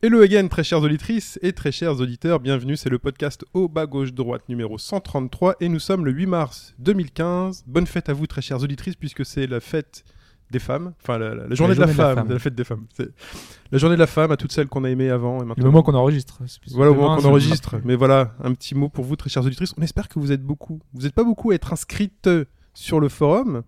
[0.00, 3.86] Hello again, très chères auditrices et très chers auditeurs, bienvenue, c'est le podcast au bas
[3.86, 7.64] gauche droite numéro 133 et nous sommes le 8 mars 2015.
[7.66, 10.04] Bonne fête à vous très chères auditrices puisque c'est la fête
[10.52, 12.86] des femmes, enfin la, la- la journée, de, la femme, la fête des femmes.
[12.96, 13.08] C'est
[13.72, 15.64] la journée de la femme à toutes celles qu'on a aimées avant et Le maintenant.
[15.66, 16.38] moment qu'on enregistre.
[16.70, 17.76] Voilà, au moment qu'on enregistre.
[17.84, 19.74] Mais voilà, un petit mot pour vous, très chères auditrices.
[19.76, 20.80] On espère que vous êtes beaucoup.
[20.94, 23.62] Vous n'êtes pas beaucoup à être inscrites euh, sur le forum,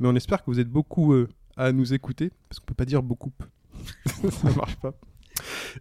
[0.00, 2.86] mais on espère que vous êtes beaucoup euh, à nous écouter, parce qu'on peut pas
[2.86, 3.32] dire beaucoup.
[4.32, 4.94] Ça marche pas.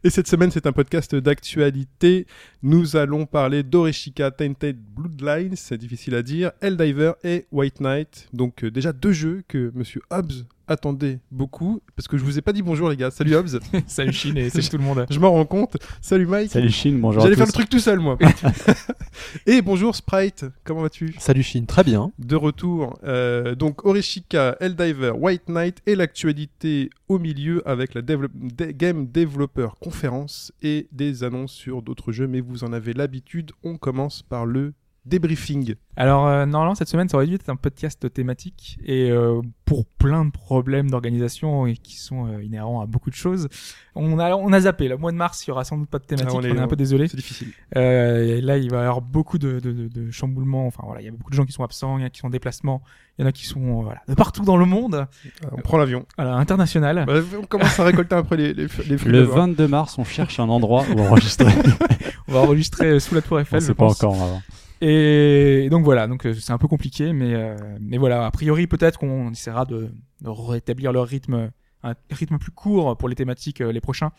[0.03, 2.25] Et cette semaine, c'est un podcast d'actualité.
[2.61, 8.27] Nous allons parler d'Oreshika Tainted Bloodlines, c'est difficile à dire, Helldiver et White Knight.
[8.33, 12.41] Donc euh, déjà deux jeux que Monsieur Hobbs attendait beaucoup, parce que je vous ai
[12.41, 13.11] pas dit bonjour les gars.
[13.11, 15.05] Salut Hobbs, Salut Chine et salut tout le monde.
[15.09, 15.77] je m'en rends compte.
[16.01, 16.51] Salut Mike.
[16.51, 18.17] Salut Chine, bonjour J'allais faire le truc tout seul, moi.
[19.45, 21.15] Et bonjour Sprite, comment vas-tu?
[21.19, 22.11] Salut Chine, très bien.
[22.19, 22.97] De retour.
[23.03, 28.29] Euh, donc Oreshika, Helldiver, White Knight et l'actualité au milieu avec la De-
[28.71, 32.27] Game Developer Conference et des annonces sur d'autres jeux.
[32.27, 34.73] Mais vous en avez l'habitude, on commence par le
[35.05, 35.75] débriefing.
[35.95, 38.77] Alors, euh, normalement, cette semaine, ça aurait dû être un podcast thématique.
[38.85, 43.15] Et euh, pour plein de problèmes d'organisation et qui sont euh, inhérents à beaucoup de
[43.15, 43.47] choses,
[43.95, 44.87] on a, on a zappé.
[44.87, 46.29] Le mois de mars, il y aura sans doute pas de thématique.
[46.31, 47.07] Ah, on on, est- un peu désolé.
[47.07, 47.49] C'est difficile.
[47.75, 50.65] Euh, et là, il va y avoir beaucoup de, de, de, de chamboulements.
[50.67, 52.09] Enfin, voilà, il y a beaucoup de gens qui sont absents, il y en a
[52.09, 52.81] qui sont en déplacement,
[53.17, 55.61] il y en a qui sont euh, voilà, de partout dans le monde, Euh, on
[55.61, 56.05] prend l'avion.
[56.17, 57.03] voilà, international.
[57.05, 59.35] Bah, on commence à récolter peu les, les, les fruits Le d'abord.
[59.37, 61.51] 22 mars, on cherche un endroit où enregistrer.
[62.29, 63.59] On va enregistrer sous la Tour Eiffel.
[63.59, 64.01] je sait pas pense.
[64.01, 64.41] encore avant.
[64.85, 68.67] Et donc voilà, donc euh, c'est un peu compliqué, mais euh, mais voilà, a priori
[68.67, 69.89] peut-être qu'on essaiera de,
[70.21, 71.51] de rétablir leur rythme,
[71.83, 74.11] un rythme plus court pour les thématiques euh, les prochains.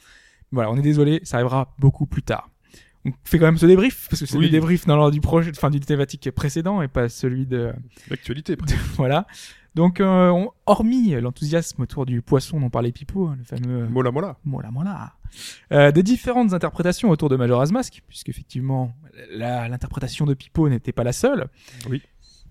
[0.53, 2.49] Voilà, on est désolé, ça arrivera beaucoup plus tard.
[3.05, 4.47] On fait quand même ce débrief parce que c'est Oui.
[4.47, 7.75] le débrief dans l'ordre du projet, enfin du thématique précédent et pas celui de
[8.09, 8.57] L'actualité.
[8.97, 9.27] voilà.
[9.75, 14.11] Donc euh, on- hormis l'enthousiasme autour du poisson dont parlait Pipo, hein, le fameux Mola
[14.13, 14.39] mola.
[14.47, 15.13] Mola mola.
[15.91, 21.05] Des différentes interprétations autour de Majora's Mask, puisque effectivement la- l'interprétation de Pipo n'était pas
[21.05, 21.47] la seule.
[21.89, 22.03] Oui.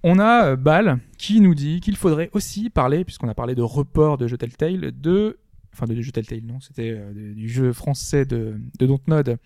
[0.04, 3.62] On a euh, Bal qui nous dit qu'il faudrait aussi parler, puisqu'on a parlé de
[3.62, 5.40] report de jeu Telltale, de
[5.74, 9.38] enfin de jeu Telltale non, c'était euh, du jeu français de, de Dontnod,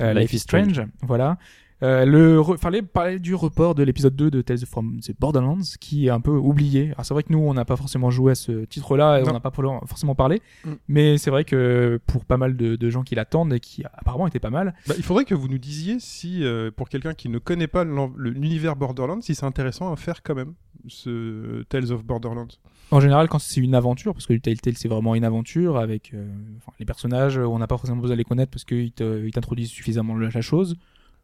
[0.00, 1.38] euh, Life, is Strange, voilà.
[1.82, 5.62] Euh, le re- fallait parler du report de l'épisode 2 de Tales from the Borderlands
[5.80, 6.92] qui est un peu oublié.
[6.92, 9.30] Alors c'est vrai que nous on n'a pas forcément joué à ce titre-là et Non.
[9.30, 10.70] on n'a pas forcément parlé, Mm.
[10.88, 14.26] mais c'est vrai que pour pas mal de, de gens qui l'attendent et qui apparemment
[14.28, 17.28] étaient pas mal, Bah, il faudrait que vous nous disiez si, euh, pour quelqu'un qui
[17.28, 17.84] ne connaît pas
[18.16, 20.54] l'univers Borderlands, si c'est intéressant à faire quand même,
[20.88, 22.48] ce Tales of Borderlands.
[22.90, 26.28] en général quand c'est une aventure, parce que Telltale c'est vraiment une aventure avec euh,
[26.58, 30.14] enfin, les personnages, on n'a pas forcément besoin de les connaître parce qu'ils t'introduisent suffisamment
[30.16, 30.76] la chose.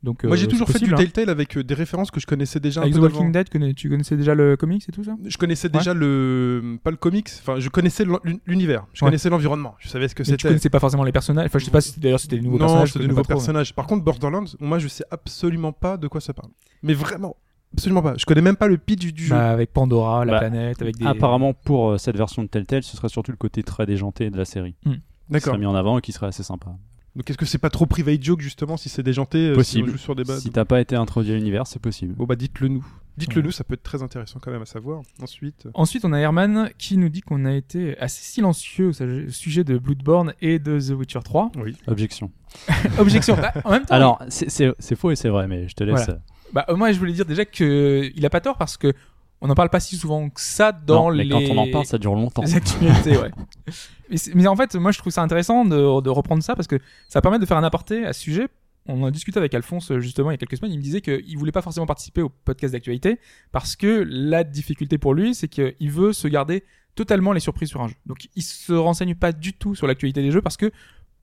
[0.05, 0.97] Donc Moi, euh, j'ai toujours c'est fait du hein.
[0.97, 3.31] Telltale avec euh, des références que je connaissais déjà un Avec The peu Walking d'avant.
[3.31, 5.17] Dead, connais- tu connaissais déjà le comics et tout ça?
[5.25, 9.09] Je connaissais déjà le pas le comics, enfin je connaissais l'un- l'univers, je Ouais.
[9.11, 10.49] connaissais l'environnement, je savais ce que Mais tu c'était.
[10.49, 11.47] connaissais pas forcément les personnages.
[11.47, 12.89] Enfin, je sais pas si d'ailleurs c'était des nouveaux non, personnages.
[12.89, 13.75] c'est je de connais nouveaux trop, personnages.
[13.75, 16.51] Par contre, Borderlands, moi je sais absolument pas de quoi ça parle.
[16.85, 17.35] Mais vraiment,
[17.75, 18.15] absolument pas.
[18.17, 19.35] Je connais même pas le pitch du, du jeu.
[19.35, 21.07] Bah, avec Pandora, la Bah, planète, avec des.
[21.07, 24.37] Apparemment, pour euh, cette version de Telltale, ce serait surtout le côté très déjanté de
[24.39, 25.55] la série qui D'accord.
[25.55, 26.71] serait mis en avant et qui serait assez sympa.
[27.17, 29.89] Donc est-ce que c'est pas trop private joke justement si c'est déjanté euh, Possible.
[29.89, 30.43] Si on joue sur des bases.
[30.43, 32.15] Si t'as pas été introduit à l'univers, c'est possible.
[32.15, 32.87] Bon bah dites-le nous.
[33.17, 33.47] Dites-le Ouais.
[33.47, 35.03] nous, ça peut être très intéressant quand même à savoir.
[35.21, 39.65] Ensuite, Ensuite, on a Herman qui nous dit qu'on a été assez silencieux au sujet
[39.65, 41.51] de Bloodborne et de The Witcher 3.
[41.57, 41.75] oui.
[41.89, 42.31] Objection.
[42.99, 43.35] Objection.
[43.35, 45.97] Bah, en même temps, Alors, c'est- faux et c'est vrai, mais je te laisse.
[45.97, 46.13] Voilà.
[46.13, 48.93] euh, bah, euh, moi, je voulais dire déjà que il a pas tort parce que
[49.41, 51.31] on n'en parle pas si souvent que ça dans non, mais les.
[51.31, 52.43] quand on en parle, ça dure longtemps.
[52.43, 53.31] les actualités, ouais.
[54.35, 56.77] Mais, en fait, moi, je trouve ça intéressant de, de reprendre ça parce que
[57.09, 58.49] ça permet de faire un aparté à ce sujet.
[58.87, 60.73] On en a discuté avec Alphonse justement il y a quelques semaines.
[60.73, 63.21] Il me disait qu'il voulait pas forcément participer au podcast d'actualité
[63.53, 66.65] parce que la difficulté pour lui, c'est qu'il veut se garder
[66.95, 67.97] totalement les surprises sur un jeu.
[68.07, 70.73] Donc, il se renseigne pas du tout sur l'actualité des jeux parce que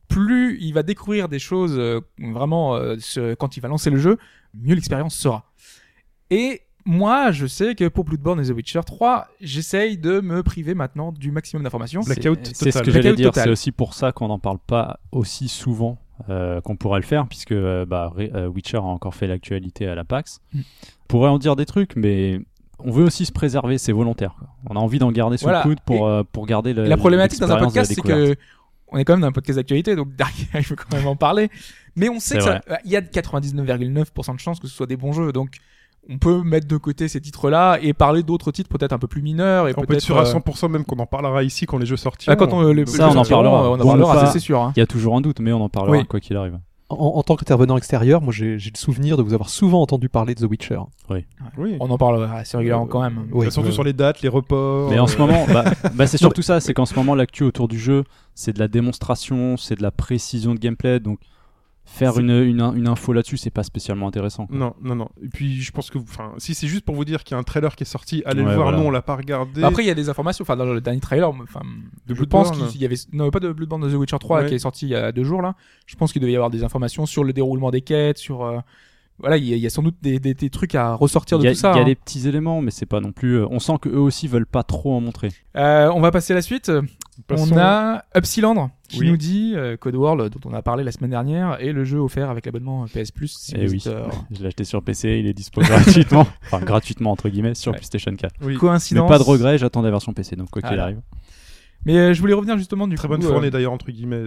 [0.08, 2.96] plus il va découvrir des choses euh, vraiment euh,
[3.40, 4.20] quand il va lancer le jeu,
[4.54, 5.52] mieux l'expérience sera.
[6.30, 10.74] Et moi, je sais que pour Bloodborne et The Witcher 3, j'essaye de me priver
[10.76, 12.02] maintenant du maximum d'informations.
[12.02, 12.86] Blackout C'est- C'est ce total.
[12.86, 13.28] que j'allais dire.
[13.30, 13.44] total.
[13.46, 15.98] C'est aussi pour ça qu'on n'en parle pas aussi souvent
[16.30, 19.88] euh, qu'on pourrait le faire, puisque euh, bah, Re- euh, Witcher a encore fait l'actualité
[19.88, 20.40] à la PAX.
[20.54, 20.60] Mm.
[20.60, 20.64] On
[21.08, 22.40] pourrait en dire des trucs, mais
[22.80, 24.36] on veut aussi se préserver, c'est volontaire.
[24.70, 25.64] On a envie d'en garder sous Voilà.
[25.66, 26.86] le coude pour, euh, pour garder le.
[26.86, 28.36] La problématique dans un podcast, c'est que
[28.90, 31.16] on est quand même dans un podcast d'actualité, donc derrière, il faut quand même en
[31.18, 31.50] parler.
[31.98, 34.86] Mais on sait C'est que ça- il y a 99,9% de chances que ce soit
[34.88, 35.58] des bons jeux, donc
[36.10, 39.22] on peut mettre de côté ces titres-là et parler d'autres titres peut-être un peu plus
[39.22, 41.66] mineurs et On peut être peut-être sûr à euh, 100% même qu'on en parlera ici
[41.66, 42.32] quand les jeux sortiront.
[42.32, 43.70] ah, quand on, les Ça, les on en parlera.
[43.72, 44.62] On en Bon, parlera, c'est sûr.
[44.62, 44.72] hein.
[44.76, 46.06] Il y a toujours un doute, mais on en parlera Oui.
[46.06, 46.60] quoi qu'il arrive.
[46.90, 50.36] En, en tant qu'intervenant extérieur, moi j'ai le souvenir de vous avoir souvent entendu parler
[50.36, 50.80] de The Witcher.
[51.10, 51.26] Oui.
[51.80, 53.26] On en parlera assez régulièrement Euh, quand même.
[53.32, 53.52] Oui.
[53.52, 54.92] Surtout euh, sur les dates, les reports.
[54.92, 55.64] Mais en euh, ce moment, bah,
[55.96, 58.04] bah, c'est surtout ça, c'est qu'en ce moment, l'actu autour du jeu,
[58.36, 61.18] c'est de la démonstration, c'est de la précision de gameplay, donc
[61.96, 64.48] faire une, une, une info là-dessus, c'est pas spécialement intéressant.
[64.48, 64.58] quoi.
[64.58, 65.10] Non, non, non.
[65.24, 67.40] Et puis je pense que, enfin, si c'est juste pour vous dire qu'il y a
[67.40, 68.68] un trailer qui est sorti, allez le Ouais, voir.
[68.68, 68.78] voilà.
[68.80, 69.62] Nous, on l'a pas regardé.
[69.62, 70.44] Bah, Après, il y a des informations.
[70.44, 71.62] Enfin, dans le dernier trailer, enfin,
[72.08, 72.70] De je pense Bloodborne.
[72.72, 74.48] qu'il y avait, non, pas de Bloodborne de The Witcher 3 Ouais.
[74.48, 75.56] qui est sorti il y a deux jours là.
[75.88, 78.60] Je pense qu'il devait y avoir des informations sur le déroulement des quêtes, sur, euh,
[79.18, 81.38] voilà, il y, a- il y a sans doute des, des, des trucs à ressortir
[81.38, 81.72] Il de y a, tout ça.
[81.72, 81.86] il y a hein.
[81.86, 83.38] des petits éléments, mais c'est pas non plus.
[83.40, 85.30] euh, on sent que eux aussi veulent pas trop en montrer.
[85.56, 86.70] Euh, on va passer à la suite.
[87.28, 89.10] Passons- On a Upsiland qui Oui.
[89.10, 91.98] nous dit euh, Code World dont on a parlé la semaine dernière et le jeu
[92.00, 93.36] offert avec l'abonnement PS Plus.
[93.40, 93.84] Si Eh vous oui.
[93.88, 97.72] euh, Je l'ai acheté sur PC, il est dispo gratuitement, enfin gratuitement entre guillemets sur
[97.72, 97.78] Ouais.
[97.78, 98.34] PlayStation 4.
[98.42, 98.54] Oui.
[98.54, 99.10] Mais coïncidence.
[99.10, 101.00] pas de regret, j'attends la version PC, donc quoi qu'il arrive.
[101.86, 104.24] Mais euh, je voulais revenir justement du Très coup, bonne euh, fournée d'ailleurs entre guillemets.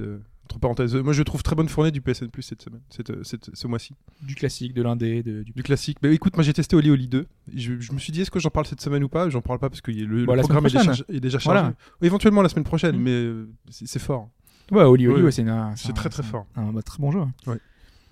[0.49, 0.95] Entre parenthèses.
[0.97, 3.55] Euh, Moi, je trouve très bonne fournée du PSN Plus cette semaine, cette, euh, cette-
[3.55, 3.95] ce mois-ci.
[4.23, 5.99] du classique, de l'indé, de- du Du classique.
[6.03, 7.27] Mais écoute, moi j'ai testé Oli Oli 2.
[7.55, 9.29] Je, je me suis dit, est-ce que j'en parle cette semaine ou pas?
[9.29, 11.61] J'en parle pas parce que le, Bon, le la programme est déjà, est déjà chargé.
[11.61, 11.75] Voilà.
[12.03, 13.03] Éventuellement la semaine prochaine, Mm.
[13.03, 14.31] mais euh, c'est fort.
[14.71, 15.23] Ouais, Oli Oli, Ouais.
[15.25, 16.47] ouais, c'est très, très fort.
[16.56, 17.21] Un, bah, très bon jeu.
[17.47, 17.59] Ouais.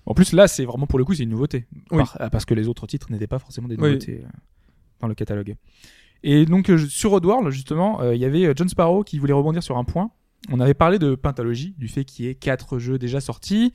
[0.05, 1.65] En plus, là, c'est vraiment pour le coup, c'est une nouveauté.
[1.91, 2.03] Oui.
[2.17, 4.23] Par- parce que les autres titres n'étaient pas forcément des nouveautés
[5.01, 5.55] dans le catalogue.
[6.23, 9.77] Et donc, sur Oddworld, justement, euh, il y avait John Sparrow qui voulait rebondir sur
[9.77, 10.09] un point.
[10.49, 13.73] On avait parlé de Pentalogie, du fait qu'il y ait quatre jeux déjà sortis.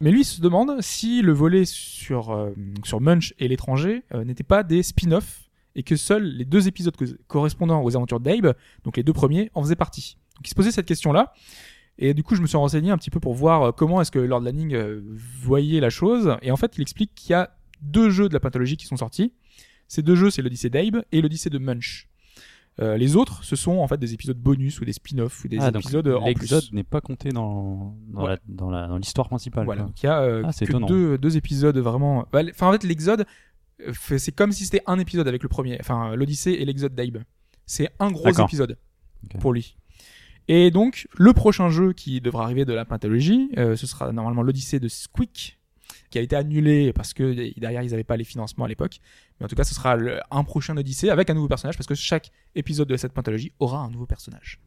[0.00, 2.52] Mais lui se demande si le volet sur, euh,
[3.00, 7.04] Munch et l'étranger euh, n'était pas des spin-offs et que seuls les deux épisodes co-
[7.26, 10.16] correspondant aux aventures d'Abe, donc les deux premiers, en faisaient partie.
[10.36, 11.32] Donc il se posait cette question-là.
[11.98, 14.12] Et du coup, je me suis renseigné un petit peu pour voir euh, comment est-ce
[14.12, 14.76] que Lord Lanning
[15.42, 16.36] voyait la chose.
[16.42, 18.96] Et en fait, il explique qu'il y a deux jeux de la pathologie qui sont
[18.96, 19.32] sortis.
[19.88, 22.07] Ces deux jeux, c'est l'Odyssée d'Abe et l'Odyssée de Munch.
[22.80, 25.58] Euh, les autres, ce sont en fait des épisodes bonus ou des spin-offs ou des
[25.60, 26.74] Ah, donc épisodes euh, en L'épisode plus.
[26.76, 28.98] n'est pas compté dans, dans Ouais.
[28.98, 29.64] l'histoire principale.
[29.64, 29.88] Voilà, quoi.
[29.88, 32.26] donc il y a euh, Ah, que deux, deux épisodes vraiment.
[32.32, 33.26] bah, Enfin, en fait, l'Exode,
[33.86, 35.76] euh, c'est comme si c'était un épisode avec le premier.
[35.80, 37.22] Enfin, l'Odyssée et l'Exode d'Abe.
[37.66, 38.78] C'est un gros épisode
[39.40, 39.76] pour lui.
[40.46, 44.42] Et donc, le prochain jeu qui devra arriver de la Pentalogie, euh, ce sera normalement
[44.42, 45.57] l'Odyssée de Squeak,
[46.10, 48.98] qui a été annulé parce que derrière ils n'avaient pas les financements à l'époque.
[49.38, 51.86] Mais en tout cas, ce sera le- un prochain Odyssée avec un nouveau personnage parce
[51.86, 54.58] que chaque épisode de cette Pentalogie aura un nouveau personnage.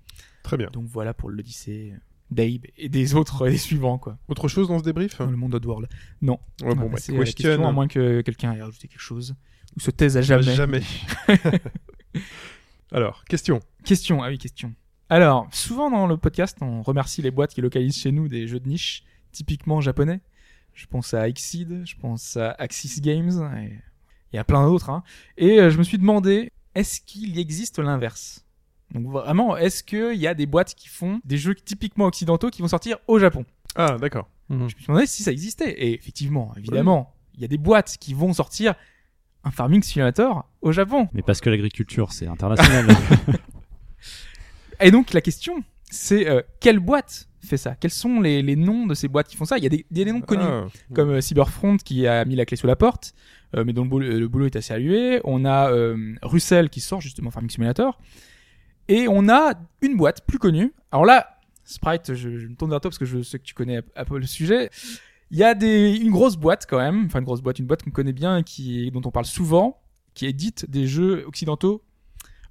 [0.44, 0.70] Très bien.
[0.72, 1.94] Donc voilà pour l'Odyssée
[2.30, 4.18] d'Abe et des autres, et des suivants, quoi.
[4.30, 5.18] Autre chose dans ce débrief?
[5.18, 5.88] Dans le monde Oddworld.
[6.22, 6.40] Non.
[6.64, 7.50] Ouais, bon, bah, c'est question.
[7.50, 9.36] question, à moins que quelqu'un ait rajouté quelque chose.
[9.76, 10.56] Ou se taise à jamais.
[10.56, 10.82] Jamais.
[12.92, 13.60] Alors, question.
[13.86, 14.74] Question, ah oui, question.
[15.10, 18.60] Alors, souvent dans le podcast, on remercie les boîtes qui localisent chez nous des jeux
[18.60, 20.22] de niche, typiquement japonais.
[20.74, 23.78] Je pense à Exceed, je pense à Axis Games, et
[24.34, 24.90] il y a plein d'autres.
[24.90, 25.04] Hein.
[25.38, 28.46] Et euh, je me suis demandé, est-ce qu'il existe l'inverse?
[28.94, 32.62] Donc vraiment, est-ce qu'il y a des boîtes qui font des jeux typiquement occidentaux qui
[32.62, 33.46] vont sortir au Japon?
[33.76, 34.28] Ah, d'accord.
[34.50, 35.72] Je me suis demandé si ça existait.
[35.72, 38.76] Et effectivement, évidemment, il y a des boîtes qui vont sortir
[39.44, 41.08] un Farming Simulator au Japon.
[41.14, 42.88] Mais parce que l'agriculture, c'est international.
[44.82, 48.86] Et donc la question, c'est euh, quelle boîte fait ça Quels sont les, les noms
[48.88, 49.58] de ces boîtes qui font ça?
[49.58, 50.68] Il y a des, noms connus, Ah.
[50.94, 53.14] comme euh, Cyberfront qui a mis la clé sous la porte,
[53.56, 55.20] euh, mais dont le boulot, le boulot est assez salué.
[55.24, 58.00] On a euh, Russell qui sort justement Farming Simulator.
[58.88, 60.74] Et on a une boîte plus connue.
[60.92, 63.54] Alors là, Sprite, je, je me tourne vers toi parce que je sais que tu
[63.54, 64.70] connais un- peu le sujet.
[65.30, 67.84] Il y a des, une grosse boîte quand même, enfin une grosse boîte, une boîte
[67.84, 69.80] qu'on connaît bien et qui, dont on parle souvent,
[70.13, 71.84] qui édite des jeux occidentaux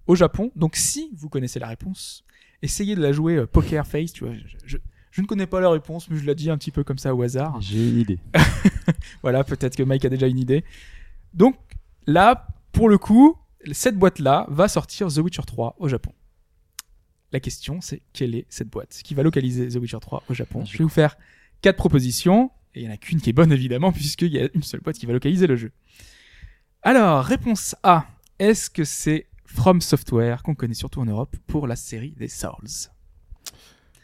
[0.06, 0.50] au Japon.
[0.56, 2.24] Donc si vous connaissez la réponse,
[2.62, 4.32] essayez de la jouer euh, Poker Face, tu vois.
[4.34, 4.78] Je, je-
[5.10, 7.14] je ne connais pas la réponse, mais je la dis un petit peu comme ça
[7.14, 7.60] au hasard.
[7.60, 8.18] J'ai une idée.
[9.22, 10.64] Voilà, peut-être que Mike a déjà une idée.
[11.34, 11.56] Donc
[12.06, 13.36] là, pour le coup,
[13.72, 16.12] cette boîte-là va sortir The Witcher 3 au Japon.
[17.32, 20.64] La question, c'est quelle est cette boîte qui va localiser The Witcher 3 au Japon?
[20.64, 21.16] Je vais vous faire
[21.60, 24.48] quatre propositions, et il n'y en a qu'une qui est bonne évidemment, puisqu'il y a
[24.54, 25.72] une seule boîte qui va localiser le jeu.
[26.82, 28.06] Alors, réponse A.
[28.38, 32.90] Est-ce que c'est From Software, qu'on connaît surtout en Europe, pour la série des Souls?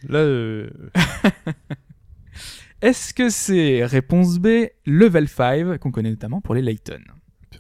[0.09, 0.71] Là, euh,
[2.83, 7.01] Est-ce que c'est réponse B, Level 5, qu'on connaît notamment pour les Layton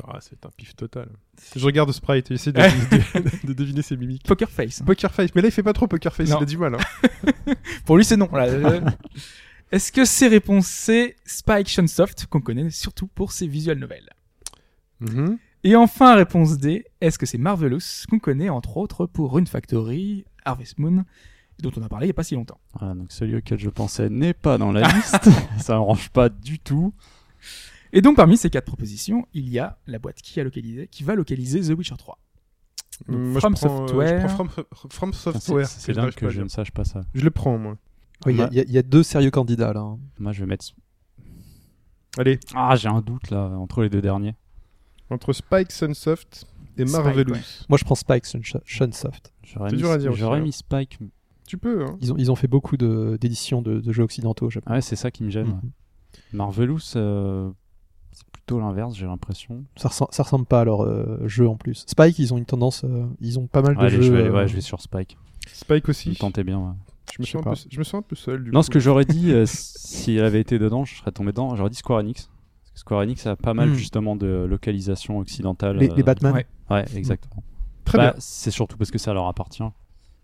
[0.07, 1.09] ah, c'est un pif total.
[1.57, 2.61] Je regarde Sprite et j'essaie de,
[3.40, 4.25] de- de deviner ses mimiques.
[4.26, 4.83] Poker Face.
[4.85, 6.37] Poker face, mais là il fait pas trop poker face, Non.
[6.40, 6.75] il a du mal.
[6.75, 7.52] hein.
[7.87, 8.28] Pour lui, c'est non.
[9.73, 14.11] Est-ce que c'est réponse C, Spike Chunsoft, qu'on connaît surtout pour ses visual novels
[15.00, 15.38] Mhm.
[15.64, 20.26] Et enfin, réponse D, est-ce que c'est Marvelous, qu'on connaît entre autres pour Rune Factory,
[20.45, 21.07] Harvest Moon,
[21.63, 23.71] dont on a parlé il n'y a pas si longtemps Voilà, donc celui auquel je
[23.71, 25.29] pensais n'est pas dans la liste.
[25.59, 26.93] ça arrange pas du tout.
[27.93, 31.03] Et donc parmi ces quatre propositions, il y a la boîte qui a localisé, qui
[31.05, 32.19] va localiser The Witcher 3.
[33.09, 34.29] Donc, Moi, From je prends, Software.
[34.29, 34.49] je prends
[34.91, 35.67] From, Software.
[35.69, 37.03] C'est que dingue que à je ne sache pas ça.
[37.15, 37.77] Je le prends, moi.
[38.25, 39.81] Oui, il y a- y, y deux sérieux candidats là.
[39.81, 39.99] hein.
[40.19, 40.65] Moi, je vais mettre.
[42.19, 44.35] Allez, Ah, j'ai un doute là entre les deux derniers.
[45.11, 46.47] entre Spike, Sunsoft
[46.79, 47.33] et Spike, Marvelous.
[47.35, 47.41] ouais.
[47.69, 49.33] Moi, je prends Spike Shun- Shunsoft.
[49.43, 50.43] J'aurais C'est mis, dur à dire aussi, j'aurais hein.
[50.43, 50.99] mis Spike.
[51.47, 51.97] Tu peux, hein.
[52.00, 55.11] Ils ont, ils ont fait beaucoup d'éditions de, de jeux occidentaux, je Ouais, c'est ça
[55.11, 55.47] qui me gêne.
[55.47, 55.61] Mhm.
[56.33, 57.50] Marvelous, euh,
[58.12, 59.65] c'est plutôt l'inverse, j'ai l'impression.
[59.76, 61.85] Ça, ressemble, ça ressemble pas à leur euh, jeu en plus.
[61.87, 64.03] Spike, ils ont une tendance, euh, ils ont pas mal de Allez, jeux.
[64.03, 65.17] je vais, euh, ouais, je vais sur Spike.
[65.53, 66.15] Spike aussi.
[66.17, 66.59] tentez bien.
[66.59, 66.73] ouais.
[67.17, 68.45] Je me, sens un peu, je me sens un peu seul.
[68.45, 68.65] Du Non, coup.
[68.67, 71.55] ce que j'aurais dit, euh, si elle avait été dedans, je serais tombé dedans.
[71.55, 72.29] J'aurais dit Square Enix.
[72.62, 73.75] Parce que Square Enix a pas mal Hmm.
[73.75, 75.76] justement de localisation occidentale.
[75.79, 76.35] les, euh, les Batman.
[76.35, 76.47] ouais.
[76.69, 77.43] Ouais, exactement.
[77.85, 78.15] Très Bah, bien.
[78.19, 79.62] C'est surtout parce que ça leur appartient.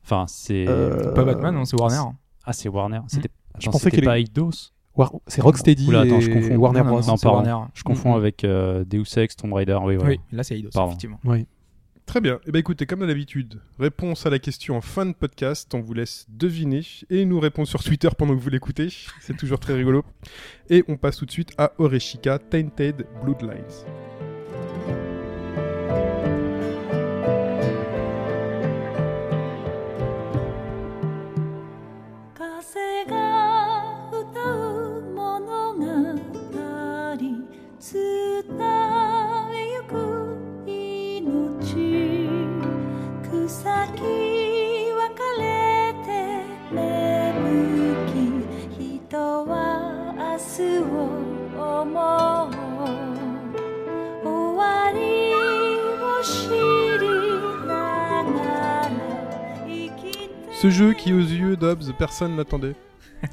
[0.04, 0.66] Enfin, c'est.
[0.68, 2.10] Euh, Pas Batman, non, c'est Warner.
[2.44, 3.00] Ah, c'est Warner.
[3.06, 3.28] C'était.
[3.58, 4.50] Je Attends, pensais qu'elle pas Eidos
[4.96, 6.56] War- C'est Rocksteady Oula, attends, et je confonds.
[6.56, 7.28] Warner Non, non, pardon.
[7.48, 7.70] Warner.
[7.74, 8.16] Je confonds Mhm.
[8.16, 9.78] avec euh, Deus Ex, Tomb Raider.
[9.82, 10.04] Oui, ouais.
[10.06, 10.90] Oui, là c'est Eidos, Pardon.
[10.90, 11.18] effectivement.
[11.24, 11.46] Oui.
[12.04, 12.40] Très bien.
[12.46, 15.72] Eh ben écoutez, comme d'habitude, réponse à la question en fin de podcast.
[15.72, 18.88] On vous laisse deviner et nous répond sur Twitter pendant que vous l'écoutez.
[19.20, 20.02] C'est toujours très rigolo.
[20.68, 24.11] Et on passe tout de suite à Oreshika Tainted Bloodlines.「
[60.62, 62.76] Ce jeu qui, aux yeux d'Obs, personne n'attendait.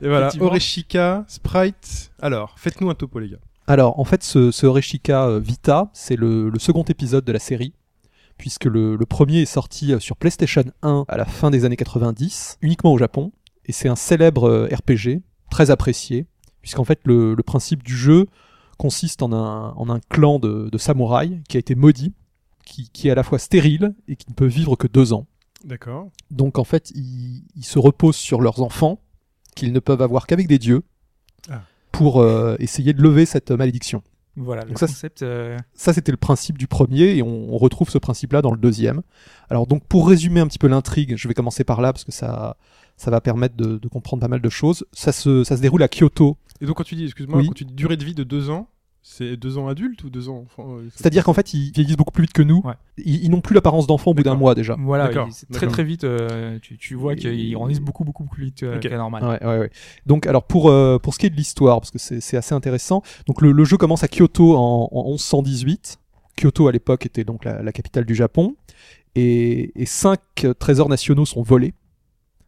[0.00, 0.30] et voilà.
[0.38, 2.12] Oreshika, Sprite.
[2.22, 3.40] Alors, faites-nous un topo, les gars.
[3.66, 7.40] Alors, en fait, ce, ce Oreshika euh, Vita, c'est le, le second épisode de la
[7.40, 7.74] série,
[8.40, 11.76] puisque le, le premier est sorti euh, sur PlayStation 1 à la fin des années
[11.76, 13.32] 90, uniquement au Japon,
[13.66, 15.20] et c'est un célèbre euh, RPG,
[15.50, 16.24] très apprécié,
[16.62, 18.26] puisqu'en fait, le, le principe du jeu
[18.78, 22.14] consiste en un, en un clan de, de samouraïs qui a été maudit,
[22.64, 25.26] qui, qui est à la fois stérile et qui ne peut vivre que deux ans.
[25.66, 26.08] D'accord.
[26.30, 29.02] Donc en fait, ils, ils se reposent sur leurs enfants,
[29.54, 30.82] qu'ils ne peuvent avoir qu'avec des dieux,
[31.50, 31.60] Ah.
[31.92, 34.02] pour euh, essayer de lever cette malédiction.
[34.36, 35.22] Voilà, le Donc ça, concept.
[35.22, 38.58] euh, Ça, c'était le principe du premier, et on, on retrouve ce principe-là dans le
[38.58, 39.02] deuxième.
[39.50, 42.12] Alors donc, pour résumer un petit peu l'intrigue, je vais commencer par là, parce que
[42.12, 42.56] ça,
[42.96, 44.84] ça va permettre de, de comprendre pas mal de choses.
[44.92, 47.46] Ça se, ça se déroule à Kyoto, Et donc, quand tu dis, excuse-moi, Oui.
[47.48, 48.68] quand tu dis durée de vie de deux ans,
[49.02, 51.96] c'est deux ans adultes ou deux ans enfants euh, c'est- c'est-à-dire qu'en fait, ils vieillissent
[51.96, 52.60] beaucoup plus vite que nous.
[52.64, 52.74] Ouais.
[52.98, 54.76] Ils, ils n'ont plus l'apparence d'enfant au bout d'un mois déjà.
[54.78, 55.08] Voilà,
[55.52, 56.04] très très vite.
[56.04, 59.24] euh, tu, tu vois qu'ils grandissent beaucoup beaucoup plus vite euh, qu'à normal.
[59.24, 59.70] Ouais, ouais, ouais.
[60.06, 63.02] Donc, alors pour euh, pour ce qui est de l'histoire, parce que c'est assez intéressant.
[63.26, 65.98] Donc, le, le jeu commence à Kyoto en, en 1118.
[66.36, 68.54] Kyoto à l'époque était donc la, la capitale du Japon,
[69.14, 70.20] et, et cinq
[70.58, 71.74] trésors nationaux sont volés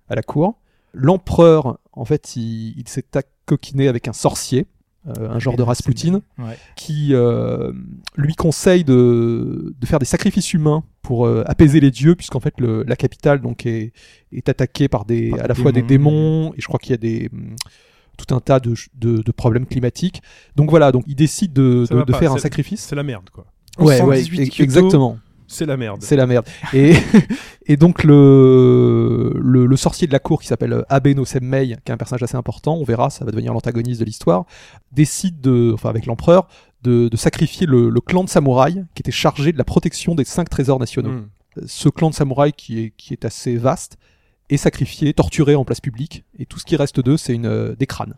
[0.09, 0.55] à la cour.
[0.95, 3.05] L'empereur, en fait, il, il s'est
[3.47, 4.67] coquiné avec un sorcier,
[5.09, 6.57] euh, un genre de Rasputin, Ouais.
[6.77, 7.73] qui euh,
[8.17, 12.55] lui conseille de, de faire des sacrifices humains pour euh, apaiser les dieux, puisqu'en fait
[12.61, 13.93] le- la capitale donc est,
[14.33, 16.53] est attaquée par des Par à la fois des démons.
[16.55, 17.57] et je crois qu'il y a des hum,
[18.17, 20.23] tout un tas de, de, de problèmes climatiques.
[20.55, 22.83] Donc voilà, donc il décide de, de- va de pas, faire un sacrifice.
[22.83, 23.47] C'est la merde, quoi.
[23.79, 25.19] Ouais, ouais, 118 e- Kyoto, exactement.
[25.53, 26.03] C'est la merde.
[26.03, 26.47] C'est la merde.
[26.73, 26.95] Et,
[27.67, 31.67] et donc le, le, le sorcier de la cour qui s'appelle euh, Abe no Semmei,
[31.67, 34.47] qui est un personnage assez important, on verra, ça va devenir l'antagoniste de l'histoire,
[34.93, 36.49] décide de, enfin avec l'empereur,
[36.83, 40.25] de, de sacrifier le, le clan de samouraïs qui était chargé de la protection des
[40.25, 41.11] cinq trésors nationaux.
[41.11, 41.29] Hmm.
[41.67, 43.99] Ce clan de samouraïs qui est, qui est assez vaste
[44.49, 47.75] est sacrifié, torturé en place publique, et tout ce qui reste d'eux, c'est une euh,
[47.77, 48.15] des crânes.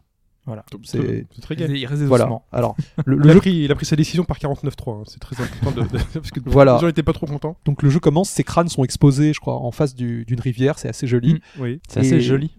[0.47, 0.65] Voilà.
[0.83, 1.79] C'est C'est très Il gay.
[1.81, 2.29] il reste des voilà.
[2.53, 4.91] Alors le, le Il a, jeu pris, il a pris sa décision par 49.3.
[5.01, 5.03] hein.
[5.07, 6.75] C'est très important de, de- parce que Voilà.
[6.75, 7.57] les gens n'étaient pas trop contents.
[7.65, 10.79] donc le jeu commence, ces crânes sont exposés, je crois, en face du- d'une rivière,
[10.79, 11.35] c'est assez joli.
[11.35, 11.39] Mm.
[11.63, 11.81] Oui.
[11.89, 12.51] C'est assez joli.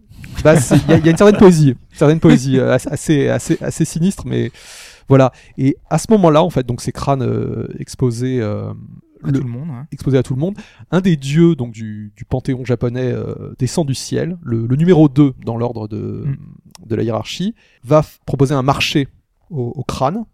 [0.43, 3.57] Bah, il y, a- y a une certaine poésie, une certaine poésie euh, assez, assez,
[3.61, 4.51] assez sinistre, mais
[5.07, 5.31] voilà.
[5.57, 8.73] Et à ce moment-là, en fait, donc ces crânes euh, exposés, euh,
[9.27, 9.69] À le- tout le monde.
[9.91, 10.55] exposés à tout le monde,
[10.91, 15.09] un des dieux donc du, du panthéon japonais euh, descend du ciel, le, le numéro
[15.09, 16.37] 2 dans l'ordre de, Mm.
[16.87, 19.07] de la hiérarchie, va proposer un marché
[19.49, 20.25] au, au crâne.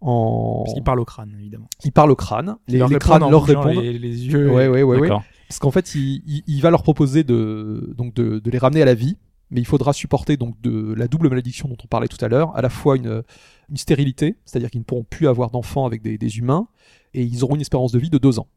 [0.00, 0.62] En...
[0.64, 1.68] Parce qu'il parle au crâne, évidemment.
[1.84, 3.68] Il parle au crâne, les, Il leur les crânes leur répondent.
[3.82, 4.50] Les, les yeux.
[4.50, 5.08] Ouais, ouais, ouais.
[5.48, 8.82] Parce qu'en fait, il, il- il va leur proposer de, donc de, de les ramener
[8.82, 9.16] à la vie,
[9.50, 12.54] mais il faudra supporter donc de la double malédiction dont on parlait tout à l'heure,
[12.56, 13.22] à la fois une,
[13.70, 16.66] une stérilité, c'est-à-dire qu'ils ne pourront plus avoir d'enfants avec des, des humains,
[17.14, 18.48] et ils auront une espérance de vie de deux ans.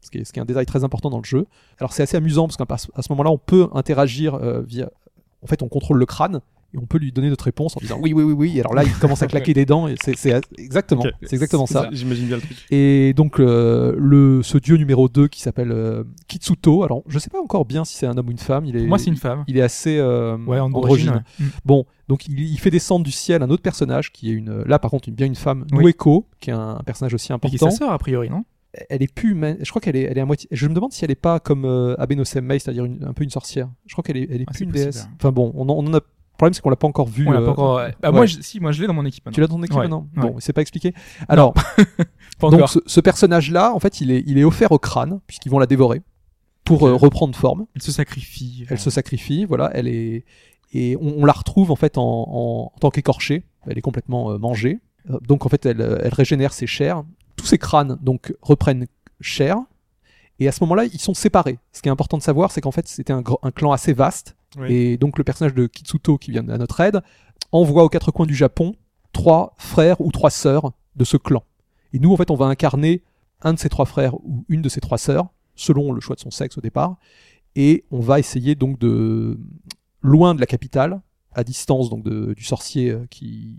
[0.00, 1.46] Ce qui est, un détail très important dans le jeu.
[1.78, 4.90] Alors c'est assez amusant parce qu'à ce moment-là, on peut interagir euh, via.
[5.42, 6.40] En fait, on contrôle le crâne
[6.74, 8.60] et on peut lui donner notre réponse en disant oui, oui, oui, oui.
[8.60, 9.86] Alors là, il commence à claquer des dents.
[9.88, 10.12] Et c'est,
[10.58, 11.88] exactement, c'est exactement ça.
[11.92, 12.56] J'imagine bien le truc.
[12.70, 16.82] Et donc euh, le ce dieu numéro 2 qui s'appelle euh, Kitsuto.
[16.84, 18.64] Alors je sais pas encore bien si c'est un homme ou une femme.
[18.66, 19.44] Il est, moi, c'est une femme.
[19.46, 21.10] il est assez euh, Ouais, androgyne.
[21.10, 21.10] androgyne.
[21.40, 21.46] ouais.
[21.46, 21.50] Mm.
[21.64, 24.78] Bon, donc il, il fait descendre du ciel un autre personnage qui est une là
[24.78, 25.84] par contre une, bien une femme, Oui.
[25.84, 27.70] Nueko, qui est un, un personnage aussi Et qui est important.
[27.70, 28.44] sa sœur, a priori, non?
[28.90, 29.56] Elle est plus humaine.
[29.62, 30.48] Je crois qu'elle est, elle est à moitié.
[30.50, 33.22] Je me demande si elle est pas comme euh, Abe no Senmei, c'est-à-dire un peu
[33.22, 33.68] une sorcière.
[33.86, 35.04] Je crois qu'elle est, elle est Ah, plus une déesse.
[35.04, 35.10] hein.
[35.16, 36.00] Enfin bon, on en, on en a.
[36.44, 37.26] Le problème c'est qu'on l'a pas encore vu.
[37.26, 37.78] On l'a euh, pas encore.
[38.02, 39.30] Ah, Moi, je- si, moi, je l'ai dans mon équipe.
[39.32, 40.08] Tu l'as dans ton équipe maintenant.
[40.22, 40.92] Bon, c'est pas expliqué.
[41.28, 41.54] Alors,
[42.50, 45.58] donc ce, ce personnage-là, en fait, il est, il est offert au crâne puisqu'ils vont
[45.58, 46.02] la dévorer
[46.64, 47.66] pour euh, reprendre forme.
[47.74, 48.66] Elle se sacrifie.
[48.70, 50.24] Elle se sacrifie, voilà, elle est
[50.72, 53.44] et on, on la retrouve en fait en, en- en tant qu'écorchée.
[53.66, 54.80] Elle est complètement euh, mangée.
[55.10, 57.04] Euh, Donc en fait, elle, elle régénère ses chairs.
[57.36, 58.86] Tous ces crânes donc reprennent
[59.20, 59.58] chair.
[60.40, 61.58] Et à ce moment-là, ils sont séparés.
[61.72, 63.22] Ce qui est important de savoir, c'est qu'en fait, c'était un
[63.54, 64.34] clan assez vaste.
[64.68, 67.00] Et donc le personnage de Kitsuto qui vient à notre aide
[67.52, 68.74] envoie aux quatre coins du Japon
[69.12, 71.42] trois frères ou trois sœurs de ce clan.
[71.92, 73.02] Et nous, en fait, on va incarner
[73.42, 76.20] un de ces trois frères ou une de ces trois sœurs, selon le choix de
[76.20, 76.96] son sexe au départ.
[77.54, 79.38] Et on va essayer donc de,
[80.02, 81.00] loin de la capitale,
[81.32, 83.58] à distance donc du sorcier euh, qui,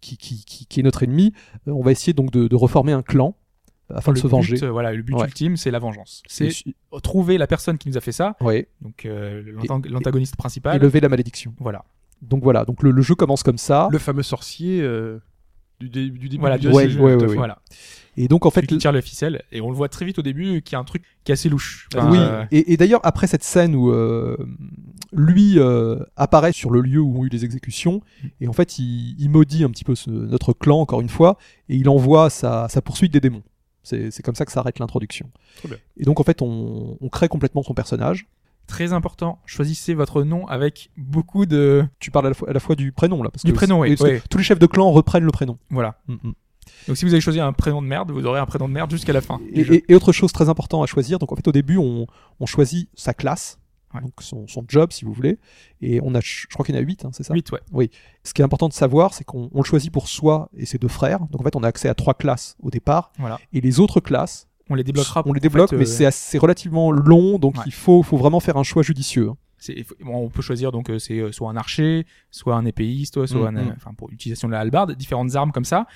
[0.00, 1.32] qui, qui, qui, qui est notre ennemi,
[1.68, 3.36] euh, on va essayer donc de, de reformer un clan
[3.94, 4.64] afin de se but, venger.
[4.64, 5.26] euh, voilà, le but Ouais.
[5.26, 6.22] ultime, c'est la vengeance.
[6.40, 10.36] Et, C'est trouver la personne qui nous a fait ça, ouais, donc euh, l'antag- l'antagoniste
[10.36, 10.76] principal.
[10.76, 11.54] et lever la malédiction.
[11.60, 11.84] Voilà.
[12.22, 13.88] Donc voilà, donc le, le jeu commence comme ça.
[13.92, 15.18] Le fameux sorcier euh,
[15.80, 17.16] du, dé- du début Voilà, du Ouais, jeu, ouais.
[17.34, 17.58] Voilà.
[18.16, 20.22] Et donc en fait, qui tire les ficelles, et on le voit très vite au
[20.22, 21.86] début, qu'il y a un truc qui est assez louche.
[21.94, 24.38] Enfin, oui, euh, et, et d'ailleurs après cette scène où euh,
[25.12, 28.00] lui euh, apparaît sur le lieu où ont eu les exécutions,
[28.40, 31.36] et en fait il, il maudit un petit peu ce- notre clan encore une fois,
[31.68, 33.42] et il envoie sa, sa poursuite des démons.
[33.86, 35.30] C'est comme ça que s'arrête l'introduction.
[35.96, 38.26] Et donc en fait on, on crée complètement son personnage.
[38.66, 41.84] Très important, choisissez votre nom avec beaucoup de.
[42.00, 43.80] Tu parles à la fois, à la fois du prénom là, parce Du que prénom,
[43.80, 43.94] oui,
[44.28, 45.56] tous les chefs de clan reprennent le prénom.
[45.70, 46.00] Voilà.
[46.08, 46.32] Mm, mm.
[46.88, 48.90] Donc si vous avez choisi un prénom de merde, vous aurez un prénom de merde
[48.90, 49.40] jusqu'à la fin.
[49.52, 49.74] Et, jeu.
[49.74, 52.08] et- et autre chose très importante à choisir, donc en fait au début on,
[52.40, 53.60] on choisit sa classe,
[53.94, 54.00] Ouais.
[54.00, 55.38] donc son, son job si vous voulez,
[55.80, 57.90] et on a, je crois qu'il y en a 8, c'est ça Huit, ouais.
[58.24, 60.78] Ce qui est important de savoir, c'est qu'on on le choisit pour soi et ses
[60.78, 61.20] deux frères.
[61.30, 63.12] Donc en fait, on a accès à trois classes au départ.
[63.18, 63.38] Voilà.
[63.52, 65.22] Et les autres classes, On les débloquera.
[65.26, 67.62] on les débloque, fait, mais euh, c'est relativement long, donc Ouais.
[67.66, 69.28] il faut, faut vraiment faire un choix judicieux.
[69.30, 69.36] hein.
[70.00, 73.26] bon, on peut choisir donc euh, c'est euh, soit un archer, soit un épéiste, soit,
[73.28, 73.74] soit Mm, un, mm.
[73.76, 75.86] enfin pour l'utilisation de la hallebarde, différentes armes comme ça.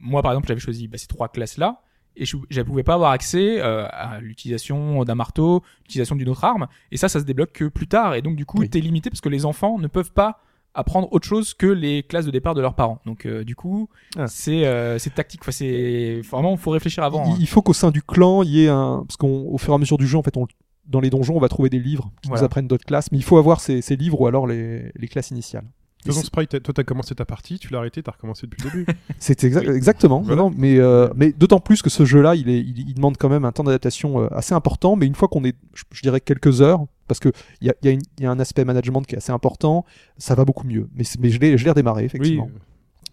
[0.00, 1.80] Moi par exemple, j'avais choisi bah, ces trois classes là
[2.20, 6.44] et je ne pouvais pas avoir accès euh, à l'utilisation d'un marteau, l'utilisation d'une autre
[6.44, 8.68] arme et ça ça se débloque que plus tard et donc du coup Oui.
[8.68, 10.40] t'es limité parce que les enfants ne peuvent pas
[10.74, 13.00] apprendre autre chose que les classes de départ de leurs parents.
[13.06, 14.26] Donc euh, du coup, Ah.
[14.28, 15.40] c'est euh, tactique.
[15.42, 17.24] Enfin, c'est vraiment faut réfléchir avant.
[17.24, 17.36] il, hein.
[17.40, 19.78] il faut qu'au sein du clan, il y ait un, parce qu'au fur et à
[19.78, 20.46] mesure du jeu, en fait, on,
[20.86, 22.44] dans les donjons, on va trouver des livres qui nous Voilà.
[22.44, 25.30] apprennent d'autres classes, mais il faut avoir ces, ces livres ou alors les, les classes
[25.32, 25.64] initiales.
[26.08, 28.46] De toute façon, Sprite, t'as- toi, t'as commencé ta partie, tu l'as arrêté, t'as recommencé
[28.46, 28.86] depuis le début.
[29.18, 30.20] C'est exa- exactement.
[30.20, 30.42] Voilà.
[30.42, 33.16] Non, non, mais euh, mais d'autant plus que ce jeu-là, il, est, il, il demande
[33.16, 34.96] quand même un temps d'adaptation euh, assez important.
[34.96, 37.74] Mais une fois qu'on est, je, je dirais quelques heures, parce que il y a,
[37.82, 39.84] il y, a une- il y a un aspect management qui est assez important,
[40.18, 40.88] ça va beaucoup mieux.
[40.94, 41.04] Mais,
[41.56, 42.50] je l'ai redémarré oui, effectivement.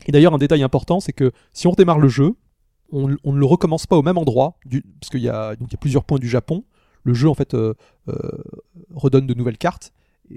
[0.08, 2.36] Et d'ailleurs, un détail important, c'est que si on redémarre le jeu,
[2.92, 5.78] on, on ne le recommence pas au même endroit, du, parce qu'il y a y
[5.78, 6.64] plusieurs points du Japon.
[7.04, 7.74] Le jeu en fait euh,
[8.10, 8.14] euh,
[8.94, 9.92] redonne de nouvelles cartes,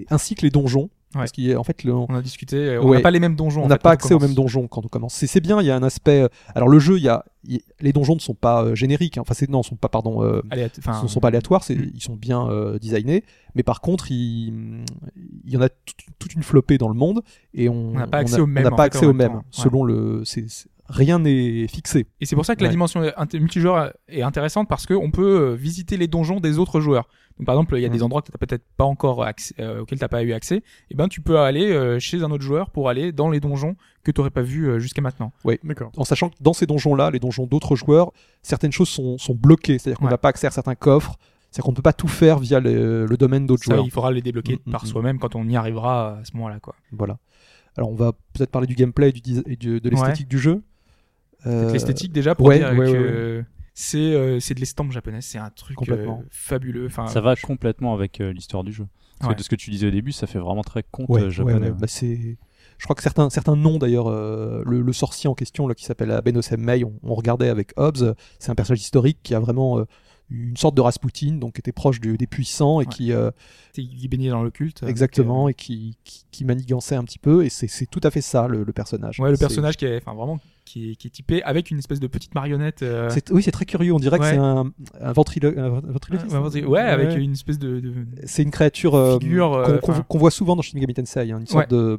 [0.09, 0.89] ainsi que les donjons.
[1.11, 2.55] Parce qu'il en fait le, On a discuté.
[2.55, 2.97] euh, On Ouais.
[2.97, 3.63] n'a pas les mêmes donjons.
[3.63, 5.15] on n'a pas accès aux mêmes donjons quand on commence.
[5.15, 6.21] C'est bien, il y a un aspect.
[6.21, 7.25] euh, Alors le jeu, il y a,
[7.81, 9.17] les donjons ne sont pas euh, génériques.
[9.17, 9.21] hein.
[9.21, 10.21] Enfin, c'est non, sont pas pardon.
[10.23, 11.91] euh, Aléat- enfin, ne sont pas aléatoires, c'est- mm.
[11.95, 13.23] ils sont bien euh, designés,
[13.55, 14.53] mais par contre, il,
[15.45, 15.69] il y en a
[16.19, 17.23] toute, une flopée dans le monde
[17.55, 19.17] et on n'a pas on accès a- aux mêmes, On n'a pas accès aux même
[19.17, 19.37] mêmes, temps.
[19.37, 19.43] Ouais.
[19.63, 20.21] selon le.
[20.25, 22.07] c'est- c'est- rien n'est fixé.
[22.19, 22.71] Et c'est pour ça que la Ouais.
[22.71, 23.01] dimension
[23.33, 27.07] multijoueur est intéressante parce qu'on peut euh, visiter les donjons des autres joueurs.
[27.37, 27.91] Donc par exemple, il y a Mm.
[27.93, 30.61] des endroits que t'as peut-être pas encore accès, euh, auxquels t'as pas eu accès.
[30.91, 33.75] Et ben tu peux aller euh, chez un autre joueur pour aller dans les donjons
[34.03, 35.31] que t'aurais pas vu euh, jusqu'à maintenant.
[35.63, 35.91] D'accord.
[35.95, 39.77] En sachant que dans ces donjons-là, les donjons d'autres joueurs, certaines choses sont, sont bloquées,
[39.79, 40.11] c'est-à-dire qu'on Ouais.
[40.11, 41.15] n'a pas accès à certains coffres,
[41.51, 43.83] c'est-à-dire qu'on ne peut pas tout faire via le, le domaine d'autres joueurs.
[43.85, 44.87] il faudra les débloquer Mm, mm, par mm.
[44.87, 46.75] soi-même quand on y arrivera à ce moment-là, quoi.
[46.91, 47.17] Voilà.
[47.77, 50.39] Alors on va peut-être parler du gameplay et, du desi- et du- de l'esthétique du
[50.39, 50.61] jeu.
[51.45, 55.25] Euh, L'esthétique déjà pour ouais, dire ouais, que ouais, c'est euh, c'est de l'estampe japonaise,
[55.25, 56.19] c'est un truc Complètement.
[56.21, 56.85] euh, fabuleux.
[56.87, 58.85] Enfin, Ça va complètement avec euh, l'histoire du jeu.
[59.19, 59.35] Parce Ouais.
[59.35, 61.29] que de ce que tu disais au début, ça fait vraiment très conte Ouais, ouais,
[61.29, 61.67] japonais.
[61.69, 61.71] ouais.
[61.77, 62.37] Bah, c'est...
[62.77, 65.83] Je crois que certains, certains noms d'ailleurs, euh, le, le sorcier en question là, qui
[65.83, 69.79] s'appelle Aben Mei, on, on regardait avec Hobbes, c'est un personnage historique qui a vraiment
[69.79, 69.85] euh,
[70.31, 72.89] une sorte de Rasputin, donc qui était proche des puissants et Ouais.
[72.91, 73.31] qui euh,
[73.77, 74.83] il baigné dans l'occulte.
[74.85, 78.11] exactement donc, et qui, qui, qui manigançait un petit peu et c'est, c'est tout à
[78.11, 79.19] fait ça le, le personnage.
[79.19, 81.79] euh, ouais, le personnage qui est, enfin vraiment, qui est, qui est typé avec une
[81.79, 82.83] espèce de petite marionnette.
[82.83, 83.93] euh, c'est- oui, c'est très curieux.
[83.93, 86.31] On dirait que c'est un, un, ventrilo- un ventriloquiste.
[86.35, 87.93] Ouais, ouais, avec une espèce de, de-
[88.25, 91.47] C'est une créature euh, euh, qu'on, qu'on voit souvent dans Shin Megami Tensei, hein, une
[91.47, 91.97] sorte de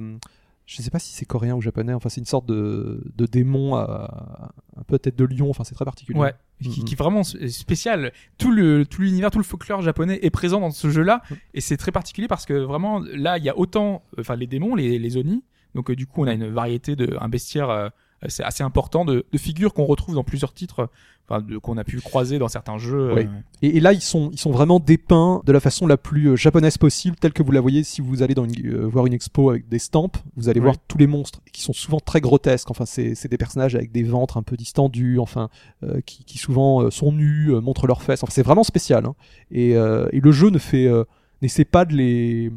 [0.71, 1.93] je sais pas si c'est coréen ou japonais.
[1.93, 5.51] Enfin, c'est une sorte de, de démon à, un peu tête de lion.
[5.51, 6.19] Enfin, c'est très particulier.
[6.19, 6.85] Ouais, qui, Mhm.
[6.85, 8.13] qui est vraiment spécial.
[8.39, 11.23] Tout le tout l'univers, tout le folklore japonais est présent dans ce jeu-là,
[11.55, 14.75] et c'est très particulier parce que vraiment là, il y a autant, enfin les démons,
[14.77, 15.43] les, les oni.
[15.75, 17.89] Donc euh, du coup, on a une variété de un bestiaire euh,
[18.23, 20.89] assez, assez important de, de figures qu'on retrouve dans plusieurs titres,
[21.29, 23.13] enfin de- qu'on a pu croiser dans certains jeux.
[23.15, 23.23] Oui.
[23.23, 26.29] euh, Et, et là, ils sont, ils sont vraiment dépeints de la façon la plus
[26.31, 29.07] euh, japonaise possible, telle que vous la voyez si vous allez dans une, euh, voir
[29.07, 30.11] une expo avec des stamps.
[30.37, 30.65] Vous allez Oui.
[30.65, 32.71] voir tous les monstres qui sont souvent très grotesques.
[32.71, 35.49] Enfin, c'est c'est des personnages avec des ventres un peu distendus, enfin,
[35.83, 38.23] euh, qui, qui souvent euh, sont nus, euh, montrent leurs fesses.
[38.23, 39.07] Enfin, c'est vraiment spécial.
[39.07, 39.15] hein.
[39.51, 41.05] Et, euh, et le jeu ne fait euh,
[41.43, 42.51] n'essaie pas de les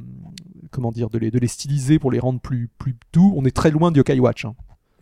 [0.71, 3.33] comment dire de les, de les styliser pour les rendre plus plus doux.
[3.37, 4.43] On est très loin du Yokai Watch.
[4.45, 4.55] hein.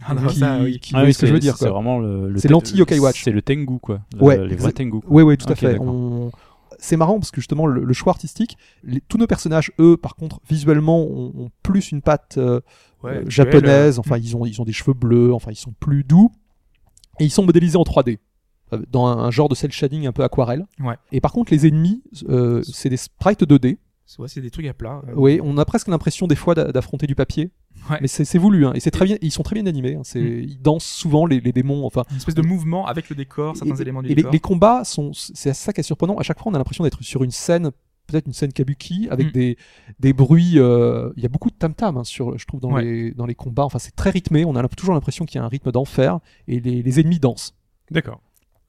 [0.06, 0.80] Ah non, qui, ça, oui.
[0.80, 1.58] qui- Ah oui, ce que je veux c'est- dire.
[1.58, 2.30] C'est vraiment le.
[2.30, 3.24] le C'est l'anti Yokai Watch.
[3.24, 4.00] C'est le Tengu, quoi.
[4.16, 5.00] Le- Ouais, les vrais Tengu.
[5.02, 5.10] quoi.
[5.10, 5.78] Oui, oui, tout à fait.
[5.80, 6.32] On-
[6.80, 10.16] C'est marrant parce que justement, le, le choix artistique, les- tous nos personnages, eux, par
[10.16, 12.60] contre, visuellement, ont, ont plus une patte euh,
[13.04, 13.98] Ouais, euh, japonaise.
[13.98, 15.32] euh, Enfin, ils ont, ils ont des cheveux bleus.
[15.34, 16.32] Enfin, ils sont plus doux.
[17.20, 18.18] Et ils sont modélisés en 3D.
[18.74, 20.66] euh, Dans un, un genre de cel shading un peu aquarelle.
[20.80, 20.96] Ouais.
[21.12, 23.78] Et par contre, les ennemis, euh, c'est des sprites 2D.
[24.20, 25.02] Ouais, c'est des trucs à plat.
[25.08, 25.14] euh.
[25.16, 27.52] Oui, on a presque l'impression des fois d'a- d'affronter du papier.
[27.90, 27.98] Ouais.
[28.02, 28.74] Mais c'est voulu, hein.
[28.76, 29.18] et c'est très bien.
[29.22, 29.96] Ils sont très bien animés.
[29.96, 30.02] hein.
[30.04, 30.44] C'est, Mm.
[30.44, 31.86] ils dansent souvent les, les démons.
[31.86, 34.32] Enfin, Une espèce de mouvement avec le décor, certains et, éléments du et les, décor.
[34.32, 36.16] les combats sont, c'est ça qui est surprenant.
[36.18, 37.72] À chaque fois, on a l'impression d'être sur une scène,
[38.08, 39.32] peut-être une scène kabuki, avec Mm.
[39.32, 39.58] des,
[40.00, 40.54] des bruits.
[40.60, 42.84] euh, Il y a beaucoup de tam tam hein, sur, je trouve, dans Ouais.
[42.84, 43.64] les dans les combats.
[43.66, 44.44] Enfin, c'est très rythmé.
[44.46, 47.54] On a toujours l'impression qu'il y a un rythme d'enfer, et les, les ennemis dansent.
[47.90, 48.20] D'accord.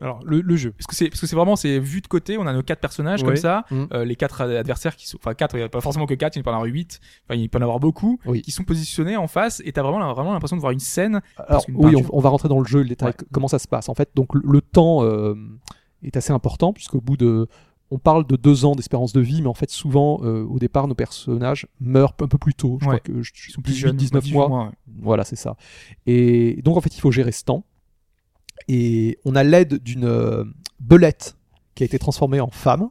[0.03, 0.73] Alors, le, le jeu.
[0.73, 2.81] Parce que c'est parce que c'est vraiment c'est vu de côté, on a nos quatre
[2.81, 3.85] personnages comme ça, Mm.
[3.95, 6.37] euh, les quatre adversaires qui sont enfin quatre, il n'y a pas forcément que quatre,
[6.37, 8.43] il peut y en avoir huit, enfin il peut y en avoir beaucoup Oui.
[8.43, 11.23] qui sont positionnés en face et t'as vraiment vraiment l'impression de voir une scène.
[11.39, 13.13] Alors, oui, on, va rentrer dans le jeu, Ouais.
[13.33, 13.89] comment ça se passe.
[13.89, 15.35] En fait, donc le, le temps euh,
[16.03, 17.47] est assez important puisqu'au bout de,
[17.93, 20.89] on parle de deux ans d'espérance de vie, mais en fait souvent euh, au départ
[20.89, 22.79] nos personnages meurent un peu plus tôt.
[22.81, 22.99] Je Ouais.
[22.99, 24.65] crois que je, Ils sont plus 18, jeunes, 19 18 mois.
[24.65, 24.71] ouais.
[25.01, 25.57] Voilà, c'est ça.
[26.07, 27.65] Et donc en fait, il faut gérer ce temps.
[28.69, 30.45] Et on a l'aide d'une euh,
[30.81, 31.37] belette
[31.75, 32.89] qui a été transformée en femme,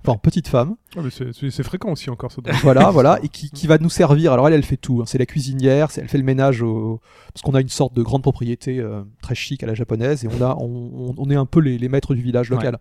[0.00, 0.76] enfin en petite femme.
[0.96, 2.40] Ah, c'est- fréquent aussi encore ça.
[2.62, 4.32] Voilà, voilà, et qui, qui va nous servir.
[4.32, 5.00] Alors elle, elle fait tout.
[5.00, 5.04] hein.
[5.06, 7.00] C'est la cuisinière, elle fait le ménage au...
[7.32, 10.28] parce qu'on a une sorte de grande propriété euh, très chic à la japonaise et
[10.28, 12.78] on a, on, est un peu les, les maîtres du village local.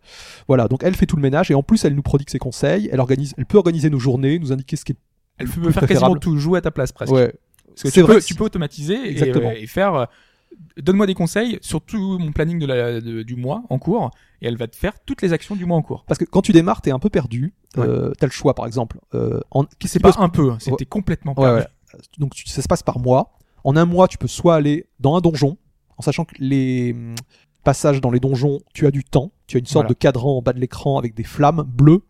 [0.47, 2.89] Voilà, donc elle fait tout le ménage et en plus elle nous prodigue ses conseils.
[2.91, 4.97] Elle organise, elle peut organiser nos journées, nous indiquer ce qui est.
[5.37, 7.11] Elle peut faire quasiment tout, jouer à ta place presque.
[7.13, 7.33] Ouais.
[7.67, 9.49] Parce que C'est tu vrai peux, que tu peux automatiser et, Exactement.
[9.49, 10.07] euh, et faire.
[10.77, 14.11] Donne-moi des conseils sur tout mon planning de la, de- du mois en cours
[14.41, 16.03] et elle va te faire toutes les actions du mois en cours.
[16.07, 17.53] Parce que quand tu démarres, t'es un peu perdu.
[17.77, 18.99] Euh, T'as le choix, par exemple.
[19.13, 19.65] Euh, en...
[19.85, 21.61] C'est pas un peu, c'était complètement Ouais, perdu.
[21.93, 21.99] ouais.
[22.17, 23.33] Donc tu- ça se passe par mois.
[23.63, 25.57] En un mois, tu peux soit aller dans un donjon,
[25.97, 27.15] en sachant que les hum,
[27.63, 29.31] passages dans les donjons, tu as du temps.
[29.47, 29.89] Tu as une sorte Voilà.
[29.89, 32.01] de cadran en bas de l'écran avec des flammes bleues,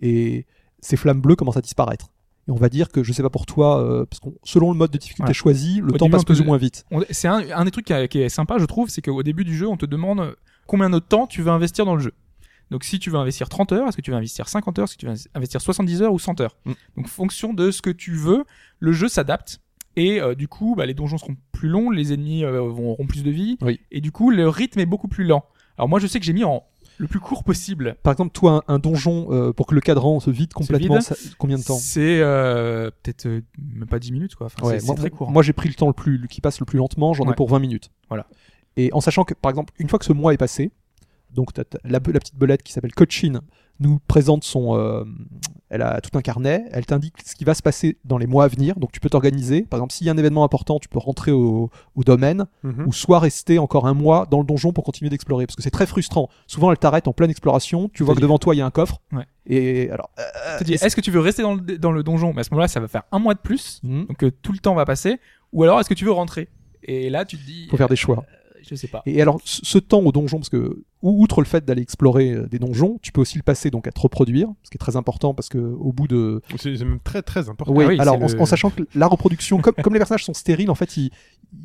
[0.00, 0.46] et
[0.80, 2.08] ces flammes bleues commencent à disparaître.
[2.48, 4.78] Et on va dire que, je sais pas pour toi, euh, parce que selon le
[4.78, 6.84] mode de difficulté choisi, le Au temps début, passe plus ou moins vite.
[7.10, 9.44] C'est un, un des trucs qui, est- qui est sympa, je trouve, c'est qu'au début
[9.44, 12.12] du jeu, on te demande combien de temps tu veux investir dans le jeu.
[12.70, 14.94] Donc si tu veux investir 30 heures, est-ce que tu veux investir 50 heures, est-ce
[14.94, 16.56] que tu veux investir 70 heures ou 100 heures?
[16.64, 16.72] Mm.
[16.96, 18.44] Donc fonction de ce que tu veux,
[18.80, 19.60] le jeu s'adapte.
[19.96, 23.22] Et euh, du coup, bah, les donjons seront plus longs, les ennemis euh, auront plus
[23.22, 23.56] de vie.
[23.62, 23.80] Oui.
[23.90, 25.44] Et du coup, le rythme est beaucoup plus lent.
[25.78, 26.64] Alors moi, je sais que j'ai mis en
[26.98, 27.96] le plus court possible.
[28.02, 31.02] Par exemple, toi, un, un donjon, euh, pour que le cadran se vide complètement, vide
[31.04, 34.46] ça- combien de temps C'est euh, peut-être euh, même pas 10 minutes, quoi.
[34.46, 35.30] Enfin, Ouais, c'est- très court.
[35.30, 37.48] moi, j'ai pris le temps le plus, qui passe le plus lentement, j'en ai pour
[37.48, 37.90] 20 minutes.
[38.08, 38.26] Voilà.
[38.76, 40.70] Et en sachant que, par exemple, une fois que ce mois est passé,
[41.34, 43.40] donc la, la petite belette qui s'appelle Cochin
[43.80, 45.04] nous présente son, euh,
[45.68, 48.44] elle a tout un carnet, elle t'indique ce qui va se passer dans les mois
[48.44, 49.62] à venir, donc tu peux t'organiser.
[49.62, 52.84] Par exemple, s'il y a un événement important, tu peux rentrer au, au domaine, Mhm.
[52.86, 55.70] ou soit rester encore un mois dans le donjon pour continuer d'explorer, parce que c'est
[55.70, 56.28] très frustrant.
[56.46, 58.70] Souvent, elle t'arrête en pleine exploration, tu vois que devant toi il y a un
[58.70, 59.26] coffre, Ouais.
[59.46, 60.10] et alors.
[60.18, 62.32] euh, est-ce que tu veux rester dans le, dans le donjon?
[62.34, 63.80] Mais à ce moment-là, ça va faire un mois de plus.
[63.82, 64.06] Mhm.
[64.06, 65.18] Donc euh, tout le temps va passer.
[65.52, 66.48] Ou alors, est-ce que tu veux rentrer?
[66.82, 67.66] Et là, tu te dis.
[67.70, 68.24] faut faire des choix.
[68.66, 69.02] Euh, je sais pas.
[69.06, 72.46] Et alors, ce temps au donjon, parce que, ou- outre le fait d'aller explorer euh,
[72.46, 74.96] des donjons, tu peux aussi le passer donc à te reproduire, ce qui est très
[74.96, 76.40] important parce que au bout de.
[76.58, 77.72] C'est c'est même très très important.
[77.74, 80.24] Oui, Ah oui, alors en, le- en sachant que la reproduction, comme, comme les personnages
[80.24, 80.90] sont stériles, en fait,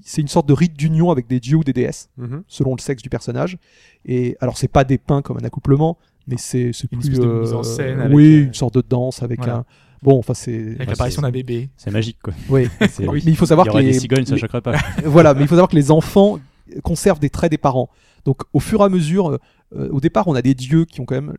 [0.02, 2.44] c'est une sorte de rite d'union avec des dieux ou des déesses, Mhm.
[2.48, 3.58] selon le sexe du personnage.
[4.06, 7.10] Et alors, c'est pas dépeint comme un accouplement, mais c'est c'est Une plus.
[7.10, 9.56] espèce de mise en scène avec, oui, euh, une sorte de danse avec voilà.
[9.58, 9.66] un.
[10.04, 10.56] Bon, enfin, c'est.
[10.56, 11.70] Avec Ouais, l'apparition d'un bébé.
[11.78, 12.34] C'est magique, quoi.
[12.50, 12.68] Oui.
[12.90, 14.74] C'est- Mais il faut savoir Il y que les, des cigognes, ça les- choquerait pas.
[15.06, 16.40] voilà, mais il faut savoir que les enfants
[16.84, 17.90] conservent des traits des parents.
[18.26, 19.40] Donc au fur et à mesure,
[19.76, 21.36] euh, au départ, on a des dieux qui ont quand même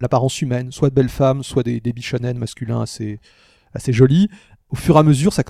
[0.00, 1.94] l'apparence humaine, soit de belles femmes, soit des, des
[2.34, 3.20] masculins assez,
[3.74, 4.28] assez jolis.
[4.70, 5.42] Au fur et à mesure, ça,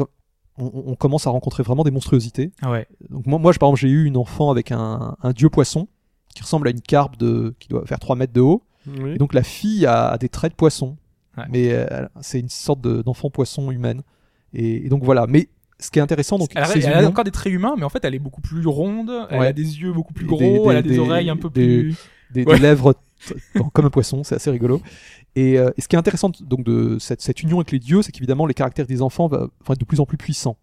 [0.56, 2.52] on, on commence à rencontrer vraiment des monstruosités.
[2.62, 2.86] Ah ouais.
[3.10, 5.88] Donc moi, moi je- par exemple, j'ai eu une enfant avec un, un dieu poisson
[6.34, 8.62] qui ressemble à une carpe de, qui doit faire 3 mètres de haut.
[8.86, 9.12] Oui.
[9.12, 10.96] Et donc la fille a, des traits de poisson.
[11.36, 11.44] Ouais.
[11.50, 14.02] Mais euh, c'est une sorte de- d'enfant poisson humaine.
[14.54, 15.26] Et, et donc voilà.
[15.26, 15.48] Mais
[15.80, 17.88] ce qui est intéressant, donc Elle a, elle a encore des traits humains, mais en
[17.88, 19.10] fait, elle est beaucoup plus ronde.
[19.30, 20.38] Elle a des yeux beaucoup plus gros.
[20.38, 21.94] des- elle a des, des- oreilles un peu plus.
[22.30, 22.58] des, Ouais.
[22.58, 22.94] lèvres
[23.72, 24.80] comme un poisson, c'est assez rigolo.
[25.34, 28.02] Et, euh, et ce qui est intéressant donc de cette, cette union avec les dieux,
[28.02, 30.56] c'est qu'évidemment les caractères des enfants vont être de plus en plus puissants.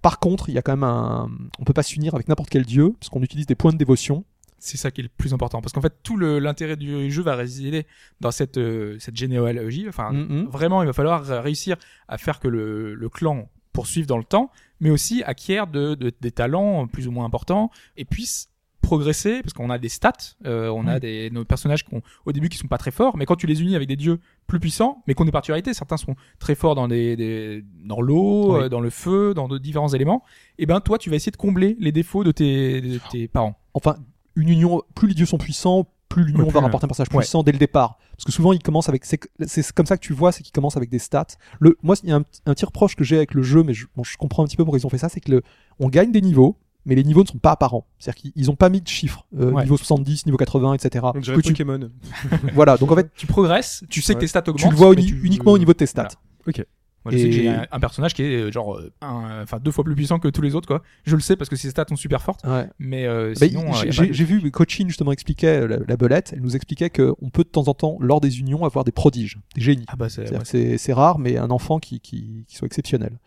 [0.00, 1.28] Par contre, il y a quand même un,
[1.58, 4.24] on peut pas s'unir avec n'importe quel dieu parce qu'on utilise des points de dévotion.
[4.60, 5.60] C'est ça qui est le plus important.
[5.60, 7.86] Parce qu'en fait, tout l'intérêt du jeu va résider
[8.20, 9.86] dans cette, euh, cette généalogie.
[9.88, 10.46] Enfin, Mhm.
[10.50, 11.76] vraiment, il va falloir réussir
[12.08, 14.50] à faire que le, le clan poursuive dans le temps,
[14.80, 18.48] mais aussi acquiert de, de- des talents plus ou moins importants et puisse
[18.80, 20.12] progresser parce qu'on a des stats,
[20.46, 23.16] euh, on a des nos personnages qui ont, au début qui sont pas très forts,
[23.16, 25.74] mais quand tu les unis avec des dieux plus puissants, mais qui ont des particularités,
[25.74, 28.62] certains sont très forts dans des, des- dans l'eau, Oui.
[28.62, 30.22] euh, dans le feu, dans de différents éléments.
[30.58, 33.58] Et ben toi, tu vas essayer de combler les défauts de tes, de tes parents.
[33.74, 33.96] Enfin,
[34.36, 37.18] une union, plus les dieux sont puissants, plus l'union Ouais, va rapporter un personnage ouais.
[37.20, 37.98] puissant dès le départ.
[38.12, 39.04] Parce que souvent, ils commencent avec.
[39.04, 41.26] C'est comme ça que tu vois, c'est qu'ils commencent avec des stats.
[41.60, 43.74] Le, moi, il y a un, un petit reproche que j'ai avec le jeu, mais
[43.74, 45.42] je, bon, je comprends un petit peu pourquoi ils ont fait ça, c'est que le,
[45.78, 47.86] on gagne des niveaux, mais les niveaux ne sont pas apparents.
[47.98, 49.26] C'est-à-dire qu'ils ils ont pas mis de chiffres.
[49.38, 49.62] euh, Ouais.
[49.64, 51.04] Niveau 70, niveau 80, etc.
[51.14, 51.90] On dirait Que tu- Pokémon.
[52.54, 54.56] voilà, donc en fait, tu progresses, tu sais que tes stats augmentent.
[54.62, 56.08] tu le vois mais uni- tu- uniquement au niveau de tes stats.
[56.44, 56.64] Voilà.
[57.10, 59.58] Moi, je sais que j'ai un, un personnage qui est euh, genre euh, un- enfin
[59.58, 60.82] deux fois plus puissant que tous les autres quoi.
[61.04, 62.66] Je le sais parce que ses stats sont super fortes, Ouais.
[62.78, 66.42] mais euh, Bah, sinon euh, j'ai pas vu Cochin justement expliquait la, la belette, elle
[66.42, 69.60] nous expliquait qu'on peut de temps en temps, lors des unions, avoir des prodiges, des
[69.62, 69.84] génies.
[69.88, 73.18] ah bah ouais, c'est rare, mais un enfant qui, qui, qui soit exceptionnel.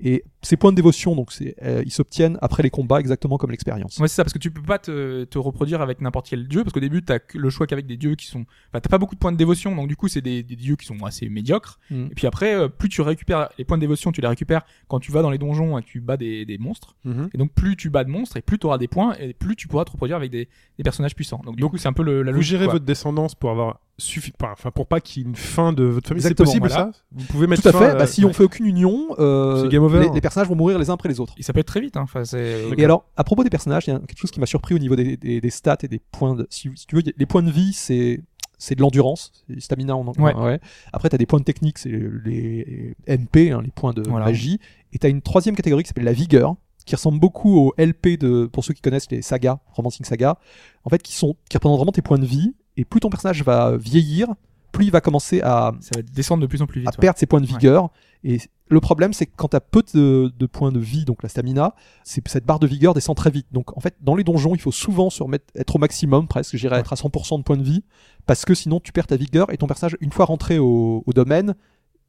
[0.00, 3.50] Et ces points de dévotion, donc, c'est, euh, ils s'obtiennent après les combats, exactement comme
[3.50, 3.98] l'expérience.
[3.98, 6.62] Ouais, c'est ça, parce que tu peux pas te, te reproduire avec n'importe quel dieu,
[6.62, 9.16] parce qu'au début, t'as le choix qu'avec des dieux qui sont, enfin, t'as pas beaucoup
[9.16, 11.80] de points de dévotion, donc du coup, c'est des, des dieux qui sont assez médiocres.
[11.90, 12.06] Mm.
[12.12, 15.00] Et puis après, euh, plus tu récupères les points de dévotion, tu les récupères quand
[15.00, 16.94] tu vas dans les donjons et que tu bats des, des monstres.
[17.04, 17.30] Mhm.
[17.34, 19.56] Et donc, plus tu bats de monstres et plus tu auras des points et plus
[19.56, 21.40] tu pourras te reproduire avec des, des personnages puissants.
[21.44, 22.50] Donc, du Donc, coup, c'est un peu le, la Vous logique.
[22.50, 22.74] gérez quoi.
[22.74, 24.30] votre descendance pour avoir suffi...
[24.32, 26.22] pas- enfin pour pas qu'il y ait une fin de votre famille.
[26.22, 26.92] C'est Exactement, possible voilà.
[26.92, 26.98] ça?
[27.12, 27.84] Vous pouvez mettre Tout à fin fait.
[27.90, 30.00] à- Bah, si on fait aucune union, euh, C'est game over.
[30.00, 31.34] Les, les personnages vont mourir les uns après les autres.
[31.36, 32.02] Et ça peut être très vite, hein.
[32.02, 32.64] Enfin, c'est.
[32.76, 34.78] Et alors, à propos des personnages, il y a quelque chose qui m'a surpris au
[34.78, 36.46] niveau des, des- des stats et des points de.
[36.50, 38.22] Si, si tu veux, les points de vie, c'est
[38.60, 40.58] c'est de l'endurance, c'est du stamina en Ouais.
[40.92, 41.92] Après, tu as des points de technique, c'est
[42.24, 44.26] les NP, hein, les points de Voilà.
[44.26, 44.58] magie.
[44.92, 48.16] Et tu as une troisième catégorie qui s'appelle la vigueur, qui ressemble beaucoup au LP
[48.18, 50.38] de, pour ceux qui connaissent les sagas, Romancing Saga,
[50.84, 52.54] en fait, qui, sont, qui représentent vraiment tes points de vie.
[52.78, 54.28] Et plus ton personnage va vieillir,
[54.72, 56.88] plus il va commencer à, Ça va descendre de plus en plus vite.
[56.88, 56.96] à ouais.
[57.00, 57.52] perdre ses points de Ouais.
[57.52, 57.90] vigueur.
[58.24, 58.38] Et
[58.68, 61.28] le problème, c'est que quand tu as peu de, de points de vie, donc la
[61.28, 63.46] stamina, c'est cette barre de vigueur descend très vite.
[63.52, 66.56] Donc en fait, dans les donjons, il faut souvent se remettre, être au maximum, presque,
[66.56, 66.80] j'irais Ouais.
[66.80, 67.82] être à 100% de points de vie,
[68.26, 71.12] parce que sinon tu perds ta vigueur et ton personnage, une fois rentré au, au
[71.12, 71.54] domaine,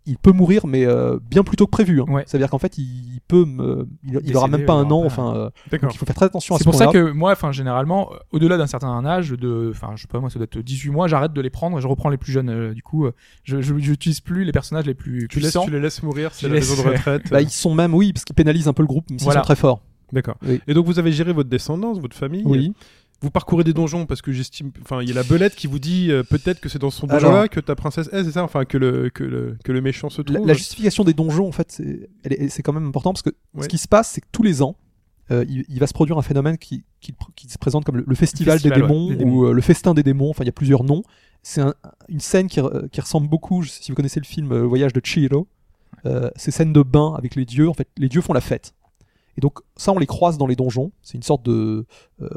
[0.10, 2.02] il peut mourir, mais euh, bien plus tôt que prévu.
[2.02, 2.06] hein.
[2.10, 2.24] Ouais.
[2.28, 4.92] Ça veut dire qu'en fait, il peut, me- il, il aura même pas un il
[4.92, 5.02] an.
[5.02, 5.50] pas- Enfin, euh,
[5.82, 8.10] donc il faut faire très attention à C'est ce pour ça que moi, enfin, généralement,
[8.12, 10.90] euh, au-delà d'un certain âge, de, enfin, je sais pas, moi, ça doit être 18
[10.92, 12.50] mois, j'arrête de les prendre et je reprends les plus jeunes.
[12.50, 13.08] euh, du coup,
[13.44, 15.66] je, je, j'utilise plus les personnages les plus Tu, laisses, puissants.
[15.66, 17.30] tu les laisses mourir, c'est la laisse, maison de retraite.
[17.32, 19.42] Bah, ils sont même, oui, parce qu'ils pénalisent un peu le groupe, même s'ils Voilà.
[19.42, 19.82] sont très forts.
[20.12, 20.36] D'accord.
[20.48, 20.60] Oui.
[20.68, 22.42] Et donc vous avez géré votre descendance, votre famille.
[22.46, 22.74] Oui.
[23.22, 24.72] Vous parcourez des donjons parce que j'estime.
[24.82, 27.06] Enfin, il y a la belette qui vous dit euh, peut-être que c'est dans son
[27.06, 28.44] donjon là Alors- que ta princesse est, c'est ça?
[28.44, 30.40] Enfin, que le, que le, que le méchant se trouve.
[30.40, 33.22] La, la justification des donjons, en fait, c'est elle est- c'est quand même important parce
[33.24, 33.64] que Ouais.
[33.64, 34.78] ce qui se passe, c'est que tous les ans,
[35.32, 38.04] euh, il, il va se produire un phénomène qui, qui, qui se présente comme le,
[38.08, 39.32] le festival, festival, des, démons, des démons.
[39.36, 40.30] ou euh, le festin des démons.
[40.30, 41.04] Enfin, il y a plusieurs noms.
[41.44, 41.74] C'est un-
[42.08, 44.62] une scène qui, re- qui ressemble beaucoup, je sais si vous connaissez le film euh,
[44.62, 45.48] Le Voyage de Chihiro,
[46.06, 47.68] euh, ces scènes de bain avec les dieux.
[47.70, 48.74] En fait, les dieux font la fête.
[49.38, 50.92] Et donc, ça, on les croise dans les donjons.
[51.02, 51.86] C'est une sorte de.
[52.22, 52.28] euh,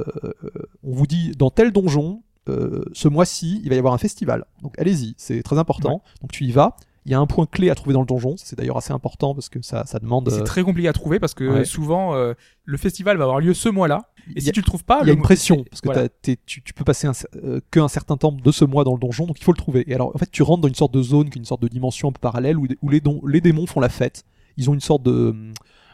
[0.85, 4.45] on vous dit, dans tel donjon, euh, ce mois-ci, il va y avoir un festival.
[4.63, 6.03] Donc, allez-y, c'est très important.
[6.21, 6.77] Donc, tu y vas.
[7.05, 8.35] Il y a un point clé à trouver dans le donjon.
[8.37, 10.31] C'est d'ailleurs assez important parce que ça, ça demande.
[10.31, 11.65] C'est euh, très compliqué à trouver parce que Ouais.
[11.65, 14.09] souvent, euh, le festival va avoir lieu ce mois-là.
[14.37, 16.09] Et si a- tu le trouves pas, il y a une pression parce que voilà.
[16.23, 19.41] tu, tu peux passer un, euh, certain temps de ce mois dans le donjon, donc
[19.41, 19.83] il faut le trouver.
[19.91, 22.11] Et alors, en fait, tu rentres dans une sorte de zone, une sorte de dimension
[22.11, 24.23] un peu parallèle où, où les, don- les démons font la fête.
[24.57, 25.35] Ils ont une sorte de.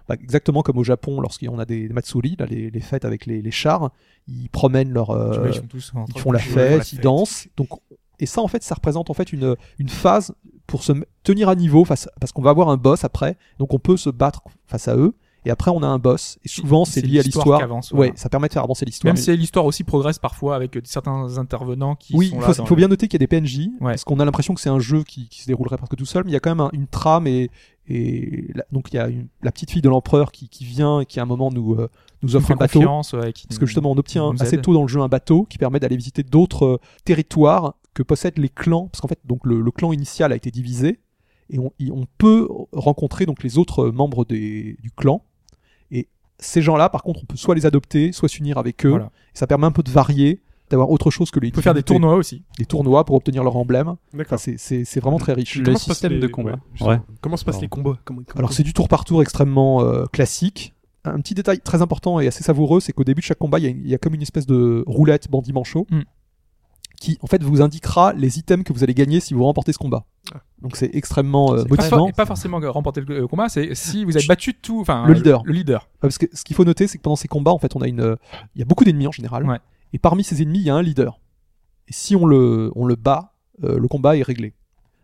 [0.09, 3.43] Bah, exactement comme au Japon, lorsqu'on a des matsuri, là, les, les fêtes avec les,
[3.43, 3.91] les chars,
[4.27, 5.11] ils promènent leur.
[5.11, 7.49] euh, vois, ils font tous entre- ils font la fête, ils dansent.
[7.57, 7.69] Donc,
[8.19, 10.33] et ça, en fait, ça représente en fait une, une phase
[10.67, 10.93] pour se
[11.23, 14.11] tenir à niveau face, parce qu'on va avoir un boss après, donc on peut se
[14.11, 15.15] battre face à eux.
[15.45, 16.37] Et après, on a un boss.
[16.45, 17.61] Et souvent, c'est lié à l'histoire
[17.93, 19.15] Ouais, ça permet de faire avancer l'histoire.
[19.15, 22.53] Même si l'histoire aussi progresse parfois avec euh, certains intervenants qui oui, sont il là
[22.53, 23.93] faut, le- bien noter qu'il y a des PNJ, Ouais.
[23.93, 26.25] parce qu'on a l'impression que c'est un jeu qui, qui se déroulerait presque tout seul,
[26.25, 27.51] mais il y a quand même un- une trame et,
[27.89, 31.01] et la- donc il y a une- la petite fille de l'empereur qui, qui vient
[31.01, 31.89] et qui à un moment nous, euh,
[32.23, 32.79] nous qui nous offre un bateau.
[32.81, 35.45] confiance, ouais, qui Parce que justement, on obtient assez tôt dans le jeu un bateau
[35.49, 38.89] qui permet d'aller visiter d'autres euh, territoires que possèdent les clans.
[38.89, 41.01] Parce qu'en fait, donc le, le clan initial a été divisé
[41.51, 45.23] et on, y- on peut rencontrer donc les autres euh, membres des- du clan.
[45.91, 48.91] Et ces gens-là, par contre, on peut soit les adopter, soit s'unir avec eux.
[48.91, 49.07] Voilà.
[49.35, 51.75] Et ça permet un peu de varier d'avoir autre chose que les Tu peux faire
[51.75, 52.43] des tournois aussi.
[52.59, 53.97] des tournois pour obtenir leur emblème.
[54.15, 54.39] D'accord.
[54.39, 55.57] c'est- c'est c'est vraiment très riche.
[55.57, 56.59] Le Comment se passent système les- de combat.
[56.81, 57.01] Ouais.
[57.21, 60.05] Comment se passent les combats Comment- comment- Alors c'est du tour par tour extrêmement euh,
[60.07, 60.75] classique.
[61.05, 63.87] Un petit détail très important et assez savoureux, c'est qu'au début de chaque combat, il
[63.87, 66.01] y, a y comme une espèce de roulette bandit manchot Mm.
[67.01, 69.79] qui en fait vous indiquera les items que vous allez gagner si vous remportez ce
[69.79, 70.05] combat.
[70.35, 70.41] Ah.
[70.61, 72.09] Donc c'est extrêmement euh, Pas, motivant.
[72.09, 75.15] et pas forcément remporter le euh, combat, c'est si vous avez battu tout, enfin Le
[75.15, 75.43] leader.
[75.45, 75.83] Le leader.
[75.83, 77.81] Ouais, Parce que ce qu'il faut noter, c'est que pendant ces combats, en fait, on
[77.81, 78.17] a une, euh,
[78.57, 79.59] il y a beaucoup d'ennemis en général, Ouais.
[79.93, 81.21] Et parmi ces ennemis, il y a un leader.
[81.89, 84.55] Et si on le, on le bat, euh, le combat est réglé.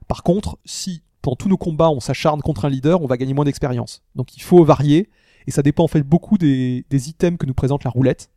[0.09, 3.33] Par contre, si pendant tous nos combats, on s'acharne contre un leader, on va gagner
[3.33, 4.03] moins d'expérience.
[4.15, 5.09] Donc il faut varier,
[5.47, 8.31] et ça dépend en fait beaucoup des, des items que nous présente la roulette.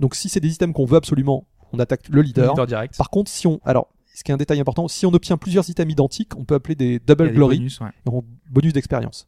[0.00, 2.50] Donc si c'est des items qu'on veut absolument, on attaque le Le leader.
[2.52, 2.96] leader direct.
[2.98, 5.68] Par contre, si on, alors, ce qui est un détail important, si on obtient plusieurs
[5.70, 7.88] items identiques, on peut appeler des double glory bonus, ouais.
[7.88, 9.26] et on- bonus d'expérience.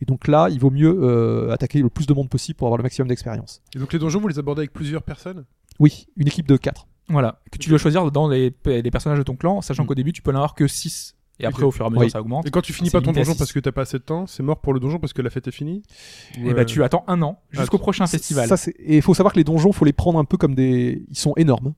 [0.00, 2.78] Et donc là, il vaut mieux euh, attaquer le plus de monde possible pour avoir
[2.78, 3.62] le maximum d'expérience.
[3.74, 5.44] Et donc les donjons, vous les abordez avec plusieurs personnes?
[5.78, 6.86] Oui, une équipe de 4.
[7.08, 7.40] Voilà.
[7.50, 9.86] Que tu dois choisir dans les, les personnages de ton clan, sachant Mm.
[9.86, 11.16] qu'au début tu peux n'en avoir que 6.
[11.42, 12.10] Et après, au fur et à mesure, Oui.
[12.10, 12.46] ça augmente.
[12.46, 14.42] Et quand tu finis pas ton donjon parce que t'as pas assez de temps, c'est
[14.42, 15.82] mort pour le donjon parce que la fête est finie?
[16.38, 18.46] Ou, Et bah euh, tu attends un an jusqu'au Ah, prochain festival.
[18.46, 21.02] Ça, et il faut savoir que les donjons, faut les prendre un peu comme des.
[21.08, 21.72] Ils sont énormes.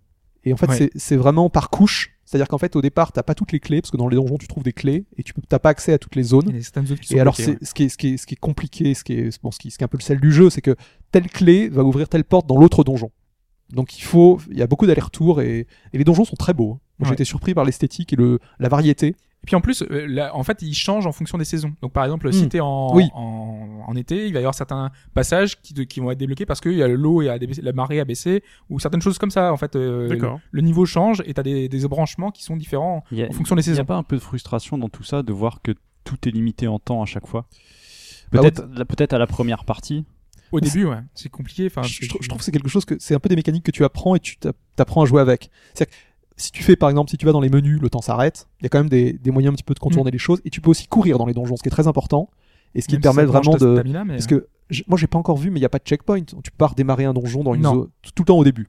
[0.44, 0.90] Et en fait, Ouais.
[0.96, 2.10] c'est- vraiment par couche.
[2.24, 4.38] C'est-à-dire qu'en fait, au départ, t'as pas toutes les clés, parce que dans les donjons,
[4.38, 6.50] tu trouves des clés, et tu peux- t'as pas accès à toutes les zones.
[6.52, 6.62] qui
[7.08, 9.04] sont Et alors, bloquées, ce, qui est, ce, qui est, ce qui est compliqué, ce
[9.04, 10.62] qui est, bon, ce, qui, ce qui est un peu le sel du jeu, c'est
[10.62, 10.74] que
[11.10, 13.10] telle clé va ouvrir telle porte dans l'autre donjon.
[13.70, 16.72] Donc il faut, il y a beaucoup d'allers-retours et, et les donjons sont très beaux.
[16.72, 16.80] hein.
[17.00, 17.08] Ouais.
[17.08, 19.14] J'ai été surpris par l'esthétique et le, la variété.
[19.44, 21.74] Et puis en plus, euh, là, en fait, ils changent en fonction des saisons.
[21.82, 22.32] Donc par exemple, Mm.
[22.32, 23.08] si t'es en, Oui.
[23.14, 26.60] en, en été, il va y avoir certains passages qui, qui vont être débloqués parce
[26.60, 29.18] que il y a l'eau et a débaissé- la marée a baissé ou certaines choses
[29.18, 29.52] comme ça.
[29.52, 30.38] En fait, euh, le, D'accord.
[30.50, 33.56] le niveau change et t'as des, des branchements qui sont différents Il a, en fonction
[33.56, 33.84] des il y a saisons.
[33.84, 35.72] pas un peu de frustration dans tout ça de voir que
[36.04, 37.46] tout est limité en temps à chaque fois?
[38.30, 40.04] Bah, Peut-être peut-être à la première partie.
[40.52, 41.66] Au début, ouais, c'est compliqué.
[41.66, 43.64] Enfin, je, c'est- je trouve- que c'est quelque chose que c'est un peu des mécaniques
[43.64, 45.50] que tu apprends et tu t'a- t'apprends à jouer avec.
[45.74, 46.00] C'est-à-dire que
[46.36, 48.46] si tu fais par exemple, si tu vas dans les menus, le temps s'arrête.
[48.60, 50.40] Il y a quand même des, des moyens un petit peu de contourner les choses
[50.44, 52.30] et tu peux aussi courir dans les donjons, ce qui est très important
[52.74, 53.74] et ce qui même te permet si vraiment de.
[53.76, 55.78] stamina, mais, Parce que je- moi j'ai pas encore vu, mais il y a pas
[55.78, 56.22] de checkpoint.
[56.22, 58.68] Tu peux pas redémarrer un donjon dans une zone tout, le temps au début.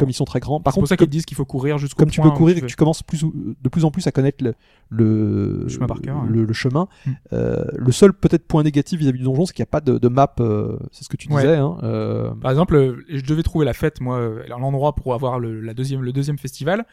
[0.00, 0.60] Comme ils sont très grands.
[0.60, 2.56] Par c'est pour contre, ça qu'ils disent qu'il faut courir jusqu'au comme tu peux courir
[2.58, 4.54] et que tu commences plus ou- de plus en plus à connaître le
[4.90, 6.86] le, Le chemin par cœur, le, le chemin.
[7.06, 7.10] Mm.
[7.32, 9.98] Euh, le seul peut-être point négatif vis-à-vis du donjon, c'est qu'il n'y a pas de,
[9.98, 10.34] de map.
[10.40, 11.42] euh, c'est ce que tu Ouais.
[11.42, 11.56] disais.
[11.56, 15.38] Hein, euh, Par exemple, euh, je devais trouver la fête, moi, euh, l'endroit pour avoir
[15.38, 16.84] le, la deuxième, le deuxième festival.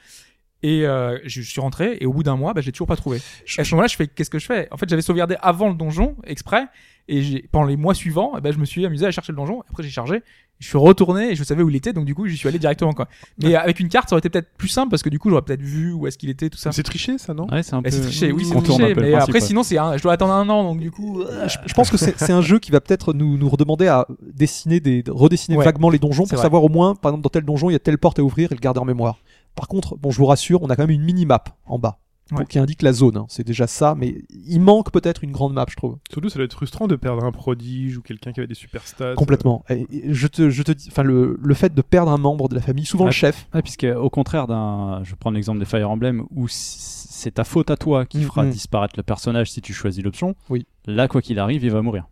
[0.64, 2.96] Et euh, je, je suis rentré et au bout d'un mois, bah, j'ai toujours pas
[2.96, 3.18] trouvé.
[3.58, 4.68] Et à ce moment-là, je fais qu'est-ce que je fais?
[4.72, 6.66] En fait, j'avais sauvegardé avant le donjon exprès
[7.08, 9.38] et j'ai pendant les mois suivants, eh ben, je me suis amusé à chercher le
[9.38, 9.62] donjon.
[9.70, 10.22] Après, j'ai chargé,
[10.60, 12.60] je suis retourné et je savais où il était, donc du coup, j'y suis allé
[12.60, 13.08] directement quoi.
[13.42, 15.42] Mais avec une carte, ça aurait été peut-être plus simple parce que du coup, j'aurais
[15.42, 16.72] peut-être vu où est-ce qu'il était, tout ça.
[16.72, 17.48] C'est triché ça, non?
[17.52, 17.96] Ouais, c'est un Bah, peu.
[17.96, 18.96] c'est triché, oui, c'est triché.
[18.96, 21.22] Mais après, sinon, c'est un, je dois attendre un an, donc du coup.
[21.22, 24.06] euh, je, je pense que c'est un jeu qui va peut-être nous, nous redemander à
[24.22, 25.66] dessiner des, de redessiner Ouais.
[25.66, 26.42] vaguement les donjons pour vrai.
[26.42, 28.52] savoir au moins, par exemple, dans tel donjon, il y a telle porte à ouvrir
[28.52, 29.18] et le garder en mémoire.
[29.56, 32.00] Par contre, bon, je vous rassure, on a quand même une mini-map en bas
[32.40, 32.46] Ouais.
[32.46, 33.18] qui indique la zone.
[33.18, 33.26] hein.
[33.30, 35.98] C'est déjà ça, mais il manque peut-être une grande map, je trouve.
[36.12, 38.86] Surtout, ça doit être frustrant de perdre un prodige ou quelqu'un qui avait des super
[38.88, 39.16] stats.
[39.16, 39.64] Complètement.
[39.70, 42.48] Et- et je te, je te dis, enfin, le, le fait de perdre un membre
[42.50, 45.66] de la famille, souvent le chef, puisque au contraire d'un, je vais prendre l'exemple des
[45.66, 48.50] Fire Emblem où c'est ta faute à toi qui Mm, fera mm.
[48.52, 50.36] disparaître le personnage si tu choisis l'option.
[50.50, 50.66] Oui.
[50.86, 52.08] Là, quoi qu'il arrive, il va mourir.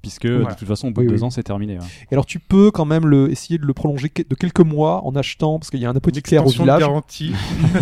[0.00, 0.54] Puisque Voilà.
[0.54, 1.24] de toute façon, au bout Oui, de deux oui.
[1.24, 1.74] ans, c'est terminé.
[1.78, 1.84] ouais.
[2.10, 5.04] Et alors tu peux quand même le, essayer de le prolonger que- de quelques mois
[5.04, 6.80] en achetant, parce qu'il y a un apothicaire au village.
[6.80, 7.32] garantie.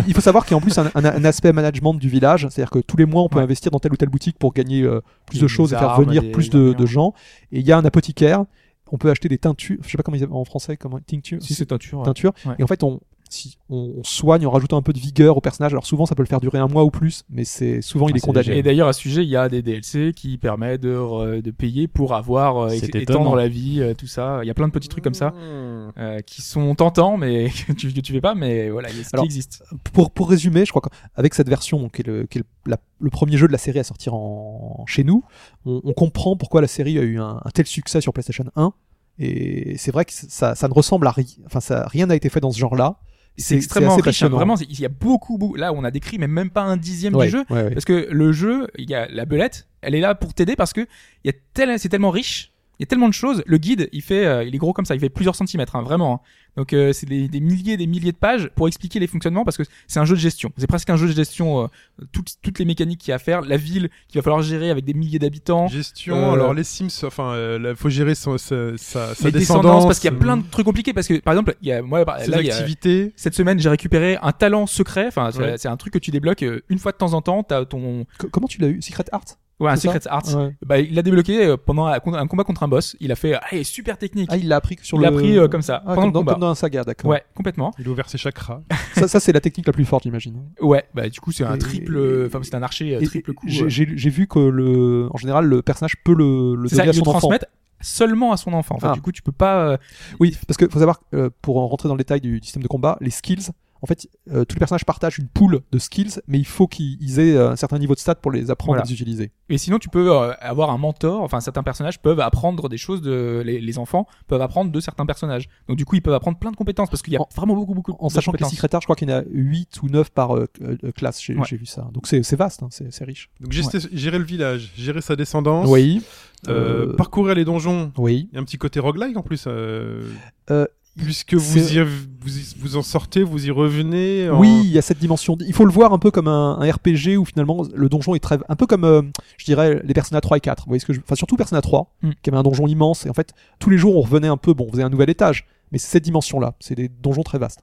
[0.07, 2.47] Il faut savoir qu'il y a en plus un, un- un aspect management du village,
[2.49, 3.43] c'est-à-dire que tous les mois on peut Ouais.
[3.43, 5.97] investir dans telle ou telle boutique pour gagner euh, plus Des de choses et faire
[6.01, 7.13] venir des plus de, de gens.
[7.53, 8.43] Et il y a un apothicaire,
[8.91, 11.41] on peut acheter des teintures, je sais pas comment ils appellent en français, comment tincture,
[11.41, 12.03] Si c'est teinture.
[12.03, 12.33] teinture.
[12.45, 12.55] Ouais.
[12.59, 12.99] Et en fait on
[13.33, 15.73] si on, on soigne en rajoutant un peu de vigueur au personnage.
[15.73, 18.13] Alors souvent ça peut le faire durer un mois ou plus, mais c'est souvent il
[18.13, 18.47] Ah, est c'est condamné.
[18.47, 18.59] léger.
[18.59, 22.13] Et d'ailleurs, à ce sujet, il y a des DLC qui permettent de, payer pour
[22.13, 24.39] avoir, euh, étendre la vie, euh, tout ça.
[24.43, 25.91] Il y a plein de petits trucs comme ça Mmh.
[25.97, 29.01] euh, qui sont tentants, mais que tu, que tu fais pas, mais voilà, il y
[29.01, 29.63] a ce Alors, qui existe.
[29.93, 30.81] pour, pour résumer, je crois
[31.15, 33.51] qu'avec cette version, donc, qui est, le, qui est le- la- le premier jeu de
[33.51, 35.23] la série à sortir en, chez nous,
[35.65, 38.73] on, on comprend pourquoi la série a eu un, un tel succès sur PlayStation 1.
[39.19, 41.25] Et c'est vrai que ça, ça ne ressemble à rien.
[41.45, 42.95] Enfin, ça, rien n'a été fait dans ce genre-là.
[43.37, 44.21] C'est extrêmement riche.
[44.23, 45.55] hein, vraiment, il y a beaucoup, beaucoup.
[45.55, 47.43] Là, on a décrit, mais même pas un dixième Ouais, du jeu.
[47.49, 47.71] ouais, ouais.
[47.71, 50.71] Parce que le jeu, il y a la belette, elle est là pour t'aider parce
[50.73, 50.81] que
[51.23, 53.41] il y a tel, c'est tellement riche, il y a tellement de choses.
[53.47, 55.81] Le guide, il fait, euh, il est gros comme ça, il fait plusieurs centimètres, hein,
[55.81, 56.13] vraiment.
[56.15, 56.19] hein.
[56.55, 59.57] Donc euh, c'est des, des milliers, des milliers de pages pour expliquer les fonctionnements parce
[59.57, 60.51] que c'est un jeu de gestion.
[60.57, 61.63] C'est presque un jeu de gestion.
[61.63, 61.67] euh,
[62.11, 64.69] toutes, toutes les mécaniques qu'il y a à faire, la ville qu'il va falloir gérer
[64.69, 65.67] avec des milliers d'habitants.
[65.67, 69.31] Gestion, Euh, alors les Sims, enfin, euh, là, faut gérer son, sa, sa, sa Les
[69.31, 69.33] descendance.
[69.33, 70.93] descendances, parce qu'il y a plein de trucs compliqués.
[70.93, 73.13] Parce que, par exemple, il y a, moi, là, il y a- activités.
[73.15, 75.07] cette semaine, j'ai récupéré un talent secret.
[75.07, 75.67] Enfin, c'est Ouais.
[75.67, 77.43] un truc que tu débloques euh, une fois de temps en temps.
[77.43, 78.81] T'as ton, Co- Comment tu l'as eu?
[78.81, 79.25] Secret Art?
[79.63, 80.35] Ouais, un Secret Arts.
[80.35, 80.55] Ouais.
[80.65, 82.95] Bah, il l'a débloqué euh, pendant un combat contre un boss.
[82.99, 84.29] Il a fait, ah, il est super technique.
[84.31, 85.05] Ah, il l'a appris sur il le.
[85.05, 86.31] l'a pris euh, comme ça, Ah, pendant comme, le dans, combat.
[86.33, 87.09] comme dans un saga, d'accord.
[87.11, 87.71] Ouais, complètement.
[87.79, 88.61] Il a ouvert ses chakras.
[88.95, 90.43] Ça, ça c'est la technique la plus forte, j'imagine.
[90.61, 93.45] Ouais, bah du coup c'est un triple, enfin c'est un archer euh, Et- triple coup.
[93.49, 96.81] J'ai j'ai- j'ai vu que le, en général, le personnage peut le, le C'est ça,
[96.83, 97.19] donner à il le son enfant.
[97.19, 97.45] transmettre
[97.81, 98.75] seulement à son enfant.
[98.75, 98.93] En fait, Ah.
[98.93, 99.67] du coup tu peux pas.
[99.71, 99.77] euh,
[100.19, 102.61] Oui, parce que faut savoir, euh, pour en rentrer dans le détail du, du système
[102.63, 103.49] de combat, les skills,
[103.83, 107.19] en fait, euh, tous les personnages partagent une pool de skills, mais il faut qu'ils
[107.19, 108.83] aient euh, un certain niveau de stats pour les apprendre Voilà.
[108.83, 109.31] à les utiliser.
[109.49, 111.21] Et sinon tu peux euh, avoir un mentor.
[111.21, 115.05] Enfin certains personnages peuvent apprendre des choses de les, les enfants peuvent apprendre de certains
[115.05, 115.49] personnages.
[115.67, 117.55] Donc du coup ils peuvent apprendre plein de compétences parce qu'il y a En- vraiment
[117.55, 117.95] beaucoup beaucoup.
[117.99, 118.51] En de sachant que les compétences.
[118.53, 121.35] secrétaires, je crois qu'il y en a 8 ou 9 par euh, euh, classe, j'ai
[121.35, 121.43] Ouais.
[121.51, 121.89] vu ça.
[121.93, 123.29] Donc c'est c'est vaste, hein, c'est c'est riche.
[123.41, 126.01] Donc gérer, gérer le village, gérer sa descendance, Oui.
[126.47, 127.91] euh, Euh, parcourir les donjons.
[127.97, 128.29] Oui.
[128.31, 129.43] Il y a un petit côté roguelike en plus.
[129.47, 130.09] euh,
[130.51, 130.65] Euh,
[130.97, 131.79] puisque vous, y,
[132.21, 134.29] vous, y- vous en sortez, vous y revenez.
[134.29, 135.37] en- Oui, il y a cette dimension.
[135.45, 138.19] Il faut le voir un peu comme un, un RPG où finalement le donjon est
[138.19, 139.01] très, un peu comme, euh,
[139.37, 140.63] je dirais, les Persona 3 et 4.
[140.65, 142.11] Vous voyez ce que je, enfin surtout Persona 3, Mm.
[142.21, 144.53] qui avait un donjon immense et en fait tous les jours on revenait un peu,
[144.53, 146.53] bon, on faisait un nouvel étage, mais c'est cette dimension-là.
[146.59, 147.61] C'est des donjons très vastes.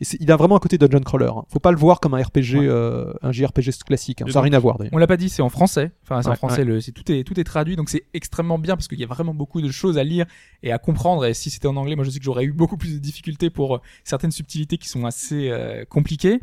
[0.00, 1.26] Et il a vraiment un côté dungeon crawler.
[1.26, 1.44] hein.
[1.48, 2.66] Faut pas le voir comme un RPG, Ouais.
[2.66, 4.22] euh, un JRPG classique.
[4.22, 4.26] hein.
[4.28, 4.94] Ça n'a rien à voir d'ailleurs.
[4.94, 5.92] On l'a pas dit, c'est en français.
[6.04, 6.64] Enfin, c'est en Ouais, français.
[6.64, 9.06] Le, c'est tout est tout est traduit, donc c'est extrêmement bien parce qu'il y a
[9.06, 10.26] vraiment beaucoup de choses à lire
[10.62, 11.26] et à comprendre.
[11.26, 13.50] Et si c'était en anglais, moi je sais que j'aurais eu beaucoup plus de difficultés
[13.50, 16.40] pour euh, certaines subtilités qui sont assez euh, compliquées.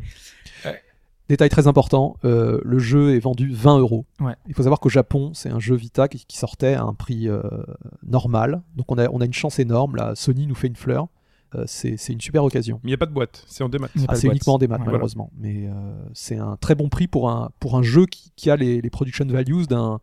[1.28, 4.06] Détail très important, euh, le jeu est vendu 20 euros.
[4.18, 4.32] Ouais.
[4.46, 7.28] Il faut savoir qu'au Japon, c'est un jeu Vita qui, qui sortait à un prix
[7.28, 7.42] euh,
[8.02, 8.62] normal.
[8.76, 9.94] Donc on a, on a une chance énorme.
[9.96, 11.08] Là, Sony nous fait une fleur.
[11.54, 12.78] Euh, c'est c'est une super occasion.
[12.82, 13.88] Mais il n'y a pas de boîte, c'est en démat.
[14.06, 14.86] Ah, c'est uniquement des maths Ouais.
[14.86, 15.70] malheureusement, mais euh,
[16.12, 18.90] c'est un très bon prix pour un pour un jeu qui, qui a les, les
[18.90, 19.98] production values d'un.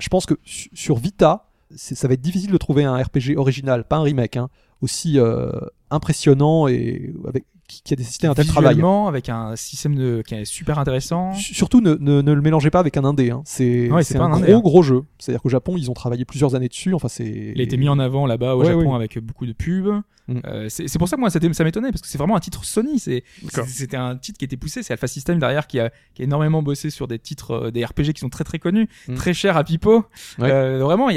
[0.00, 3.84] Je pense que su- sur Vita, ça va être difficile de trouver un RPG original,
[3.84, 4.48] pas un remake, hein,
[4.80, 5.52] aussi euh,
[5.92, 8.70] impressionnant et avec qui, qui a nécessité un tel travail.
[8.74, 11.32] Visuellement, avec un système de qui est super intéressant.
[11.34, 13.30] Su- Surtout, ne, ne, ne le mélangez pas avec un indé.
[13.30, 13.42] Hein.
[13.44, 14.60] C'est Ouais, un, un indé, gros hein.
[14.60, 15.02] gros jeu.
[15.18, 16.92] C'est-à-dire qu'au Japon, ils ont travaillé plusieurs années dessus.
[16.94, 17.52] Enfin, c'est.
[17.54, 20.02] Il a été mis en avant là-bas au Ouais, Japon avec beaucoup de pubs.
[20.28, 20.38] Mm.
[20.46, 22.98] Euh, c'est pour ça que moi ça m'étonnait parce que c'est vraiment un titre Sony.
[22.98, 24.82] C'était un titre qui était poussé.
[24.82, 27.84] C'est Alpha System derrière qui a, qui a énormément bossé sur des titres, euh, des
[27.84, 29.14] RPG qui sont très très connus, Mm.
[29.14, 30.06] très chers à Pipo.
[30.38, 30.50] Ouais.
[30.50, 31.08] Euh, vraiment.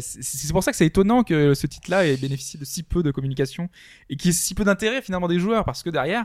[0.00, 3.10] C'est pour ça que c'est étonnant que ce titre-là ait bénéficié de si peu de
[3.10, 3.68] communication
[4.10, 6.24] et qu'il y ait si peu d'intérêt finalement des joueurs parce que derrière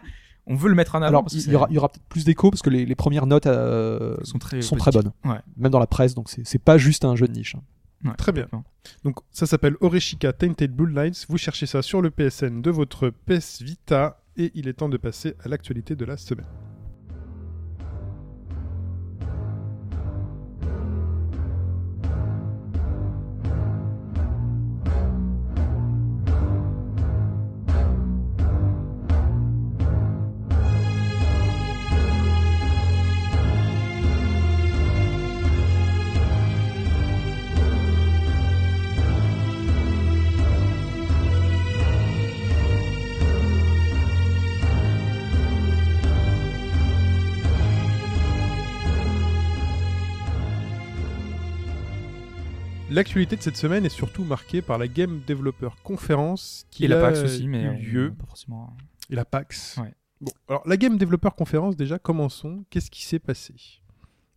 [0.50, 1.08] on veut le mettre en avant.
[1.10, 3.48] Alors, parce que il y aura, peut-être plus d'écho parce que les, les premières notes
[3.48, 5.12] euh, sont très sont très positives.
[5.24, 5.34] bonnes.
[5.34, 5.40] Ouais.
[5.58, 7.56] Même dans la presse, donc c'est c'est pas juste un jeu de niche.
[7.56, 7.62] hein.
[8.06, 8.48] Ouais, Très bien.
[9.04, 11.14] Donc ça s'appelle Oreshika Tainted Bloodlines.
[11.30, 14.98] Vous cherchez ça sur le PSN de votre PS Vita et il est temps de
[14.98, 16.45] passer à l'actualité de la semaine.
[52.98, 56.98] L'actualité de cette semaine est surtout marquée par la Game Developer Conference qui Et la
[56.98, 58.76] a PAX aussi, mais eu euh, lieu pas forcément.
[59.12, 59.78] et la PAX.
[59.78, 59.93] Ouais.
[60.20, 62.64] Bon, alors la Game Developer Conference déjà, commençons.
[62.72, 63.54] Qu'est-ce qui s'est passé?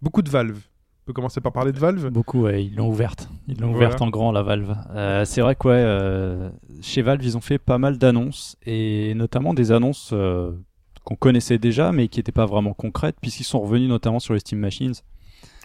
[0.02, 0.58] Beaucoup de Valve.
[0.58, 2.10] On peut commencer par parler de Valve.
[2.10, 3.30] Beaucoup, ouais, ils l'ont ouverte.
[3.48, 3.86] Ils l'ont Voilà.
[3.86, 4.76] ouverte en grand, la Valve.
[4.90, 6.50] Euh, c'est vrai que ouais, euh,
[6.82, 10.52] chez Valve, ils ont fait pas mal d'annonces, et notamment des annonces euh,
[11.04, 14.40] qu'on connaissait déjà, mais qui n'étaient pas vraiment concrètes, puisqu'ils sont revenus notamment sur les
[14.40, 14.92] Steam Machines.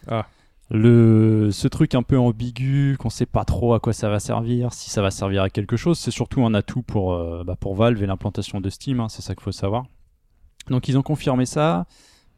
[0.07, 0.25] Ah.
[0.71, 4.73] Le, ce truc un peu ambigu, qu'on sait pas trop à quoi ça va servir,
[4.73, 7.75] si ça va servir à quelque chose, c'est surtout un atout pour, euh, bah, pour
[7.75, 9.85] Valve et l'implantation de Steam, hein, c'est ça qu'il faut savoir.
[10.69, 11.85] Donc ils ont confirmé ça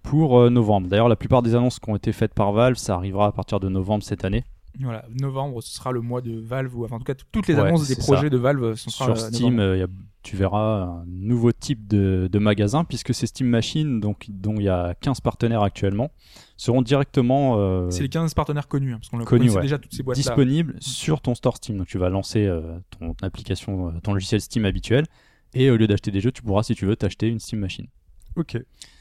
[0.03, 0.88] pour euh, novembre.
[0.89, 3.61] D'ailleurs, la plupart des annonces qui ont été faites par Valve, ça arrivera à partir
[3.61, 4.43] de novembre cette année.
[4.80, 7.55] Voilà, novembre, ce sera le mois de Valve, ou enfin, en tout cas, toutes les
[7.55, 8.30] Ouais, annonces des c'est projets ça.
[8.30, 9.88] de Valve sont Sur Steam, euh, y a-
[10.21, 14.63] tu verras un nouveau type de, de magasin, puisque ces Steam Machines, donc, dont il
[14.63, 16.11] y a 15 partenaires actuellement,
[16.58, 19.62] seront directement euh, C'est les 15 partenaires connus, hein, parce qu'on le connaissait ouais.
[19.62, 20.22] déjà toutes ces boîtes-là.
[20.24, 21.78] disponibles sur ton store Steam.
[21.78, 25.05] Donc tu vas lancer euh, ton application, euh, ton logiciel Steam habituel,
[25.53, 27.88] et au lieu d'acheter des jeux, tu pourras, si tu veux, t'acheter une Steam Machine.
[28.36, 28.58] Ok.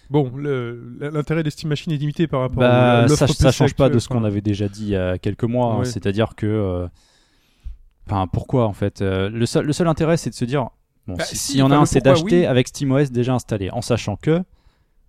[0.08, 3.74] Bon, l'intérêt des Steam Machines est limité par rapport Bah, à l'offre ça, ça change
[3.74, 5.74] pas de ce qu'on avait déjà dit il y a quelques mois.
[5.74, 5.84] hein.
[5.84, 6.86] C'est-à-dire que.
[8.06, 10.68] Enfin, pourquoi en fait le, seul, le seul intérêt, c'est de se dire
[11.08, 12.46] bon, Bah, si- si, s'il y en a un, c'est d'acheter oui.
[12.46, 14.42] avec SteamOS déjà installé, en sachant que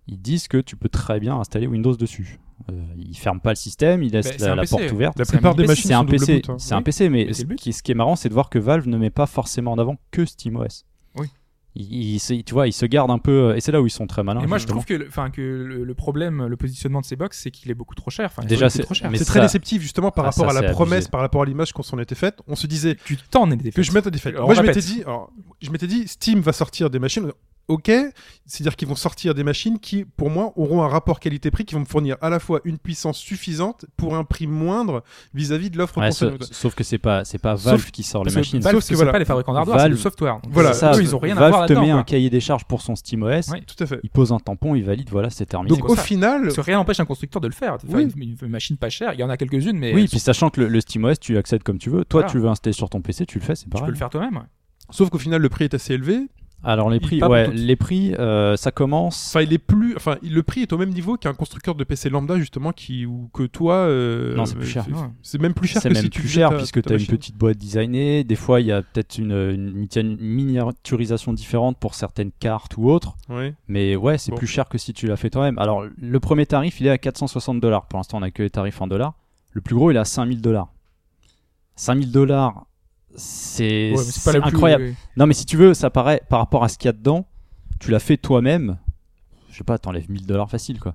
[0.08, 2.38] ils disent que tu peux très bien installer Windows dessus.
[2.70, 5.18] Euh, ils ferment pas le système, ils laissent Bah, la, la porte ouverte.
[5.18, 6.56] La C'est un plupart des machines C'est un PC, hein.
[6.58, 6.82] c'est un.
[6.82, 9.10] PC, mais ce qui, ce qui est marrant, c'est de voir que Valve ne met
[9.10, 10.84] pas forcément en avant que SteamOS.
[11.16, 11.28] Oui.
[11.76, 13.90] Ils, ils se- tu vois, ils se gardent un peu, et c'est là où ils
[13.90, 14.40] sont très malins.
[14.40, 17.14] Et moi, je trouve que, le- enfin, que le, le problème, le positionnement de ces
[17.14, 18.32] box, c'est qu'il est beaucoup trop cher.
[18.48, 19.08] Déjà, est c'est- trop cher.
[19.14, 21.10] C'est ça- très déceptif justement par Ah, rapport ça, à la promesse, abusé.
[21.10, 22.40] par rapport à l'image qu'on s'en était faite.
[22.48, 24.36] On se disait Tu t'en es des que je mette des faits.
[24.36, 25.30] Moi, je m'étais dit, alors,
[25.62, 27.30] je m'étais dit, Steam va sortir des machines.
[27.68, 27.90] Ok,
[28.46, 31.82] c'est-à-dire qu'ils vont sortir des machines qui, pour moi, auront un rapport qualité-prix qui vont
[31.82, 35.02] me fournir à la fois une puissance suffisante pour un prix moindre
[35.34, 38.24] vis-à-vis de l'offre Ouais, sauf, sauf que c'est pas, c'est pas Sauf- Valve qui sort
[38.24, 38.60] les machines.
[38.60, 39.12] Valve, Sauf que ce sont voilà.
[39.12, 40.40] pas les fabricants d'hardware, c'est le software.
[40.42, 40.72] Donc, Voilà.
[40.72, 41.86] c'est Ça, eux, ils ont rien à Valve voir te là-dedans.
[41.86, 42.00] met quoi.
[42.00, 43.62] un cahier des charges pour son SteamOS, Ouais.
[43.66, 44.00] Tout à fait.
[44.02, 45.76] il pose un tampon, il valide, voilà, c'est terminé.
[45.76, 46.02] Donc au ça.
[46.02, 48.10] final, Parce que rien n'empêche un constructeur de le faire, de faire Oui.
[48.16, 49.12] une, une machine pas chère.
[49.12, 51.62] Il y en a quelques-unes, mais oui, puis sachant que le, le SteamOS, tu accèdes
[51.62, 52.06] comme tu veux.
[52.06, 52.32] Toi, Voilà.
[52.32, 53.84] tu veux installer sur ton PC, tu le fais, c'est tu pareil.
[53.88, 54.42] peux le faire toi-même.
[54.90, 56.28] sauf qu'au final, le prix est assez élevé.
[56.64, 59.28] Alors les prix, ouais, les prix, euh, ça commence.
[59.28, 62.10] Enfin, il est plus, enfin, le prix est au même niveau qu'un constructeur de PC
[62.10, 63.74] lambda justement qui ou que toi.
[63.74, 64.84] euh, Non, c'est plus cher.
[65.22, 67.58] c'est- même plus cher C'est même si plus cher puisque tu as une petite boîte
[67.58, 68.24] designée.
[68.24, 72.90] Des fois, il y a peut-être une, une mini- miniaturisation différente pour certaines cartes ou
[72.90, 73.16] autres.
[73.28, 73.54] Ouais.
[73.68, 74.36] Mais ouais, c'est Bon.
[74.36, 75.58] plus cher que si tu l'as fait toi-même.
[75.60, 77.86] Alors, le premier tarif, il est à 460 dollars.
[77.86, 79.14] Pour l'instant, on a que les tarifs en dollars.
[79.52, 80.68] Le plus gros, il est à 5000 dollars.
[81.76, 82.66] 5000 dollars,
[83.16, 84.94] c'est Ouais, plus- incroyable.
[85.16, 87.26] Non, mais si tu veux, ça paraît par rapport à ce qu'il y a dedans,
[87.80, 88.78] tu l'as fait toi-même.
[89.50, 90.94] Je sais pas, t'enlèves 1000 dollars facile, quoi.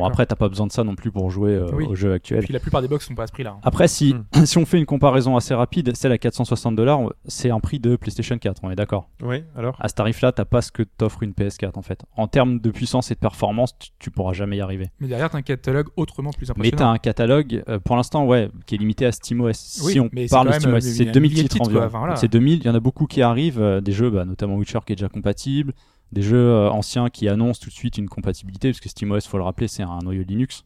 [0.00, 1.86] Bon, après, t'as pas besoin de ça non plus pour jouer euh, Oui.
[1.88, 2.44] au jeu Et actuel.
[2.44, 3.50] puis la plupart des box sont pas à ce prix-là.
[3.56, 3.60] hein.
[3.62, 4.44] Après, si, Hmm.
[4.44, 7.96] si on fait une comparaison assez rapide, celle à 460 dollars, c'est un prix de
[7.96, 9.08] PlayStation 4, on est d'accord.
[9.22, 9.44] Ouais.
[9.56, 9.76] Alors.
[9.80, 12.02] À ce tarif-là, t'as pas ce que t'offre une PS4 en fait.
[12.16, 14.88] En termes de puissance et de performance, tu, tu pourras jamais y arriver.
[15.00, 16.78] Mais derrière, t'as un catalogue autrement plus Mais impressionnant.
[16.78, 19.46] t'as un catalogue, euh, pour l'instant, ouais, qui est limité à SteamOS.
[19.46, 19.54] Oui,
[19.92, 21.48] si on mais parle de SteamOS, euh, c'est il y a 2000 un millier de
[21.48, 21.86] titres titres, environ.
[21.86, 22.16] Enfin, voilà.
[22.16, 24.78] C'est 2000, il y en a beaucoup qui arrivent, euh, des jeux, bah, notamment Witcher
[24.86, 25.72] qui est déjà compatible,
[26.12, 29.38] des jeux euh, anciens qui annoncent tout de suite une compatibilité, parce que SteamOS, faut
[29.38, 30.64] le rappeler, c'est un noyau Linux.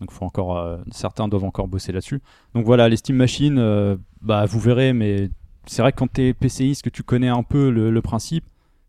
[0.00, 2.20] Donc faut encore, euh, certains doivent encore bosser là-dessus.
[2.54, 5.30] Donc voilà, les Steam Machines, euh, bah vous verrez, mais
[5.66, 8.44] c'est vrai que quand t'es PCiste, que tu connais un peu le, le principe,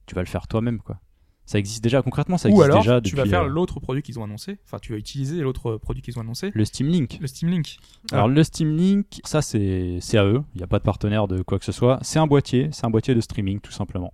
[0.05, 0.99] tu vas le faire toi-même, quoi.
[1.45, 3.79] Ça existe déjà concrètement, ça Ou existe alors, déjà tu depuis vas faire euh, l'autre
[3.79, 4.57] produit qu'ils ont annoncé.
[4.65, 6.51] Enfin, tu vas utiliser l'autre produit qu'ils ont annoncé.
[6.53, 7.19] le Steam Link.
[7.21, 7.77] Le Steam Link.
[8.11, 11.29] Alors le Steam Link, ça c'est c'est à eux, il n'y a pas de partenaire
[11.29, 11.99] de quoi que ce soit.
[12.01, 14.11] C'est un boîtier, c'est un boîtier de streaming tout simplement.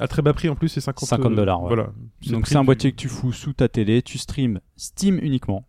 [0.00, 1.68] À très bas prix en plus, c'est 50 50 dollars, euh, ouais.
[1.74, 1.90] Voilà.
[2.28, 5.64] Donc c'est un boîtier que tu fous sous ta télé, tu streams Steam uniquement.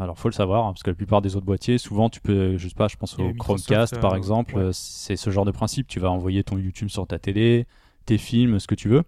[0.00, 2.56] Alors faut le savoir, hein, parce que la plupart des autres boîtiers, souvent tu peux,
[2.56, 4.62] je sais pas, je pense au Chromecast euh, par exemple, ouais.
[4.62, 7.66] euh, c'est ce genre de principe, tu vas envoyer ton YouTube sur ta télé,
[8.06, 9.02] tes films, ce que tu veux.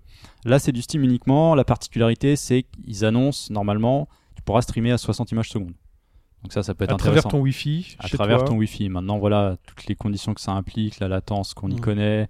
[0.45, 4.99] Là c'est du Steam uniquement, la particularité c'est qu'ils annoncent normalement, tu pourras streamer à
[4.99, 5.73] 60 images secondes.
[6.43, 7.23] Donc ça, ça peut être à intéressant.
[7.23, 7.97] travers ton Wi-Fi.
[8.01, 8.49] à travers toi.
[8.49, 8.91] ton Wi-Fi.
[8.91, 11.81] Maintenant, voilà, toutes les conditions que ça implique, la latence qu'on y Mm.
[11.81, 12.29] connaît.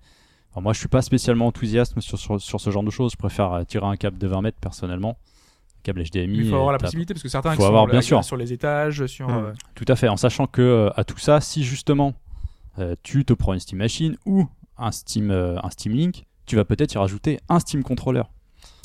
[0.54, 3.12] Alors, moi, je suis pas spécialement enthousiaste sur, sur, sur ce genre de choses.
[3.12, 6.38] Je préfère euh, tirer un câble de 20 mètres personnellement, un câble HDMI.
[6.38, 8.22] Il faut avoir la possibilité parce que certains Faut avoir, sont bien là, sûr.
[8.24, 9.28] sur les étages, sur.
[9.28, 9.46] Hmm.
[9.46, 12.14] euh, Tout à fait, en sachant que euh, à tout ça, si justement
[12.78, 14.46] euh, tu te prends une Steam Machine ou
[14.78, 18.22] un Steam, un Steam Link, tu vas peut-être y rajouter un Steam Controller.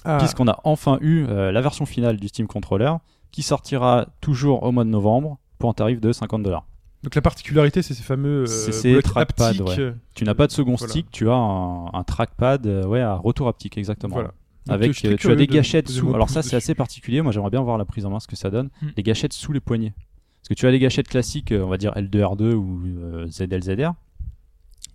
[0.05, 2.93] Ah, Puisqu'on a enfin eu la version finale du Steam Controller
[3.31, 6.65] qui sortira toujours au mois de novembre pour un tarif de 50 dollars.
[7.03, 9.67] Donc la particularité, c'est ces fameux euh, C'est ces blocs trackpads, haptiques.
[9.67, 9.93] ouais.
[10.15, 10.91] Tu n'as pas de second Voilà.
[10.91, 14.15] stick, tu as un, un trackpad euh, ouais, à retour haptique, exactement.
[14.15, 14.33] Voilà.
[14.67, 16.13] Avec, euh, tu as des de gâchettes sous.
[16.13, 17.21] Alors ça, c'est assez particulier.
[17.21, 18.69] Moi, j'aimerais bien voir la prise en main ce que ça donne.
[18.81, 18.89] Hmm.
[18.97, 19.93] Les gâchettes sous les poignets.
[20.41, 23.93] Parce que tu as les gâchettes classiques, euh, on va dire L2R2 ou euh, ZLZR.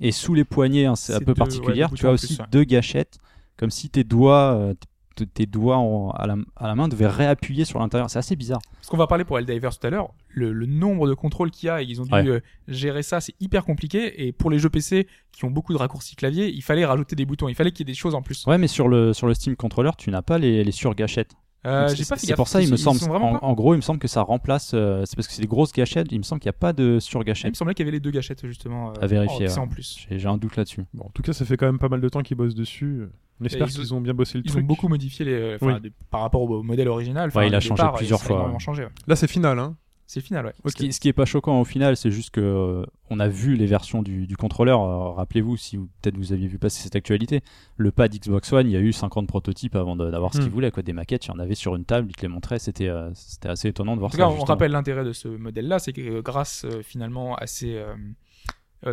[0.01, 1.89] Et sous les poignets, hein, c'est un peu deux- ouais, particulière.
[1.91, 2.47] deux tu as aussi ouais.
[2.53, 3.19] deux gâchettes,
[3.57, 4.75] comme si tes doigts, euh,
[5.23, 8.11] tes doigts en- à, la, à la main devaient réappuyer sur l'intérieur.
[8.11, 8.61] C'est assez bizarre.
[8.75, 11.69] Parce qu'on va parler pour Helldivers tout à l'heure, le, le nombre de contrôles qu'il
[11.69, 12.27] y a et ils ont dû Ouais.
[12.27, 14.27] euh, gérer ça, c'est hyper compliqué.
[14.27, 17.27] Et pour les jeux PC qui ont beaucoup de raccourcis clavier, il fallait rajouter des
[17.27, 18.45] boutons, il fallait qu'il y ait des choses en plus.
[18.47, 21.35] Ouais, mais sur le, sur le Steam Controller, tu n'as pas les, les surgâchettes.
[21.67, 22.99] Euh, c'est- pour ça, il Ils- me ils semble.
[23.11, 24.73] En, gros, il me semble que ça remplace.
[24.75, 26.09] euh, c'est parce que c'est des grosses gâchettes.
[26.11, 27.97] Il me semble qu'il n'y a pas de Ah, il me semblait qu'il y avait
[27.97, 28.91] les deux gâchettes justement.
[28.91, 29.59] euh, À vérifier, en- ouais.
[29.59, 30.07] en plus.
[30.11, 30.85] J'ai un doute là-dessus.
[30.93, 33.05] Bon, en tout cas, ça fait quand même pas mal de temps qu'ils bossent dessus.
[33.41, 34.63] On espère ils qu'ils ont bien bossé le Ils truc.
[34.63, 35.81] ont beaucoup modifié les, enfin, Oui.
[35.81, 37.31] des- par rapport au modèle original.
[37.35, 38.91] Ouais, il a changé départ, plusieurs fois, changé, ouais.
[39.07, 39.59] Là, c'est final.
[39.59, 39.77] Hein.
[40.07, 40.53] C'est final, ouais.
[40.67, 43.27] Ce, qui, ce qui est pas choquant au final, c'est juste que euh, on a
[43.29, 44.83] vu les versions du, du contrôleur.
[44.83, 47.41] Euh, Rappelez-vous, si peut-être vous aviez vu passer cette actualité,
[47.79, 50.49] le pad Xbox One, il y a eu 50 prototypes avant de- d'avoir ce qu'ils
[50.49, 50.53] Hmm.
[50.53, 50.71] voulaient.
[50.71, 50.83] Quoi.
[50.83, 52.59] Des maquettes, il y en avait sur une table, ils te les montraient.
[52.59, 54.25] C'était euh, c'était assez étonnant de voir En tout ça.
[54.25, 57.83] cas, on rappelle l'intérêt de ce modèle-là, c'est que grâce euh, finalement à ces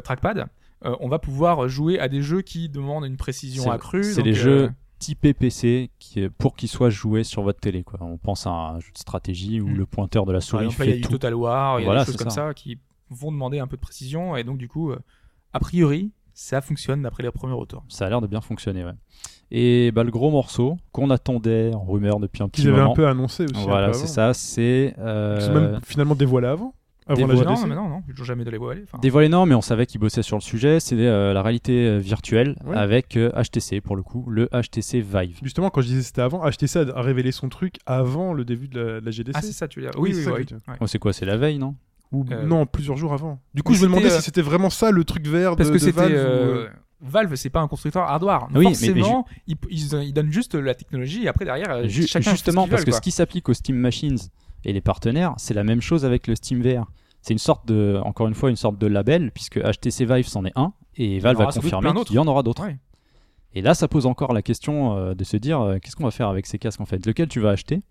[0.03, 0.45] trackpads,
[0.83, 4.03] on va pouvoir jouer à des jeux qui demandent une précision C'est- accrue.
[4.03, 4.71] c'est donc, les jeux
[5.01, 7.83] typé PC qui est- pour qu'ils soient joués sur votre télé.
[7.83, 7.99] Quoi.
[8.01, 9.75] On pense à un jeu de stratégie où Hmm.
[9.75, 11.09] le pointeur de la souris exemple, là, il y a fait tout.
[11.11, 12.47] Total War, il y a Voilà, des choses c'est comme ça.
[12.49, 12.53] ça.
[12.53, 12.77] qui
[13.09, 14.99] vont demander un peu de précision, et donc du coup, euh,
[15.53, 17.83] a priori, ça fonctionne d'après les premiers retours.
[17.89, 18.85] Ça a l'air de bien fonctionner.
[18.85, 18.93] Ouais.
[19.51, 22.93] Et bah, le gros morceau qu'on attendait en rumeur depuis un petit Qu'ils avaient moment.
[22.93, 23.63] un peu annoncé aussi.
[23.65, 24.33] Voilà, c'est ça.
[24.33, 26.73] C'est euh, même finalement dévoilé avant.
[27.11, 27.43] Avant la.
[27.43, 28.81] Non, mais non, non, ils jamais dévoilé.
[28.83, 30.79] Enfin, Dévoilé non, mais on savait qu'ils bossaient sur le sujet.
[30.79, 32.75] C'est euh, la réalité euh, virtuelle Ouais.
[32.77, 35.39] avec euh, HTC pour le coup, le HTC Vive.
[35.43, 38.79] Justement, quand je disais c'était avant, HTC a révélé son truc avant le début de
[38.79, 39.33] la, de la GDC.
[39.35, 39.99] Ah, c'est ça, tu veux dire.
[39.99, 40.73] Oui, Oui, c'est oui, oui.
[40.79, 41.75] Oh, c'est quoi C'est la veille, non?
[42.11, 43.39] Ou Euh, non, plusieurs jours avant.
[43.53, 45.69] Du coup, mais je me demandais si euh, c'était vraiment ça le truc vert Parce
[45.69, 46.01] de, que de c'était.
[46.01, 46.13] Valve.
[46.15, 46.67] euh,
[47.15, 48.47] euh, c'est pas un constructeur hardware.
[48.53, 51.87] Oui, mais- mais Forcément, ils, ils, ils donnent juste la technologie et après derrière, euh,
[51.87, 54.17] Ju- chacun fait ce Justement, parce que ce qui s'applique aux Steam Machines
[54.65, 56.91] et les partenaires, c'est la même chose avec le Steam VR.
[57.21, 60.43] C'est une sorte de, encore une fois, une sorte de label, puisque HTC Vive c'en
[60.45, 62.63] est un, et Valve a confirmé qu'il y en aura d'autres.
[62.63, 62.77] Ouais.
[63.53, 66.11] Et là, ça pose encore la question euh, de se dire euh, qu'est-ce qu'on va
[66.11, 67.05] faire avec ces casques en fait?
[67.05, 67.81] Lequel tu vas acheter?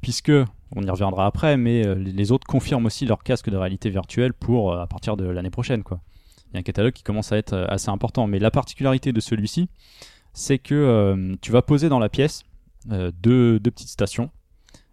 [0.00, 0.32] Puisque,
[0.74, 4.32] on y reviendra après, mais euh, les- autres confirment aussi leur casque de réalité virtuelle
[4.32, 5.82] pour à partir de l'année prochaine.
[5.82, 6.00] quoi.
[6.50, 8.26] Il y a un catalogue qui commence à être assez important.
[8.26, 9.68] Mais la particularité de celui-ci,
[10.32, 12.42] c'est que tu vas poser dans la pièce
[12.86, 14.30] deux, deux petites stations.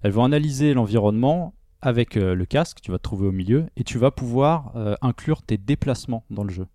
[0.03, 3.83] Elles vont analyser l'environnement avec euh, le casque, tu vas te trouver au milieu, et
[3.83, 6.67] tu vas pouvoir euh, inclure tes déplacements dans le jeu.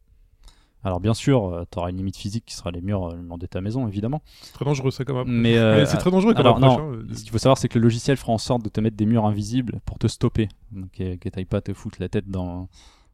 [0.87, 3.39] Alors bien sûr, tu auras une limite physique qui sera les murs, euh, le mur
[3.39, 4.21] de ta maison, évidemment.
[4.43, 5.27] C'est très dangereux ça comme.
[5.31, 6.77] Mais euh, Ouais, c'est très dangereux comme alors, approche.
[6.79, 8.69] non, hein, euh, ce qu'il faut savoir, c'est que le logiciel fera en sorte de
[8.69, 10.49] te mettre des murs invisibles pour te stopper.
[10.73, 12.69] Donc, euh, que t'ailles pas te foutre la tête dans,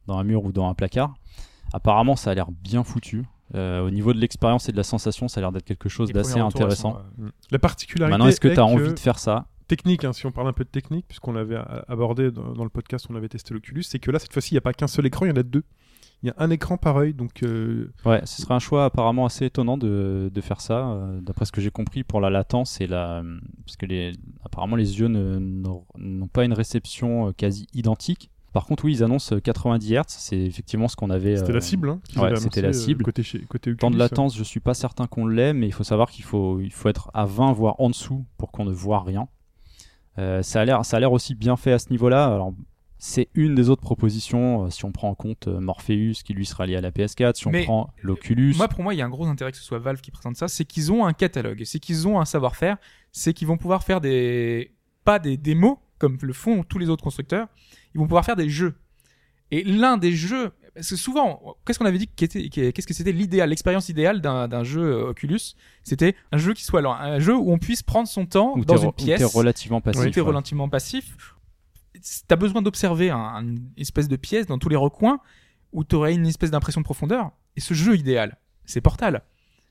[0.07, 1.13] dans un mur ou dans un placard.
[1.71, 3.23] Apparemment, ça a l'air bien foutu.
[3.55, 6.11] Euh, au niveau de l'expérience et de la sensation, ça a l'air d'être quelque chose
[6.11, 6.97] d'assez intéressant.
[7.21, 8.11] euh, La particularité.
[8.11, 9.45] Maintenant, est-ce que tu as envie de faire ça?
[9.75, 11.57] Technique, hein, si on parle un peu de technique, puisqu'on l'avait
[11.87, 14.55] abordé dans, dans le podcast, on avait testé l'Oculus, c'est que là, cette fois-ci, il
[14.55, 15.63] n'y a pas qu'un seul écran, il y en a deux.
[16.23, 19.25] Il y a un écran par œil, donc euh, Ouais, ce serait un choix apparemment
[19.25, 22.79] assez étonnant de, de faire ça, euh, d'après ce que j'ai compris pour la latence
[22.81, 23.23] et la,
[23.65, 24.11] parce que les,
[24.43, 28.29] apparemment les yeux ne- n'ont pas une réception euh, quasi identique.
[28.53, 31.37] Par contre, oui, ils annoncent euh, 90 Hz, c'est effectivement ce qu'on avait.
[31.37, 31.89] c'était euh, la cible.
[31.89, 33.03] Hein, ouais, c'était la euh, cible.
[33.05, 35.71] côté, chez, côté Temps de Oculus, latence, je suis pas certain qu'on l'ait, mais il
[35.73, 38.71] faut savoir qu'il faut, il faut être à 20 voire en dessous pour qu'on ne
[38.73, 39.27] voit rien.
[40.21, 42.25] Euh, ça a l'air, ça a l'air aussi bien fait à ce niveau-là.
[42.25, 42.53] Alors,
[42.97, 46.45] c'est une des autres propositions euh, si on prend en compte euh, Morpheus qui lui
[46.45, 48.53] sera lié à la PS4, si on Mais, prend l'Oculus.
[48.57, 50.35] Moi, pour moi, il y a un gros intérêt que ce soit Valve qui présente
[50.35, 52.77] ça, c'est qu'ils ont un catalogue, c'est qu'ils ont un savoir-faire,
[53.11, 54.71] c'est qu'ils vont pouvoir faire des
[55.03, 57.47] pas des démos comme le font tous les autres constructeurs,
[57.95, 58.75] ils vont pouvoir faire des jeux.
[59.49, 63.11] Et l'un des jeux, parce que souvent, qu'est-ce qu'on avait dit qu'était- qu'est-ce que c'était
[63.11, 65.55] l'idéal, l'expérience idéale d'un d'un jeu euh, Oculus?
[65.83, 68.63] C'était un jeu qui soit lent, un jeu où on puisse prendre son temps où
[68.65, 70.01] dans une re- où t'es pièce, relativement passif.
[70.01, 70.27] où t'es ouais.
[70.27, 71.15] relativement passif.
[72.27, 75.19] T'as besoin d'observer un, une espèce de pièce dans tous les recoins
[75.71, 77.31] où t'aurais une espèce d'impression de profondeur.
[77.55, 79.21] Et ce jeu idéal, c'est Portal.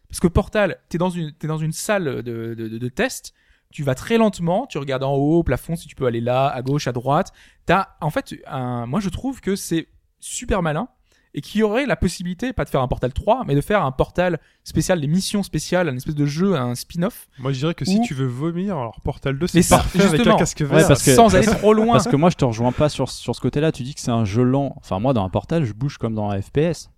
[0.09, 3.33] Parce que Portal, t'es dans une, t'es dans une salle de, de, de, de test,
[3.71, 6.49] tu vas très lentement, tu regardes en haut, au plafond, si tu peux aller là,
[6.49, 7.33] à gauche, à droite.
[7.67, 9.89] T'as, en fait, un, moi je trouve que c'est
[10.21, 10.89] super malin
[11.33, 13.85] et qu'il y aurait la possibilité, pas de faire un Portal 3, mais de faire
[13.85, 17.29] un Portal spécial, des missions spéciales, un espèce de jeu, un spin-off.
[17.39, 20.27] Moi, je dirais que si tu veux vomir, alors Portal 2, Mais c'est parfait avec
[20.27, 20.89] un casque Ouais, vert.
[20.89, 21.93] parce que- sans aller trop loin.
[21.95, 23.71] Parce que moi, je te rejoins pas sur, sur ce côté-là.
[23.71, 24.75] Tu dis que c'est un jeu lent.
[24.79, 26.91] Enfin, moi, dans un portal, je bouge comme dans un FPS.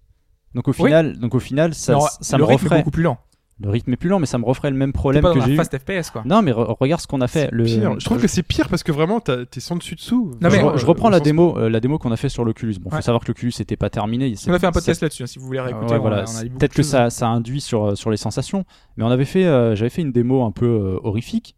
[0.54, 0.76] Donc au Oui.
[0.88, 2.78] final, donc au final, ça, Non, ça le me rythme est referait.
[2.80, 3.18] beaucoup plus lent.
[3.62, 5.46] Le rythme est plus lent, mais ça me referait le même problème pas que j'ai
[5.46, 5.56] un eu.
[5.56, 6.22] fast FPS, quoi.
[6.24, 7.48] Non, mais re- regarde ce qu'on a fait.
[7.52, 7.64] Le...
[7.64, 7.94] Pire.
[8.00, 10.32] Je trouve que c'est pire parce que vraiment, t'as- t'es sans dessus dessous.
[10.40, 12.28] Non, je, mais- re- je reprends euh, la démo, euh, la démo qu'on a fait
[12.28, 12.74] sur l'Oculus.
[12.80, 13.02] Bon, faut Ouais.
[13.02, 14.34] savoir que l'Oculus n'était pas terminé.
[14.48, 15.96] On a fait un podcast là-dessus, hein, si vous voulez Ouais, réécouter.
[15.98, 16.24] voilà.
[16.58, 18.64] Peut-être que ça, ça induit sur, euh, sur les sensations.
[18.96, 21.54] Mais on avait fait, euh, j'avais fait une démo un peu euh, horrifique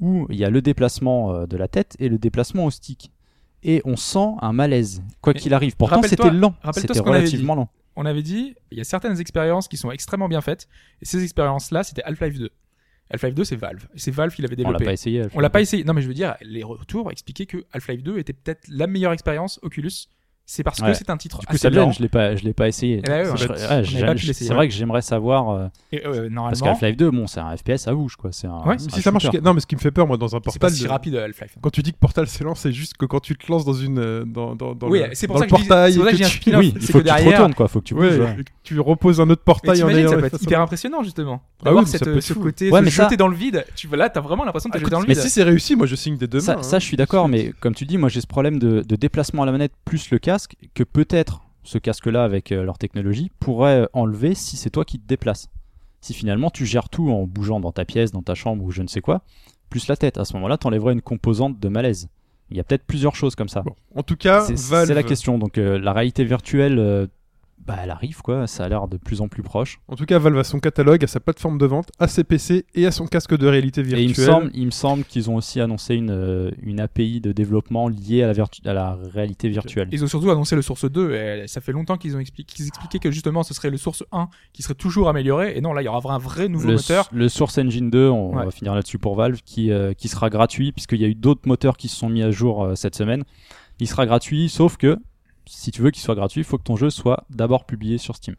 [0.00, 3.10] où il y a le déplacement euh, de la tête et le déplacement au stick.
[3.64, 5.76] Et on sent un malaise, quoi qu'il arrive.
[5.76, 6.54] Pourtant, c'était lent.
[6.74, 7.68] C'était relativement lent.
[7.98, 10.68] On avait dit, il y a certaines expériences qui sont extrêmement bien faites,
[11.02, 12.48] et ces expériences-là, c'était Half-Life 2.
[13.10, 13.88] Half-Life 2, c'est Valve.
[13.92, 14.84] Et c'est Valve qui l'avait On l'a développé.
[14.84, 15.24] pas essayé.
[15.34, 15.82] On l'a pas essayé.
[15.82, 19.12] Non, mais je veux dire, les retours expliquaient que Half-Life 2 était peut-être la meilleure
[19.12, 19.90] expérience Oculus.
[20.50, 20.92] C'est parce Ouais.
[20.92, 21.92] que c'est un titre Du coup, assez lent.
[21.92, 23.00] je l'ai pas, je l'ai pas essayé.
[23.04, 23.84] Eh ben ouais, ouais,
[24.32, 27.54] c'est vrai que j'aimerais savoir euh, Et euh, parce normalement, qu'Half-Life 2, bon, c'est un
[27.54, 28.30] FPS à bouge quoi.
[28.32, 28.62] C'est un.
[28.64, 29.26] Ouais, c'est Si un ça marche.
[29.42, 30.70] Non, mais ce qui me fait peur, moi, dans un c'est pas portal.
[30.70, 31.56] si de- rapide Half-Life.
[31.60, 33.74] Quand tu dis que Portal c'est lent, c'est juste que quand tu te lances dans
[33.74, 35.68] une euh, dans dans dans Oui, le, c'est pour dans ça le que je dis-
[35.68, 36.60] portail, c'est pour ça que j'ai un tu- spin-off.
[36.60, 37.68] Oui, il c'est faut que tu te retournes quoi.
[37.68, 38.18] Faut que tu bouges.
[38.68, 41.40] Tu reposes un autre Mais portail en ayant ça peut être hyper impressionnant justement.
[41.64, 42.40] Ah oui, mais cette, ce fou.
[42.40, 43.64] côté, Ouais, se mais ça- jeter dans le vide.
[43.74, 45.22] Tu vois là, t'as vraiment l'impression de te Ah, jeter dans le Mais vide.
[45.22, 46.62] si c'est réussi, moi je signe des deux Ça, mains.
[46.62, 46.78] ça, hein.
[46.78, 49.46] je suis d'accord, mais comme tu dis, moi j'ai ce problème de, de déplacement à
[49.46, 54.34] la manette plus le casque que peut-être ce casque-là avec euh, leur technologie pourrait enlever
[54.34, 55.48] si c'est toi qui te déplaces.
[56.00, 58.82] Si finalement tu gères tout en bougeant dans ta pièce, dans ta chambre ou je
[58.82, 59.22] ne sais quoi,
[59.70, 62.08] plus la tête, à ce moment-là, t'enlèverais une composante de malaise.
[62.50, 63.60] Il y a peut-être plusieurs choses comme ça.
[63.62, 64.88] Bon, en tout cas, C'est Valve.
[64.88, 65.36] c'est la question.
[65.38, 67.06] Donc euh, la réalité virtuelle, euh,
[67.66, 68.46] bah, elle arrive, quoi.
[68.46, 69.78] Ça a l'air de plus en plus proche.
[69.88, 72.64] En tout cas, Valve a son catalogue, a sa plateforme de vente, à ses PC
[72.74, 74.04] et à son casque de réalité Et virtuelle.
[74.04, 77.32] il me semble, il me semble qu'ils ont aussi annoncé une, euh, une API de
[77.32, 79.88] développement liée à la, à réalité virtuelle.
[79.92, 82.68] Ils ont surtout annoncé le source 2 et ça fait longtemps qu'ils ont expliqué, qu'ils
[82.68, 85.82] expliquaient que justement ce serait le source 1 qui serait toujours amélioré et non là
[85.82, 87.08] il y aura un vrai nouveau le, moteur.
[87.12, 88.44] le Source Engine 2, on Ouais.
[88.46, 91.42] va finir là-dessus pour Valve, qui, euh, qui sera gratuit, puisqu'il y a eu d'autres
[91.46, 93.24] moteurs qui se sont mis à jour euh, cette semaine.
[93.80, 94.96] Il sera gratuit, sauf que
[95.48, 98.14] si tu veux qu'il soit gratuit, il faut que ton jeu soit d'abord publié sur
[98.16, 98.36] Steam.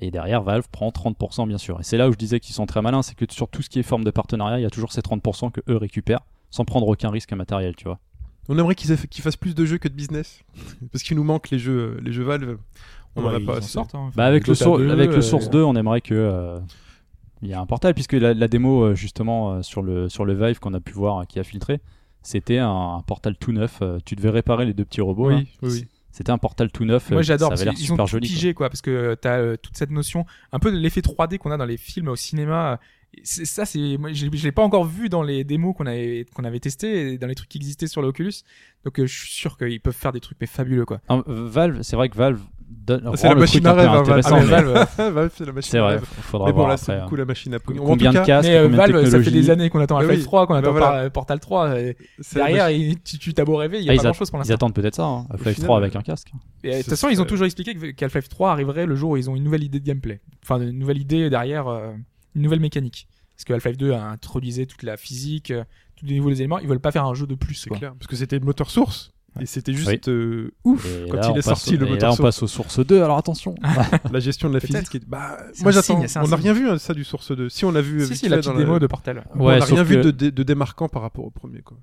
[0.00, 1.80] Et derrière, Valve prend 30% bien sûr.
[1.80, 3.68] Et c'est là où je disais qu'ils sont très malins, c'est que sur tout ce
[3.68, 6.20] qui est forme de partenariat, il y a toujours ces 30% que eux récupèrent,
[6.50, 7.98] sans prendre aucun risque matériel, tu vois.
[8.48, 10.40] On aimerait qu'ils fassent plus de jeux que de business.
[10.92, 12.58] Parce qu'il nous manque les jeux, les jeux Valve.
[13.16, 13.68] On en Ouais, a ils pas en assez.
[13.68, 14.10] sortent, hein.
[14.14, 16.60] Bah avec, le, Dota sour- 2, avec le euh, Source 2, on aimerait que euh,
[17.42, 20.34] il y a un portal puisque la, la démo euh, justement sur le sur le
[20.34, 21.80] Vive qu'on a pu voir euh, qui a filtré,
[22.22, 23.82] c'était un, un portal tout neuf.
[24.04, 25.28] tu devais réparer les deux petits robots.
[25.30, 25.86] Oui, oui, oui.
[26.18, 27.10] C'était un portal tout neuf.
[27.12, 28.26] Moi euh, j'adore Ça parce qu'ils ont joli.
[28.26, 28.34] quoi.
[28.34, 31.52] pigé quoi parce que t'as euh, toute cette notion un peu de l'effet 3D qu'on
[31.52, 32.80] a dans les films au cinéma.
[33.22, 36.26] C'est ça c'est moi je je l'ai pas encore vu dans les démos qu'on avait
[36.34, 38.32] qu'on avait testé et dans les trucs qui existaient sur le Oculus.
[38.84, 41.00] Donc euh, je suis sûr qu'ils peuvent faire des trucs mais fabuleux quoi.
[41.08, 43.88] Non, euh, Valve, c'est vrai que Valve donne Ah, C'est la machine à rêve.
[43.88, 44.74] hein, Valve.
[44.76, 46.04] Ah, c'est la machine C'est à vrai, rêve.
[46.04, 47.02] faudra Mais bon, voir là, c'est hein.
[47.02, 47.82] beaucoup la machine à pognon.
[47.82, 49.80] En Combien tout de cas, casques, mais combien de Valve ça fait des années qu'on
[49.80, 50.24] attend Bah Half-Life oui.
[50.24, 53.56] 3 qu'on Bah attend Portal 3 euh, c'est la derrière machine- tu tu t'as beau
[53.56, 54.54] rêver il y a Ah, pas ils, a- grand chose pour ils l'instant.
[54.54, 55.04] attendent peut-être ça.
[55.04, 55.26] Hein.
[55.30, 56.28] Half-Life final, 3 avec un casque.
[56.64, 59.36] De toute façon, ils ont toujours expliqué qu'Half-Life 3 arriverait le jour où ils ont
[59.36, 60.20] une nouvelle idée de gameplay.
[60.42, 61.90] Enfin, une nouvelle idée derrière, euh,
[62.34, 63.08] une nouvelle mécanique.
[63.36, 65.62] Parce que Half-Life 2 a introduisé toute la physique, euh,
[65.96, 66.58] tous les nouveaux éléments.
[66.58, 67.54] Ils veulent pas faire un jeu de plus.
[67.54, 67.78] C'est quoi.
[67.78, 67.94] clair.
[67.98, 69.12] Parce que c'était le moteur source.
[69.40, 72.08] Et c'était juste euh, ouf Et quand là, il est sorti au- le et moteur
[72.08, 72.26] là, on source.
[72.26, 73.02] passe aux sources 2.
[73.02, 73.54] Alors attention.
[74.12, 74.94] La gestion de la physique.
[74.94, 76.02] est- Bah, C'est moi un j'attends.
[76.24, 77.48] On n'a rien vu hein, ça du source 2.
[77.48, 78.00] Si on l'a vu.
[78.02, 79.24] Si, vite si, fait la dans démo de Portal.
[79.34, 81.62] on n'a rien vu de, de- de démarquant par rapport au premier.
[81.62, 81.76] Quoi.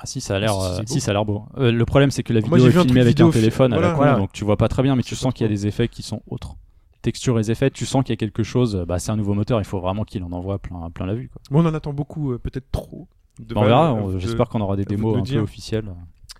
[0.00, 1.44] Ah si, ça a l'air, Si, euh, si, ça a l'air beau.
[1.56, 4.16] Euh, le problème, c'est que la vidéo est filmée avec un téléphone à la con,
[4.18, 6.02] donc tu vois pas très bien, mais tu sens qu'il y a des effets qui
[6.02, 6.54] sont autres.
[7.02, 8.74] Textures et effets, tu sens qu'il y a quelque chose.
[8.76, 11.14] euh, Bah, c'est un nouveau moteur, il faut vraiment qu'il en envoie plein, plein la
[11.14, 11.28] vue.
[11.32, 11.40] Quoi.
[11.50, 13.06] Bon, on en attend beaucoup, euh, peut-être trop.
[13.40, 13.94] de Bah, on verra.
[13.94, 15.84] euh, J'espère qu'on aura des de démos un peu officielles.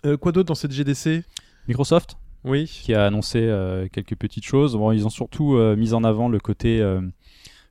[0.04, 1.22] Euh, quoi d'autre dans cette GDC
[1.66, 2.66] Microsoft, Oui.
[2.66, 4.74] qui a annoncé euh, quelques petites choses.
[4.74, 6.80] Bon, ils ont surtout euh, mis en avant le côté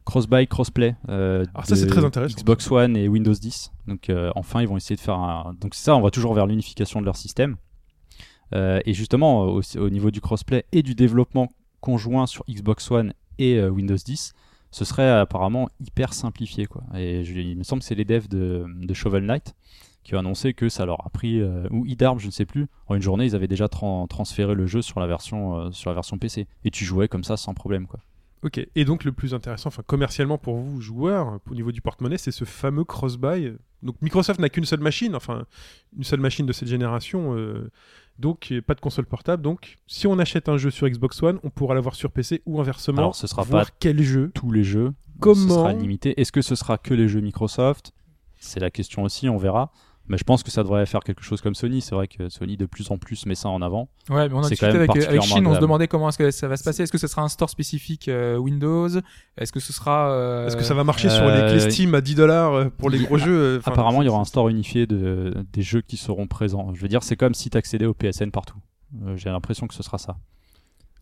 [0.05, 0.95] cross-buy, cross-play.
[1.07, 2.35] Alors ça, de c'est très intéressant.
[2.35, 3.71] Xbox One et Windows 10.
[3.87, 5.55] Donc enfin, ils vont essayer de faire un.
[5.59, 7.55] Donc c'est ça, on va toujours vers l'unification de leur système.
[8.53, 11.49] Et justement, au, au niveau du crossplay et du développement
[11.81, 14.33] conjoint sur Xbox One et Windows 10,
[14.71, 16.65] ce serait apparemment hyper simplifié.
[16.65, 16.83] Quoi.
[16.95, 19.53] Et je- il me semble que c'est les devs de, de Shovel Knight
[20.07, 22.67] qui ont annoncé que ça leur a pris, euh, ou Idarb, je ne sais plus,
[22.87, 25.89] en une journée, ils avaient déjà tran- transféré le jeu sur la, version, euh, sur
[25.89, 26.47] la version PC.
[26.63, 27.87] Et tu jouais comme ça sans problème.
[27.87, 27.99] Quoi.
[28.41, 28.65] Ok.
[28.75, 32.31] Et donc le plus intéressant, enfin commercialement pour vous joueurs, au niveau du porte-monnaie, c'est
[32.31, 33.51] ce fameux cross-buy.
[33.83, 35.43] Donc Microsoft n'a qu'une seule machine, enfin
[35.97, 37.69] une seule machine de cette génération, euh,
[38.17, 39.43] donc pas de console portable.
[39.43, 42.61] Donc si on achète un jeu sur Xbox One, on pourra l'avoir sur PC ou
[42.61, 42.99] inversement.
[42.99, 44.31] Alors, ce sera voir pas quel jeu.
[44.33, 44.93] tous les jeux.
[45.19, 46.17] Comment Ce sera limité.
[46.21, 47.91] Est-ce que ce sera que les jeux Microsoft?
[48.39, 49.71] C'est la question aussi, on verra.
[50.09, 51.81] Mais je pense que ça devrait faire quelque chose comme Sony.
[51.81, 53.89] C'est vrai que Sony de plus en plus met ça en avant.
[54.09, 56.47] Ouais, mais on a discuté avec, avec Chine, on se demandait comment est-ce que ça
[56.47, 56.83] va se passer.
[56.83, 58.87] Est-ce que ce sera un store spécifique euh, Windows?
[59.37, 60.09] Est-ce que ce sera.
[60.11, 62.89] euh, Est-ce que ça va marcher sur les euh, clés Steam à 10 dollars pour
[62.89, 65.81] les gros jeux euh, enfin, Apparemment, il y aura un store unifié de, des jeux
[65.81, 66.73] qui seront présents.
[66.73, 68.57] Je veux dire, c'est comme si tu accédais au PSN partout.
[69.05, 70.15] Euh, J'ai l'impression que ce sera ça.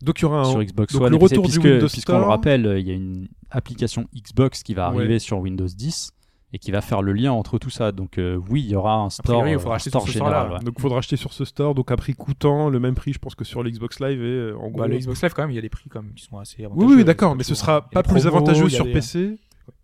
[0.02, 0.44] Donc il y aura un.
[0.44, 1.12] sur Xbox donc One.
[1.12, 4.06] le PC, retour du puisque- Windows Puisqu'on le rappelle, euh, il y a une application
[4.14, 4.96] Xbox qui va Ouais.
[4.98, 6.10] arriver sur Windows 10
[6.56, 7.92] et qui va faire le lien entre tout ça.
[7.92, 10.08] Donc euh, oui, il y aura un store, priori, il euh, faudra un acheter store
[10.08, 10.58] sur ce ouais.
[10.64, 13.18] Donc il faudra acheter sur ce store, donc à prix coûtant, le même prix je
[13.18, 14.80] pense que sur l'Xbox Live et euh, en gros.
[14.80, 16.56] Bah, le Xbox Live, quand même, il y a des prix comme, qui sont assez
[16.60, 16.96] Oui, avantageux.
[16.96, 19.36] oui, d'accord, mais ce sera pas plus promos, avantageux sur des- PC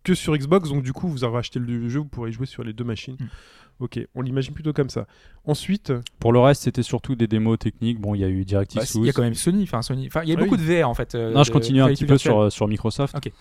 [0.03, 2.47] que sur Xbox, donc du coup vous aurez acheté le jeu, vous pourrez y jouer
[2.47, 3.17] sur les deux machines.
[3.21, 3.29] Hmm.
[3.81, 5.07] Ok, on l'imagine plutôt comme ça.
[5.45, 8.01] Ensuite, Pour le reste, c'était surtout des démos techniques.
[8.01, 10.07] Bon, il y a eu DirectX Bah, Il y a quand même Sony, enfin Sony.
[10.07, 10.65] Enfin, il y a Ah beaucoup oui.
[10.67, 11.15] de VR en fait.
[11.17, 13.17] euh, Non, je continue un petit peu sur Microsoft.
[13.17, 13.33] Ok.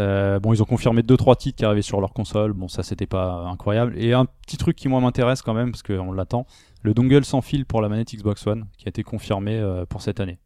[0.00, 2.52] Euh, bon, ils ont confirmé 2-3 titres qui arrivaient sur leur console.
[2.52, 3.92] Bon, ça, c'était pas incroyable.
[3.96, 6.46] Et un petit truc qui, moi, m'intéresse quand même, parce qu'on l'attend
[6.82, 10.00] le dongle sans fil pour la manette Xbox One, qui a été confirmé euh, pour
[10.00, 10.38] cette année.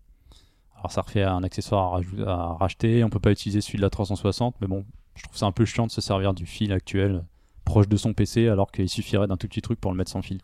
[0.77, 3.05] Alors, ça refait un accessoire à, racheter.
[3.05, 4.85] On peut pas utiliser celui de la 360, mais bon,
[5.15, 7.25] je trouve ça un peu chiant de se servir du fil actuel
[7.65, 10.21] proche de son PC, alors qu'il suffirait d'un tout petit truc pour le mettre sans
[10.21, 10.39] fil.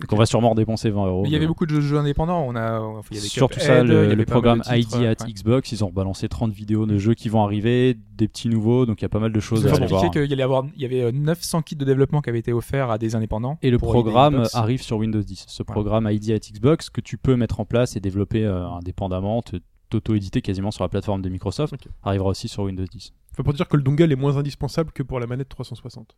[0.00, 1.22] Donc, on va sûrement dépenser 20 euros.
[1.22, 2.44] Mais il y avait mais- beaucoup de jeux indépendants.
[2.48, 4.74] On a, enfin, il y avait Surtout Cuphead, ça, il y le, le programme titres,
[4.98, 5.32] ID euh, at ouais.
[5.32, 9.00] Xbox, ils ont balancé 30 vidéos de jeux qui vont arriver, des petits nouveaux, donc
[9.00, 10.10] il y a pas mal de choses à aller voir.
[10.10, 12.52] qu'il y allait avoir, il y avait euh, 900 kits de développement qui avaient été
[12.52, 13.56] offerts à des indépendants.
[13.62, 15.44] Et le programme arrive sur Windows 10.
[15.48, 19.42] Ce programme ID at Xbox que tu peux mettre en place et développer euh, indépendamment,
[19.42, 19.58] te-
[19.90, 23.12] t'auto-éditer quasiment sur la plateforme de Microsoft, arrivera aussi sur Windows 10.
[23.32, 26.16] enfin, pour dire que le dongle est moins indispensable que pour la manette 360.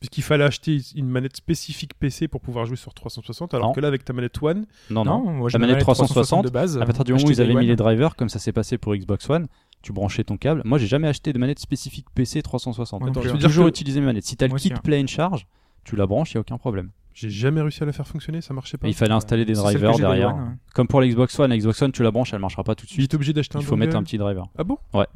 [0.00, 3.72] Puisqu'il fallait acheter une manette spécifique PC pour pouvoir jouer sur 360, alors Non.
[3.74, 5.20] que là, avec ta manette One, Non, non.
[5.30, 6.78] moi La manette 360, de base.
[6.78, 8.94] À partir du moment où ils avaient mis les drivers, comme ça s'est passé pour
[8.96, 9.46] Xbox One,
[9.82, 10.62] tu branchais ton câble.
[10.64, 13.00] Moi, j'ai jamais acheté de manette spécifique PC 360.
[13.00, 13.34] Moi non Attends, plus, je hein.
[13.34, 14.24] veux J'ai dire toujours que utilisé mes manettes.
[14.24, 14.80] Si t'as le kit hein.
[14.82, 15.46] Play and Charge,
[15.84, 16.90] tu la branches, il y a aucun problème.
[17.12, 18.86] j'ai jamais réussi à la faire fonctionner, ça marchait pas.
[18.86, 20.34] Et il fallait installer des drivers derrière.
[20.34, 20.54] One, ouais.
[20.74, 22.86] Comme pour la Xbox One, la Xbox One, tu la branches, elle marchera pas tout
[22.86, 23.12] de suite.
[23.14, 24.46] obligé d'acheter un Il faut mettre un petit driver.
[24.56, 25.06] Ah bon Ouais.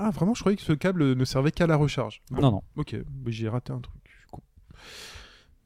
[0.00, 2.22] Ah, vraiment, je croyais que ce câble ne servait qu'à la recharge.
[2.30, 2.62] Bon, Non, non.
[2.76, 3.94] Ok, mais j'ai raté un truc.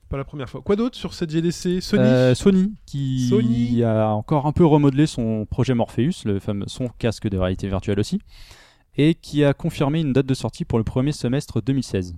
[0.09, 0.61] Pas la première fois.
[0.61, 2.03] Quoi d'autre sur cette GDC Sony?
[2.03, 3.83] Euh, Sony, qui Sony.
[3.83, 7.99] a encore un peu remodelé son projet Morpheus, le fameux, son casque de réalité virtuelle
[7.99, 8.21] aussi,
[8.97, 12.15] et qui a confirmé une date de sortie pour le premier semestre 2016.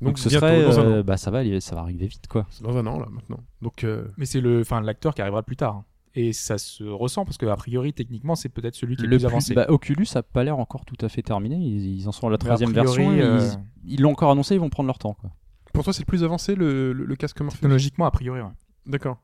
[0.00, 2.44] Donc, ce serait, euh, bah ça va, aller- ça va arriver vite quoi.
[2.50, 3.38] C'est dans un an, là, maintenant.
[3.60, 5.76] Donc, euh, Mais c'est le, enfin, l'acteur qui arrivera plus tard.
[5.76, 5.84] hein.
[6.16, 9.10] Et ça se ressent parce que a priori, techniquement, c'est peut-être celui qui est Le
[9.10, 9.54] plus- plus avancé.
[9.54, 11.54] bah, Oculus a pas l'air encore tout à fait terminé.
[11.56, 13.12] Ils, ils en sont à la Mais a 13 priori, version.
[13.14, 13.38] et euh,
[13.84, 15.14] Ils ils l'ont encore annoncé, ils vont prendre leur temps.
[15.14, 15.30] Quoi.
[15.72, 18.48] Pour toi, c'est le plus avancé, le, le- le casque Morpheus Technologiquement, a priori, ouais.
[18.86, 19.18] D'accord.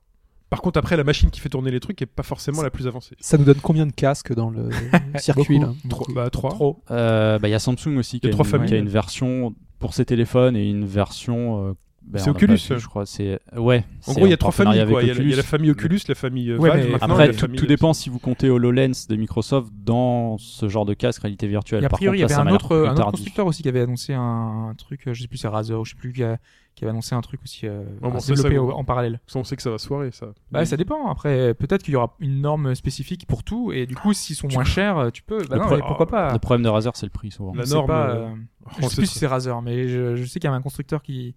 [0.50, 2.86] Par contre, après, la machine qui fait tourner les trucs est pas forcément la plus
[2.86, 3.14] avancée.
[3.20, 4.70] Ça nous donne combien de casques dans le
[5.18, 5.74] circuit là
[6.14, 6.50] bah, trois.
[6.50, 6.82] Trop.
[6.90, 8.68] Euh, bah, Il y a Samsung aussi qui Il y a, a trois une, familles.
[8.68, 11.68] qui a une version pour ses téléphones et une version.
[11.68, 11.74] euh,
[12.08, 12.54] bah, C'est Oculus.
[12.56, 13.06] vu, je crois.
[13.06, 13.84] C'est ouais.
[14.06, 14.84] En gros, il y a trois familles.
[14.88, 15.02] Quoi.
[15.02, 16.86] Il, y a, il y a la famille Oculus, la famille euh, Ouais, Valve.
[16.88, 20.68] mais Après, la tout, famille- tout dépend si vous comptez HoloLens de Microsoft dans ce
[20.68, 21.82] genre de casque réalité virtuelle.
[21.82, 24.14] Et a Par priori, il y avait un autre, un constructeur aussi qui avait annoncé
[24.14, 26.38] un, un truc, euh, je sais plus, c'est Razer ou je sais plus, qui, a-
[26.74, 29.20] qui avait annoncé un truc aussi euh, bon, ça, au- vous- en parallèle.
[29.34, 30.28] On sait que ça va soirée, ça.
[30.52, 31.10] Bah, ça dépend.
[31.10, 34.48] Après, peut-être qu'il y aura une norme spécifique pour tout, et du coup, s'ils sont
[34.48, 35.42] moins chers, euh, tu peux.
[35.50, 36.32] Bah non, pourquoi pas?
[36.32, 37.52] Le problème de Razer, c'est le prix souvent.
[37.54, 38.28] La norme, euh, euh,
[38.64, 40.56] Oh, je sais c'est plus si c'est Razer, mais je, je sais qu'il y avait
[40.58, 41.34] un constructeur qui,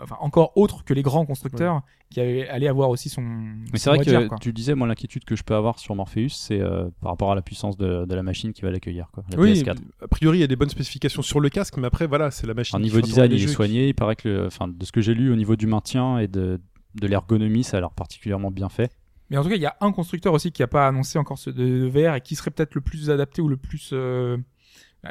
[0.00, 3.22] enfin encore autre que les grands constructeurs, qui allait, avoir aussi son.
[3.22, 6.28] Mais c'est vrai dire, que tu disais, moi, l'inquiétude que je peux avoir sur Morpheus,
[6.30, 9.24] c'est euh, par rapport à la puissance de, de la machine qui va l'accueillir, quoi,
[9.30, 9.76] la Oui, PS4.
[10.02, 12.46] a priori, il y a des bonnes spécifications sur le casque, mais après, voilà, c'est
[12.46, 12.76] la machine.
[12.76, 13.88] En qui niveau design, il est soigné.
[13.88, 16.28] Il paraît que, le- enfin, de ce que j'ai lu au niveau du maintien et
[16.28, 16.60] de,
[16.94, 18.90] de l'ergonomie, ça a l'air particulièrement bien fait.
[19.28, 21.36] Mais en tout cas, il y a un constructeur aussi qui a pas annoncé encore
[21.38, 24.36] ce de, de VR et qui serait peut-être le plus adapté ou le plus euh,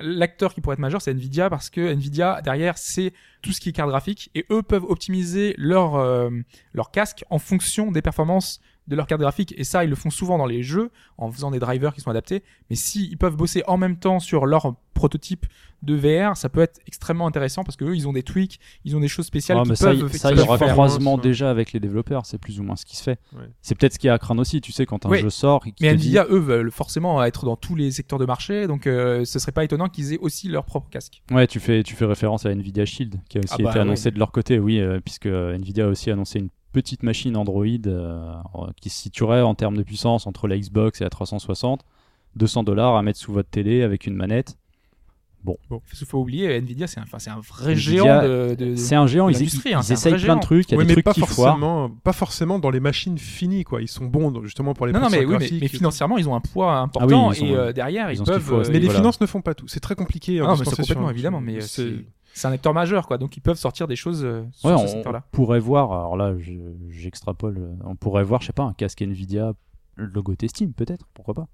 [0.01, 3.69] l'acteur qui pourrait être majeur, c'est Nvidia parce que Nvidia derrière c'est tout ce qui
[3.69, 6.29] est carte graphique et eux peuvent optimiser leur euh,
[6.73, 10.09] leur casque en fonction des performances de leur carte graphique et ça ils le font
[10.09, 13.35] souvent dans les jeux en faisant des drivers qui sont adaptés mais si ils peuvent
[13.35, 15.45] bosser en même temps sur leur prototype
[15.83, 18.95] de VR ça peut être extrêmement intéressant parce que eux ils ont des tweaks ils
[18.95, 20.57] ont des choses spéciales Ouais, qui mais ça, peuvent il- ça, effectivement il y aura
[20.57, 20.73] faire.
[20.73, 21.21] croisement Ouais.
[21.21, 22.25] déjà avec les développeurs.
[22.25, 23.19] C'est plus ou moins ce qui se fait.
[23.35, 23.43] Ouais.
[23.61, 24.61] C'est peut-être ce qui est à craindre aussi.
[24.61, 25.19] Tu sais, quand un Ouais.
[25.19, 28.25] jeu sort, et Mais dit- Nvidia, eux, veulent forcément être dans tous les secteurs de
[28.25, 31.21] marché, donc euh, ce serait pas étonnant qu'ils aient aussi leur propre casque.
[31.31, 33.79] Ouais, tu fais, tu fais référence à Nvidia Shield, qui a aussi Ah bah été
[33.79, 34.11] annoncé ouais.
[34.11, 37.65] de leur côté, oui, euh, puisque euh, Nvidia a aussi annoncé une petite machine Android
[37.87, 38.33] euh,
[38.81, 41.85] qui se situerait en termes de puissance entre la Xbox et la 360,
[42.35, 44.57] 200 dollars à mettre sous votre télé avec une manette.
[45.99, 48.55] Il faut oublier, Nvidia, c'est un, enfin, c'est un vrai Nvidia, géant de.
[48.55, 50.75] de- C'est un géant, de ils, l'industrie, ils hein, essayent plein de trucs, il y
[50.75, 51.49] a Ouais, des mais trucs pas qui foirent.
[51.57, 53.81] forcément, pas forcément dans les machines finies, quoi.
[53.81, 56.77] Ils sont bons, justement, pour les Non, non, mais, oui, financièrement, ils ont un poids
[56.77, 58.41] important Ah oui, ils et ont- euh, derrière, ils peuvent.
[58.41, 58.99] faut euh, Mais les Voilà.
[58.99, 59.67] finances ne font pas tout.
[59.67, 60.39] C'est très compliqué.
[60.39, 62.05] hein, Ah non, de se mais complètement évidemment, mais c'est-
[62.43, 63.17] un acteur majeur, quoi.
[63.17, 65.23] Donc ils peuvent sortir des choses euh, sur Ouais, ce on, secteur-là.
[65.31, 66.51] on pourrait voir, alors là je-
[66.89, 69.53] j'extrapole, euh, on pourrait voir, je sais pas, un casque Nvidia
[69.95, 71.47] logoté Steam peut-être, pourquoi pas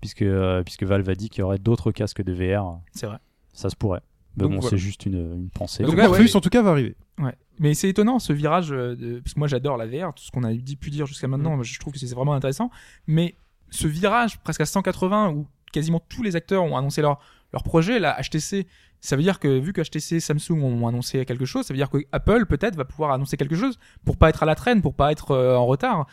[0.00, 3.18] puisque, euh, puisque Valve a dit qu'il y aurait d'autres casques de VR, C'est vrai.
[3.52, 4.00] Ça se pourrait.
[4.36, 4.70] Mais Donc bon, voilà.
[4.70, 5.84] c'est juste une, une pensée.
[5.84, 6.36] Donc Morpheus, ouais.
[6.36, 6.96] en tout cas, va arriver.
[7.18, 7.34] Ouais.
[7.58, 9.20] Mais c'est étonnant ce virage, euh, de...
[9.20, 11.30] parce que moi j'adore la VR, tout ce qu'on a dit, pu dire jusqu'à Mm.
[11.32, 12.70] maintenant, moi, je trouve que c'est vraiment intéressant.
[13.06, 13.34] Mais
[13.70, 17.18] ce virage presque à 180 où quasiment tous les acteurs ont annoncé leur,
[17.52, 18.66] leur projet, la HTC,
[19.00, 21.90] ça veut dire que vu que HTC, Samsung ont annoncé quelque chose, ça veut dire
[21.90, 24.94] que Apple peut-être va pouvoir annoncer quelque chose pour pas être à la traîne, pour
[24.94, 26.06] pas être euh, en retard.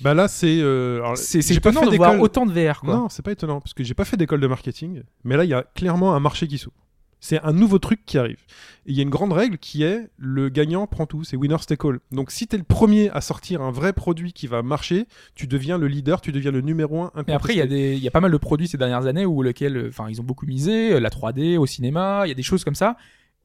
[0.00, 0.58] Bah là, c'est.
[0.60, 2.94] euh, C'est j'ai pas étonnant fait de voir autant de VR quoi.
[2.94, 5.50] Non, c'est pas étonnant, parce que j'ai pas fait d'école de marketing, mais là, il
[5.50, 6.76] y a clairement un marché qui s'ouvre.
[7.20, 8.40] C'est un nouveau truc qui arrive.
[8.84, 11.56] Et il y a une grande règle qui est le gagnant prend tout, c'est winner
[11.66, 12.00] take all.
[12.12, 15.78] Donc si t'es le premier à sortir un vrai produit qui va marcher, tu deviens
[15.78, 17.10] le leader, tu deviens le numéro un.
[17.26, 19.24] Mais après, il y a des, y a pas mal de produits ces dernières années
[19.24, 22.42] où lequel, enfin, ils ont beaucoup misé, la 3D au cinéma, il y a des
[22.42, 22.98] choses comme ça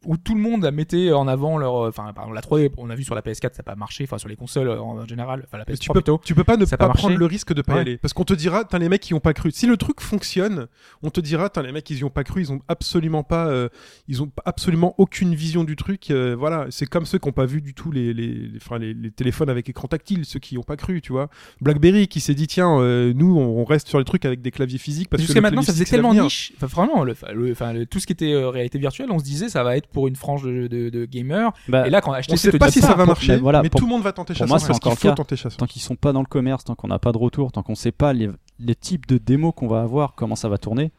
[0.06, 2.72] où tout le monde a mettait en avant leur, euh, enfin, par exemple, la 3D,
[2.78, 4.80] on a vu sur la PS4, ça n'a pas marché, enfin, sur les consoles euh,
[4.82, 6.22] en général, enfin, la PS3 Mais tu peux, plutôt.
[6.24, 7.98] tu peux pas ne Ça pas, prendre le risque de pas y aller.
[7.98, 9.52] Parce qu'on te dira, t'as les mecs qui ont pas cru.
[9.52, 10.68] Si le truc fonctionne,
[11.04, 13.48] on te dira, t'as les mecs, ils y ont pas cru, ils ont absolument pas,
[13.48, 13.68] euh,
[14.08, 16.12] ils ont absolument aucune vision du truc.
[16.12, 18.94] euh, voilà, c'est comme ceux qui ont pas vu du tout les, les, les, les,
[18.94, 21.30] les téléphones avec écran tactile, ceux qui ont pas cru, tu vois.
[21.60, 24.78] BlackBerry qui s'est dit, tiens, euh, nous, on, reste sur les trucs avec des claviers
[24.80, 26.54] physiques parce que maintenant, ça faisait tellement niche.
[26.56, 29.20] Enfin, vraiment, le, enfin, le- enfin, le- tout ce qui était euh, réalité virtuelle, on
[29.20, 31.52] se disait, ça va être pour une frange de, de, de gamers.
[31.68, 33.70] Bah, Et là, quand On HTC sait pas si ça va marcher, mais voilà, mais
[33.70, 35.08] pour- tout le monde va tenter pour chasson moi, c'est parce qu'il encore le faut
[35.10, 35.16] cas.
[35.16, 37.64] tenter tant qu'ils sont pas dans le commerce, tant qu'on n'a pas de retour, tant
[37.64, 38.30] qu'on sait pas les,
[38.60, 40.92] les types de démos qu'on va avoir, comment ça va tourner,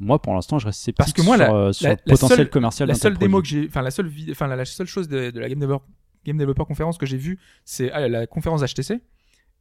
[0.00, 2.38] moi pour l'instant je reste sceptique Parce que moi, sur, la- euh, sur la- potentiel
[2.38, 4.86] seule- commercial la seule démo que j'ai, enfin la seule, vid- enfin la, la seule
[4.86, 5.84] chose de, de la Game Developer,
[6.24, 9.00] Game Developer conférence que j'ai vue, c'est ah, la conférence HTC.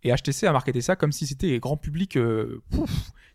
[0.06, 2.16] Et HTC a marketé ça comme si c'était grand public.
[2.16, 2.62] euh,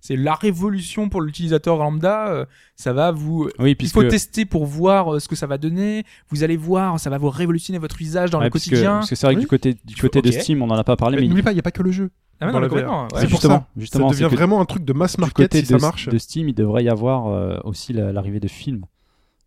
[0.01, 2.29] c'est la révolution pour l'utilisateur lambda.
[2.29, 2.45] euh,
[2.77, 3.51] ça va vous.
[3.59, 6.05] Oui, Il puisque faut tester pour voir euh, ce que ça va donner.
[6.31, 8.95] Vous allez voir, ça va vous révolutionner votre usage dans ouais, le puisque- quotidien.
[8.99, 9.45] parce que c'est vrai que Oui.
[9.45, 10.31] du côté du côté de.
[10.31, 11.83] Steam, on en a pas parlé, Mais mais N'oublie pas, il n'y a pas que
[11.83, 12.11] le jeu.
[12.41, 12.73] Ah ouais, non, VR.
[12.73, 13.09] ouais.
[13.16, 13.66] C'est pour justement, ça.
[13.77, 16.09] justement, ça devient vraiment un truc de mass du market côté si de, ça marche.
[16.09, 18.85] de Steam, il devrait y avoir euh, aussi la- l'arrivée de films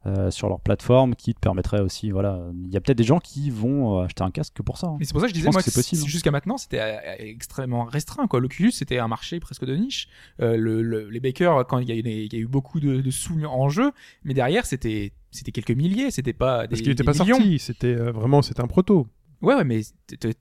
[0.06, 3.20] euh, sur leur plateforme qui te permettrait aussi, voilà, il y a peut-être des gens
[3.20, 4.88] qui vont euh, acheter un casque que pour ça.
[4.88, 4.98] hein.
[5.00, 6.02] Mais c'est pour ça que je disais, pense moi, que c'est que possible.
[6.02, 8.28] c- jusqu'à maintenant, c'était euh, extrêmement restreint.
[8.28, 8.40] quoi.
[8.40, 10.08] L'Oculus, c'était un marché presque de niche.
[10.42, 12.48] Euh, le, le- les bakers, quand il y, a eu des- il y a eu
[12.48, 13.92] beaucoup de, de sous en jeu,
[14.24, 17.38] mais derrière, c'était c'était quelques milliers, c'était pas des, Parce qu'il n'était pas millions.
[17.38, 19.08] sorti, c'était euh, vraiment c'était un proto.
[19.44, 19.82] Ouais, ouais, mais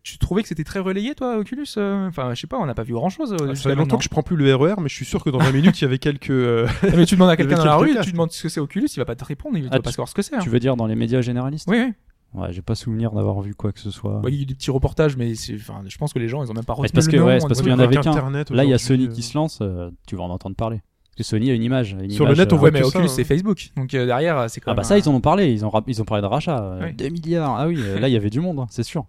[0.03, 2.09] tu trouvais que c'était très relayé, toi, Oculus euh?
[2.09, 3.37] Enfin, je sais pas, on n'a pas vu grand-chose.
[3.55, 5.39] Ça fait longtemps que je prends plus le RER, mais je suis sûr que dans
[5.39, 6.31] 20 minutes il y avait quelques.
[6.31, 8.87] euh, mais tu demandes à quelqu'un dans la rue, tu demandes ce que c'est Oculus,
[8.95, 10.37] il va pas te répondre, il va Ah, pas savoir ce que c'est.
[10.37, 10.41] hein.
[10.41, 11.69] Tu veux dire dans les médias généralistes?
[11.69, 11.93] Oui, oui.
[12.41, 14.21] Ouais, j'ai pas souvenir d'avoir vu quoi que ce soit.
[14.21, 16.29] Ouais, il y a eu des petits reportages, mais c'est- enfin, je pense que les
[16.29, 17.71] gens, ils ont même pas retenu c'est parce le que- nom, ouais, c'est parce qu'il
[17.71, 18.11] y en avait qu'un.
[18.13, 20.57] Internet Là, il y a Sony euh, qui se lance, euh, tu vas en entendre
[20.57, 20.81] parler.
[21.15, 21.93] Parce que Sony a une image.
[21.93, 23.25] une Sur le net, on euh, voit mais que Oculus, c'est hein.
[23.25, 23.71] Facebook.
[23.77, 25.65] Donc euh, derrière, c'est quand Ah même bah ça, un- ils en ont parlé, ils
[25.65, 26.59] ont, rap- ils ont parlé de rachat.
[26.63, 26.95] euh, Oui.
[26.95, 29.05] 2 milliards, ah oui, euh, là il y avait du monde, hein, c'est sûr.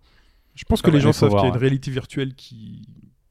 [0.56, 1.58] Je pense Ah que les gens savent qu'il y a une ouais.
[1.60, 2.82] réalité virtuelle qui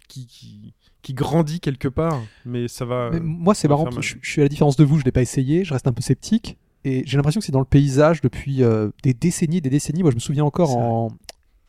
[0.08, 3.10] qui qui qui grandit quelque part, mais ça va.
[3.12, 3.90] Mais moi, c'est marrant.
[4.00, 5.92] Je, je suis à la différence de vous, je l'ai pas essayé, je reste un
[5.92, 6.56] peu sceptique.
[6.84, 10.02] Et j'ai l'impression que c'est dans le paysage depuis euh, des décennies et des décennies.
[10.02, 11.12] Moi, je me souviens encore en,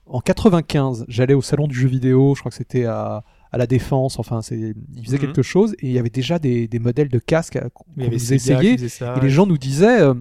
[0.07, 3.23] en 95, j'allais au salon du jeu vidéo, je crois que c'était à,
[3.53, 4.57] à la Défense, enfin, c'est,
[4.95, 5.21] il faisait Mhm.
[5.25, 8.33] quelque chose, et il y avait déjà des, des modèles de casques à- qu'on nous
[8.33, 8.75] essayait.
[9.17, 10.13] Et les gens nous disaient, euh,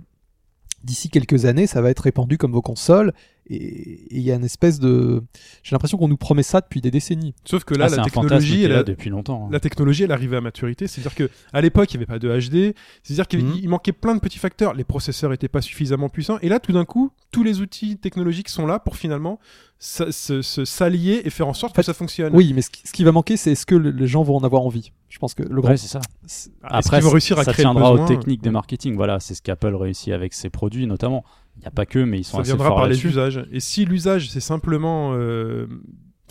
[0.85, 3.13] d'ici quelques années, ça va être répandu comme vos consoles.
[3.51, 5.23] Et il y a une espèce de.
[5.65, 7.35] J'ai l'impression qu'on nous promet ça depuis des décennies.
[7.45, 9.47] Sauf que là, Ah, c'est la technologie, elle là a- depuis longtemps.
[9.47, 9.49] hein.
[9.51, 10.87] la technologie, elle arrivait à maturité.
[10.87, 12.75] C'est-à-dire que à l'époque, il n'y avait pas de HD.
[13.03, 13.69] C'est-à-dire qu'il Mhm.
[13.69, 14.75] manquait plein de petits facteurs.
[14.75, 16.39] Les processeurs n'étaient pas suffisamment puissants.
[16.41, 19.41] Et là, tout d'un coup, tous les outils technologiques sont là pour finalement
[19.81, 22.35] se- s'allier et faire en sorte En fait, que ça fonctionne.
[22.37, 24.37] Oui, mais ce qui, ce qui va manquer, c'est est-ce que le- les gens vont
[24.37, 24.93] en avoir envie?
[25.09, 25.73] Je pense que le grand.
[25.73, 26.01] Ouais, c'est ça.
[26.27, 28.95] c'est- Ah, Après, vont réussir à ça créer tiendra aux techniques des marketing.
[28.95, 31.25] Voilà, c'est ce qu'Apple réussit avec ses produits notamment.
[31.57, 33.45] Il n'y a pas que, mais ils sont Ça assez viendra forts par les usages.
[33.53, 35.67] Et si l'usage, c'est simplement, euh,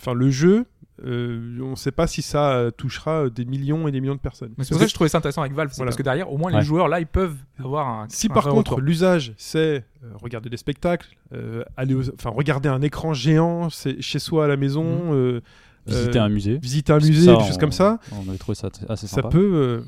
[0.00, 0.66] enfin, le jeu,
[1.04, 4.20] euh, on ne sait pas si ça euh, touchera des millions et des millions de
[4.20, 4.52] personnes.
[4.58, 5.88] C'est pour ça que je trouvais ça intéressant avec Valve, Voilà.
[5.88, 6.62] parce que derrière, au moins, les Ouais.
[6.64, 8.06] joueurs là, ils peuvent avoir un.
[8.10, 12.68] Si un par contre l'usage c'est euh, regarder des spectacles, euh, aller, aux- enfin regarder
[12.68, 15.40] un écran géant c'est chez soi à la maison, euh,
[15.86, 16.58] Visiter euh, un musée.
[16.58, 19.28] visiter un musée, ça, des choses comme ça, On avait trouvé ça assez ça sympa.
[19.30, 19.80] peut, euh,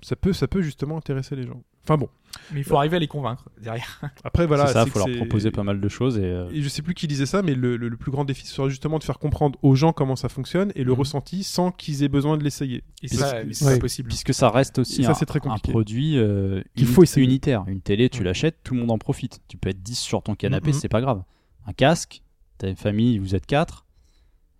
[0.00, 1.60] ça peut, ça peut justement intéresser les gens.
[1.88, 2.08] Enfin bon,
[2.52, 4.00] Mais il faut arriver à les convaincre derrière.
[4.24, 6.18] après voilà, c'est ça, il faut leur proposer pas mal de choses.
[6.18, 8.24] Et, euh, Et je sais plus qui disait ça, mais le, le- le plus grand
[8.24, 10.98] défi sera justement de faire comprendre aux gens comment ça fonctionne et le Mhm.
[10.98, 12.82] ressenti sans qu'ils aient besoin de l'essayer.
[13.04, 13.78] Et ça, c'est Ouais.
[13.78, 14.08] possible.
[14.08, 17.24] Puisque ça reste aussi ça, un, très produit euh, Qu'il uni- faut essayer.
[17.24, 17.64] unitaire.
[17.68, 19.38] Une télé, tu l'achètes, tout le monde en profite.
[19.46, 20.74] Tu peux être 10 sur ton canapé, Mhm.
[20.74, 21.22] c'est pas grave.
[21.66, 22.22] Un casque,
[22.58, 23.86] t'as une famille, vous êtes 4,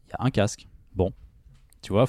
[0.06, 0.68] il y a un casque.
[0.94, 1.12] Bon.
[1.86, 2.06] Tu vois,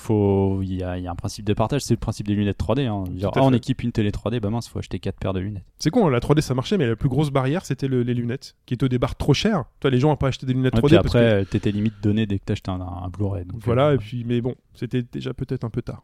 [0.64, 2.58] il y, a, il y a un principe de partage, c'est le principe des lunettes
[2.60, 2.88] 3D.
[2.88, 3.04] Hein.
[3.36, 5.66] Ah, on équipe une télé 3D, bah mince, faut acheter 4 paires de lunettes.
[5.78, 8.56] C'est con, la 3D ça marchait, mais la plus grosse barrière c'était le- les lunettes,
[8.66, 9.66] qui étaient au départ trop chères.
[9.80, 11.46] Toi, les gens n'ont pas acheté des lunettes Ouais, 3D puis parce après, que euh,
[11.46, 13.46] t'étais limite donné dès que t'achetais un, un Blu-ray.
[13.66, 16.02] Voilà, euh, et puis, mais bon, c'était déjà peut-être un peu tard.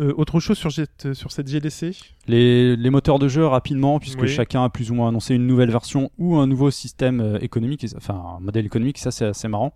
[0.00, 1.92] Euh, autre chose sur, cette- sur cette GDC
[2.26, 4.28] Les, les moteurs de jeu rapidement, puisque Oui.
[4.28, 8.20] chacun a plus ou moins annoncé une nouvelle version ou un nouveau système économique, enfin
[8.38, 9.72] un modèle économique, ça c'est assez marrant.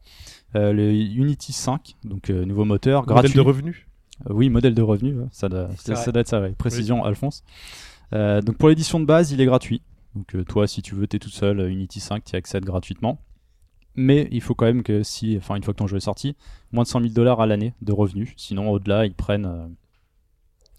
[0.56, 3.34] Euh, le Unity 5, donc euh, nouveau moteur, Modèle gratuit.
[3.34, 3.86] de revenus
[4.28, 6.52] Euh, oui, modèle de revenu, ça doit, ça doit être ça, ouais.
[6.52, 7.44] précision Alphonse.
[8.14, 9.82] Euh, donc pour l'édition de base, il est gratuit.
[10.14, 12.64] Donc euh, toi, si tu veux, t'es tout seul, euh, Unity 5, tu y accèdes
[12.64, 13.20] gratuitement.
[13.94, 16.34] Mais il faut quand même que si, enfin une fois que ton jeu est sorti,
[16.72, 18.32] moins de 100 000 dollars à l'année de revenus.
[18.36, 19.44] Sinon, au-delà, ils prennent.
[19.46, 19.66] euh,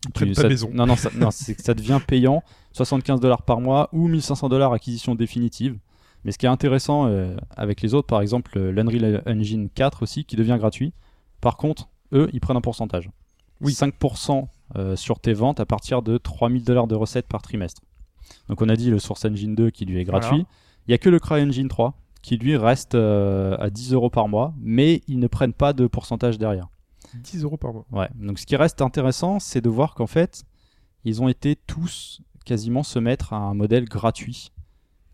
[0.07, 0.71] Ils prennent ta ça- maison.
[0.73, 4.47] Non, non, ça, non c'est que ça devient payant, 75 dollars par mois ou 1500
[4.49, 5.77] dollars acquisition définitive.
[6.23, 10.03] Mais ce qui est intéressant euh, avec les autres, par exemple euh, l'Unreal Engine 4
[10.03, 10.93] aussi, qui devient gratuit.
[11.41, 13.09] Par contre, eux, ils prennent un pourcentage.
[13.61, 13.73] Oui.
[13.73, 17.81] 5% euh, sur tes ventes à partir de 3000 dollars de recettes par trimestre.
[18.47, 20.29] Donc on a dit le Source Engine 2 qui lui est gratuit.
[20.29, 20.45] Voilà.
[20.87, 24.27] Il n'y a que le CryEngine 3 qui lui reste euh, à 10 euros par
[24.27, 26.67] mois, mais ils ne prennent pas de pourcentage derrière.
[27.15, 27.85] 10 euros par mois.
[27.91, 28.09] Ouais.
[28.15, 30.43] Donc ce qui reste intéressant, c'est de voir qu'en fait,
[31.05, 34.51] ils ont été tous quasiment se mettre à un modèle gratuit.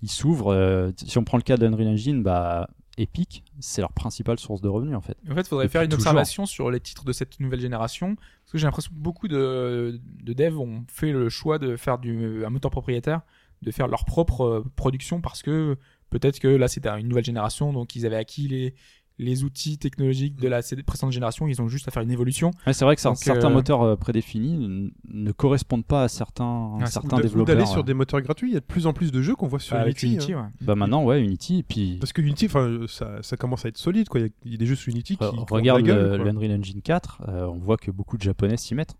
[0.01, 0.53] Ils s'ouvrent.
[0.53, 4.69] euh, si on prend le cas d'Unreal Engine, bah Epic, c'est leur principale source de
[4.69, 5.17] revenus en fait.
[5.29, 6.01] En fait, il faudrait Depuis faire une toujours.
[6.03, 8.15] observation sur les titres de cette nouvelle génération.
[8.15, 11.97] Parce que j'ai l'impression que beaucoup de, de devs ont fait le choix de faire
[11.97, 13.21] du, un moteur propriétaire,
[13.61, 15.77] de faire leur propre euh, production parce que
[16.09, 18.75] peut-être que là c'était une nouvelle génération, donc ils avaient acquis les,
[19.17, 22.51] les outils technologiques de la précédente génération, ils ont juste à faire une évolution.
[22.67, 26.77] Ouais, c'est vrai que Donc, certains euh, moteurs euh, prédéfinis ne correspondent pas à certains,
[26.81, 27.55] Ah, certains développeurs.
[27.55, 28.49] d'aller sur des moteurs gratuits.
[28.49, 30.15] Il y a de plus en plus de jeux qu'on voit sur avec Unity.
[30.17, 30.51] Unity, hein.
[30.59, 30.65] ouais.
[30.65, 31.59] Bah maintenant, ouais, Unity.
[31.59, 34.09] Et puis, Parce que Unity, enfin, ça, ça commence à être solide.
[34.09, 34.19] Quoi.
[34.19, 35.23] Il y a- il y, a des jeux sur Unity qui.
[35.49, 36.25] regarde gueule, le- quoi.
[36.25, 38.95] l'Unreal Engine 4, euh, on voit que beaucoup de Japonais s'y mettent.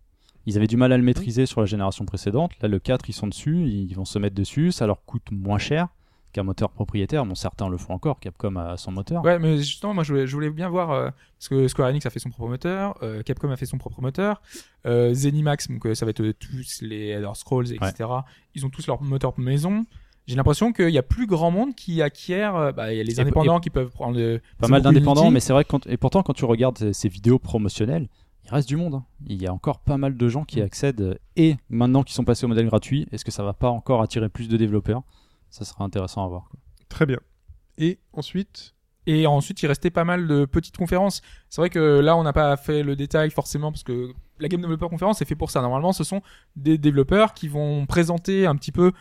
[0.46, 2.52] Ils avaient du mal à le maîtriser sur la génération précédente.
[2.62, 4.70] Là, le 4, ils sont dessus, ils vont se mettre dessus.
[4.72, 5.88] Ça leur coûte moins cher
[6.36, 7.24] qu'un moteur propriétaire.
[7.26, 8.20] Bon, certains le font encore.
[8.20, 9.24] Capcom a son moteur.
[9.24, 12.04] Ouais, mais justement, moi, je voulais, je voulais bien voir euh, parce que Square Enix
[12.06, 14.40] a fait son propre moteur, euh, Capcom a fait son propre moteur,
[14.86, 18.08] euh, Zenimax, donc euh, ça va être tous les Elder Scrolls, etc.
[18.54, 19.86] Ils ont tous leur moteur maison.
[20.26, 22.72] J'ai l'impression qu'il y a plus grand monde qui acquiert.
[22.74, 24.18] bah, il y a les Et- indépendants qui peuvent prendre.
[24.18, 26.92] le- Pas mal d'indépendants, mais c'est vrai que quand, et pourtant quand tu regardes ces-
[26.92, 28.08] ces vidéos promotionnelles,
[28.44, 28.94] il reste du monde.
[28.94, 29.04] hein.
[29.26, 30.64] Il y a encore pas mal de gens qui Mm.
[30.64, 34.02] accèdent et maintenant qu'ils sont passés au modèle gratuit, est-ce que ça va pas encore
[34.02, 35.02] attirer plus de développeurs?
[35.50, 36.48] Ça sera intéressant à voir.
[36.50, 36.58] quoi.
[36.88, 37.18] Très bien.
[37.78, 38.74] Et ensuite.
[39.06, 41.22] Et ensuite, il restait pas mal de petites conférences.
[41.48, 44.60] C'est vrai que là, on n'a pas fait le détail forcément parce que la Game
[44.60, 45.62] Developer Conference est fait pour ça.
[45.62, 46.22] Normalement, ce sont
[46.56, 48.92] des développeurs qui vont présenter un petit peu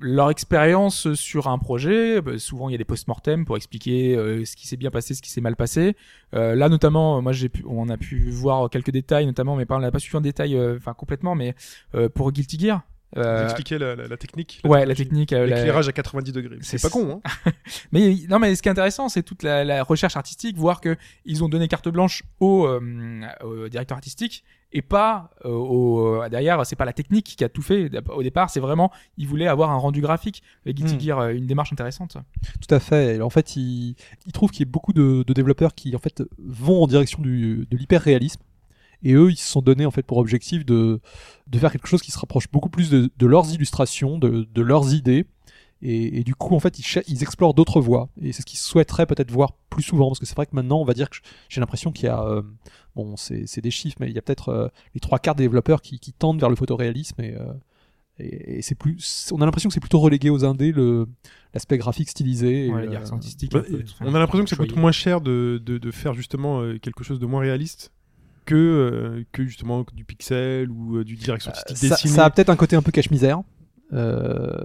[0.00, 2.20] leur expérience sur un projet.
[2.20, 5.14] Bah, souvent, il y a des post-mortem pour expliquer euh, ce qui s'est bien passé,
[5.14, 5.94] ce qui s'est mal passé.
[6.34, 9.76] Euh, là, notamment, moi, j'ai pu, on a pu voir quelques détails, notamment, mais pas,
[9.76, 11.54] on n'a pas su en détail, euh, enfin complètement, mais
[11.94, 12.82] euh, pour Guilty Gear.
[13.14, 14.60] Vous Euh, expliquez la, la- la technique.
[14.64, 15.32] ouais, la technique.
[15.32, 16.58] euh, la- L'éclairage à 90 degrés.
[16.62, 17.52] C'est pas con, hein
[17.92, 20.96] Mais non, mais ce qui est intéressant, c'est toute la, la recherche artistique, voir que
[21.24, 22.80] ils ont donné carte blanche au, euh,
[23.44, 24.42] au directeur artistique
[24.72, 26.66] et pas euh, au euh, derrière.
[26.66, 27.88] C'est pas la technique qui a tout fait.
[28.08, 30.42] Au départ, c'est vraiment ils voulaient avoir un rendu graphique.
[30.64, 30.98] Les Guilty.
[30.98, 32.16] Gear, euh, une démarche intéressante.
[32.66, 33.16] Tout à fait.
[33.16, 33.94] Et en fait, il,
[34.26, 37.22] il trouve qu'il y a beaucoup de, de développeurs qui en fait vont en direction
[37.22, 38.40] du, de l'hyper-réalisme.
[39.04, 41.00] Et eux, ils se sont donné en fait pour objectif de,
[41.46, 44.62] de faire quelque chose qui se rapproche beaucoup plus de, de leurs illustrations, de, de
[44.62, 45.26] leurs idées.
[45.82, 48.08] Et, et du coup, en fait, ils, ils explorent d'autres voies.
[48.22, 50.08] Et c'est ce qu'ils souhaiteraient peut-être voir plus souvent.
[50.08, 51.18] Parce que c'est vrai que maintenant, on va dire que
[51.50, 52.42] j'ai l'impression qu'il y a, euh,
[52.96, 55.44] bon, c'est c'est des chiffres, mais il y a peut-être euh, les trois quarts des
[55.44, 57.20] développeurs qui, qui tendent vers le photoréalisme.
[57.20, 57.52] Et, euh,
[58.18, 61.06] et, et c'est plus, on a l'impression que c'est plutôt relégué aux indés le
[61.52, 62.72] l'aspect graphique stylisé.
[62.72, 63.52] Ouais, artistique.
[63.52, 63.62] Bah.
[64.00, 67.18] On a l'impression que ça coûte moins cher de, de, de faire justement quelque chose
[67.18, 67.92] de moins réaliste
[68.44, 72.50] que, euh, que justement du pixel ou euh, du direction artistique ça, ça a peut-être
[72.50, 73.40] un côté un peu cache-misère.
[73.92, 74.56] Euh,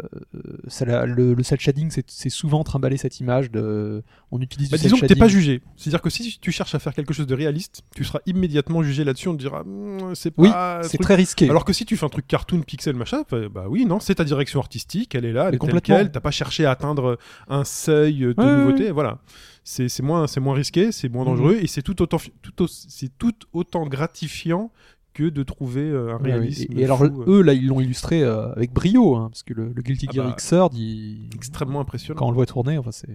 [0.67, 4.01] ça, la- le, le cel shading, c'est souvent trimballer cette image de.
[4.31, 5.61] On utilise Bah, du disons que t'es pas jugé.
[5.75, 9.03] C'est-à-dire que si tu cherches à faire quelque chose de réaliste, tu seras immédiatement jugé
[9.03, 9.27] là-dessus.
[9.27, 10.79] On te dira, Hmm, c'est Oui, pas.
[10.79, 11.49] un c'est très risqué.
[11.49, 14.15] Alors que si tu fais un truc cartoon, pixel, machin, bah, bah oui, non, c'est
[14.15, 15.95] ta direction artistique, elle est là, elle Mais est telle complètement.
[15.97, 16.11] quelle.
[16.11, 17.17] T'as pas cherché à atteindre
[17.49, 18.91] un seuil de Ouais, ouais, nouveauté.
[18.91, 19.19] Voilà.
[19.63, 21.31] C'est moins, moins risqué, c'est moins Mhm.
[21.31, 24.71] dangereux et c'est tout autant, tout au- c'est tout autant gratifiant
[25.19, 26.71] que de trouver euh, un réalisme.
[26.77, 29.53] Et, et alors, euh, eux, là, ils l'ont illustré euh, avec brio, hein, parce que
[29.53, 32.17] le, le Guilty Ah Gear bah, Xrd, il- extrêmement impressionnant.
[32.17, 33.09] quand on le voit tourner, enfin, c'est.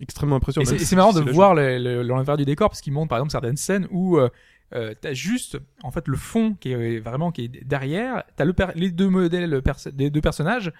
[0.00, 0.66] Extrêmement Et impressionnant.
[0.68, 3.30] c'est si marrant de voir le- le- l'envers du décor parce qu'ils montrent par exemple
[3.32, 4.30] certaines scènes où euh,
[4.74, 8.54] euh, t'as juste en fait le fond qui est vraiment qui est derrière, t'as le
[8.74, 10.72] les deux modèles des deux personnages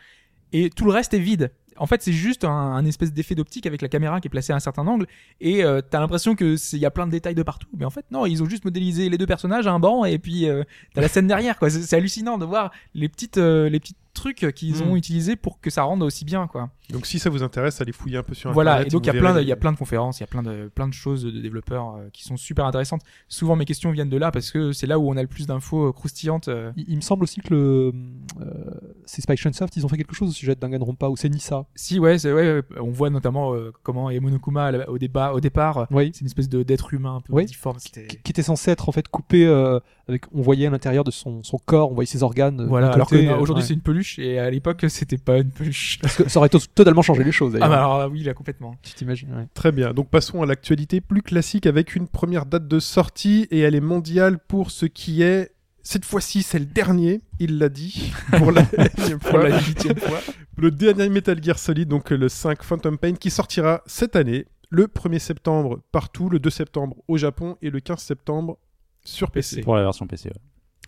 [0.52, 1.52] et tout le reste est vide.
[1.76, 4.52] En fait, c'est juste un, un espèce d'effet d'optique avec la caméra qui est placée
[4.52, 5.06] à un certain angle
[5.40, 7.90] et euh, t'as l'impression que il y a plein de détails de partout, mais en
[7.90, 10.64] fait non, ils ont juste modélisé les deux personnages à un banc et puis euh,
[10.94, 11.70] t'as la scène derrière quoi.
[11.70, 14.90] C'est hallucinant de voir les petites euh, les petits trucs qu'ils Mm.
[14.90, 16.70] ont utilisés pour que ça rende aussi bien quoi.
[16.90, 18.88] Donc si ça vous intéresse, allez fouiller un peu sur Voilà, internet.
[18.88, 20.24] et donc il y a plein de, il y a plein de conférences, il y
[20.24, 23.00] a plein de plein de choses de développeurs euh, qui sont super intéressantes.
[23.28, 25.46] Souvent mes questions viennent de là parce que c'est là où on a le plus
[25.46, 26.48] d'infos euh, croustillantes.
[26.48, 26.72] euh.
[26.76, 27.92] Il, il me semble aussi que le.
[28.40, 28.44] Euh,
[29.06, 31.64] c'est Spike Chunsoft, ils ont fait quelque chose au sujet de Danganronpa, ou c'est Nissa.
[31.74, 35.32] Si ouais, c'est ouais, ouais, on voit notamment euh, comment Emonokuma à la- au débat
[35.32, 36.10] au départ, euh, Oui.
[36.12, 37.44] c'est une espèce de d'être humain un peu Oui.
[37.46, 37.78] difforme.
[37.78, 39.78] C'était Qui, qui était censé être en fait coupé euh,
[40.08, 40.24] avec.
[40.32, 42.60] On voyait à l'intérieur de son, son corps, on voyait ses organes.
[42.60, 43.68] euh, voilà, alors que côté, non, euh, aujourd'hui ouais.
[43.68, 45.98] c'est une peluche et à l'époque c'était pas une peluche.
[46.02, 48.76] Parce que ça aurait to- totalement changé les choses ah bah alors oui là complètement.
[48.82, 49.46] Tu t'imagines, ouais.
[49.54, 53.60] Très bien, donc passons à l'actualité plus classique avec une première date de sortie et
[53.60, 55.52] elle est mondiale pour ce qui est.
[55.84, 59.48] Cette fois-ci, c'est le dernier, il l'a dit, pour la Pour fois.
[59.48, 60.20] la huitième fois.
[60.56, 64.86] Le dernier Metal Gear Solid, donc le 5 Phantom Pain, qui sortira cette année, le
[64.86, 68.58] 1er septembre partout, le 2 septembre au Japon et le 15 septembre
[69.04, 69.56] sur PC.
[69.56, 69.64] PC.
[69.64, 70.28] Pour la version PC.
[70.28, 70.34] ouais.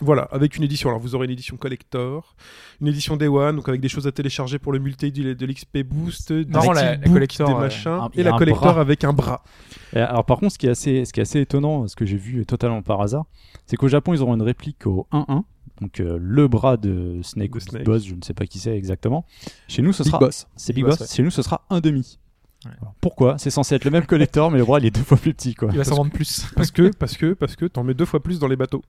[0.00, 0.88] Voilà, avec une édition.
[0.88, 2.34] Alors vous aurez une édition collector,
[2.80, 5.78] une édition Day One, donc avec des choses à télécharger pour le multi de, l'XP
[5.84, 8.72] Boost, des Non, la- la steelbooks, collector, des euh, machins, un- il et la collector
[8.72, 8.80] bras.
[8.80, 9.44] avec un bras.
[9.92, 12.04] Et alors par contre, ce qui est assez, ce qui est assez étonnant, ce que
[12.06, 13.24] j'ai vu totalement par hasard,
[13.66, 15.44] c'est qu'au Japon, ils auront une réplique au 1-1,
[15.80, 17.84] donc euh, le bras de Snake De.
[17.84, 19.24] Boss, je ne sais pas qui c'est exactement.
[19.68, 20.48] Chez nous, ce Big sera, Boss.
[20.56, 21.14] c'est Big Big Boss, Boss.
[21.14, 22.18] Chez nous, ce sera un demi.
[22.66, 22.72] Ouais.
[23.00, 23.38] Pourquoi?
[23.38, 25.54] C'est censé être le même collector, mais le bras il est deux fois plus petit,
[25.54, 25.68] quoi.
[25.70, 26.46] Il va s'en vendre plus.
[26.56, 28.82] Parce que, parce que, parce que t'en mets deux fois plus dans les bateaux.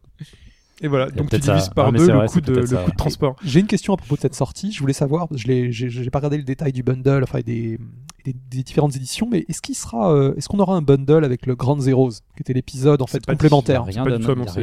[0.82, 1.54] Et voilà, donc tu peut-être ça.
[1.54, 3.36] divises par deux le, vrai, coût de, le coût de transport.
[3.44, 4.72] J'ai une question à propos de cette sortie.
[4.74, 7.80] Je voulais savoir, je l'ai, j'ai, j'ai pas regardé le détail du bundle, enfin des,
[8.26, 11.46] des, des différentes éditions, mais est-ce qu'il sera, euh, est-ce qu'on aura un bundle avec
[11.46, 13.86] le Grand Zeroes, qui était l'épisode en fait complémentaire?
[13.86, 14.04] rien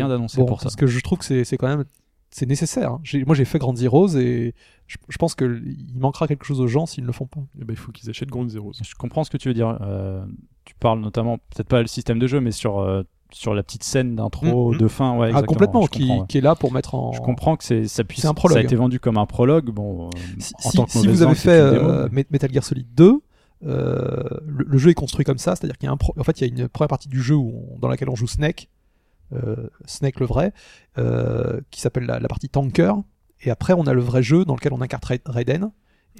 [0.08, 0.64] d'annoncé Bon, pour ça.
[0.64, 1.84] parce que je trouve que c'est, c'est quand même
[2.30, 2.92] c'est nécessaire.
[2.92, 3.00] hein.
[3.26, 4.54] Moi, j'ai fait Grand Zeroes et
[4.86, 7.40] je, je pense qu'il manquera quelque chose aux gens s'ils ne le font pas.
[7.60, 8.72] Eh ben, il faut qu'ils achètent Ground Zeroes.
[8.82, 9.78] Je comprends ce que tu veux dire.
[9.82, 10.24] Euh,
[10.64, 13.02] tu parles notamment, peut-être pas le système de jeu, mais sur, euh,
[13.32, 14.78] sur la petite scène d'intro, Mhm.
[14.78, 15.16] de fin.
[15.18, 16.26] Ouais, ah, complètement, je qui, comprends, ouais.
[16.28, 17.12] qui est là pour mettre en.
[17.12, 18.24] Je comprends que c'est, ça puisse.
[18.24, 18.56] Un prologue.
[18.56, 19.70] Ça a été vendu comme un prologue.
[19.70, 22.52] Bon, euh, Si, en si- tant que si vous avez fait démo, euh, mais- Metal
[22.52, 23.20] Gear Solid 2,
[23.64, 26.24] euh, le, le jeu est construit comme ça, c'est-à-dire qu'il y a un pro- en
[26.24, 28.26] fait il y a une première partie du jeu où on- dans laquelle on joue
[28.26, 28.68] Snake,
[29.34, 30.52] euh, Snake le vrai,
[30.98, 32.92] euh, qui s'appelle la, la partie Tanker,
[33.40, 35.70] et après on a le vrai jeu dans lequel on incarne Ra- Raiden.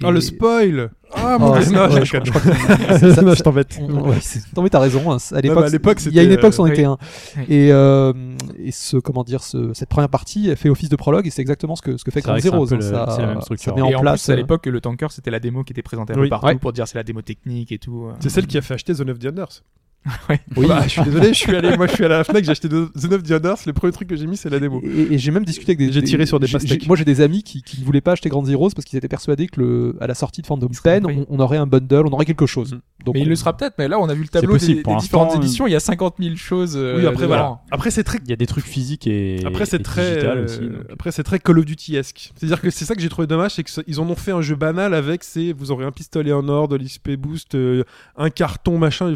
[0.01, 3.21] Ah, Et- le spoil Ah, mon c'est- dieu, non, ouais, je je crois- que- ça-
[3.21, 3.77] Non, je t'embête.
[3.79, 5.11] on- ouais, c'est- non mais t'as raison.
[5.11, 6.93] hein, à l'époque, à l'époque, il y a une époque, c'en euh, était oui.
[6.93, 6.97] un.
[7.37, 7.43] Oui.
[7.49, 8.11] Et, euh,
[8.57, 11.43] et ce comment dire, ce- cette première partie elle fait office de prologue et c'est
[11.43, 12.65] exactement ce que ce que fait que c'est Zeroes.
[12.65, 12.91] peu hein, c'est
[13.21, 13.75] la même ça structure.
[13.75, 14.23] met en et en place.
[14.23, 16.23] plus, à euh, l'époque, le tanker, c'était la démo qui était présentée un Oui.
[16.23, 16.55] peu partout Ouais.
[16.55, 18.05] pour dire c'est la démo technique et tout.
[18.07, 18.13] euh.
[18.19, 19.61] C'est celle qui a fait acheter Zone of the Unders.
[20.29, 20.39] Ouais.
[20.57, 20.67] Oui.
[20.67, 22.51] Bah, je suis désolé, je suis allé, moi je suis allé à la Fnac, j'ai
[22.51, 24.81] acheté The Zone of the le premier truc que j'ai mis c'est la démo.
[24.83, 25.91] Et, et j'ai même discuté avec des.
[25.91, 26.87] J'ai tiré sur des pastèques.
[26.87, 29.07] Moi, j'ai des amis qui, qui ne voulaient pas acheter Grand Zeroes parce qu'ils étaient
[29.07, 31.01] persuadés que le, à la sortie de Phantom pris.
[31.03, 32.73] on, on aurait un bundle, on aurait quelque chose.
[32.73, 32.79] Mm.
[33.05, 34.81] Donc, Mais il le sera peut-être, mais là on a vu le tableau possible, des,
[34.83, 36.75] pour des différentes euh, éditions, il y a 50 000 choses.
[36.77, 37.59] euh, Oui, après voilà.
[37.69, 40.45] Après c'est très Il y a des trucs physiques et, Après c'est très digital euh,
[40.45, 40.61] aussi.
[40.91, 42.31] après c'est très Call of Duty-esque.
[42.35, 44.55] C'est-à-dire que c'est ça que j'ai trouvé dommage, c'est qu'ils en ont fait un jeu
[44.55, 47.83] banal avec c'est vous aurez un pistolet en or, de l'XP boost, euh,
[48.15, 49.13] un carton machin.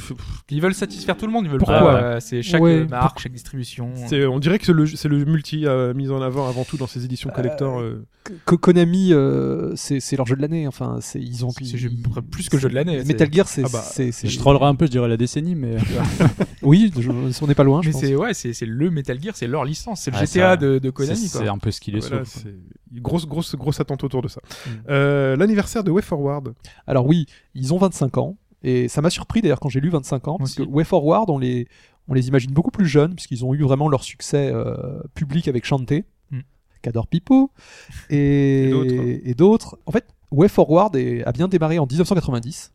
[0.49, 2.79] Ils veulent satisfaire tout le monde, ils veulent Pourquoi pas, euh, C'est chaque Ouais.
[2.79, 3.91] euh, marque, chaque distribution.
[4.07, 6.77] c'est- on dirait que c'est le, c'est le multi euh, mis en avant avant tout
[6.77, 7.79] dans ces éditions collector.
[7.79, 8.05] euh.
[8.45, 10.67] Ko- Konami, euh, c'est c'est leur jeu de l'année.
[10.67, 11.49] Enfin, c'est ils ont.
[11.51, 11.89] C'est ils-
[12.29, 13.63] plus que jeu de l'année, Metal Gear, c'est.
[13.65, 15.77] Ah bah, c'est- Je trollerai un peu, je dirais la décennie, mais
[16.61, 17.09] Oui, je-
[17.41, 18.01] on n'est pas loin, je Mais pense.
[18.01, 20.89] c'est ouais, c'est c'est le Metal Gear, c'est leur licence, c'est le Ah, GTA de,
[20.89, 22.43] Konami c'est un peu ce qu'il est Voilà, sauf.
[22.43, 24.41] c'est grosse grosse grosse attente autour de ça.
[24.45, 24.69] Mm.
[24.89, 26.53] Euh, L'anniversaire de Way Forward.
[26.85, 27.25] Alors oui,
[27.55, 28.35] ils ont 25 ans.
[28.63, 30.63] Et ça m'a surpris d'ailleurs quand j'ai lu 25 ans, parce que.
[30.63, 31.67] Way Forward, on les,
[32.07, 35.65] on les imagine beaucoup plus jeunes, puisqu'ils ont eu vraiment leur succès euh, public avec
[35.65, 36.39] Chanté, Mm.
[36.81, 37.51] qu'adore Pipo,
[38.09, 38.93] et, d'autres.
[39.29, 39.79] et d'autres.
[39.85, 42.73] En fait, Way Forward est- a bien démarré en 1990,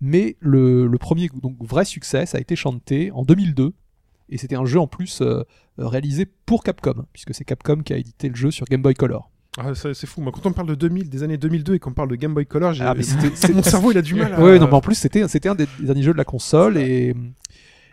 [0.00, 3.72] mais le, le premier donc, vrai succès, ça a été Chanté en 2002.
[4.30, 5.42] Et c'était un jeu en plus euh,
[5.78, 9.30] réalisé pour Capcom, puisque c'est Capcom qui a édité le jeu sur Game Boy Color.
[9.58, 10.20] Ah, c'est fou.
[10.20, 12.44] Moi, quand on parle de 2000, des années 2002 et qu'on parle de Game Boy
[12.46, 12.94] Color, j'ai- Ah,
[13.54, 14.32] mon cerveau il a du mal.
[14.34, 14.40] À...
[14.40, 17.14] Ouais, non, mais en plus, c'était, c'était un des derniers jeux de la console et,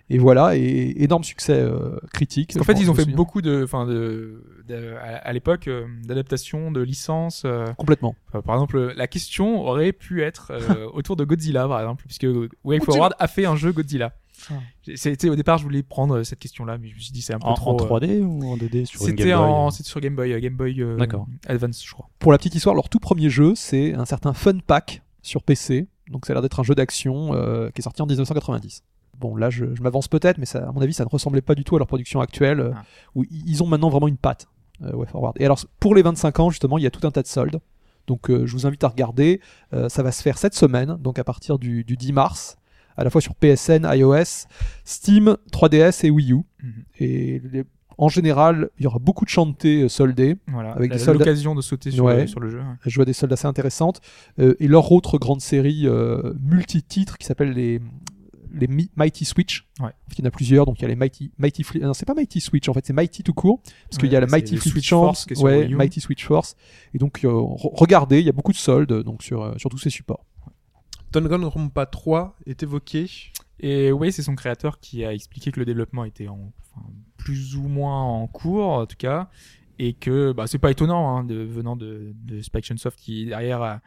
[0.09, 2.57] et voilà, et énorme succès euh, critique.
[2.59, 3.15] En fait, ils ont fait souviens.
[3.15, 7.43] beaucoup de, enfin de, de- à, l'époque euh, d'adaptations, de licences.
[7.45, 8.15] euh, Complètement.
[8.31, 12.27] par exemple, la question aurait pu être euh, autour de Godzilla, par exemple, puisque
[12.63, 14.13] Way Forward a fait un jeu Godzilla.
[14.49, 14.55] Ah.
[14.95, 17.33] C'était au départ, je voulais prendre euh, cette question-là, mais je me suis dit c'est
[17.33, 17.71] un peu En, trop.
[17.71, 20.33] en euh, 3D ou en 2D sur C'était Game Boy en, c'était sur Game Boy,
[20.33, 20.97] euh, Game Boy euh.
[21.47, 22.09] Advance, je crois.
[22.19, 25.87] Pour la petite histoire, leur tout premier jeu, c'est un certain Fun Pack sur PC.
[26.09, 28.83] Donc, ça a l'air d'être un jeu d'action euh, qui est sorti en 1990.
[29.19, 31.53] Bon, là, je, je m'avance peut-être, mais ça, à mon avis, ça ne ressemblait pas
[31.55, 32.83] du tout à leur production actuelle, euh, Ah.
[33.15, 34.47] où ils ont maintenant vraiment une patte.
[34.83, 35.35] euh, Way Forward.
[35.39, 37.59] Et alors, pour les 25 ans, justement, il y a tout un tas de soldes.
[38.07, 39.39] Donc, euh, je vous invite à regarder.
[39.73, 42.57] Euh, ça va se faire cette semaine, donc à partir du, du 10 mars,
[43.01, 44.47] à la fois sur PSN, iOS,
[44.85, 46.35] Steam, 3DS et Wii U.
[46.63, 46.71] Mhm.
[46.99, 47.63] Et les-
[47.97, 50.37] en général, il y aura beaucoup de chantés euh, soldés.
[50.47, 50.71] Voilà.
[50.71, 52.21] Avec La- des soldats- l'occasion de sauter sur, Ouais.
[52.21, 52.61] le, sur le jeu.
[52.85, 54.01] Je vois des soldes assez intéressantes.
[54.39, 57.79] Euh, et leur autre grande série euh, multi-titres qui s'appelle les,
[58.53, 59.67] les Mi- Mighty Switch.
[59.79, 59.91] Ouais.
[60.17, 60.65] Il y en a plusieurs.
[60.65, 61.83] Donc il y a les Mighty, Mighty Flip.
[61.83, 63.61] Non, c'est pas Mighty Switch en fait, c'est Mighty tout court.
[63.89, 65.67] Parce qu'il y a la Mighty Flip Switch Force ouais.
[65.67, 66.55] Mighty Switch Force.
[66.95, 69.69] Et donc euh, re- regardez, il y a beaucoup de soldes donc sur, euh, sur
[69.69, 70.25] tous ces supports.
[71.11, 73.09] Danganronpa 3 est évoqué.
[73.59, 76.51] Et oui, c'est son créateur qui a expliqué que le développement était en,
[77.17, 79.29] plus ou moins en cours, en tout cas,
[79.77, 83.61] et que bah, c'est pas étonnant hein, de, venant de, de Spike Chunsoft qui derrière
[83.61, 83.81] a,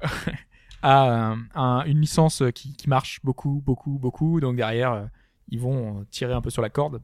[0.82, 4.40] un- une licence qui, qui marche beaucoup, beaucoup, beaucoup.
[4.40, 5.04] Donc derrière, euh,
[5.48, 7.00] ils vont tirer un peu sur la corde,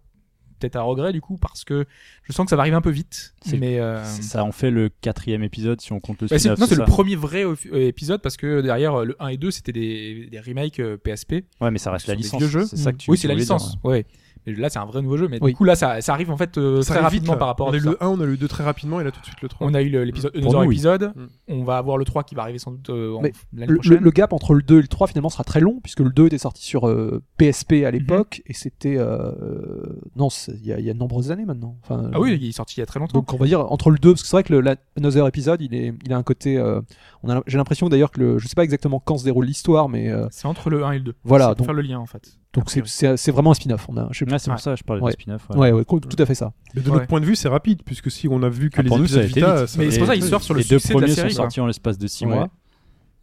[0.59, 1.87] peut-être à regret du coup, parce que
[2.25, 3.35] je sens que ça va arriver un peu vite.
[3.59, 6.67] Mais euh, Ça en fait le quatrième épisode si on compte le bah, c'est- non,
[6.67, 9.73] c'est le premier vrai euh, épisode parce que derrière euh, le 1 et 2 c'était
[9.73, 11.45] des, des remakes euh, PSP.
[11.61, 12.43] Ouais, mais ça reste la licence.
[12.69, 13.77] C'est ça que tu oui, c'est la voulais dire, licence.
[13.85, 14.05] Ouais.
[14.57, 15.29] Là, c'est un vrai nouveau jeu.
[15.29, 15.53] Mais Oui.
[15.53, 17.69] du coup, là, ça, ça arrive en fait euh, Ça très vite, rapidement par rapport
[17.69, 19.11] On à a eu le 1, on a eu le 2 très rapidement et là
[19.11, 19.67] tout de suite le 3.
[19.67, 20.75] On a eu le- l'épisode, Pour Another nous, oui.
[20.75, 21.13] épisode.
[21.15, 21.27] Mm.
[21.49, 23.99] On va avoir le 3 qui va arriver sans doute euh, l'année Le, le- prochaine.
[24.03, 26.27] le gap entre le 2 et le 3 finalement sera très long puisque le 2
[26.27, 27.85] était sorti sur euh, PSP Mhm.
[27.85, 29.33] à l'époque et c'était euh,
[30.17, 31.77] non il y, a- il y a de nombreuses années maintenant.
[31.83, 33.19] Enfin, Ah oui, il est sorti il y a très longtemps.
[33.19, 35.27] Donc on va dire entre le 2 parce que c'est vrai que le la- Another
[35.27, 36.81] épisode il est il a un côté euh,
[37.47, 40.27] j'ai l'impression d'ailleurs que le je sais pas exactement quand se déroule l'histoire mais euh,
[40.31, 41.15] c'est entre le 1 et le 2.
[41.25, 42.39] Voilà, donc- faire le lien en fait.
[42.55, 43.87] Donc c'est- vraiment un spin-off.
[43.89, 45.13] On a, Ouais, c'est pour ça que je parlais Ouais.
[45.13, 45.47] de spin-off.
[45.55, 46.53] ouais, ouais, tout à fait ça.
[46.75, 46.97] Mais de Ouais.
[46.97, 48.99] notre point de vue, c'est rapide, puisque si on a vu que Ah, les pour
[48.99, 50.79] nous, ça épisodes Vita, ça Mais c'est pour ça qu'ils sortent sur le les deux
[50.79, 52.35] succès de la premiers série, sont sortis en l'espace de 6 Ouais.
[52.35, 52.49] mois.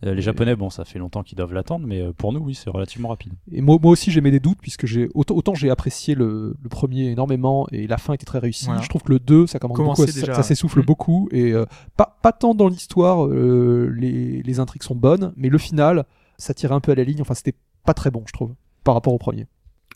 [0.05, 2.53] Euh, les Japonais, bon, ça fait longtemps qu'ils doivent l'attendre, mais euh, pour nous, oui,
[2.53, 3.31] c'est relativement rapide.
[3.51, 6.55] Et moi, moi aussi, j'ai mis des doutes, puisque j'ai autant, autant j'ai apprécié le,
[6.61, 8.65] le premier énormément et la fin était très réussie.
[8.65, 8.81] Voilà.
[8.81, 10.85] Je trouve que le 2, ça commence beaucoup, ça- s'essouffle Mm.
[10.85, 11.65] beaucoup et euh,
[11.97, 16.05] pas, pas tant dans l'histoire, euh, les, les intrigues sont bonnes, mais le final,
[16.37, 17.21] ça tirait un peu à la ligne.
[17.21, 18.53] Enfin, c'était pas très bon, je trouve,
[18.85, 19.45] par rapport au premier.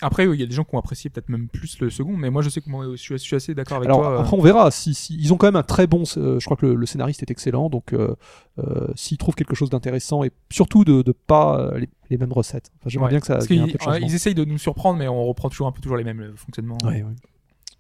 [0.01, 2.15] Après, oui, il y a des gens qui ont apprécié peut-être même plus le second,
[2.15, 4.11] mais moi je sais que moi, je suis, assez d'accord avec Alors toi.
[4.11, 4.71] euh, après, on verra.
[4.71, 6.03] Si, si- ils ont quand même un très bon.
[6.15, 8.15] euh, je crois que le, le scénariste est excellent, donc euh,
[8.59, 12.71] euh, s'ils trouvent quelque chose d'intéressant et surtout de, de pas les, les mêmes recettes.
[12.79, 13.11] Enfin, j'aimerais ouais.
[13.11, 14.07] bien que ça Parce ait un qu'ils peu de ouais, changement.
[14.07, 16.77] ils essayent de nous surprendre, mais on reprend toujours un peu toujours les mêmes fonctionnements.
[16.85, 17.15] Ouais, ouais.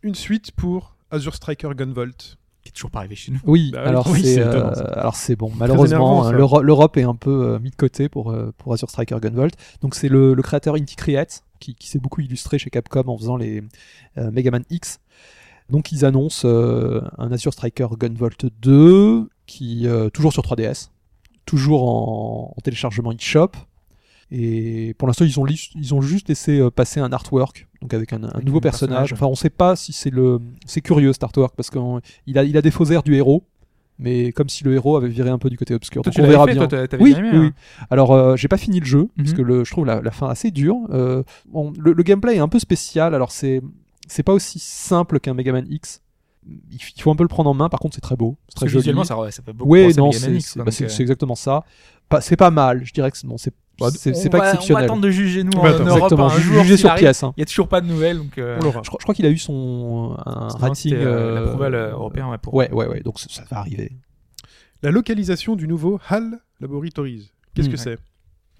[0.03, 2.37] Une suite pour Azure Striker Gunvolt.
[2.69, 3.39] Qui est toujours pas arrivé chez nous.
[3.45, 5.51] Oui, Bah oui, alors oui, c'est c'est euh, alors c'est bon.
[5.57, 8.89] Malheureusement, hein, l'Euro- l'Europe est un peu euh, mis de côté pour euh, pour Azure
[8.89, 9.53] Striker Gunvolt.
[9.81, 13.17] Donc c'est le, le créateur Inti Create qui, qui s'est beaucoup illustré chez Capcom en
[13.17, 13.63] faisant les
[14.17, 14.99] euh, Mega Man X.
[15.69, 20.89] Donc ils annoncent euh, un Azure Striker Gunvolt 2 qui euh, toujours sur 3DS,
[21.45, 23.51] toujours en, en téléchargement eShop.
[24.31, 28.13] Et pour l'instant, ils ont, ils ont juste laissé euh, passer un artwork, donc avec
[28.13, 29.09] un, un Avec nouveau personnage.
[29.09, 29.13] personnage.
[29.13, 30.39] Enfin, on sait pas si c'est le.
[30.65, 33.43] C'est curieux cet artwork parce qu'il a, il a des faux airs du héros,
[33.97, 36.03] mais comme si le héros avait viré un peu du côté obscur.
[36.03, 36.67] Toi, Donc tu on verra fait, bien.
[36.67, 37.41] toi, Oui, aimé, oui, hein.
[37.41, 37.51] oui.
[37.89, 39.35] Alors, euh, j'ai pas fini le jeu parce Mhm.
[39.37, 40.77] que le, je trouve la, la fin assez dure.
[40.91, 43.15] Euh, bon, le, le gameplay est un peu spécial.
[43.15, 43.61] Alors, c'est
[44.07, 46.01] c'est pas aussi simple qu'un Mega Man X.
[46.71, 47.69] Il, faut un peu le prendre en main.
[47.69, 48.81] Par contre, c'est très beau, c'est très joli.
[48.81, 51.63] visuellement, ça, ça fait beaucoup à non, c'est bah, euh, exactement ça.
[52.21, 52.85] C'est pas mal.
[52.85, 53.53] Je dirais que bon, c'est
[53.91, 54.83] c'est- on c'est pas va- On va exceptionnel.
[54.85, 55.79] attendre de juger nous en attendre.
[55.87, 56.25] Europe Exactement.
[56.27, 56.61] un Ju- jour.
[56.63, 57.23] Jugé s'il sur pièce.
[57.23, 57.33] hein.
[57.37, 58.37] Il y a toujours pas de nouvelles, donc.
[58.37, 58.81] euh, l'aura.
[58.83, 60.93] Je, crois- je crois qu'il a eu son un non, rating.
[60.93, 60.97] euh,
[61.57, 63.01] euh, euh, européen, ouais, pour- Ouais, ouais, ouais.
[63.01, 63.91] Donc ça, ça va arriver.
[64.83, 67.31] La localisation du nouveau HAL Laboratories.
[67.53, 67.71] Qu'est-ce Hmm.
[67.71, 67.83] que Ouais.
[67.83, 67.97] c'est?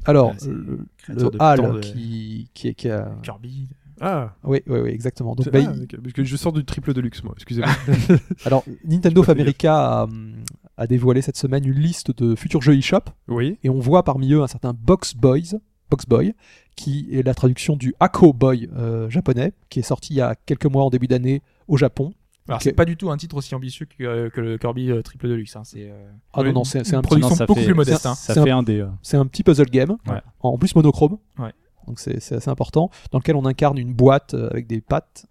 [0.06, 0.80] Alors, c'est le,
[1.10, 3.12] le HAL de- qui, qui, est- qui a.
[3.24, 3.70] Kirby.
[4.02, 5.36] Ah, Oui, oui, oui, exactement.
[5.36, 7.34] Donc, bah, ah, il- parce que je sors du triple de luxe, moi.
[7.36, 7.70] Excusez-moi.
[8.46, 9.28] alors, Nintendo of.
[9.30, 10.36] America a, hum,
[10.80, 13.58] a dévoilé cette semaine une liste de futurs jeux eShop oui.
[13.64, 15.60] et on voit parmi eux un certain Box Boys,
[15.92, 16.34] Box Boy,
[16.76, 20.36] qui est la traduction du Ako Boy euh, japonais, qui est sorti il y a
[20.46, 22.14] quelques mois en début d'année au Japon.
[22.48, 25.04] Alors, c'est pas du tout un titre aussi ambitieux que, euh, que le Kirby euh,
[25.04, 25.56] Triple Deluxe.
[25.56, 25.62] Hein.
[25.66, 28.02] C'est euh, Ah non, non, c'est c'est un, production Non, beaucoup fait- plus modeste.
[28.02, 28.16] c'est un- hein.
[28.16, 28.80] Ça C'est fait un des.
[28.80, 30.22] euh, c'est un petit puzzle game, Ouais.
[30.40, 31.18] en plus monochrome.
[31.38, 31.52] Ouais.
[31.88, 35.26] Donc c'est c'est assez important, dans lequel on incarne une boîte euh, avec des pattes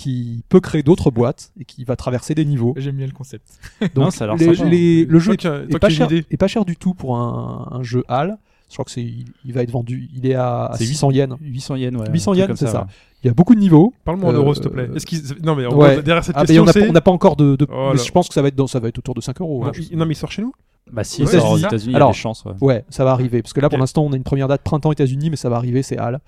[0.00, 2.74] qui peut créer d'autres boîtes et qui va traverser des niveaux.
[2.76, 3.46] J'aime bien le concept.
[3.80, 4.68] Donc Non, ça a l'air les- sympa.
[4.70, 6.24] les- le jeu est, pas cher, idée.
[6.30, 8.38] est pas cher du tout pour un, un jeu HAL.
[8.68, 11.10] Je crois que c'est il, il va être vendu, il est à, à C'est 800
[11.10, 11.34] yens.
[11.40, 12.06] 800 yens, ouais.
[12.12, 12.80] 800 un truc yens, c'est ça.
[12.82, 12.86] ouais.
[13.22, 13.92] Il y a beaucoup de niveaux.
[14.04, 14.88] Parle-moi en Euh, euros, s'il te plaît.
[14.94, 15.20] Est-ce qu'ils...
[15.42, 16.00] Non, mais Ouais.
[16.02, 17.56] derrière cette Ah, mais question, on n'a pas- encore de.
[17.56, 19.20] de- Oh mais je pense que ça va être dans, ça va être autour de
[19.20, 19.64] 5 euros.
[19.64, 19.72] Non, hein.
[19.90, 20.52] il- non, mais il sort chez nous
[20.90, 21.84] Bah, si, sort aux États-Unis.
[21.88, 22.44] Il y a Alors, des chances.
[22.44, 22.52] ouais.
[22.60, 23.42] Ouais, ça va arriver.
[23.42, 25.56] Parce que là, pour l'instant, on a une première date printemps États-Unis, mais ça va
[25.56, 26.20] arriver, c'est HAL.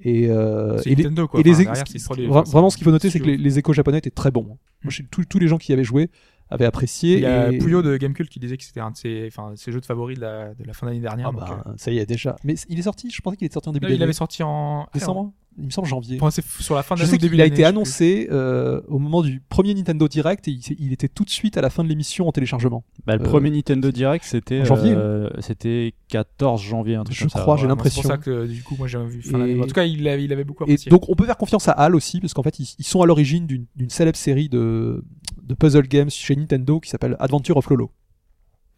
[0.00, 1.40] Et, euh, et les- Nintendo, quoi.
[1.40, 3.72] et les Enfin, derrière, vra- enfin, vraiment, ce qu'il faut noter, c'est que les, échos
[3.72, 4.58] japonais étaient très bons.
[4.82, 4.92] Moi,
[5.28, 6.10] tous les gens qui y avaient joué
[6.50, 7.14] avaient apprécié.
[7.14, 9.52] Il y a et- Puyo de Gamecult qui disait que c'était un de ses, enfin,
[9.56, 11.28] ses jeux de favoris de la, de la fin d'année dernière.
[11.28, 12.36] Ah donc, bah, euh, ça y est déjà.
[12.44, 13.10] Mais il est sorti.
[13.10, 14.04] Je pensais qu'il était sorti en début non, il d'année.
[14.04, 15.32] avait sorti en décembre.
[15.56, 16.18] Il me semble janvier.
[16.20, 18.80] Enfin, sur la fin Je d'année sais début qu'il a d'année, été je annoncé euh,
[18.88, 21.70] au moment du premier Nintendo Direct et il, il était tout de suite à la
[21.70, 22.82] fin de l'émission en téléchargement.
[23.06, 24.64] Bah, le Euh, premier Nintendo Direct, c'était.
[24.64, 27.40] janvier, euh, C'était 14 janvier, un truc Je comme ça.
[27.40, 28.02] crois, j'ai Ouais, l'impression.
[28.02, 29.60] C'est pour ça que du coup, moi j'ai vu fin Et- d'année.
[29.62, 30.90] En tout cas, il avait, il avait beaucoup Et apprécié.
[30.90, 33.06] donc on peut faire confiance à HAL aussi parce qu'en fait ils, ils sont à
[33.06, 35.04] l'origine d'une d'une célèbre série de,
[35.44, 37.90] de puzzle games chez Nintendo qui s'appelle Adventure of Lolo.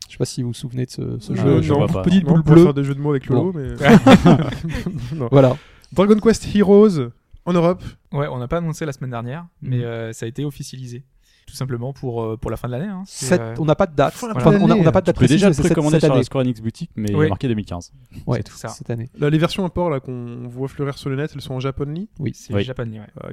[0.08, 1.62] Je sais pas si vous vous souvenez de ce, ce Ah, jeu.
[1.62, 2.02] je vois pas.
[2.02, 2.62] Petite Non, boule bleue.
[2.64, 3.74] faire des jeux de mots avec Lolo, mais...
[5.14, 5.28] Non.
[5.30, 5.56] Voilà.
[5.92, 7.10] Dragon Quest Heroes
[7.44, 7.82] en Europe.
[8.12, 9.82] Ouais, on n'a pas annoncé la semaine dernière, mais Mhm.
[9.84, 11.04] euh, ça a été officialisé.
[11.46, 12.88] Tout simplement pour, euh, pour la fin de l'année.
[12.88, 13.04] Hein.
[13.06, 14.12] Cette- euh, on n'a pas de date.
[14.14, 15.40] Fin Enfin, on n'a on n'a pas de date précise.
[15.40, 16.22] déjà précommander sur la.
[16.24, 17.26] Square Enix boutique, mais il Oui.
[17.26, 17.92] est marqué 2015.
[18.26, 18.68] Ouais, tout ça.
[18.68, 19.08] cette année.
[19.18, 22.08] Là, les versions import là qu'on voit fleurir sur le net, elles sont en japonais?
[22.18, 22.32] Oui.
[22.34, 22.64] c'est Oui.
[22.64, 23.06] japonais, ouais.
[23.22, 23.26] Ah.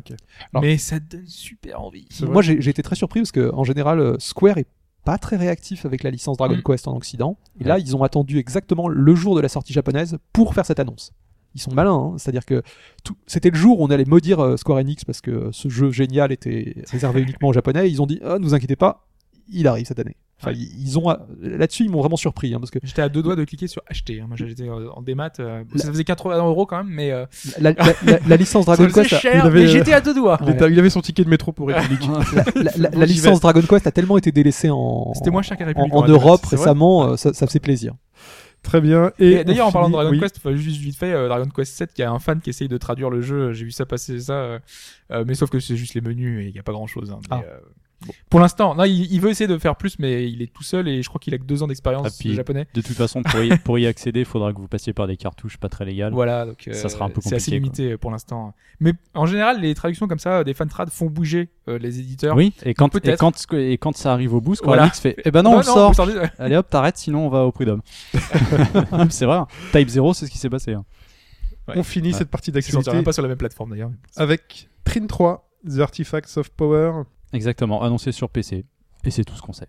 [0.53, 2.07] Alors- mais ça donne super envie.
[2.21, 4.67] Moi j'ai j'ai été très surpris parce que en général euh, Square est
[5.05, 6.61] pas très réactif avec la licence Dragon Mm.
[6.63, 7.37] Quest en Occident.
[7.59, 10.79] Et là ils ont attendu exactement le jour de la sortie japonaise pour faire cette
[10.79, 11.11] annonce.
[11.55, 12.13] Ils sont malins, hein.
[12.17, 12.63] c'est-à-dire que
[13.03, 15.91] tout- c'était le jour où on allait maudire euh, Square Enix parce que ce jeu
[15.91, 17.89] génial était réservé uniquement aux Japonais.
[17.89, 19.05] Ils ont dit, ah, ne vous inquiétez pas,
[19.51, 20.15] il arrive cette année.
[20.41, 20.57] Enfin, Ouais.
[20.57, 23.35] ils ont euh, là-dessus ils m'ont vraiment surpris hein, parce que J'étais à deux doigts
[23.37, 24.19] de cliquer sur acheter.
[24.19, 24.25] hein.
[24.27, 25.29] Moi j'étais euh, en démat.
[25.39, 27.25] euh, Ça faisait 80 euros quand même, mais euh,
[27.61, 30.13] la, la- la- la licence Dragon Quest, cher, il avait, mais euh, j'étais à deux
[30.13, 30.37] doigts.
[30.47, 32.01] Il avait son ticket de métro pour République.
[32.55, 33.39] la, la- la- Bon, la j'y licence.
[33.39, 35.93] Dragon Quest a tellement été délaissée en, C'était moins cher qu'à République.
[35.93, 36.05] en.
[36.07, 37.93] Europe récemment, euh, ça, ça faisait plaisir.
[38.63, 39.11] Très bien.
[39.19, 40.19] Et, Et d'ailleurs, en parlant de Dragon oui.
[40.19, 42.49] Quest, enfin, juste vite fait, euh, Dragon Quest 7, il y a un fan qui
[42.49, 43.51] essaye de traduire le jeu.
[43.51, 44.33] J'ai vu ça passer, ça.
[44.33, 44.59] euh,
[45.11, 47.13] euh, mais sauf que c'est juste les menus et il n'y a pas grand chose.
[47.29, 47.43] Ah.
[48.29, 50.87] Pour l'instant, non, il, il veut essayer de faire plus, mais il est tout seul
[50.87, 52.67] et je crois qu'il a que deux ans d'expérience Ah, de japonais.
[52.73, 55.17] De toute façon, pour y, pour y accéder, il faudra que vous passiez par des
[55.17, 56.13] cartouches pas très légales.
[56.13, 58.53] Voilà, donc euh, Ça sera un peu c'est assez limité euh, pour l'instant.
[58.79, 62.35] Mais en général, les traductions comme ça, des fantrad font bouger euh, les éditeurs.
[62.35, 64.83] Oui, et quand, et, quand, et quand ça arrive au bout, Square Voilà.
[64.83, 65.93] Enix fait Eh ben non, on Bah le sort
[66.39, 67.81] Allez hop, t'arrêtes, sinon on va au prud'homme.
[69.09, 69.37] c'est vrai.
[69.37, 69.47] hein.
[69.71, 70.73] Type 0, c'est ce qui s'est passé.
[70.73, 70.85] hein.
[71.67, 71.75] Ouais.
[71.77, 72.17] On finit Ouais.
[72.17, 73.91] cette partie d'actualité pas sur la même plateforme d'ailleurs.
[74.17, 77.03] avec Trin 3, The Artifacts of Power.
[77.33, 78.65] Exactement, annoncé sur PC.
[79.05, 79.67] Et c'est tout ce qu'on sait.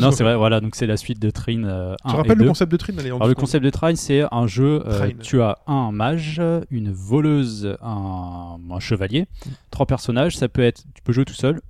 [0.00, 2.08] Non, ce c'est vrai, voilà, donc c'est la suite de Trine euh, fait.
[2.08, 2.44] 1 Tu et rappelles 2.
[2.44, 4.82] le concept de Trin Allez, Alors le concept de Trine, c'est un jeu.
[4.86, 5.18] euh, Trine.
[5.18, 6.40] tu as un mage,
[6.70, 9.26] une voleuse, un, un chevalier,
[9.70, 10.36] trois personnages.
[10.38, 11.60] Ça peut être, tu peux jouer tout seul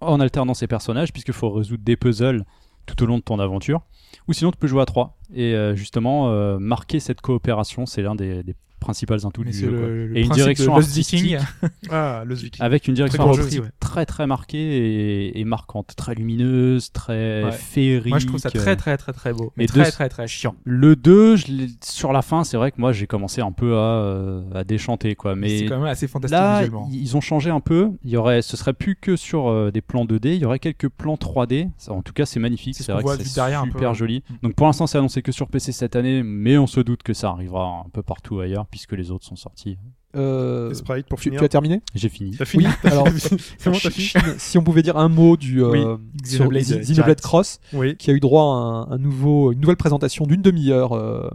[0.00, 2.44] en alternant ces personnages, puisqu'il faut résoudre des puzzles
[2.86, 3.82] tout au long de ton aventure.
[4.28, 7.86] Ou sinon, tu peux jouer à trois et euh, justement euh, marquer cette coopération.
[7.86, 8.54] C'est l'un des, des
[8.86, 9.68] principales Mais du jeu.
[9.68, 9.86] quoi.
[9.88, 11.36] le, Et une direction artistique.
[11.90, 12.24] Ah.
[12.60, 13.60] Avec une direction ouais.
[13.80, 17.52] très très marquée et, et marquante, très lumineuse, très Ouais.
[17.52, 18.10] féerique.
[18.10, 19.52] Moi, je trouve ça euh, très très très très beau.
[19.56, 20.54] Mais et très très très chiant.
[20.64, 23.74] Le 2, je l'ai- sur la fin, c'est vrai que moi j'ai commencé un peu
[23.76, 25.34] à, euh, à déchanter quoi.
[25.36, 26.88] Mais c'est quand même assez fantastique là, visuellement.
[26.92, 27.90] ils ont changé un peu.
[28.04, 30.58] Il y aurait, ce serait plus que sur euh, des plans 2D, il y aurait
[30.58, 31.68] quelques plans 3D.
[31.78, 32.74] Ça, en tout cas, c'est magnifique.
[32.76, 33.94] C'est ce vrai que c'est super ouais.
[33.94, 34.22] joli.
[34.28, 34.34] Mm.
[34.42, 37.14] Donc pour l'instant, c'est annoncé que sur PC cette année, mais on se doute que
[37.14, 39.78] ça arrivera un peu partout ailleurs puisque les autres sont sortis.
[40.14, 41.40] Euh, Les sprites pour tu, finir.
[41.40, 41.80] tu as terminé?
[41.94, 42.36] J'ai fini.
[42.36, 43.04] T'as fini Oui, alors,
[43.64, 45.80] bon, fini si on pouvait dire un mot du euh, Oui,
[46.26, 47.20] sur Xenoblade, euh, Xenoblade.
[47.22, 47.96] Cross, Oui.
[47.96, 51.28] qui a eu droit à un, un nouveau, une nouvelle présentation d'une demi-heure euh,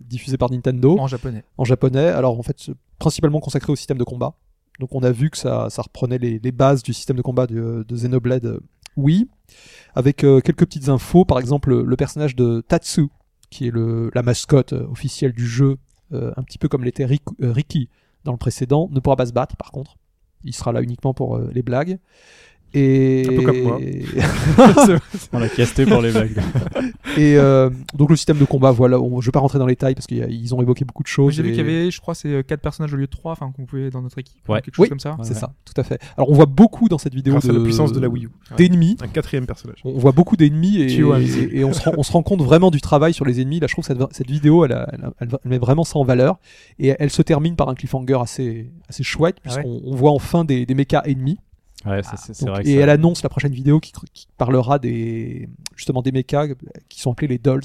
[0.00, 1.44] diffusée par Nintendo En japonais.
[1.58, 2.08] en japonais.
[2.08, 4.34] Alors en fait, principalement consacré au système de combat.
[4.80, 7.46] Donc on a vu que ça, ça reprenait les, les bases du système de combat
[7.46, 8.60] de, de Xenoblade euh,
[8.96, 9.28] Wii,
[9.94, 11.24] avec euh, quelques petites infos.
[11.24, 13.06] Par exemple, le, personnage de Tatsu,
[13.50, 15.76] qui est le, la mascotte euh, officielle du jeu, euh,
[16.36, 17.88] un petit peu comme l'était euh, Riki
[18.24, 19.96] dans le précédent, ne pourra pas se battre par contre.
[20.44, 21.98] Il sera là uniquement pour euh, les blagues.
[22.74, 23.24] Et...
[23.28, 23.78] Un peu comme moi.
[25.32, 26.36] On l'a casté pour les blagues.
[27.16, 29.72] et euh, donc le système de combat, voilà, on- je vais pas rentrer dans les
[29.74, 31.34] détails parce qu'ils ont évoqué beaucoup de choses.
[31.34, 33.32] J'ai vu et- qu'il y avait, je crois, c'est 4 personnages au lieu de 3
[33.32, 34.36] enfin, qu'on pouvait dans notre équipe.
[34.48, 34.60] Ouais.
[34.60, 34.88] Quelque chose Oui.
[34.88, 35.16] comme ça.
[35.22, 35.40] C'est Ouais.
[35.40, 36.00] ça, tout à fait.
[36.16, 38.24] Alors on voit beaucoup dans cette vidéo Grâce de, à la puissance de la Wii
[38.26, 38.30] U.
[38.56, 38.96] d'ennemis.
[39.02, 39.78] Un quatrième personnage.
[39.84, 41.04] On voit beaucoup d'ennemis et,
[41.64, 43.60] on, se rend, on se rend compte vraiment du travail sur les ennemis.
[43.60, 45.58] Là, je trouve que cette, cette vidéo, elle, a- elle a- elle va- elle met
[45.58, 46.38] vraiment ça en valeur.
[46.78, 50.10] Et elle se termine par un cliffhanger assez, assez chouette, Ah ouais puisqu'on on voit
[50.10, 51.38] enfin des, des mechas ennemis.
[51.86, 53.92] Ouais, ça, c'est c'est Donc, vrai que et ça- elle annonce la prochaine vidéo qui,
[54.12, 56.48] qui parlera des, justement des mechas
[56.88, 57.62] qui sont appelés les dolls.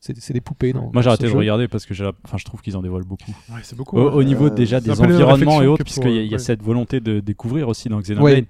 [0.00, 0.72] C'est c'est des poupées.
[0.72, 1.36] Dans, Moi j'ai arrêté de jeu.
[1.38, 3.30] regarder parce que j'ai la- enfin, je trouve qu'ils en dévoilent beaucoup.
[3.50, 3.96] Ouais, c'est beaucoup.
[3.98, 4.12] Au, hein.
[4.14, 6.38] au niveau Euh, déjà des environnements et autres, puisqu'il y, a- il y a ouais.
[6.38, 8.34] cette volonté de découvrir aussi dans Xenoblade.
[8.38, 8.46] Ouais.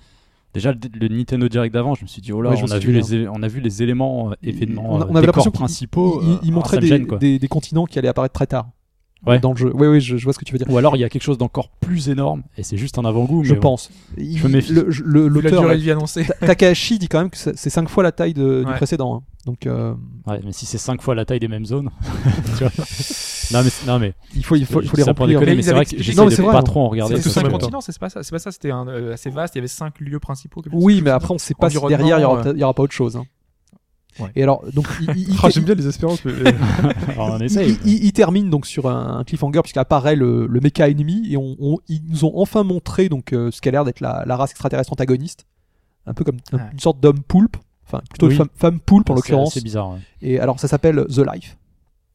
[0.54, 2.78] Déjà le, le Nintendo Direct d'avant, je me suis dit oh là, Ouais, on, a
[2.78, 5.26] vu les, élé- on a vu les éléments, euh, événements, on, a- euh, on avait
[5.26, 6.22] l'impression décors principaux.
[6.22, 7.18] ah, des, gêne, quoi.
[7.18, 8.68] des- des continents qui allaient apparaître très tard.
[9.26, 9.38] Ouais.
[9.38, 9.70] Dans le jeu.
[9.74, 10.68] Oui, oui, je, je vois ce que tu veux dire.
[10.68, 13.44] Ou alors il y a quelque chose d'encore plus énorme et c'est juste un avant-goût.
[13.44, 13.60] Je bon.
[13.60, 13.90] pense.
[14.18, 14.72] Il- Je me méfie.
[14.72, 16.26] le- la L'auteur, durée annoncée.
[16.40, 19.16] Takahashi dit quand même que c'est c'est cinq fois la taille de- du précédent.
[19.16, 19.22] hein.
[19.46, 19.94] Donc euh,
[20.26, 21.90] Ouais, mais si c'est 5 fois la taille des mêmes zones.
[22.58, 22.70] tu vois.
[23.52, 25.26] non mais non mais il faut, il faut, il faut les remplir.
[25.40, 26.62] déconner, Mais c'est vrai que j'essaie Non, mais de c'est vrai, pas hein.
[26.62, 27.20] trop en regarder.
[27.20, 27.58] C'est même temps.
[27.58, 28.22] continents, c'est pas ça.
[28.22, 28.52] C'est pas ça.
[28.52, 29.56] C'était un, euh, assez vaste.
[29.56, 30.62] Il y avait 5 lieux principaux.
[30.72, 33.20] Oui, mais après on sait pas si derrière euh, il y aura pas autre chose.
[34.18, 34.28] Ouais.
[34.36, 36.24] Et alors donc il, il- il- Ah, J'aime bien les espérances.
[36.24, 36.32] mais-
[37.12, 37.78] Alors, on il- essaye.
[37.84, 41.56] il- il- il termine donc sur un, cliffhanger puisqu'apparaît le, le mecha ennemi et on,
[41.60, 44.36] on- ils nous ont enfin montré donc euh, ce qui a l'air d'être la, la
[44.36, 45.46] race extraterrestre antagoniste,
[46.06, 46.62] un peu comme un- Ouais.
[46.72, 47.56] une sorte d'homme poulpe,
[47.86, 48.34] enfin plutôt Oui.
[48.36, 49.54] femme, femme poulpe en l'occurrence.
[49.54, 49.90] C'est bizarre.
[49.92, 49.98] ouais.
[50.20, 51.56] Et alors ça s'appelle The Life,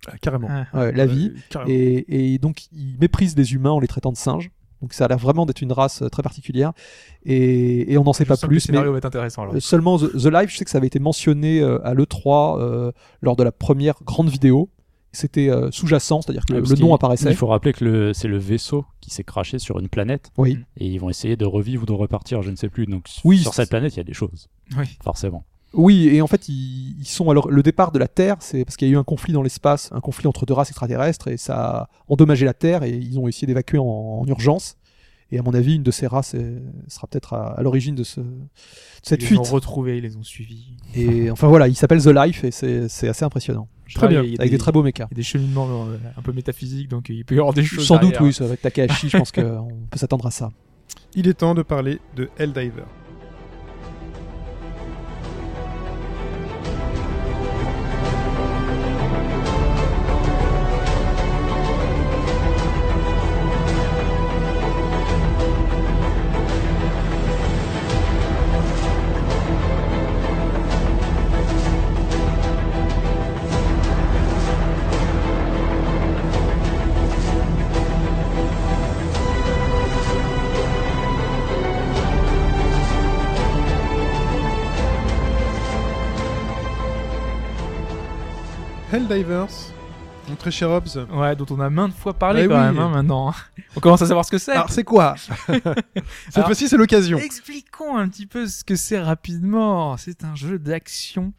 [0.08, 0.48] Ah, Carrément.
[0.52, 0.66] Ah.
[0.80, 1.32] ouais, la vie.
[1.36, 1.72] Euh, carrément.
[1.74, 4.52] Et, et donc, ils méprisent les humains en les traitant de singes.
[4.82, 6.72] Donc, ça a l'air vraiment d'être une race euh, très particulière.
[7.26, 8.56] Et, et on n'en sait Je pas Le plus.
[8.56, 9.44] Mais scénario va être intéressant.
[9.44, 9.56] alors.
[9.56, 12.60] euh, seulement The, The Life, je sais que ça avait été mentionné euh, à l'E3
[12.60, 12.92] euh,
[13.22, 14.70] lors de la première grande vidéo.
[15.14, 17.30] C'était euh, sous-jacent, c'est-à-dire que Ouais, le, le nom apparaissait.
[17.32, 20.60] Il faut rappeler que le- c'est le vaisseau qui s'est craché sur une planète Oui.
[20.78, 22.86] et ils vont essayer de revivre ou de repartir, je ne sais plus.
[22.86, 24.48] Donc Oui, sur cette planète, il y a des choses,
[24.78, 24.86] Oui.
[25.04, 25.44] forcément.
[25.74, 28.78] Oui, et en fait, ils, ils sont alors le départ de la Terre, c'est parce
[28.78, 31.38] qu'il y a eu un conflit dans l'espace, un conflit entre deux races extraterrestres, et
[31.38, 34.78] ça a endommagé la Terre, et ils ont essayé d'évacuer en, en urgence.
[35.30, 38.06] Et à mon avis, une de ces races est- sera peut-être à, à l'origine de,
[38.06, 38.26] ce, de
[39.04, 39.40] cette Ils les fuite.
[39.40, 40.78] ont retrouvés, ils les ont suivis.
[40.96, 43.68] Et enfin voilà, il s'appelle The Life, et c'est c'est assez impressionnant.
[43.94, 44.22] Très bien.
[44.22, 45.08] Avec des très beaux mechas.
[45.12, 47.64] il y a des cheminements euh, un peu métaphysiques, donc il peut y avoir des
[47.66, 47.86] choses.
[47.86, 50.50] Sans doute, oui, ça va être Takahashi, je pense qu'on peut s'attendre à ça.
[51.14, 52.84] Il est temps de parler de Helldiver.
[89.10, 89.48] Helldivers.
[90.30, 90.98] Mon très cher Hobbs.
[91.14, 92.60] Ouais, dont on a maintes fois parlé Eh quand oui.
[92.62, 93.34] même hein, maintenant.
[93.76, 94.52] On commence à savoir ce que c'est.
[94.52, 95.16] Alors c'est quoi?
[96.30, 97.18] Cette fois-ci c'est l'occasion.
[97.18, 99.96] Expliquons un petit peu ce que c'est rapidement.
[99.98, 101.34] C'est un jeu d'action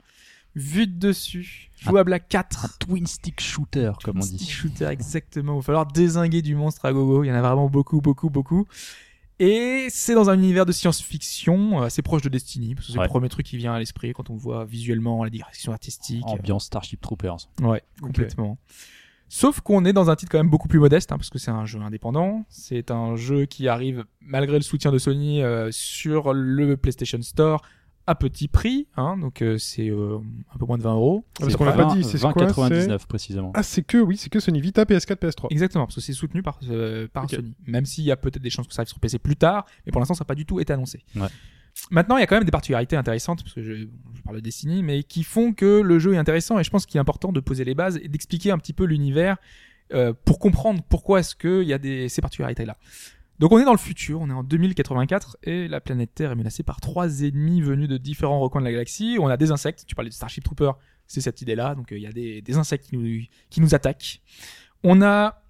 [0.54, 2.78] vu de dessus, jouable à 4.
[2.78, 4.50] Twin stick shooter, comme on Stick dit.
[4.50, 5.54] shooter, exactement.
[5.54, 7.22] Il va falloir désinguer du monstre à gogo.
[7.24, 8.66] Il y en a vraiment beaucoup, beaucoup, beaucoup.
[9.40, 12.98] Et c'est dans un univers de science-fiction euh, assez proche de Destiny, parce que c'est
[12.98, 13.04] Ouais.
[13.04, 16.24] le premier truc qui vient à l'esprit quand on voit visuellement la direction artistique.
[16.26, 17.48] Ambiance Starship Troopers.
[17.62, 18.58] Ouais, complètement.
[19.30, 21.50] Sauf qu'on est dans un titre quand même beaucoup plus modeste, hein, parce que c'est
[21.50, 22.46] un jeu indépendant.
[22.48, 27.62] C'est un jeu qui arrive, malgré le soutien de Sony, euh, sur le PlayStation Store
[28.08, 28.88] à petit prix.
[28.96, 30.18] Hein, donc euh, c'est euh,
[30.54, 31.24] un peu moins de 20 euros.
[31.38, 33.52] Parce C'est qu'on l'a pas 20, dit, c'est quoi, 20,99 précisément.
[33.54, 35.46] Ah c'est que oui, c'est que Sony Vita, PS4, PS3.
[35.50, 37.28] Exactement, parce que c'est soutenu par, euh, par.
[37.28, 37.54] Sony.
[37.66, 39.92] Même s'il y a peut-être des chances que ça arrive sur PC plus tard, mais
[39.92, 41.04] pour l'instant ça n'a pas du tout été annoncé.
[41.14, 41.28] Ouais.
[41.92, 44.40] Maintenant, il y a quand même des particularités intéressantes, parce que je, je parle de
[44.40, 47.30] Destiny, mais qui font que le jeu est intéressant, et je pense qu'il est important
[47.30, 49.36] de poser les bases et d'expliquer un petit peu l'univers
[49.94, 52.76] euh, pour comprendre pourquoi est-ce qu'il y a des, ces particularités-là.
[53.38, 56.36] Donc on est dans le futur, on est en 2084, et la planète Terre est
[56.36, 59.16] menacée par trois ennemis venus de différents recoins de la galaxie.
[59.20, 60.72] On a des insectes, tu parlais de Starship Trooper,
[61.06, 63.74] c'est cette idée-là, donc euh, il y a des, des insectes qui nous, qui nous
[63.74, 64.20] attaquent.
[64.82, 65.42] On a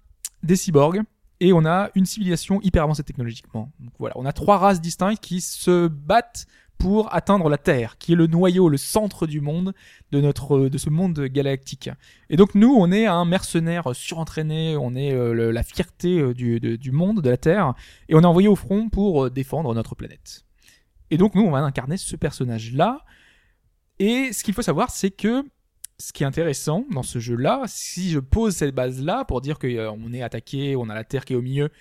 [0.43, 1.01] des cyborgs,
[1.39, 3.71] et on a une civilisation hyper avancée technologiquement.
[3.79, 6.47] Donc voilà, on a trois races distinctes qui se battent
[6.79, 9.73] pour atteindre la Terre, qui est le noyau, le centre du monde,
[10.11, 11.89] de notre, de ce monde galactique.
[12.29, 16.59] Et donc nous, on est un mercenaire surentraîné, on est euh, la fierté euh, du,
[16.59, 17.73] du monde, de la Terre,
[18.07, 20.45] et on est envoyé au front pour euh, défendre notre planète.
[21.11, 23.03] Et donc nous, on va incarner ce personnage-là.
[23.99, 25.43] Et ce qu'il faut savoir, c'est que
[25.97, 30.13] ce qui est intéressant dans ce jeu-là, si je pose cette base-là pour dire qu'on
[30.13, 31.71] est attaqué, on a la Terre qui est au milieu,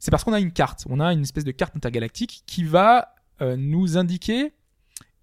[0.00, 0.84] c'est parce qu'on a une carte.
[0.88, 3.14] On a une espèce de carte intergalactique qui va
[3.56, 4.52] nous indiquer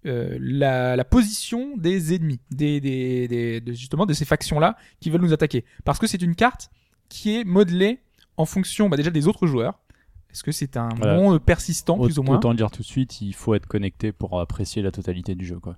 [0.06, 5.10] euh, la, la position des ennemis, des, des, des- de- justement de ces factions-là qui
[5.10, 5.64] veulent nous attaquer.
[5.84, 6.70] Parce que c'est une carte
[7.08, 8.00] qui est modelée
[8.36, 9.80] en fonction bah, déjà des autres joueurs.
[10.30, 11.16] Est-ce que c'est un Voilà.
[11.16, 14.12] monde persistant, plus ou moins Autant le dire tout de suite, il faut être connecté
[14.12, 15.58] pour apprécier la totalité du jeu.
[15.58, 15.76] Quoi.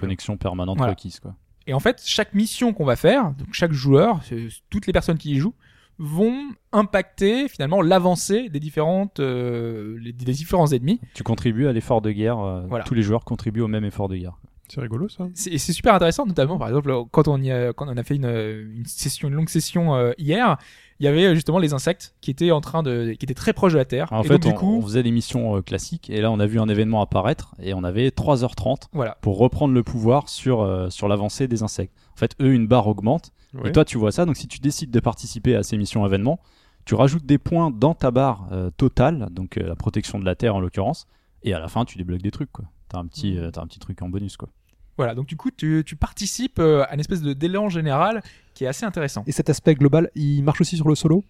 [0.00, 0.92] Connexion permanente Voilà.
[0.92, 1.18] requise.
[1.18, 1.34] Quoi.
[1.66, 5.18] Et en fait, chaque mission qu'on va faire, donc chaque joueur, euh, toutes les personnes
[5.18, 5.54] qui y jouent,
[5.98, 6.34] vont
[6.72, 11.00] impacter finalement l'avancée des différentes, euh, les- des différents ennemis.
[11.14, 12.38] Tu contribues à l'effort de guerre.
[12.38, 12.84] euh, Voilà.
[12.84, 14.36] Tous les joueurs contribuent au même effort de guerre.
[14.68, 15.28] C'est rigolo ça.
[15.34, 18.02] C'est et c'est super intéressant, notamment par exemple quand on y a, quand on a
[18.02, 20.56] fait une, une session, une longue session euh, hier,
[20.98, 23.52] il y avait euh, justement les insectes qui étaient en train de, qui étaient très
[23.52, 24.08] proches de la Terre.
[24.12, 26.32] En et fait, donc, du on, coup, on faisait des missions euh, classiques et là,
[26.32, 29.16] on a vu un événement apparaître et on avait 3h30 voilà.
[29.20, 31.94] pour reprendre le pouvoir sur, euh, sur l'avancée des insectes.
[32.14, 33.70] En fait, eux, une barre augmente Ouais.
[33.70, 34.24] et toi, tu vois ça.
[34.26, 36.40] Donc, si tu décides de participer à ces missions événements,
[36.84, 40.34] tu rajoutes des points dans ta barre euh, totale, donc euh, la protection de la
[40.34, 41.06] Terre en l'occurrence,
[41.42, 42.52] et à la fin, tu débloques des trucs.
[42.52, 42.66] quoi.
[42.88, 44.36] T'as un petit, euh, t'as un petit truc en bonus.
[44.36, 44.48] quoi.
[44.96, 45.14] Voilà.
[45.14, 48.22] Donc du coup, tu, tu participes à une espèce de d'élan général
[48.54, 49.24] qui est assez intéressant.
[49.26, 51.24] Et cet aspect global, il marche aussi sur le solo?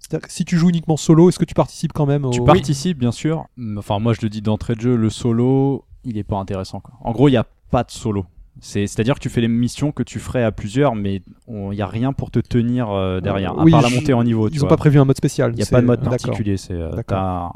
[0.00, 2.30] C'est-à-dire que si tu joues uniquement solo, est-ce que tu participes quand même au...
[2.30, 3.46] Tu participes, bien sûr.
[3.56, 6.80] mais Enfin, moi, je le dis d'entrée de jeu, le solo, il est pas intéressant.
[6.80, 6.94] Quoi.
[7.00, 8.24] En gros, il n'y a pas de solo.
[8.60, 11.80] C'est- C'est-à-dire que tu fais les missions que tu ferais à plusieurs, mais il n'y
[11.82, 14.48] a rien pour te tenir euh, derrière, à part la je- montée en niveau.
[14.50, 15.52] tu Ils n'ont pas prévu un mode spécial.
[15.52, 16.56] Il n'y a pas de mode particulier.
[16.56, 17.50] C'est euh, un,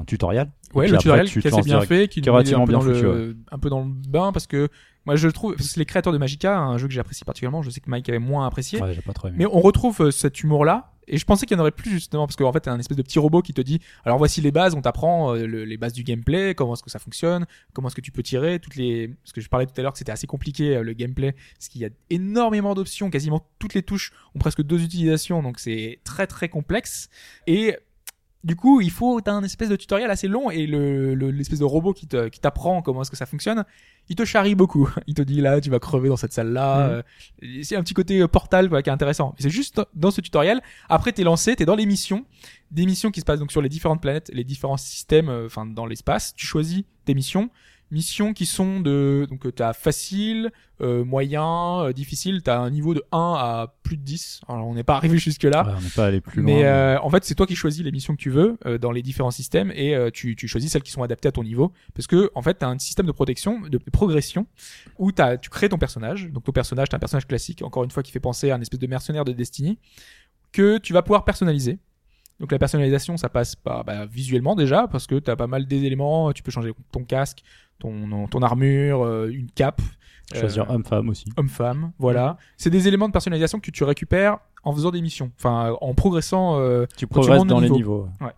[0.00, 0.50] un tutoriel.
[0.74, 2.70] Ouais, le après, tutoriel tu qui est assez bien fait, qui est un relativement peu,
[2.72, 4.68] bien dans le, foutu, un peu dans le bain parce que
[5.06, 7.24] moi je le trouve, parce que c'est les créateurs de Magica, un jeu que j'apprécie
[7.24, 9.36] particulièrement, je sais que Mike avait moins apprécié, Ouais, j'ai pas trop aimé.
[9.38, 10.90] mais on retrouve euh, cet humour-là.
[11.08, 12.96] Et je pensais qu'il y en aurait plus justement parce qu'en fait t'as un espèce
[12.96, 15.76] de petit robot qui te dit alors voici les bases on t'apprend euh, le- les
[15.76, 18.76] bases du gameplay comment est-ce que ça fonctionne comment est-ce que tu peux tirer toutes
[18.76, 21.32] les parce que je parlais tout à l'heure que c'était assez compliqué euh, le gameplay
[21.54, 25.58] parce qu'il y a énormément d'options quasiment toutes les touches ont presque deux utilisations donc
[25.60, 27.08] c'est très très complexe.
[27.46, 27.76] Et
[28.44, 31.58] du coup, il faut t'as un espèce de tutoriel assez long et le le- l'espèce
[31.58, 33.64] de robot qui te- qui t'apprend comment est-ce que ça fonctionne,
[34.08, 34.88] il te charrie beaucoup.
[35.08, 36.88] Il te dit là, tu vas crever dans cette salle-là.
[36.88, 37.02] Euh,
[37.62, 39.34] C'est un petit côté euh, portal quoi, qui est intéressant.
[39.38, 40.60] C'est juste dans ce tutoriel.
[40.88, 42.24] Après, t'es lancé, t'es dans les missions,
[42.70, 45.66] des missions qui se passent donc sur les différentes planètes, les différents systèmes, euh, enfin
[45.66, 46.32] dans l'espace.
[46.36, 47.50] Tu choisis tes missions.
[47.92, 50.50] Missions qui sont de donc euh, t'as facile,
[50.80, 52.42] euh, moyen, euh, difficile.
[52.42, 54.40] T'as un niveau de 1 à plus de 10.
[54.48, 55.64] Alors on n'est pas arrivé jusque là.
[55.64, 56.64] Ouais, on n'est pas allé plus Mais loin.
[56.64, 59.02] euh, en fait, c'est toi qui choisis les missions que tu veux euh, dans les
[59.02, 61.72] différents systèmes et euh, tu, tu choisis celles qui sont adaptées à ton niveau.
[61.94, 64.46] Parce que en fait, tu as un système de protection, de, progression,
[64.98, 66.28] où t'as- tu crées ton personnage.
[66.32, 68.60] Donc ton personnage, tu un personnage classique, encore une fois, qui fait penser à un
[68.60, 69.78] espèce de mercenaire de Destiny,
[70.50, 71.78] que tu vas pouvoir personnaliser.
[72.40, 75.66] Donc la personnalisation, ça passe par bah, visuellement déjà, parce que tu as pas mal
[75.66, 76.32] des éléments.
[76.32, 77.42] Tu peux changer ton casque,
[77.78, 79.80] ton, ton armure, euh, une cape.
[80.34, 81.26] Choisir euh, homme-femme aussi.
[81.36, 82.36] homme-femme, voilà.
[82.56, 86.58] C'est des éléments de personnalisation que tu récupères en faisant des missions, enfin en progressant.
[86.58, 87.76] euh, Tu progresses dans les niveau.
[87.76, 88.08] niveaux.
[88.20, 88.32] ouais.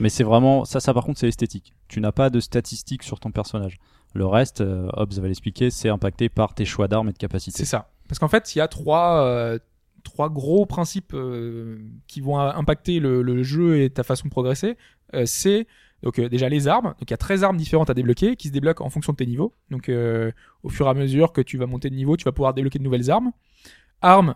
[0.00, 1.72] Mais c'est vraiment ça, ça par contre, c'est esthétique.
[1.88, 3.78] Tu n'as pas de statistiques sur ton personnage.
[4.14, 7.58] Le reste, Hobbes va l'expliquer, c'est impacté par tes choix d'armes et de capacités.
[7.58, 7.90] C'est ça.
[8.08, 9.58] Parce qu'en fait, il y a trois, euh,
[10.04, 14.30] trois gros principes euh, qui vont euh, impacter le, le jeu et ta façon de
[14.30, 14.76] progresser.
[15.14, 15.66] Euh, c'est
[16.02, 16.88] donc euh, déjà les armes.
[16.98, 19.16] Donc il y a 13 armes différentes à débloquer qui se débloquent en fonction de
[19.16, 19.54] tes niveaux.
[19.70, 20.30] Donc euh,
[20.62, 22.78] au fur et à mesure que tu vas monter de niveau, tu vas pouvoir débloquer
[22.78, 23.32] de nouvelles armes.
[24.02, 24.34] Armes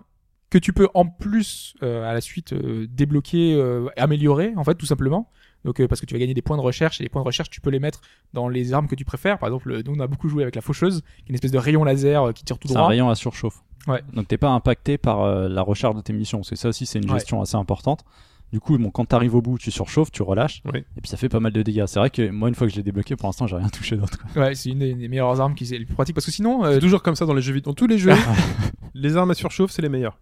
[0.51, 3.63] que tu peux en plus euh, à la suite débloquer,
[3.99, 5.31] améliorer en fait tout simplement.
[5.65, 7.51] Donc parce que tu vas gagner des points de recherche et les points de recherche
[7.51, 8.01] tu peux les mettre
[8.33, 9.39] dans les armes que tu préfères.
[9.39, 11.59] Par exemple, nous on a beaucoup joué avec la faucheuse, qui est une espèce de
[11.59, 12.89] rayon laser qui tire tout C'est un droit.
[12.89, 13.63] rayon à surchauffe.
[13.89, 14.03] Ouais.
[14.13, 16.39] Donc t'es pas impacté par euh, la recharge de tes munitions.
[16.39, 17.19] Parce que ça aussi, c'est une Ouais.
[17.19, 18.05] gestion assez importante.
[18.51, 20.79] Du coup, bon, quand t'arrives au bout, tu surchauffes, tu relâches, Oui.
[20.97, 21.85] et puis ça fait pas mal de dégâts.
[21.87, 23.95] C'est vrai que moi, une fois que je l'ai débloqué, pour l'instant, j'ai rien touché
[23.97, 24.17] d'autre.
[24.37, 26.65] Ouais, c'est une des, des meilleures armes qui est les plus pratiques parce que sinon,
[26.65, 27.73] euh, C'est toujours comme ça dans les jeux vidéo.
[27.73, 28.15] Dans tous les jeux,
[28.95, 30.19] les armes à surchauffe, c'est les meilleures.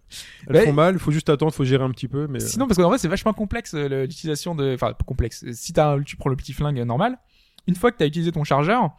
[0.47, 0.65] Elles Ouais.
[0.65, 2.27] font mal, il faut juste attendre, il faut gérer un petit peu.
[2.27, 4.73] Mais euh, Sinon, parce qu'en vrai, c'est vachement complexe euh, l'utilisation de.
[4.73, 5.45] Enfin, complexe.
[5.53, 7.17] Si t'as un- tu prends le petit flingue normal,
[7.65, 8.89] une fois que t'as utilisé ton chargeur,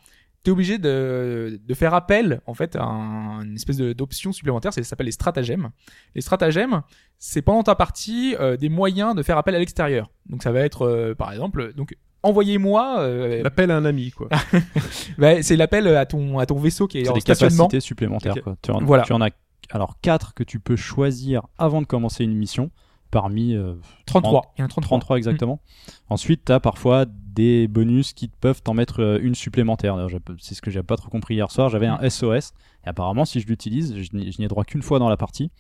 [0.49, 4.73] t'es obligé de, de faire appel en fait à un- une espèce d'option supplémentaire.
[4.73, 5.69] Ça s'appelle les stratagèmes.
[6.15, 6.81] Les stratagèmes,
[7.19, 10.11] c'est pendant ta partie euh, des moyens de faire appel à l'extérieur.
[10.27, 13.01] Donc ça va être, euh, par exemple, donc envoyez-moi.
[13.01, 14.29] euh, l'appel à un ami, quoi.
[15.19, 17.65] bah, c'est l'appel à ton à ton vaisseau qui est, C'est en des stationnement.
[17.65, 18.35] capacités supplémentaires.
[18.43, 18.57] Quoi.
[18.63, 19.03] Tu, en, Voilà.
[19.05, 19.31] tu en as
[19.71, 22.71] alors 4 que tu peux choisir avant de commencer une mission,
[23.11, 23.75] parmi euh,
[24.07, 24.53] 33.
[24.57, 24.89] Il y en a 33.
[24.99, 25.61] 33 exactement.
[26.09, 27.05] Ensuite, tu as parfois
[27.39, 29.97] des bonus qui peuvent t'en mettre euh, une supplémentaire.
[30.41, 31.69] C'est ce que j'ai pas trop compris hier soir.
[31.69, 32.53] J'avais un SOS,
[32.85, 35.17] et apparemment, si je l'utilise, je n'y je n'y ai droit qu'une fois dans la
[35.17, 35.53] partie,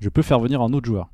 [0.00, 1.10] je peux faire venir un autre joueur.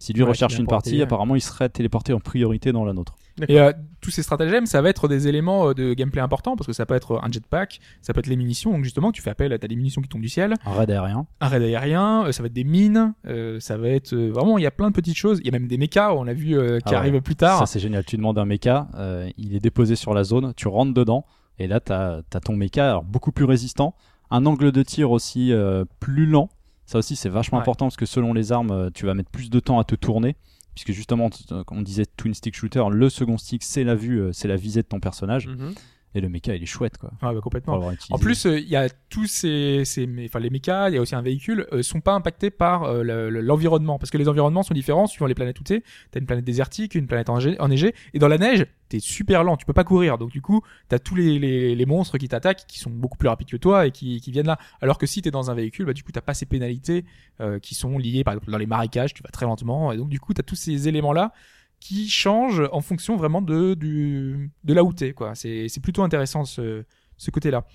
[0.00, 1.02] Si lui Ouais, recherche une partie, ouais.
[1.02, 3.14] apparemment, il serait téléporté en priorité dans la nôtre.
[3.48, 6.66] Et euh, tous ces stratagèmes, ça va être des éléments euh, de gameplay importants parce
[6.66, 8.72] que ça peut être un jetpack, ça peut être les munitions.
[8.72, 10.90] Donc justement, tu fais appel à t'as des munitions qui tombent du ciel, Un raid
[10.90, 11.26] aérien.
[11.40, 14.58] un raid aérien, euh, ça va être des mines, euh, ça va être euh, vraiment
[14.58, 15.38] il y a plein de petites choses.
[15.40, 16.96] Il y a même des mechas, on l'a vu euh, qui Ah ouais.
[16.96, 17.58] arrivent plus tard.
[17.60, 18.04] Ça, c'est génial.
[18.04, 21.24] Tu demandes un mecha, euh, il est déposé sur la zone, tu rentres dedans,
[21.58, 23.94] et là, tu as, ton mecha alors, beaucoup plus résistant,
[24.30, 26.48] un angle de tir aussi euh, plus lent.
[26.86, 27.62] Ça aussi, c'est vachement Ouais.
[27.62, 30.36] important parce que selon les armes, tu vas mettre plus de temps à te tourner.
[30.78, 34.32] Puisque justement, euh, on disait twin stick shooter, le second stick, c'est la vue, euh,
[34.32, 35.48] c'est la visée de ton personnage.
[35.48, 35.74] Mhm.
[36.18, 37.12] Et le mecha, il est chouette, quoi.
[37.22, 37.74] Ah, bah, complètement.
[38.10, 41.00] En plus, euh, il y a tous ces, ces enfin les mechas, il y a
[41.00, 44.28] aussi un véhicule, euh, sont pas impactés par euh, le- le- l'environnement parce que les
[44.28, 45.84] environnements sont différents suivant les planètes où t'es.
[46.10, 49.56] T'as une planète désertique, une planète enneigée, enneigée, et dans la neige, t'es super lent,
[49.56, 50.18] tu peux pas courir.
[50.18, 53.28] Donc du coup, t'as tous les, les, les monstres qui t'attaquent, qui sont beaucoup plus
[53.28, 54.58] rapides que toi et qui, qui viennent là.
[54.82, 57.04] Alors que si t'es dans un véhicule, bah du coup t'as pas ces pénalités
[57.40, 60.08] euh, qui sont liées, par exemple dans les marécages, tu vas très lentement, et donc
[60.08, 61.32] du coup t'as tous ces éléments là
[61.80, 64.92] qui changent en fonction vraiment de du de là où
[65.34, 66.84] c'est plutôt intéressant ce
[67.16, 67.66] ce côté-là.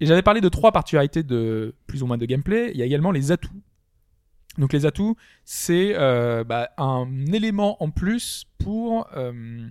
[0.00, 2.70] Et j'avais parlé de trois particularités de plus ou moins de gameplay.
[2.72, 3.62] Il y a également les atouts.
[4.58, 9.68] Donc les atouts, c'est euh, bah, un élément en plus pour euh,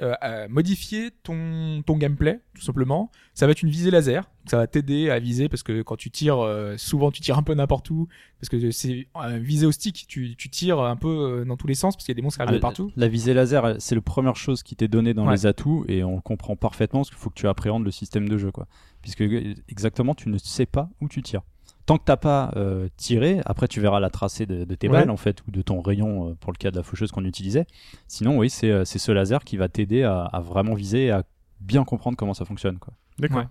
[0.00, 3.10] euh, euh, modifier ton, ton gameplay, tout simplement.
[3.34, 4.30] Ça va être une visée laser.
[4.46, 7.42] Ça va t'aider à viser parce que quand tu tires, euh, souvent tu tires un
[7.42, 8.08] peu n'importe où.
[8.40, 10.06] Parce que c'est euh, visé au stick.
[10.08, 11.08] Tu, tu tires un peu
[11.40, 12.60] euh, dans tous les sens parce qu'il y a des monstres qui arrivent de Ah,
[12.60, 12.92] partout.
[12.96, 15.34] La visée laser, c'est la première chose qui t'est donnée dans Ouais.
[15.34, 18.38] les atouts et on comprend parfaitement parce qu'il faut que tu appréhendes le système de
[18.38, 18.50] jeu.
[18.50, 18.66] Quoi.
[19.02, 19.22] Puisque
[19.68, 21.42] exactement, tu ne sais pas où tu tires.
[21.88, 24.98] Tant que t'as pas euh, tiré, après tu verras la tracée de, de tes Ouais.
[25.00, 27.24] balles en fait ou de ton rayon euh, pour le cas de la faucheuse qu'on
[27.24, 27.66] utilisait.
[28.06, 31.10] Sinon, oui, c'est euh, c'est ce laser qui va t'aider à, à vraiment viser et
[31.10, 31.22] à
[31.60, 32.78] bien comprendre comment ça fonctionne.
[32.78, 32.92] Quoi.
[33.18, 33.38] D'accord.
[33.38, 33.46] Ouais.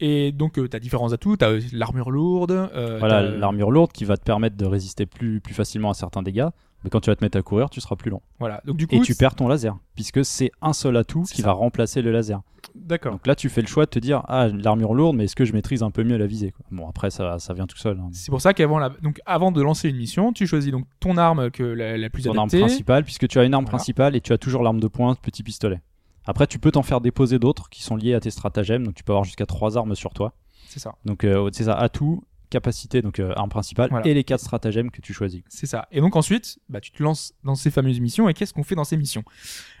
[0.00, 1.36] Et donc, tu as différents atouts.
[1.36, 2.50] Tu as l'armure lourde.
[2.50, 6.22] euh, Voilà, l'armure lourde qui va te permettre de résister plus, plus facilement à certains
[6.22, 6.48] dégâts.
[6.84, 8.22] Mais quand tu vas te mettre à courir, tu seras plus lent.
[8.38, 8.60] Voilà.
[8.66, 11.46] Donc, du coup, Et tu perds ton laser, puisque c'est un seul atout qui ça.
[11.48, 12.42] va remplacer le laser.
[12.74, 13.12] D'accord.
[13.12, 15.44] Donc là, tu fais le choix de te dire Ah, l'armure lourde, mais est-ce que
[15.44, 16.50] je maîtrise un peu mieux la visée?
[16.52, 16.64] Quoi.
[16.70, 17.98] Bon, après, ça, ça vient tout seul.
[17.98, 18.08] hein.
[18.12, 18.90] C'est pour ça qu'avant la...
[19.02, 22.24] donc avant de lancer une mission, tu choisis donc ton arme que la, la plus
[22.24, 23.76] Ton arme principale, puisque tu as une arme Voilà.
[23.78, 25.80] principale et tu as toujours l'arme de pointe, petit pistolet.
[26.26, 29.04] Après, tu peux t'en faire déposer d'autres qui sont liés à tes stratagèmes, donc tu
[29.04, 30.32] peux avoir jusqu'à trois armes sur toi.
[30.66, 30.94] C'est ça.
[31.04, 32.24] Donc, euh, c'est ça, atout,
[32.54, 34.06] capacité, donc euh, arme principale, Voilà.
[34.06, 35.42] et les quatre stratagèmes que tu choisis.
[35.48, 35.86] C'est ça.
[35.92, 38.28] Et donc ensuite, bah, tu te lances dans ces fameuses missions.
[38.28, 39.24] Et qu'est-ce qu'on fait dans ces missions?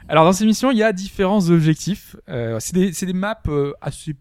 [0.08, 2.16] Alors dans ces missions, il y a différents objectifs.
[2.28, 4.14] Euh, c'est des, c'est des maps euh, assez,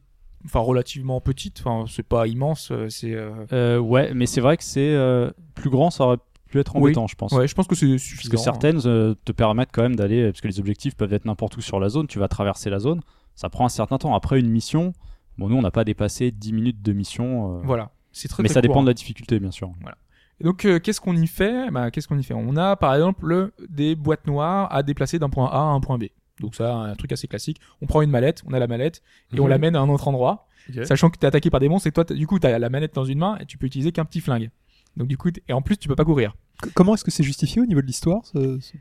[0.46, 1.60] enfin relativement petites.
[1.66, 2.70] Enfin, c'est pas immense.
[2.72, 6.18] euh, C'est euh, Euh, ouais, mais c'est vrai que c'est euh, plus grand, ça aurait
[6.50, 6.82] pu être Oui.
[6.84, 7.32] embêtant, je pense.
[7.32, 8.32] ouais, je pense que c'est Parce suffisant.
[8.32, 11.58] que certaines euh, te permettent quand même d'aller, parce que les objectifs peuvent être n'importe
[11.58, 13.02] où sur la zone, tu vas traverser la zone,
[13.36, 14.14] ça prend un certain temps.
[14.14, 14.94] Après une mission,
[15.40, 17.90] bon, nous on n'a pas dépassé 10 minutes de mission, Voilà.
[18.14, 18.42] C'est très.
[18.44, 19.72] mais très ça dépend de la difficulté, bien sûr.
[20.40, 21.70] Et donc, euh, qu'est-ce qu'on y fait?
[21.72, 22.34] Bah, Qu'est-ce qu'on y fait?
[22.34, 25.98] On a, par exemple, des boîtes noires à déplacer d'un point A à un point
[25.98, 26.06] B.
[26.40, 27.60] Donc ça, un truc assez classique.
[27.82, 29.02] On prend une mallette, on a la mallette,
[29.34, 29.50] et on Mhm.
[29.50, 30.86] l'amène à un autre endroit, Ok.
[30.86, 32.96] sachant que t'es attaqué par des monstres, et toi, t'as- du coup, t'as la manette
[32.96, 34.50] dans une main, et tu peux utiliser qu'un petit flingue.
[34.98, 36.36] Donc du coup, t- et en plus, tu peux pas courir.
[36.64, 38.74] C- Comment est-ce que c'est justifié au niveau de l'histoire ce- ce-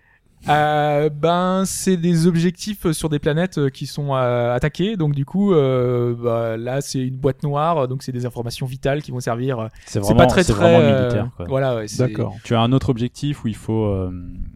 [0.49, 4.97] Euh, ben, c'est des objectifs sur des planètes euh, qui sont euh, attaquées.
[4.97, 7.87] Donc du coup, euh, bah, là, c'est une boîte noire.
[7.89, 9.69] Donc c'est des informations vitales qui vont servir.
[9.87, 10.53] C'est C'est vraiment, pas très très.
[10.55, 11.29] vraiment euh, militaire.
[11.37, 11.47] quoi.
[11.49, 12.35] Voilà, ouais, D'accord.
[12.45, 14.11] Tu as un autre objectif où il faut, euh,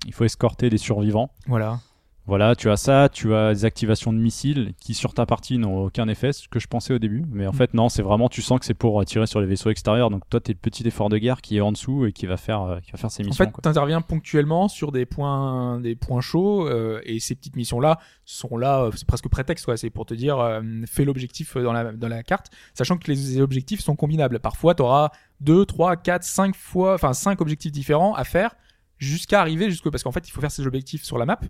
[0.06, 1.30] il faut escorter des survivants.
[1.46, 1.78] Voilà.
[2.26, 5.84] Voilà, tu as ça, tu as des activations de missiles qui sur ta partie n'ont
[5.84, 7.24] aucun effet, ce que je pensais au début.
[7.30, 7.54] Mais en Mm.
[7.54, 10.10] fait, non, c'est vraiment, tu sens que c'est pour euh, tirer sur les vaisseaux extérieurs.
[10.10, 12.36] Donc toi, t'es le petit effort de guerre qui est en dessous et qui va
[12.36, 13.44] faire, euh, qui va faire ses En missions.
[13.44, 13.62] fait, quoi.
[13.62, 18.56] tu interviens ponctuellement sur des points, des points chauds, euh, et ces petites missions-là sont
[18.56, 19.76] là, c'est presque prétexte, quoi.
[19.76, 23.40] C'est pour te dire, euh, fais l'objectif dans la, dans la carte, sachant que les
[23.40, 24.40] objectifs sont combinables.
[24.40, 25.10] Parfois, tu auras
[25.42, 28.56] 2, 3, 4, 5 fois, enfin 5 objectifs différents à faire
[28.98, 31.40] jusqu'à arriver jusqu'au parce qu'en fait il faut faire ces objectifs sur la map.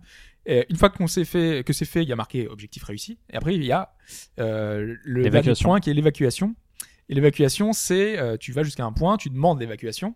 [0.45, 3.19] Et une fois qu'on s'est fait que c'est fait il y a marqué objectif réussi.
[3.29, 3.93] Et après il y a
[4.39, 6.55] euh, le dernier point qui est l'évacuation.
[7.09, 10.15] Et l'évacuation c'est euh, tu vas jusqu'à un point tu demandes l'évacuation.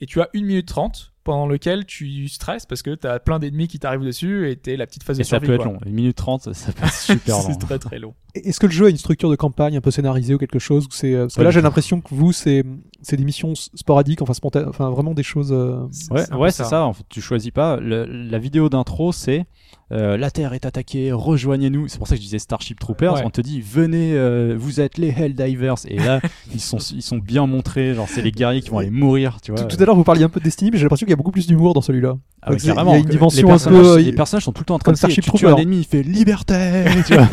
[0.00, 3.38] Et tu as 1 minute 30 pendant lequel tu stresses parce que tu as plein
[3.38, 5.64] d'ennemis qui t'arrivent dessus et t'es la petite phase Et de ça survie peut être
[5.64, 5.78] long.
[5.84, 7.42] Une minute trente, ça être super long.
[7.50, 9.90] c'est très très long Est-ce que le jeu a une structure de campagne un peu
[9.90, 10.86] scénarisée ou quelque chose?
[10.90, 12.64] C'est euh, Parce que là, j'ai l'impression que vous, c'est
[13.02, 15.52] c'est des missions sporadiques, enfin spontanées, enfin vraiment des choses.
[15.52, 15.80] euh,
[16.10, 16.84] Ouais, c'est ça.
[16.86, 17.76] En fait, tu choisis pas.
[17.76, 19.44] Le- la vidéo d'intro, c'est
[19.92, 21.86] euh, la Terre est attaquée, rejoignez-nous.
[21.88, 23.14] C'est pour ça que je disais Starship Troopers.
[23.14, 23.22] Ouais.
[23.24, 25.76] On te dit venez, euh, vous êtes les Helldivers.
[25.86, 26.20] Et là,
[26.52, 27.94] ils sont ils sont bien montrés.
[27.94, 29.60] Genre, c'est les guerriers qui vont aller mourir, tu vois.
[29.64, 31.15] Tout, tout à l'heure, vous parliez un peu de Destiny, mais j'ai l'impression qu'il y
[31.16, 32.16] a beaucoup plus d'humour dans celui-là.
[32.42, 34.60] Ah ouais, il y a une dimension les un personnages, peu, les personnages sont tout
[34.62, 34.98] le temps en train comme de.
[34.98, 36.84] Starship Tu tues un ennemi, il fait liberté.
[37.06, 37.28] tu vois,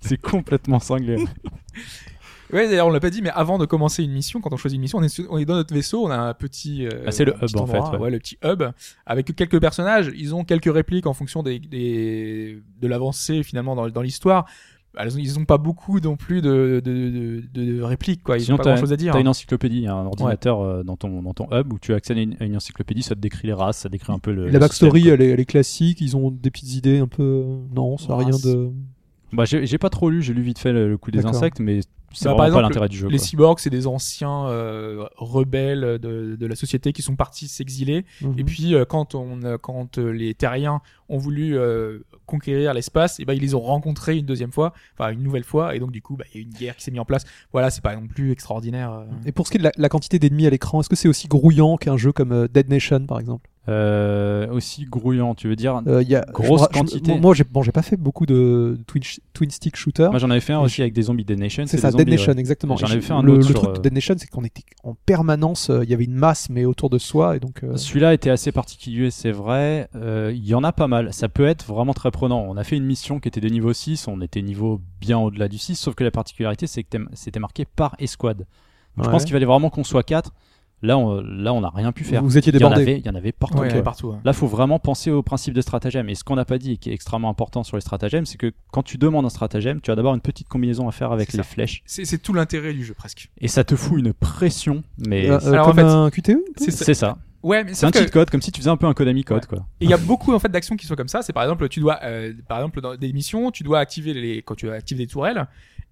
[0.00, 1.16] c'est- complètement cinglé.
[2.52, 4.76] ouais d'ailleurs on l'a pas dit mais avant de commencer une mission quand on choisit
[4.76, 6.90] une mission on est, sur- on est dans notre vaisseau on a un petit euh,
[7.06, 8.10] Ah, c'est le hub, en fait, ouais.
[8.10, 8.62] le petit hub
[9.06, 13.88] avec quelques personnages ils ont quelques répliques en fonction des, des de l'avancée finalement dans,
[13.88, 14.46] dans l'histoire
[15.18, 18.58] ils ont pas beaucoup non plus de, de, de, de répliques quoi ils Sinon, ont
[18.58, 19.22] pas t'as- grand chose à dire T'as hein.
[19.22, 22.36] une encyclopédie, un ordinateur euh, dans, ton, dans ton hub où tu accèdes à une,
[22.40, 24.46] à une encyclopédie, ça te décrit les races, ça décrit un peu le.
[24.46, 26.00] la le backstory, système, elle est, elle est classique.
[26.00, 27.44] Ils ont des petites idées un peu.
[27.74, 28.70] Non, ça n'a Ah, rien de.
[29.32, 31.58] Bah, j'ai j'ai pas trop lu, j'ai lu vite fait le, le coup des insectes,
[31.60, 31.80] mais
[32.14, 33.08] c'est Bah, pas exemple, l'intérêt du jeu.
[33.08, 33.26] les quoi.
[33.26, 38.34] cyborgs c'est des anciens euh, rebelles de, de la société qui sont partis s'exiler Mhm.
[38.38, 43.20] Et puis euh, quand on euh, quand euh, les terriens ont voulu euh, conquérir l'espace,
[43.20, 45.90] et ben ils les ont rencontrés une deuxième fois, enfin une nouvelle fois, et donc
[45.92, 47.24] du coup bah, il y a eu une guerre qui s'est mise en place.
[47.52, 48.92] Voilà, c'est pas non plus extraordinaire.
[48.92, 49.04] euh.
[49.26, 51.08] Et pour ce qui est de la, la quantité d'ennemis à l'écran, est-ce que c'est
[51.08, 53.50] aussi grouillant qu'un jeu comme euh, Dead Nation, par exemple?
[53.66, 57.12] Euh, aussi grouillant, tu veux dire Euh, y a, Grosse je- quantité.
[57.12, 60.08] moi- moi, j'ai bon, j'ai pas fait beaucoup de twin, twin stick shooter.
[60.10, 61.64] Moi j'en avais fait un aussi avec des zombies Dead Nation.
[61.66, 62.40] C'est ça, zombies, Dead Nation, ouais.
[62.40, 62.76] exactement.
[62.76, 64.64] J'en avais fait un le, autre le truc euh, de Dead Nation, c'est qu'on était
[64.82, 67.64] en permanence, euh, il y avait une masse, mais autour de soi, et donc.
[67.64, 69.88] euh, Celui-là était assez particulier, c'est vrai.
[69.96, 71.12] Euh, Il y en a pas mal.
[71.14, 72.44] Ça peut être vraiment très prenant.
[72.46, 75.48] On a fait une mission qui était de niveau 6, on était niveau bien au-delà
[75.48, 78.46] du 6, sauf que la particularité, c'est que c'était marqué par escouade.
[78.96, 80.32] Donc, Je pense qu'il fallait vraiment qu'on soit 4.
[80.82, 82.22] Là, on, là, on n'a rien pu faire.
[82.22, 82.82] Vous étiez il, y en débordé.
[82.82, 83.56] avait, il y en avait partout.
[83.58, 84.08] Ouais, partout.
[84.08, 84.18] ouais.
[84.22, 86.10] Là, faut vraiment penser au principe de stratagème.
[86.10, 88.36] Et ce qu'on n'a pas dit et qui est extrêmement important sur les stratagèmes, c'est
[88.36, 91.32] que quand tu demandes un stratagème, tu as d'abord une petite combinaison à faire avec
[91.32, 91.42] les ça.
[91.42, 91.82] flèches.
[91.86, 93.30] C'est c'est tout l'intérêt du jeu presque.
[93.40, 94.82] Et ça te fout une pression.
[94.98, 96.84] Mais Euh, c'est- euh, Alors, en comme fait, un QTE C'est ça.
[96.84, 97.16] c'est ça.
[97.42, 99.22] Ouais, mais C'est un que- cheat code, comme si tu faisais un peu un Konami
[99.22, 99.42] code.
[99.42, 99.46] Ouais.
[99.48, 99.66] Quoi.
[99.80, 101.20] Et il y a beaucoup en fait d'actions qui sont comme ça.
[101.22, 104.42] C'est par exemple, tu dois, euh, par exemple, dans des missions, tu dois activer les,
[104.42, 105.46] quand tu actives des tourelles,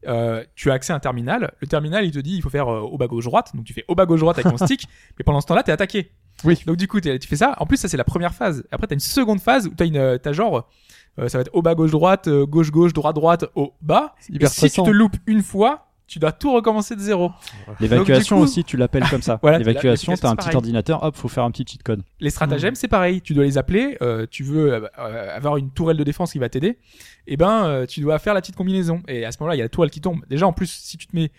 [0.06, 1.52] euh, tu as accès à un terminal.
[1.60, 3.52] Le terminal, il te dit, il faut faire euh, au bas gauche droite.
[3.54, 4.86] Donc tu fais au bas gauche droite avec ton stick.
[5.18, 6.12] Mais pendant ce temps-là, t'es attaqué.
[6.44, 6.60] Oui.
[6.66, 7.54] Donc du coup, tu fais ça.
[7.58, 8.64] En plus, ça c'est la première phase.
[8.70, 10.68] Après, t'as une seconde phase où t'as une, euh, t'as genre,
[11.18, 14.14] euh, ça va être au bas gauche droite, euh, gauche gauche droite droite, au bas.
[14.20, 17.30] C'est hyper Et si tu te loupes une fois, tu dois tout recommencer de zéro.
[17.80, 19.38] L'évacuation coup- aussi, tu l'appelles comme ça.
[19.42, 20.56] Voilà, L'évacuation, l'évacuation, t'as un petit pareil.
[20.56, 22.02] ordinateur, hop, faut faire un petit cheat code.
[22.20, 23.20] Les stratagèmes, c'est pareil.
[23.22, 23.96] Tu dois les appeler.
[24.02, 26.78] euh, tu veux euh, euh, avoir une tourelle de défense qui va t'aider.
[27.26, 29.00] Et ben, euh, tu dois faire la petite combinaison.
[29.08, 30.20] Et à ce moment-là, il y a la tourelle qui tombe.
[30.28, 31.30] Déjà, en plus, si tu te mets,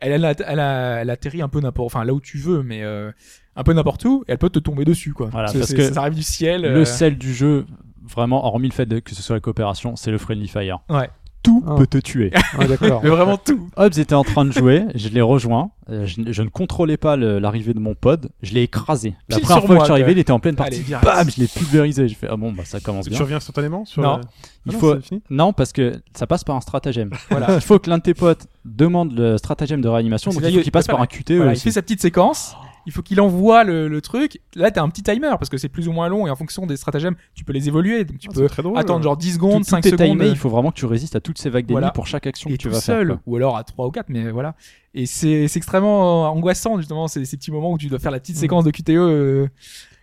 [0.00, 2.62] elle, elle, a- elle, a- elle atterrit un peu n'importe, enfin là où tu veux,
[2.62, 3.10] mais euh,
[3.56, 4.24] un peu n'importe où.
[4.28, 5.28] Et elle peut te tomber dessus, quoi.
[5.32, 6.62] Voilà, parce que ça arrive du ciel.
[6.62, 7.64] Le sel du jeu,
[8.04, 10.80] vraiment, hormis le fait de- que ce soit la coopération, c'est le friendly fire.
[10.90, 11.08] Ouais.
[11.42, 11.74] Tout Ah.
[11.76, 12.30] peut te tuer.
[12.68, 13.00] D'accord.
[13.04, 13.68] Mais vraiment tout.
[13.76, 17.16] Hobbs était en train de jouer, je l'ai rejoint, euh, je, je ne contrôlais pas
[17.16, 19.14] l'arrivée de mon pod, je l'ai écrasé.
[19.28, 20.82] La Pile première fois moi, que je suis arrivé, il était en pleine partie.
[20.92, 20.96] Allez.
[21.02, 22.08] Bam, je l'ai pulvérisé.
[22.08, 23.20] Je fais ah bon bah ça commence Tu bien.
[23.20, 24.16] reviens instantanément sur Non.
[24.16, 24.20] la-
[24.66, 27.10] Il Ah faut fini non parce que ça passe par un stratagème.
[27.30, 27.54] Voilà.
[27.54, 30.60] Il faut que l'un de tes potes demande le stratagème de réanimation, donc il faut
[30.62, 32.56] qu'il passe par un QTE Voilà, il fait sa petite séquence.
[32.88, 34.40] Il faut qu'il envoie le, le truc.
[34.56, 36.64] Là, t'as un petit timer parce que c'est plus ou moins long et en fonction
[36.66, 38.04] des stratagèmes, tu peux les évoluer.
[38.06, 38.78] Donc tu Ah, peux drôle.
[38.78, 40.06] attendre genre 10 Tout, secondes, tout 5 est secondes.
[40.08, 41.90] timé, il faut vraiment que tu résistes à toutes ces vagues d'ennemis Voilà.
[41.92, 43.16] pour chaque action et que tu tout vas seul, faire.
[43.16, 43.22] quoi.
[43.26, 44.54] ou alors à 3 ou 4, mais voilà.
[44.94, 48.10] Et c'est c'est extrêmement euh, angoissant, justement, ces, ces petits moments où tu dois faire
[48.10, 48.40] la petite Mm.
[48.40, 48.88] séquence de QTE.
[48.96, 49.48] euh,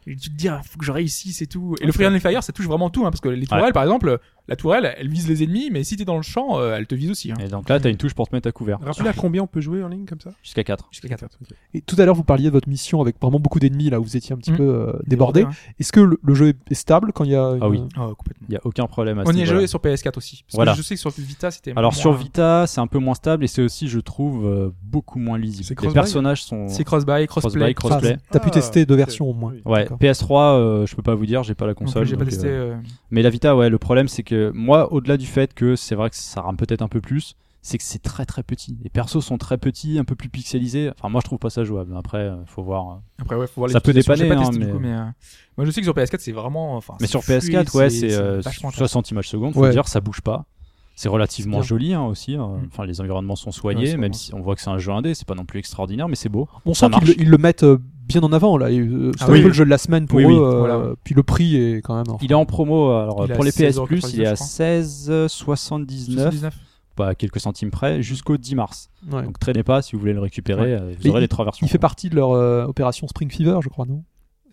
[0.07, 1.75] et tu te dis, ah, faut que je réussisse et tout.
[1.81, 3.81] Et le Free and Fire, ça touche vraiment tout, hein, parce que les tourelles, par
[3.81, 6.85] exemple, la tourelle, elle vise les ennemis, mais si t'es dans le champ, euh, elle
[6.87, 7.31] te vise aussi.
[7.31, 7.35] Hein.
[7.43, 8.79] Et donc là, t'as une touche pour te mettre à couvert.
[8.81, 10.31] Rappelez à combien on peut jouer en ligne comme ça?
[10.43, 10.87] Jusqu'à 4.
[10.91, 11.23] Jusqu'à 4.
[11.41, 11.47] Ok.
[11.73, 14.03] Et tout à l'heure, vous parliez de votre mission avec vraiment beaucoup d'ennemis, là où
[14.03, 14.57] vous étiez un petit Mm.
[14.57, 15.45] peu euh, débordé.
[15.79, 17.55] Est-ce que le, le jeu est- stable quand il y a.
[17.61, 17.81] Ah oui.
[17.95, 18.45] Ah, complètement.
[18.49, 19.59] Il y a aucun problème à On ce y a niveau-là.
[19.59, 20.43] joué sur PS4 aussi.
[20.47, 20.71] Parce Voilà.
[20.73, 21.71] que je sais que sur Vita, c'était.
[21.75, 24.69] Alors moins- sur Vita, c'est un peu moins stable et c'est aussi, je trouve, euh,
[24.83, 25.65] beaucoup moins lisible.
[25.69, 26.67] Les cross-buy personnages sont.
[26.67, 27.51] C'est cross-buy, crossplay.
[27.51, 28.11] Cross-buy, crossplay.
[28.13, 29.53] Enfin, T'as pu Ah, tester deux versions au moins.
[29.53, 29.61] Oui.
[29.65, 29.97] Ouais, D'accord.
[29.99, 32.05] PS3, euh, je peux pas vous dire, j'ai pas la Non plus, console.
[32.05, 32.47] J'ai pas donc, testé.
[32.47, 32.75] euh, euh,
[33.11, 36.09] Mais la Vita, ouais, le problème c'est que moi, au-delà du fait que c'est vrai
[36.09, 38.77] que ça rame peut-être un peu plus, c'est que c'est très très petit.
[38.83, 40.91] Les persos sont très petits, un peu plus pixelisés.
[40.97, 41.95] Enfin, moi je trouve pas ça jouable.
[41.97, 42.89] Après, euh, faut voir.
[42.91, 43.21] euh.
[43.23, 45.03] Après, ouais, faut voir Ça peut dépanner, pas hein, testé, mais- coup, mais, euh,
[45.57, 46.75] Moi, je sais que sur PS4, c'est vraiment.
[46.75, 48.99] Enfin, Mais sur fluide, PS4, ouais, c'est euh, vachement intéressant.
[49.01, 49.71] 60 images secondes, faut Ouais.
[49.71, 50.45] dire, ça bouge pas.
[50.97, 52.35] C'est relativement C'est joli hein, aussi.
[52.35, 52.51] hein.
[52.67, 55.13] Enfin, les environnements sont soignés, c'est même si on voit que c'est un jeu indé,
[55.13, 56.47] c'est pas non plus extraordinaire, mais c'est beau.
[56.65, 57.77] On sent qu'ils le, ils le mettent euh,
[58.07, 58.67] bien en avant là.
[58.67, 59.41] euh, C'est Ah un oui.
[59.41, 60.27] peu le jeu de la semaine pour Oui, eux.
[60.27, 60.35] oui.
[60.37, 60.81] euh, Voilà.
[61.03, 62.15] Puis le prix est quand même.
[62.21, 64.47] Il est en promo, alors pour les PS 16,99, Plus, il est à je crois.
[64.47, 66.55] 16,79, 79.
[66.95, 68.89] pas à quelques centimes près, jusqu'au 10 mars.
[69.11, 69.23] Ouais.
[69.23, 70.95] Donc traînez pas si vous voulez le récupérer, Ouais.
[71.01, 71.67] vous aurez il- les trois versions.
[71.67, 74.03] Il fait partie de leur euh, opération Spring Fever, je crois, non?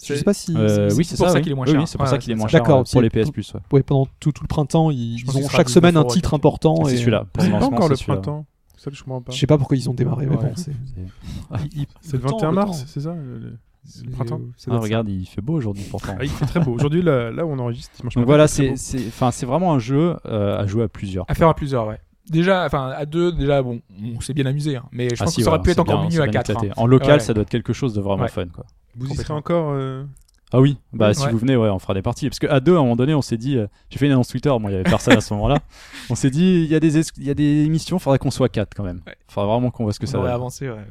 [0.05, 0.57] Je sais pas si.
[0.57, 1.43] Euh, c'est oui, pour c'est ça ça, oui.
[1.43, 1.81] qu'il est moins cher.
[1.81, 3.55] oui, c'est pour Ouais, ça qu'il est moins cher D'accord, pour les PS pour- Plus.
[3.55, 3.61] ouais.
[3.73, 6.85] Ouais, pendant tout, tout le printemps, ils, ont chaque semaine un 19 euros, titre important.
[6.85, 7.27] C'est celui-là.
[7.33, 8.47] Pour C'est le pas encore le printemps.
[8.77, 9.31] Ça je comprends pas.
[9.33, 10.27] Je sais pas pourquoi ils ont démarré.
[10.27, 10.43] mais Ouais.
[10.43, 13.59] bon, c'est- le temps, 21 mars, c'est ça le,
[14.13, 16.15] printemps Ah, regarde, il fait beau aujourd'hui pourtant.
[16.19, 16.73] Ah, Il fait très beau.
[16.73, 18.77] Aujourd'hui, là, là où on enregistre, dimanche Donc voilà, c'est très beau.
[18.77, 21.25] c'est- enfin, c'est vraiment un jeu euh, à jouer à plusieurs.
[21.29, 21.99] À faire à plusieurs, ouais.
[22.31, 23.81] Déjà, enfin, à deux, déjà, bon,
[24.17, 25.81] on s'est bien amusé, hein, mais je Ah pense si, que ça aurait pu être
[25.81, 26.51] encore bien, mieux à 4.
[26.51, 26.71] éclaté.
[26.77, 27.21] En local, Ouais.
[27.21, 28.29] ça doit être quelque chose de vraiment Ouais.
[28.29, 28.47] fun.
[28.47, 28.65] Quoi.
[28.97, 30.05] Vous y serez encore euh,
[30.53, 31.15] Ah oui, bah Ouais.
[31.15, 32.29] si vous venez, ouais, on fera des parties.
[32.29, 34.29] Parce qu'à deux, à un moment donné, on s'est dit, euh, j'ai fait une annonce
[34.29, 35.59] Twitter, moi il y avait personne à ce moment-là.
[36.11, 38.31] On s'est dit, il y a des es- il y a des émissions, faudrait qu'on
[38.31, 39.01] soit quatre quand même.
[39.07, 39.17] Ouais.
[39.29, 40.35] Faudra vraiment qu'on voit ce que On ça aurait va.
[40.35, 40.85] avancé, ouais.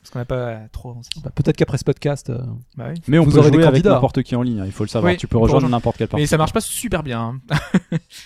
[0.00, 1.08] Parce qu'on n'a pas trop avancé.
[1.22, 2.28] Bah, Peut-être qu'après ce podcast.
[2.28, 2.38] euh,
[2.76, 3.00] Bah oui.
[3.08, 5.10] Mais on Vous peut jouer avec n'importe qui en ligne, hein, il faut le savoir.
[5.12, 5.70] Oui, tu peux rejoindre rejoindre.
[5.76, 6.22] n'importe quelle partie.
[6.22, 7.20] Mais ça marche pas super bien.
[7.20, 7.40] hein.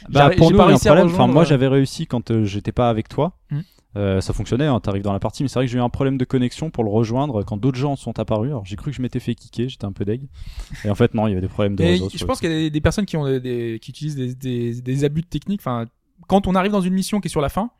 [0.08, 1.14] Bah, J'ai- pour j'ai nous, pas il y a un réussi à problème.
[1.14, 3.32] Enfin, moi, j'avais réussi quand euh, j'étais pas avec toi.
[3.52, 3.60] Hmm.
[3.96, 5.88] Euh, ça fonctionnait, hein, t'arrives dans la partie, mais c'est vrai que j'ai eu un
[5.88, 8.50] problème de connexion pour le rejoindre quand d'autres gens sont apparus.
[8.50, 10.28] Alors j'ai cru que je m'étais fait kicker, j'étais un peu deg.
[10.84, 12.08] Et en fait, non, il y avait des problèmes de réseau.
[12.14, 14.34] je pense qu'il y a des, des personnes qui, ont des, des- qui utilisent des,
[14.34, 15.60] des, des abus de technique.
[15.62, 15.86] Enfin,
[16.26, 17.70] quand on arrive dans une mission qui est sur la fin,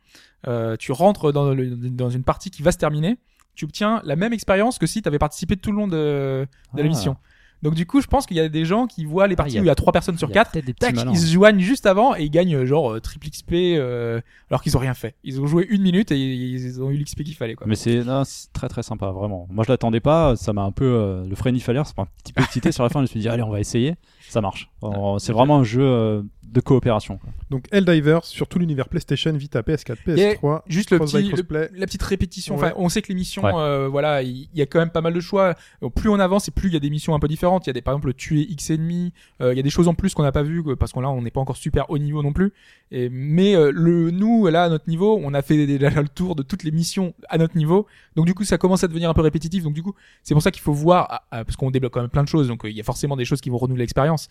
[0.47, 3.17] euh, tu rentres dans, le- dans une partie qui va se terminer,
[3.55, 6.47] tu obtiens la même expérience que si tu avais participé tout le long de, de
[6.73, 6.77] Ah.
[6.77, 7.17] la mission.
[7.61, 9.55] Donc du coup, je pense qu'il y a des gens qui voient les parties il
[9.55, 10.51] y a- où il y a trois personnes sur quatre.
[10.79, 11.11] Tac, malins.
[11.11, 14.61] ils se joignent juste avant et ils gagnent euh, genre euh, triple XP euh, alors
[14.63, 15.15] qu'ils ont rien fait.
[15.23, 17.67] Ils ont joué une minute et ils ont eu l'XP qu'il fallait quoi.
[17.67, 19.47] Mais c'est c'est très très sympa, vraiment.
[19.51, 20.85] Moi je l'attendais pas, ça m'a un peu.
[20.85, 22.99] euh, le Falaire, ça m'a un petit peu excité sur la fin.
[22.99, 23.95] Je me suis dit, allez, on va essayer.
[24.29, 24.69] Ça marche.
[24.83, 27.17] Euh, c'est vraiment un jeu euh, de coopération.
[27.17, 27.29] quoi.
[27.49, 30.61] Donc Helldivers sur tout l'univers PlayStation, Vita, PS4, Et PS3.
[30.67, 32.55] Juste le petit, le- la petite répétition.
[32.57, 32.65] Ouais.
[32.67, 33.51] Enfin, on sait que les missions, Ouais.
[33.55, 35.55] euh, voilà, il y, a quand même pas mal de choix.
[35.95, 37.65] Plus on avance et plus il y a des missions un peu différentes.
[37.67, 39.13] Il y a des, par exemple, tuer X ennemis.
[39.41, 41.01] Euh, Il y a des choses en plus qu'on n'a pas vues quoi, parce qu'on
[41.01, 42.51] là, on n'est pas encore super haut niveau non plus.
[42.91, 46.35] Et, mais euh, le nous là à notre niveau, on a fait déjà le tour
[46.35, 47.85] de toutes les missions à notre niveau.
[48.15, 49.63] Donc du coup, ça commence à devenir un peu répétitif.
[49.63, 49.93] Donc du coup,
[50.23, 52.27] c'est pour ça qu'il faut voir ah, ah, parce qu'on débloque quand même plein de
[52.27, 52.47] choses.
[52.47, 54.27] Donc euh, il y a forcément des choses qui vont renouveler l'expérience.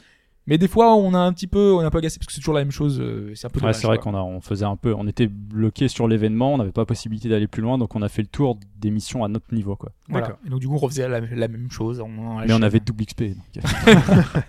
[0.48, 2.32] Mais des fois, on a un petit peu, on a un peu agacé parce que
[2.32, 2.98] c'est toujours la même chose.
[3.00, 5.26] euh, c'est un peu Ouais, c'est vrai qu'on a, on faisait un peu, on était
[5.28, 8.28] bloqué sur l'événement, on n'avait pas possibilité d'aller plus loin, donc on a fait le
[8.28, 9.92] tour des missions à notre niveau, quoi.
[10.08, 10.26] Voilà.
[10.28, 10.40] D'accord.
[10.46, 12.00] Et donc du coup, on refaisait la, la même chose.
[12.00, 13.24] On, on Mais on avait double XP.
[13.24, 13.64] donc.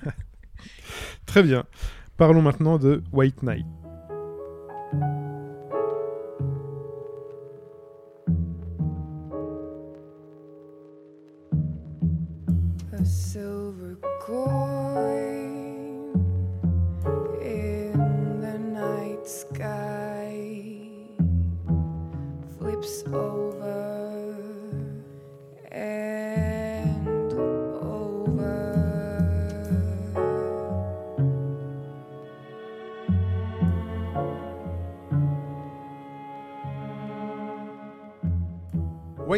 [1.26, 1.66] Très bien.
[2.18, 3.66] Parlons maintenant de White Knight.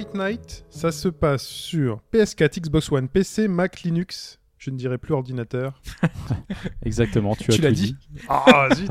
[0.01, 4.39] White Knight, ça se passe sur PS4, Xbox One, PC, Mac, Linux.
[4.57, 5.79] Je ne dirais plus ordinateur.
[6.81, 7.95] Exactement, tu as Tu tout l'as dit.
[8.09, 8.21] dit.
[8.27, 8.89] Ah, zut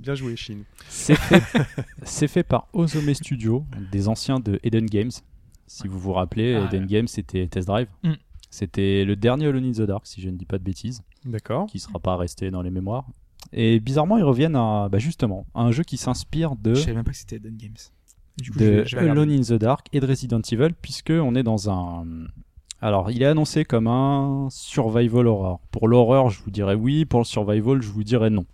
[0.00, 0.62] Bien joué, Shin.
[0.88, 5.12] C'est fait, par Ozome Studio, des anciens de Eden Games.
[5.68, 7.86] Si vous vous rappelez, Ah, Eden Games c'était Test Drive.
[8.02, 8.14] Mm.
[8.50, 11.66] C'était le dernier Alone in the Dark, si je ne dis pas de bêtises, D'accord.
[11.66, 13.06] qui sera pas resté dans les mémoires.
[13.52, 16.94] Et bizarrement, ils reviennent à, bah justement, à un jeu qui s'inspire de, Je savais
[16.94, 17.76] même pas que c'était Eden Games.
[18.38, 19.20] Du coup, de je vais- je vais regarder.
[19.22, 22.04] Alone in the Dark et de Resident Evil, puisque on est dans un.
[22.80, 25.60] Alors, il est annoncé comme un survival horror.
[25.70, 27.04] Pour l'horreur, je vous dirais oui.
[27.04, 28.44] Pour le survival, je vous dirais non.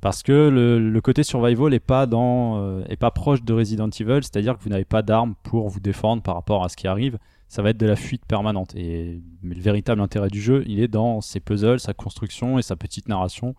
[0.00, 3.88] Parce que le, le côté survival est pas dans, euh, est pas proche de Resident
[3.88, 6.86] Evil, c'est-à-dire que vous n'avez pas d'armes pour vous défendre par rapport à ce qui
[6.86, 7.18] arrive.
[7.48, 8.74] Ça va être de la fuite permanente.
[8.76, 12.62] Et mais le véritable intérêt du jeu, il est dans ses puzzles, sa construction et
[12.62, 13.54] sa petite narration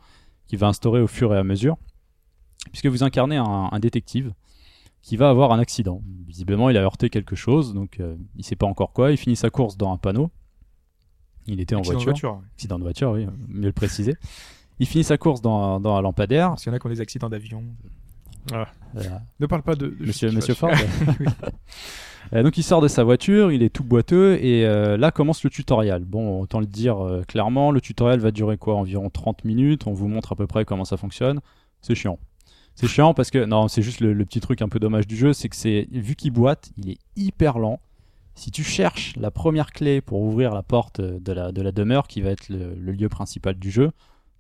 [0.48, 1.78] qui va instaurer au fur et à mesure,
[2.72, 4.32] puisque vous incarnez un, un détective
[5.06, 6.02] qui va avoir un accident.
[6.28, 9.12] Visiblement, il a heurté quelque chose, donc euh, il sait pas encore quoi.
[9.12, 10.32] Il finit sa course dans un panneau.
[11.46, 12.42] Il était en de voiture.
[12.56, 14.16] Accident de voiture, oui, mieux le préciser.
[14.80, 16.50] Il finit sa course dans, un- dans un lampadaire.
[16.50, 17.64] Parce qu'il y en a qui ont des accidents d'avion.
[18.52, 18.66] Euh,
[19.40, 19.88] Ne parle pas de.
[19.88, 20.56] de Monsieur, Monsieur.
[20.56, 20.72] Ford.
[22.34, 25.44] Euh, donc il sort de sa voiture, il est tout boiteux et euh, là commence
[25.44, 26.06] le tutoriel.
[26.06, 28.74] Bon, autant le dire euh, clairement, le tutoriel va durer quoi?
[28.78, 31.40] Environ 30 minutes, on vous montre à peu près comment ça fonctionne.
[31.82, 32.18] C'est chiant.
[32.76, 35.34] C'est chiant parce que, non, c'est juste le, petit truc un peu dommage du jeu,
[35.34, 37.80] c'est que c'est, vu qu'il boite, il est hyper lent.
[38.36, 42.08] Si tu cherches la première clé pour ouvrir la porte de la, de la demeure,
[42.08, 43.92] qui va être le, le lieu principal du jeu,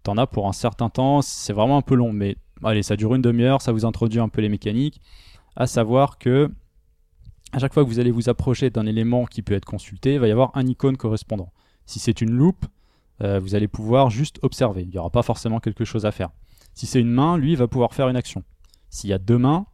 [0.03, 3.15] t'en as pour un certain temps, c'est vraiment un peu long, mais allez, ça dure
[3.15, 5.01] une demi-heure, ça vous introduit un peu les mécaniques,
[5.55, 6.51] à savoir que
[7.53, 10.19] à chaque fois que vous allez vous approcher d'un élément qui peut être consulté, il
[10.19, 11.53] va y avoir un icône correspondant.
[11.85, 12.65] Si c'est une loupe,
[13.23, 14.81] euh, vous allez pouvoir juste observer.
[14.81, 16.31] Il n'y aura pas forcément quelque chose à faire.
[16.75, 18.43] Si c'est une main, lui, il va pouvoir faire une action.
[18.89, 19.65] S'il y a deux mains,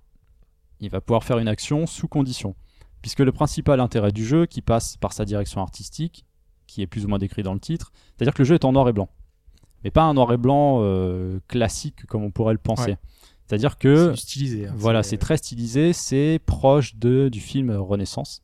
[0.80, 2.56] il va pouvoir faire une action sous condition.
[3.02, 6.26] Puisque le principal intérêt du jeu, qui passe par sa direction artistique,
[6.68, 8.72] qui est plus ou moins décrit dans le titre, c'est-à-dire que le jeu est en
[8.72, 9.10] noir et blanc.
[9.84, 12.92] Mais pas un noir et blanc euh, classique comme on pourrait le penser.
[12.92, 12.98] Ouais.
[13.48, 14.68] C'est-à-dire que C'est stylisé.
[14.68, 14.74] hein.
[14.78, 18.44] voilà, c'est très stylisé, c'est proche de, du film Renaissance,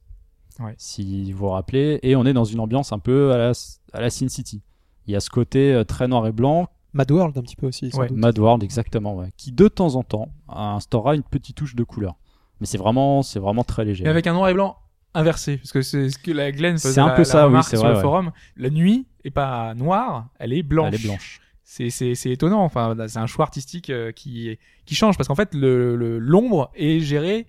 [0.60, 0.74] Ouais.
[0.80, 3.52] si vous vous rappelez, et on est dans une ambiance un peu à la,
[3.94, 4.64] à la Sin City.
[5.06, 6.68] Il y a ce côté euh, très noir et blanc,
[6.98, 7.92] Mad World un petit peu aussi.
[7.92, 8.08] sans Ouais.
[8.10, 8.18] doute.
[8.18, 12.16] Mad World exactement, ouais, qui de temps en temps instaurera une petite touche de couleur.
[12.60, 14.04] Mais c'est vraiment, c'est vraiment très léger.
[14.04, 14.78] Mais avec un noir et blanc
[15.14, 15.58] inversé.
[15.58, 17.46] Parce que c'est ce que la Glenn faisait C'est un la- peu la ça, oui,
[17.50, 18.02] remarque c'est sur vrai, le ouais.
[18.02, 18.32] forum.
[18.56, 20.88] La nuit est pas noire, elle est blanche.
[20.94, 21.42] Elle est blanche.
[21.64, 22.64] C'est, c'est, c'est étonnant.
[22.64, 26.72] Enfin, c'est un choix artistique euh, qui, qui change parce qu'en fait, le, le- l'ombre
[26.76, 27.46] est gérée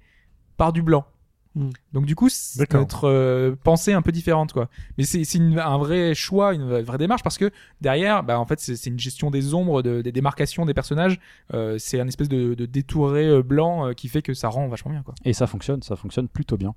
[0.56, 1.04] par du blanc.
[1.54, 1.70] Hmm.
[1.92, 4.68] Donc du coup, c'est notre euh, pensée un peu différente, quoi.
[4.98, 7.50] Mais c'est, un vrai choix, une vraie démarche parce que
[7.80, 11.18] derrière, bah en fait, c'est, c'est une gestion des ombres, de- des démarcations des personnages.
[11.54, 14.68] Euh, c'est un espèce de, de détouré euh, blanc euh, qui fait que ça rend
[14.68, 15.14] vachement bien, quoi.
[15.24, 16.74] Et ça fonctionne, ça fonctionne plutôt bien.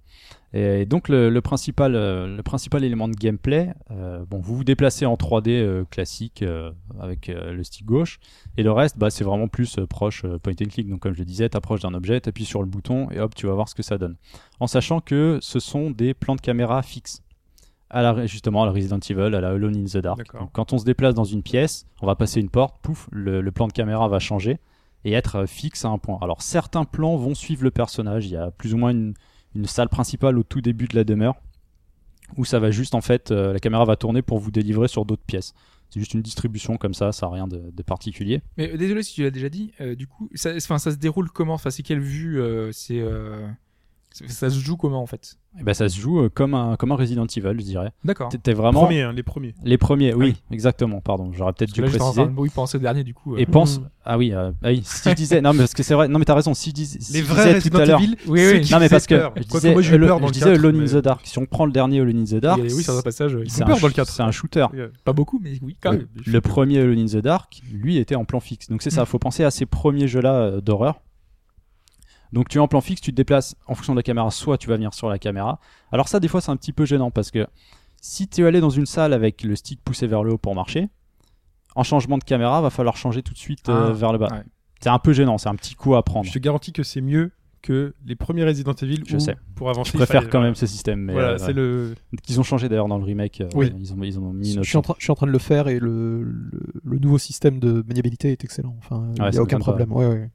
[0.53, 5.05] Et donc le, le principal, le principal élément de gameplay, euh, bon, vous vous déplacez
[5.05, 8.19] en 3D euh, classique euh, avec euh, le stick gauche,
[8.57, 10.89] et le reste, bah, c'est vraiment plus euh, proche euh, point and click.
[10.89, 13.47] Donc comme je le disais, t'approches d'un objet, t'appuies sur le bouton et hop, tu
[13.47, 14.15] vas voir ce que ça donne.
[14.59, 17.21] En sachant que ce sont des plans de caméra fixes.
[17.93, 20.31] À la, justement, à la Resident Evil, à la Alone in the Dark.
[20.33, 23.41] Donc, quand on se déplace dans une pièce, on va passer une porte, pouf, le,
[23.41, 24.59] le plan de caméra va changer
[25.03, 26.17] et être euh, fixe à un point.
[26.21, 28.27] Alors certains plans vont suivre le personnage.
[28.27, 29.13] Il y a plus ou moins une,
[29.55, 31.35] une salle principale au tout début de la demeure
[32.37, 35.03] où ça va juste en fait, euh, la caméra va tourner pour vous délivrer sur
[35.03, 35.53] d'autres pièces.
[35.89, 38.41] C'est juste une distribution comme ça, ça n'a rien de, de particulier.
[38.55, 39.73] Mais euh, désolé si tu l'as déjà dit.
[39.81, 41.55] euh, du coup, ça, ça se déroule comment?
[41.55, 42.39] Enfin, c'est quelle vue
[42.71, 43.03] C'est
[44.11, 46.91] ça, se joue comment en fait Et ben ça se joue euh, comme un, comme
[46.91, 47.91] un Resident Evil, je dirais.
[48.03, 48.29] D'accord.
[48.29, 49.53] T'es- T'es vraiment Premiers, hein, les premiers.
[49.63, 50.35] les premiers, oui, oui.
[50.51, 51.01] exactement.
[51.01, 52.23] Pardon, j'aurais peut-être dû là, préciser.
[52.37, 53.35] oui, penser au dernier du coup.
[53.35, 53.39] euh.
[53.39, 53.89] Et pense, Mm.
[54.05, 56.19] ah oui, euh, ah oui, si je disais, non mais parce que c'est vrai, non
[56.19, 57.99] mais t'as raison, si je dis, si Les vrais disais tout à l'heure.
[58.01, 58.67] Oui, oui.
[58.71, 59.33] non mais parce que peur.
[59.37, 61.03] je disais, moi j'ai eu Alone- peur dans je le disais 4, Alone in the
[61.03, 61.21] Dark.
[61.25, 63.49] Si on prend le dernier Alone in the Dark, Il oui, sur un passage, ils
[63.49, 64.09] c'est un peur sh- dans le 4.
[64.09, 64.65] C'est un shooter.
[65.05, 66.07] Pas beaucoup, mais oui, quand même.
[66.25, 68.69] Le premier Alone in the Dark, lui, était en plan fixe.
[68.69, 69.05] Donc c'est ça, Mm.
[69.05, 71.01] faut penser à ces premiers jeux-là d'horreur.
[72.33, 74.57] Donc tu es en plan fixe, tu te déplaces en fonction de la caméra, soit
[74.57, 75.59] tu vas venir sur la caméra.
[75.91, 77.45] Alors ça, des fois, c'est un petit peu gênant parce que
[78.01, 80.55] si tu es allé dans une salle avec le stick poussé vers le haut pour
[80.55, 80.87] marcher,
[81.75, 84.27] en changement de caméra, va falloir changer tout de suite euh, Ah, vers le bas.
[84.31, 84.43] ouais.
[84.81, 86.25] C'est un peu gênant, c'est un petit coup à prendre.
[86.25, 87.31] Je te garantis que c'est mieux
[87.61, 89.03] que les premiers Resident Evil.
[89.05, 89.37] Je où, sais.
[89.53, 90.99] Pour avancer, Je préfère fallait- quand même ce système.
[91.01, 91.53] Mais Voilà, euh, c'est ouais.
[91.53, 91.95] le.
[92.23, 93.41] qu'ils ont changé d'ailleurs dans le remake.
[93.41, 93.71] euh, Oui.
[93.79, 95.31] Ils ont, ils ont mis une Je suis, en train, je suis en train de
[95.31, 96.51] le faire et le, le,
[96.83, 98.75] le nouveau système de maniabilité est excellent.
[98.79, 99.91] Enfin, il Ouais, n'y a aucun problème.
[99.93, 100.31] Ouais, ouais.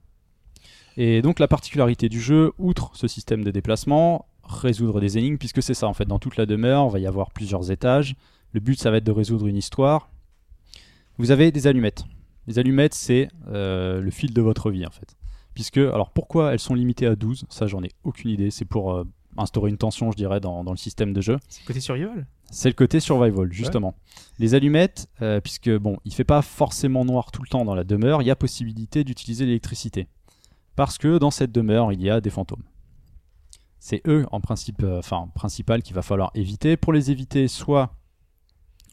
[0.96, 5.62] Et donc la particularité du jeu, outre ce système de déplacement, résoudre des énigmes, puisque
[5.62, 8.16] c'est ça en fait, dans toute la demeure, il va y avoir plusieurs étages.
[8.52, 10.10] Le but ça va être de résoudre une histoire.
[11.18, 12.04] Vous avez des allumettes.
[12.46, 15.16] Les allumettes c'est euh, le fil de votre vie en fait.
[15.54, 18.94] Puisque, alors pourquoi elles sont limitées à 12 Ça j'en ai aucune idée, c'est pour
[18.94, 19.04] euh,
[19.36, 21.38] instaurer une tension je dirais dans, dans le système de jeu.
[21.48, 22.26] C'est côté survival?
[22.50, 23.94] C'est le côté survival, justement.
[24.38, 27.84] Les allumettes, euh, puisque bon, il fait pas forcément noir tout le temps dans la
[27.84, 30.06] demeure, il y a possibilité d'utiliser l'électricité.
[30.76, 32.62] Parce que dans cette demeure, il y a des fantômes.
[33.78, 36.76] C'est eux, en principe, euh, enfin, principal qu'il va falloir éviter.
[36.76, 37.94] Pour les éviter, soit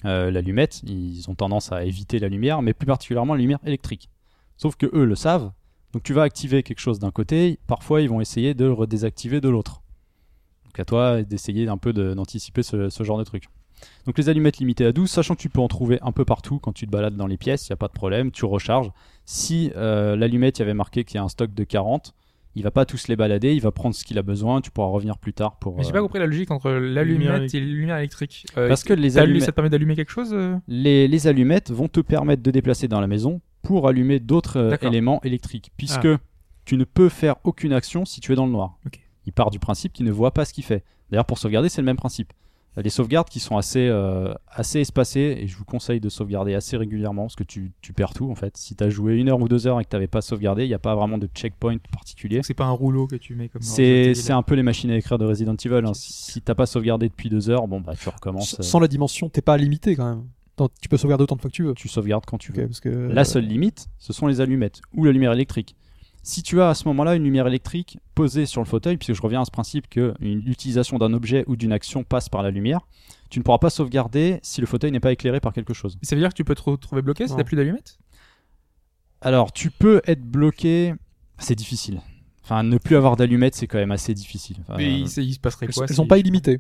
[0.06, 4.10] euh, l'allumette, ils ont tendance à éviter la lumière, mais plus particulièrement la lumière électrique.
[4.58, 5.52] Sauf que eux le savent,
[5.94, 9.42] donc tu vas activer quelque chose d'un côté, parfois ils vont essayer de le redésactiver
[9.42, 9.82] de l'autre.
[10.66, 13.46] Donc à toi d'essayer un peu d'anticiper ce, ce genre de truc.
[14.06, 16.60] Donc les allumettes limitées à 12, sachant que tu peux en trouver un peu partout
[16.60, 18.92] quand tu te balades dans les pièces, il n'y a pas de problème, tu recharges.
[19.26, 22.14] Si euh, l'allumette, il y avait marqué qu'il y a un stock de 40,
[22.56, 24.90] il va pas tous les balader, il va prendre ce qu'il a besoin, tu pourras
[24.90, 25.76] revenir plus tard pour...
[25.78, 28.46] Mais j'ai euh, pas compris la logique entre l'allumette et la lumière électrique.
[28.58, 30.56] Euh, Parce que les allumettes- Ça te permet d'allumer quelque chose euh?
[30.68, 34.58] Les, les allumettes vont te permettre de déplacer dans la maison pour allumer d'autres
[34.88, 36.08] éléments électriques, puisque
[36.66, 38.78] tu ne peux faire aucune action si tu es dans le noir.
[39.26, 40.84] Il part du principe qu'il ne voit pas ce qu'il fait.
[41.10, 42.34] D'ailleurs, pour sauvegarder, c'est le même principe.
[42.82, 46.76] Des sauvegardes qui sont assez, euh, assez espacées et je vous conseille de sauvegarder assez
[46.76, 48.58] régulièrement parce que tu, tu perds tout en fait.
[48.58, 50.64] Si tu as joué une heure ou deux heures et que tu n'avais pas sauvegardé,
[50.66, 52.42] il n'y a pas vraiment de checkpoint particulier.
[52.44, 55.20] C'est pas un rouleau que tu mets comme C'est un peu les machines à écrire
[55.20, 55.86] de Resident Evil.
[55.86, 55.92] hein.
[55.94, 58.54] Si t'as pas sauvegardé depuis deux heures, bon bah tu recommences.
[58.54, 60.24] S- euh, Sans la dimension, t'es pas limité quand même.
[60.82, 61.74] Tu peux sauvegarder autant de fois que tu veux.
[61.74, 62.66] Tu sauvegardes quand tu veux.
[62.68, 65.76] parce que La seule limite, ce sont les allumettes ou la lumière électrique.
[66.26, 69.22] Si tu as à ce moment-là une lumière électrique posée sur le fauteuil, puisque je
[69.22, 72.80] reviens à ce principe que l'utilisation d'un objet ou d'une action passe par la lumière,
[73.30, 75.98] tu ne pourras pas sauvegarder si le fauteuil n'est pas éclairé par quelque chose.
[76.02, 78.00] Ça veut dire que tu peux te retrouver bloqué si t'as plus d'allumettes?
[79.22, 80.94] Alors, tu peux être bloqué,
[81.40, 82.02] c'est difficile.
[82.44, 84.58] Enfin, ne plus avoir d'allumettes, c'est quand même assez difficile.
[84.62, 86.60] Enfin, Mais il, il se passerait quoi elles si- sont pas illimitées.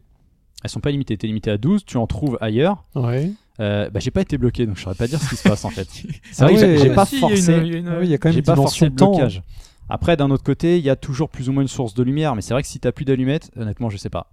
[0.64, 1.18] elles sont pas limitées.
[1.18, 2.85] T'es limité à 12, tu en trouves ailleurs.
[2.95, 3.31] Ouais.
[3.60, 5.64] Euh, bah, j'ai pas été bloqué, donc je saurais pas dire ce qui se passe
[5.64, 5.88] en fait.
[6.32, 7.52] C'est Ah vrai que j'ai- ouais, j'ai pas Si, il y a une- forcé.
[7.68, 9.12] il y a une- Ah oui, il y a quand même pas forcé le temps.
[9.12, 9.44] blocage.
[9.90, 12.36] Après, d'un autre côté, il y a toujours plus ou moins une source de lumière,
[12.36, 14.32] mais c'est vrai que si t'as plus d'allumettes, honnêtement, je sais pas.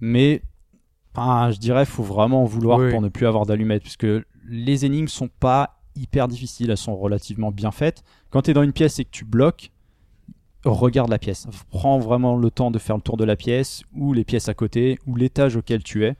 [0.00, 0.42] Mais,
[1.16, 2.90] je dirais, faut vraiment en vouloir Oui.
[2.90, 4.06] pour ne plus avoir d'allumettes, puisque
[4.48, 8.02] les énigmes sont pas hyper difficiles, elles sont relativement bien faites.
[8.30, 9.70] Quand t'es dans une pièce et que tu bloques,
[10.64, 11.46] regarde la pièce.
[11.70, 14.54] Prends vraiment le temps de faire le tour de la pièce, ou les pièces à
[14.54, 16.14] côté, ou l'étage auquel tu es,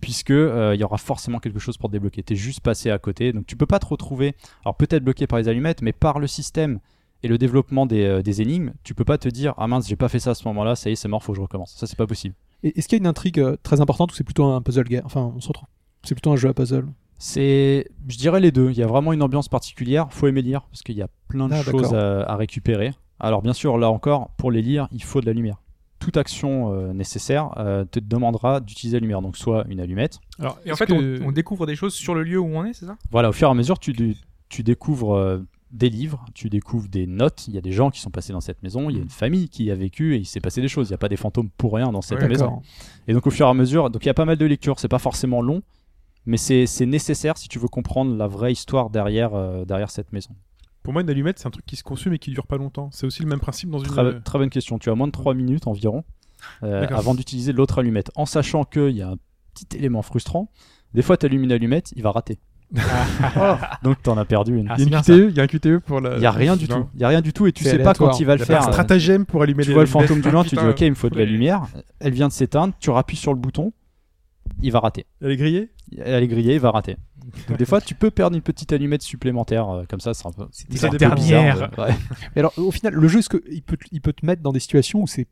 [0.00, 2.22] puisque euh, il y aura forcément quelque chose pour te débloquer.
[2.22, 4.34] T'es juste passé à côté, donc tu peux pas te retrouver.
[4.64, 6.80] Alors peut-être bloqué par les allumettes, mais par le système
[7.22, 9.96] et le développement des, euh, des énigmes, tu peux pas te dire ah mince j'ai
[9.96, 11.74] pas fait ça à ce moment-là, ça y est c'est mort, faut que je recommence.
[11.76, 12.34] Ça c'est pas possible.
[12.62, 14.84] Et Est-ce qu'il y a une intrigue euh, très importante ou c'est plutôt un puzzle
[14.84, 15.02] game?
[15.04, 15.68] Enfin, on se retrouve.
[16.02, 16.86] C'est plutôt un jeu à puzzle.
[17.18, 18.70] C'est, je dirais les deux.
[18.70, 20.06] Il y a vraiment une ambiance particulière.
[20.10, 22.92] Faut aimer lire parce qu'il y a plein de Ah, choses à récupérer.
[23.18, 25.60] Alors bien sûr, là encore, pour les lire, il faut de la lumière.
[26.00, 29.22] Toute action euh, nécessaire euh, te demandera d'utiliser la lumière.
[29.22, 30.18] Donc soit une allumette.
[30.38, 32.64] Alors, Et en fait, que- on, on découvre des choses sur le lieu où on
[32.64, 32.96] est, c'est ça?
[33.10, 34.16] Voilà, au fur et à mesure, tu, dé-
[34.48, 35.38] tu découvres euh,
[35.72, 37.46] des livres, tu découvres des notes.
[37.46, 38.90] Il y a des gens qui sont passés dans cette maison.
[38.90, 40.88] Il y a une famille qui y a vécu et il s'est passé des choses.
[40.88, 42.62] Il n'y a pas des fantômes pour rien dans cette Ouais, maison.
[43.06, 44.80] Et donc au fur et à mesure, donc il y a pas mal de lectures,
[44.80, 45.62] c'est pas forcément long,
[46.26, 50.12] mais c'est c'est nécessaire si tu veux comprendre la vraie histoire derrière, euh, derrière cette
[50.12, 50.30] maison.
[50.82, 52.88] Pour moi, une allumette, c'est un truc qui se consume et qui dure pas longtemps.
[52.92, 53.86] C'est aussi le même principe dans une.
[53.86, 56.04] Très, très bonne question, tu as moins de 3 minutes environ
[56.62, 59.16] euh, avant d'utiliser l'autre allumette, en sachant qu'il y a un
[59.54, 60.50] petit élément frustrant,
[60.94, 62.38] des fois tu allumes une allumette, il va rater.
[63.82, 64.68] donc t'en as perdu une.
[64.70, 66.16] Ah, Il y c'est a bien une QTE, il y a un QTE pour la.
[66.16, 66.82] Il y a rien du Non.
[66.82, 68.38] tout, il y a rien du tout et tu sais pas quand il va Il
[68.38, 68.68] le y a pas faire.
[68.68, 70.94] un stratagème pour allumer Tu vois le fantôme du loin, tu dis ok, il me
[70.94, 71.66] faut de la lumière,
[71.98, 73.72] elle vient de s'éteindre, tu rappuies sur le bouton,
[74.62, 75.04] il va rater.
[75.20, 75.70] Elle est grillée?
[75.98, 76.96] Elle est grillée, il va rater.
[77.48, 80.32] Donc des fois, tu peux perdre une petite allumette supplémentaire, euh, comme ça, c'est un
[80.32, 80.46] peu.
[80.52, 81.54] C'était c'est un la peu dernière.
[81.54, 81.94] bizarre, ouais.
[82.34, 84.42] Mais alors, au final, le jeu, est-ce que il peut, te- il peut te mettre
[84.42, 85.26] dans des situations où c'est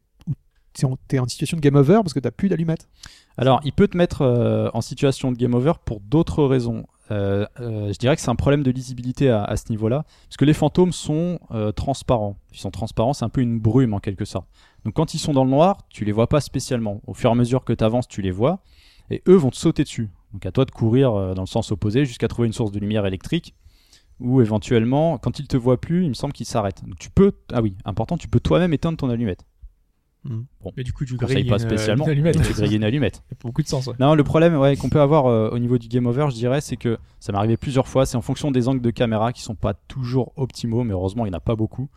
[1.08, 2.88] t'es en, situation de game over parce que t'as plus d'allumettes?
[3.36, 6.86] Alors, il peut te mettre euh, en situation de game over pour d'autres raisons.
[7.10, 10.36] Euh, euh, je dirais que c'est un problème de lisibilité à, à ce niveau-là, parce
[10.36, 12.36] que les fantômes sont euh, transparents.
[12.52, 14.46] Ils sont transparents, c'est un peu une brume en quelque sorte.
[14.84, 17.00] Donc quand ils sont dans le noir, tu les vois pas spécialement.
[17.06, 18.60] Au fur et à mesure que tu avances, tu les vois,
[19.10, 20.10] et eux vont te sauter dessus.
[20.32, 22.78] Donc à toi de courir euh, dans le sens opposé jusqu'à trouver une source de
[22.78, 23.54] lumière électrique,
[24.20, 26.84] ou éventuellement, quand ils te voient plus, il me semble qu'ils s'arrêtent.
[26.84, 29.44] Donc tu peux, ah oui, important, tu peux toi-même éteindre ton allumette.
[30.76, 32.04] Mais du coup, tu grilles pas une, euh, spécialement.
[32.04, 32.42] une allumette.
[32.42, 33.16] Tu griller une allumette.
[33.30, 33.86] Ça a beaucoup de sens.
[33.86, 33.94] ouais.
[33.98, 36.60] Non, le problème ouais, qu'on peut avoir euh, au niveau du game over, je dirais,
[36.60, 38.04] c'est que ça m'est arrivé plusieurs fois.
[38.04, 41.30] C'est en fonction des angles de caméra qui sont pas toujours optimaux, mais heureusement, il
[41.30, 41.88] n'y en a pas beaucoup.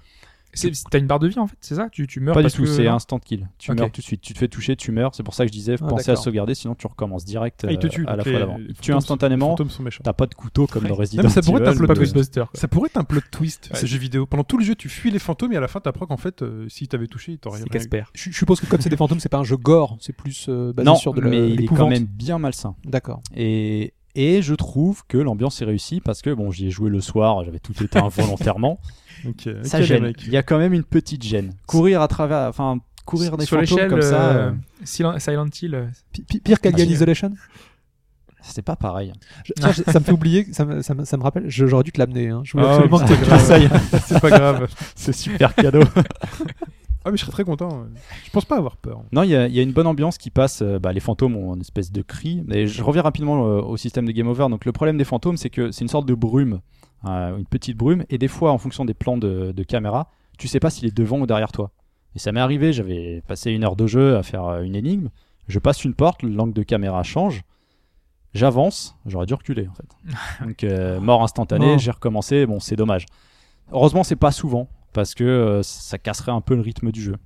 [0.53, 1.87] C'est- T'as une barre de vie en fait, c'est ça?
[1.91, 3.47] Tu, tu meurs pas du parce tout, que- c'est instant kill.
[3.57, 4.21] Tu meurs tout de suite.
[4.21, 5.15] Tu te fais toucher, tu meurs.
[5.15, 7.71] C'est pour ça que je disais, Ah, pensez à sauvegarder, sinon tu recommences direct Ah,
[7.71, 8.05] il te euh, tue.
[8.07, 8.57] à la fois d'avant.
[8.57, 9.45] les Il te tue fantômes- instantanément.
[9.47, 10.01] Les fantômes sont méchants.
[10.03, 11.77] T'as pas de couteau comme dans Resident mais ça pourrait être un Evil.
[12.13, 12.49] plot quoi.
[12.53, 13.79] Ça pourrait être un plot twist, Ouais.
[13.79, 14.25] ce jeu vidéo.
[14.25, 16.41] Pendant tout le jeu, tu fuis les fantômes et à la fin, t'apprends qu'en fait,
[16.41, 17.71] euh, si t'avais touché, il t'aurait C'est rien.
[17.71, 18.03] Casper.
[18.13, 20.47] je, je suppose que comme c'est des fantômes, c'est pas un jeu gore, c'est plus
[20.49, 22.75] euh, basé Non, sur de mais il est quand même bien malsain.
[22.85, 23.21] D'accord.
[23.35, 26.99] Et, et je trouve que l'ambiance est réussie parce que bon, j'y ai joué le
[26.99, 28.79] soir, j'avais tout éteint volontairement.
[29.63, 30.13] Ça gêne.
[30.25, 31.53] Il y a quand même une petite gêne.
[31.67, 35.75] Courir à travers, enfin, courir des Sur fantômes comme ça, euh, euh, Silent Hill.
[35.75, 37.31] euh, Pi- pi- Pire qu'Alien Ah, Isolation
[38.43, 39.13] c'est pas pareil.
[39.45, 41.83] Je- tiens, je- Ça me fait oublier, ça me, ça me- ça me rappelle, j'aurais
[41.83, 42.29] dû te l'amener.
[42.29, 42.41] Hein.
[42.43, 43.99] Je voulais Ah, absolument que c'est tu.
[44.07, 44.67] C'est pas grave.
[44.95, 45.83] C'est super cadeau.
[47.03, 47.85] Ah, mais je serais très content.
[48.25, 49.03] Je pense pas avoir peur.
[49.11, 50.63] non, il y, a- il y a une bonne ambiance qui passe.
[50.81, 52.43] bah, les fantômes ont une espèce de cri.
[52.51, 54.47] Et je reviens rapidement au système de Game Over.
[54.49, 56.57] Donc, le problème des fantômes, c'est que c'est une sorte de brume, euh,
[57.03, 58.03] une petite brume.
[58.09, 60.95] Et des fois, en fonction des plans de, de caméra, tu sais pas s'il est
[60.95, 61.71] devant ou derrière toi.
[62.15, 65.09] Et ça m'est arrivé, j'avais passé une heure de jeu à faire euh, une énigme.
[65.47, 67.43] Je passe une porte, l'angle de caméra change.
[68.33, 69.89] J'avance, j'aurais dû reculer en fait.
[70.45, 73.05] Donc euh, mort instantanée, j'ai recommencé, bon c'est dommage.
[73.71, 77.17] Heureusement c'est pas souvent, parce que euh, ça casserait un peu le rythme du jeu.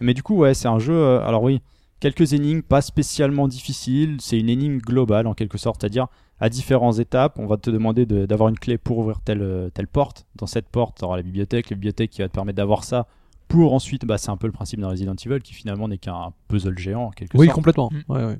[0.00, 1.62] Mais du coup ouais c'est un jeu, euh, alors oui,
[2.00, 6.08] quelques énigmes pas spécialement difficiles, c'est une énigme globale en quelque sorte, c'est-à-dire
[6.40, 7.38] à différentes étapes.
[7.38, 10.26] On va te demander de- d'avoir une clé pour ouvrir telle, euh, telle porte.
[10.36, 13.06] Dans cette porte, tu auras la bibliothèque, la bibliothèque qui va te permettre d'avoir ça.
[13.48, 16.32] Pour ensuite, bah, c'est un peu le principe d'un Resident Evil qui finalement n'est qu'un
[16.48, 17.54] puzzle géant en quelque Oui, sorte.
[17.56, 17.90] complètement.
[17.92, 18.12] Mm.
[18.12, 18.38] Ouais, ouais.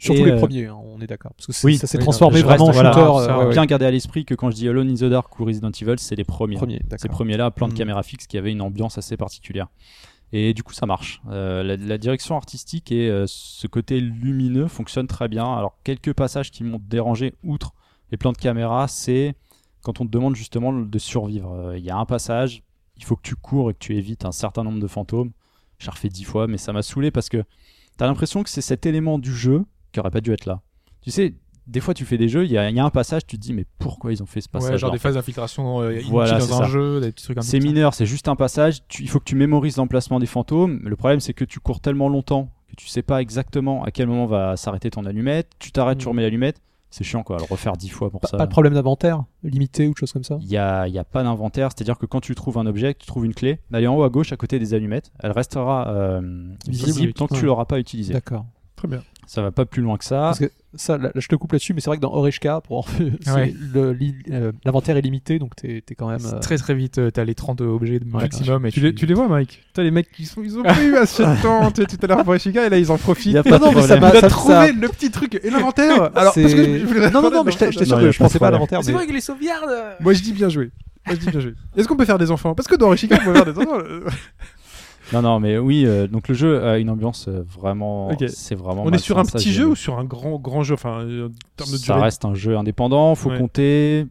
[0.00, 1.32] Surtout Et, les euh, premiers, hein, on est d'accord.
[1.36, 3.04] Parce que c'est- oui, ça s'est oui, transformé je vraiment en voilà, shooter.
[3.26, 3.52] ça, euh, ouais.
[3.52, 5.94] Bien garder à l'esprit que quand je dis Alone in the Dark ou Resident Evil,
[5.98, 6.56] c'est les premiers.
[6.56, 7.76] Premier, Ces premiers-là, plan de Mm.
[7.76, 9.68] caméra fixe qui avait une ambiance assez particulière.
[10.32, 11.20] Et du coup, ça marche.
[11.28, 15.44] Euh, la, direction artistique et euh, ce côté lumineux fonctionnent très bien.
[15.44, 17.72] Alors, quelques passages qui m'ont dérangé, outre
[18.10, 19.34] les plans de caméra, c'est
[19.82, 21.52] quand on te demande justement de survivre.
[21.52, 22.62] Euh, Il y a un passage,
[22.96, 25.32] il faut que tu cours et que tu évites un certain nombre de fantômes.
[25.78, 27.42] J'ai refait dix fois, mais ça m'a saoulé parce que
[27.96, 30.60] t'as l'impression que c'est cet élément du jeu qui aurait pas dû être là.
[31.00, 31.34] Tu sais,
[31.66, 33.36] des fois, tu fais des jeux, il y, a- il y a un passage, tu
[33.36, 35.92] te dis, mais pourquoi ils ont fait ce passage Ouais, genre des phases d'infiltration euh,
[35.92, 36.64] inutiles Voilà, dans c'est un ça.
[36.64, 38.80] jeu, des petits trucs un peu C'est mineur, c'est juste un passage.
[38.88, 40.80] Tu- il faut que tu mémorises l'emplacement des fantômes.
[40.84, 44.06] Le problème, c'est que tu cours tellement longtemps que tu sais pas exactement à quel
[44.08, 45.48] moment va s'arrêter ton allumette.
[45.58, 46.10] Tu t'arrêtes, tu Mm.
[46.10, 46.60] remets l'allumette.
[46.92, 47.36] C'est chiant, quoi.
[47.36, 48.36] Le refaire dix fois pour Pas, ça.
[48.36, 51.04] pas de problème d'inventaire limité ou de choses comme ça Il y a, y a
[51.04, 53.86] pas d'inventaire, c'est-à-dire que quand tu trouves un objet, tu trouves une clé, elle est
[53.86, 55.12] en haut à gauche à côté des allumettes.
[55.20, 56.20] Elle restera euh,
[56.66, 56.86] Visible.
[56.88, 57.46] visible tant que tu Ouais.
[57.46, 58.12] l'auras pas utilisée.
[58.12, 58.44] D'accord.
[58.74, 59.02] Très bien.
[59.32, 60.16] Ça va pas plus loin que ça.
[60.22, 62.88] Parce que ça, là, je te coupe là-dessus, mais c'est vrai que dans Oreshka, pour
[63.32, 63.54] Ouais.
[63.76, 66.18] euh, l'inventaire est limité, donc t'es es quand même.
[66.18, 68.66] C'est euh, Très très vite, euh, t'as les 30 objets de maximum.
[68.66, 69.62] et Tu les, tu les vois, Mike?
[69.72, 71.96] T'as les mecs qui sont, ils ont pas eu assez de temps tu sais, tout
[72.02, 73.34] à l'heure pour Ishika et là ils en profitent.
[73.34, 76.02] Y a pas de Non, mais ça m'a- trouvé ça- le petit truc et l'inventaire.
[76.16, 78.50] Alors parce que je, non, non, non, mais j'étais sûr que je pensais pas à
[78.50, 78.82] l'inventaire.
[78.82, 79.70] C'est vrai que les sauvegardes
[80.00, 80.72] Moi je dis bien joué.
[81.06, 81.54] Moi je dis bien joué.
[81.76, 82.56] Est-ce qu'on peut faire des enfants?
[82.56, 83.78] Parce que dans Ishika on peut faire des enfants.
[85.12, 85.84] Non, non, mais oui.
[85.86, 88.10] euh, donc le jeu a une ambiance euh, vraiment.
[88.28, 88.82] C'est vraiment.
[88.84, 91.28] On est sur un ça, petit jeu ou sur un grand grand jeu Enfin, euh,
[91.28, 92.00] en termes de Ça durée?
[92.02, 93.38] reste un jeu indépendant, faut Ouais.
[93.38, 94.06] compter.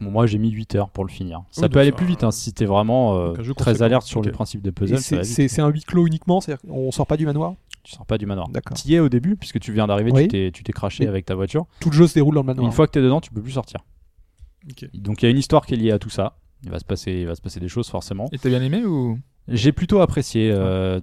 [0.00, 1.42] Bon, moi j'ai mis 8 heures pour le finir.
[1.52, 3.54] Ça Oui, peut aller ça- plus vite hein, si t'es vraiment euh, donc un jeu
[3.54, 4.26] très alerte sur Ok.
[4.26, 4.98] le principe de Et puzzle.
[4.98, 7.54] ça c'est- un huis clos uniquement, c'est-à-dire qu'on sort pas du manoir?
[7.84, 8.48] Tu sors pas du manoir.
[8.48, 8.76] D'accord.
[8.76, 10.22] Tu y es au début, puisque tu viens d'arriver, Oui.
[10.22, 11.66] tu t'es- tu t'es craché avec ta voiture.
[11.80, 12.66] Tout le jeu se déroule dans le manoir.
[12.66, 13.80] une fois que t'es dedans, tu peux plus sortir.
[14.70, 14.88] Ok.
[14.94, 16.36] Donc il y a une histoire qui est liée à tout ça.
[16.64, 18.28] Il va se passer, il va se passer des choses forcément.
[18.32, 19.18] Et t'as bien aimé ou?
[19.48, 20.50] J'ai plutôt apprécié.
[20.52, 21.00] euh,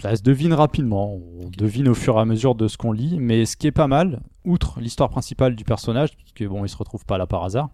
[0.00, 1.14] ça se devine rapidement.
[1.40, 3.18] On devine au fur et à mesure de ce qu'on lit.
[3.20, 6.76] Mais ce qui est pas mal, outre l'histoire principale du personnage, puisque bon, il se
[6.76, 7.70] retrouve pas là par hasard,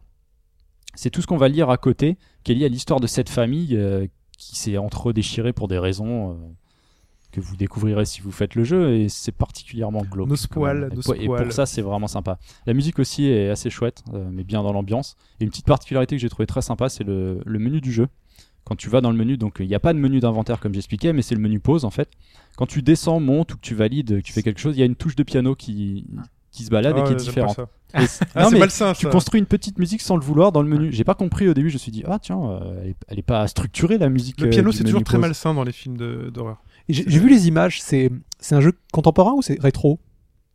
[0.95, 3.29] c'est tout ce qu'on va lire à côté, qui est lié à l'histoire de cette
[3.29, 6.35] famille euh, qui s'est entre déchirée pour des raisons euh,
[7.31, 8.95] que vous découvrirez si vous faites le jeu.
[8.95, 10.29] Et c'est particulièrement glauque.
[10.29, 12.39] Nos spoils, Et nos pour- Et pour ça, c'est vraiment sympa.
[12.67, 15.17] La musique aussi est assez chouette, euh, mais bien dans l'ambiance.
[15.41, 18.09] Et une petite particularité que j'ai trouvé très sympa, c'est le, le menu du jeu.
[18.69, 20.75] Quand tu vas dans le menu, donc il n'y a pas de menu d'inventaire comme
[20.75, 22.11] j'expliquais, mais c'est le menu pause en fait.
[22.57, 24.83] Quand tu descends, montes ou que tu valides, que tu fais quelque chose, il y
[24.83, 26.05] a une touche de piano qui,
[26.53, 27.59] qui se balade Ah et qui est différente.
[27.59, 27.65] Et-
[28.35, 29.11] Ah, non, c'est mais malsain tu ça.
[29.11, 30.93] construis une petite musique sans le vouloir dans le menu.
[30.93, 33.19] J'ai pas compris au début, je me suis dit, ah tiens, euh, elle, est, elle
[33.19, 34.39] est pas structurée la musique.
[34.41, 35.97] Le euh, piano c'est toujours très malsain dans les films
[36.31, 36.63] d'horreur.
[36.91, 39.99] J'ai j'ai vu les images, c'est c'est un jeu contemporain ou c'est rétro?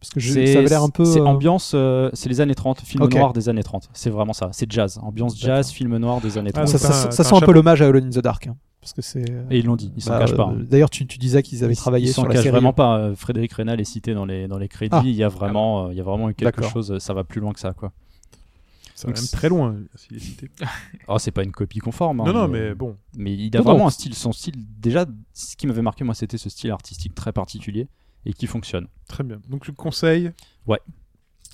[0.04, 1.06] Parce que je- C'est- ça avait l'air un peu.
[1.06, 3.90] C'est euh, ambiance, euh, c'est les années 30, film noir des années 30.
[3.94, 4.50] C'est vraiment ça.
[4.52, 6.68] C'est jazz, ambiance jazz, film noir des années Ah, 30.
[6.68, 8.48] ça, donc ça- sent un un peu l'hommage à Alone in the Dark.
[8.48, 9.24] hein, parce que c'est.
[9.50, 10.50] Et ils l'ont dit, ils s'en bah, cachent pas.
[10.50, 10.66] euh, hein.
[10.70, 12.52] D'ailleurs, tu, tu disais qu'ils avaient Ils- travaillé ils sur s'en la cachent série.
[12.52, 12.98] vraiment pas.
[12.98, 14.90] euh, Frédéric Rénal est cité dans les, dans les crédits.
[14.94, 15.02] Ah.
[15.06, 17.24] il, y a vraiment, euh, il y a vraiment eu quelque chose, euh, ça va
[17.24, 17.72] plus loin que ça.
[17.72, 17.94] quoi.
[18.96, 20.50] Ça va Donc, même c'est- très loin s'il est cité.
[21.08, 22.20] Oh, c'est pas une copie conforme.
[22.22, 22.96] hein, Non non mais bon.
[23.18, 23.72] mais il a Non, non.
[23.72, 24.14] vraiment un style.
[24.16, 27.88] Son style, déjà, ce qui m'avait marqué, moi, c'était ce style artistique très particulier
[28.26, 28.88] et qui fonctionne.
[29.08, 29.40] Très bien.
[29.50, 30.32] Donc le conseil.
[30.68, 30.80] Ouais.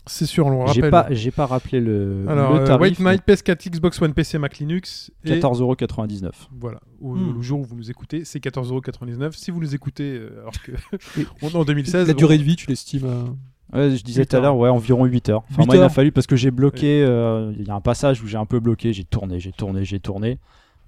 [0.07, 0.89] C'est sûr, on le J'ai rappelle.
[0.91, 2.81] pas, j'ai pas rappelé le, Alors, le euh, tarif.
[2.81, 5.11] White Knight, PS4, Xbox One, PC, Mac, Linux.
[5.23, 6.31] Et 14,99€.
[6.59, 7.35] voilà, Au- Hmm.
[7.35, 9.33] le jour où vous nous écoutez, c'est 14,99€.
[9.37, 10.71] Si vous nous écoutez euh, alors que
[11.43, 13.35] on est en 2016, La durée de vie, tu l'estimes.
[13.71, 15.43] Ouais, je disais tout à l'heure, ouais, environ 8 heures.
[15.51, 15.91] Enfin, 8 moi, il m'a heures.
[15.91, 17.03] fallu parce que j'ai bloqué.
[17.03, 18.93] euh, Il y a un passage où j'ai un peu bloqué.
[18.93, 20.39] J'ai tourné, j'ai tourné, j'ai tourné.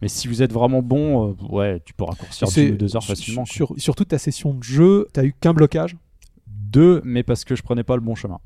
[0.01, 3.15] Mais si vous êtes vraiment bon, euh, ouais, tu peux raccourcir ou deux heures sur-
[3.15, 3.43] facilement.
[3.43, 3.75] quoi.
[3.77, 5.95] Sur, toute ta session de jeu, t'as eu qu'un blocage.
[6.47, 8.39] Deux, mais parce que je prenais pas le bon chemin.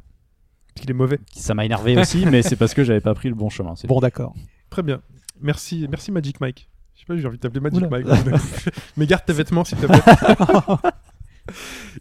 [0.68, 1.19] parce qu'il est mauvais.
[1.34, 3.73] Ça m'a énervé aussi, mais c'est parce que j'avais pas pris le bon chemin.
[3.88, 4.36] Bon, d'accord.
[4.69, 5.02] Très bien.
[5.41, 6.69] Merci, merci Magic Mike.
[6.95, 7.90] Je sais pas, j'ai envie de t'appeler Magic Oula.
[7.90, 8.07] Mike.
[8.98, 9.99] Mais garde tes vêtements s'il te plaît.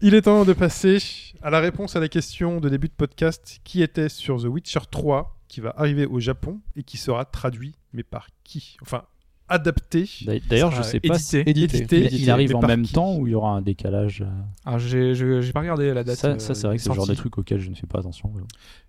[0.00, 0.98] Il est temps de passer
[1.42, 4.80] à la réponse à la question de début de podcast qui était sur The Witcher
[4.90, 8.76] 3 qui va arriver au Japon et qui sera traduit mais par qui?
[8.82, 9.04] Enfin
[9.48, 10.08] adapté.
[10.26, 11.14] D'a- D'ailleurs, je sais pas.
[11.16, 11.42] édité.
[11.48, 11.76] Édité.
[11.78, 12.08] Édité.
[12.12, 14.30] Il, il arrive en même qui temps ou il y aura un décalage euh,
[14.64, 16.16] Alors j'ai je- j'ai pas regardé la date.
[16.16, 17.86] Ça, euh, ça, c'est vrai que c'est le genre de truc auquel je ne fais
[17.86, 18.30] pas attention.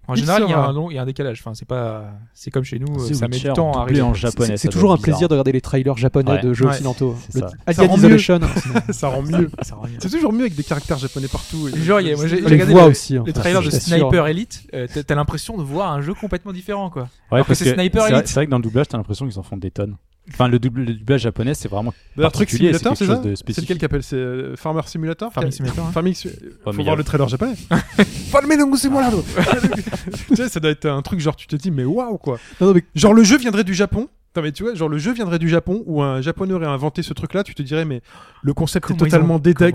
[0.07, 1.40] En Il général, il y a sera- un long, il y a un décalage.
[1.41, 4.02] Enfin, c'est pas, c'est comme chez nous, euh, The ça met du temps à arriver.
[4.02, 4.56] en C'est- japonais.
[4.57, 5.03] C'est toujours un bizarre.
[5.14, 6.41] plaisir de regarder les trailers japonais Ouais.
[6.41, 6.72] de jeux Ouais.
[6.72, 7.15] occidentaux.
[7.34, 7.40] Le
[8.94, 9.07] ça.
[9.10, 9.49] Rend mieux.
[9.64, 9.98] Ça rend mieux.
[9.99, 11.68] C'est toujours mieux avec des caractères japonais partout.
[11.69, 13.18] et- Genre, moi, j'ai- Les regardé aussi.
[13.18, 13.23] hein.
[13.34, 13.69] Trailers de.
[13.72, 17.03] Sniper Elite, euh, t'as- l'impression de voir un jeu complètement différent, quoi.
[17.03, 18.27] Ouais, Alors que parce c'est Sniper Elite.
[18.27, 19.95] C'est vrai que dans le doublage, t'as l'impression qu'ils en font des tonnes.
[20.31, 23.06] Enfin, le, double- le doublage japonais, c'est vraiment D'ailleurs, Truc particulier, c'est Simulator, quelque c'est
[23.06, 23.69] ça chose de C'est spécifique.
[23.69, 25.91] lequel qui appelle C'est euh, Farmer Simulator Farming Simulator, hein.
[25.93, 26.30] Farming Sim-
[26.64, 27.53] Faut mais il y voir a- le trailer japonais.
[28.31, 29.23] Farming Simulator
[30.27, 32.68] Tu sais, ça doit être un truc genre, tu te dis, mais waouh quoi Non,
[32.68, 34.07] non, mais Genre, le jeu viendrait du Japon.
[34.34, 37.03] Attends, mais tu vois, genre, le jeu viendrait du Japon où un japonais aurait inventé
[37.03, 38.02] ce truc là, tu te dirais, mais
[38.41, 39.72] le concept Comment est totalement ont- décalé.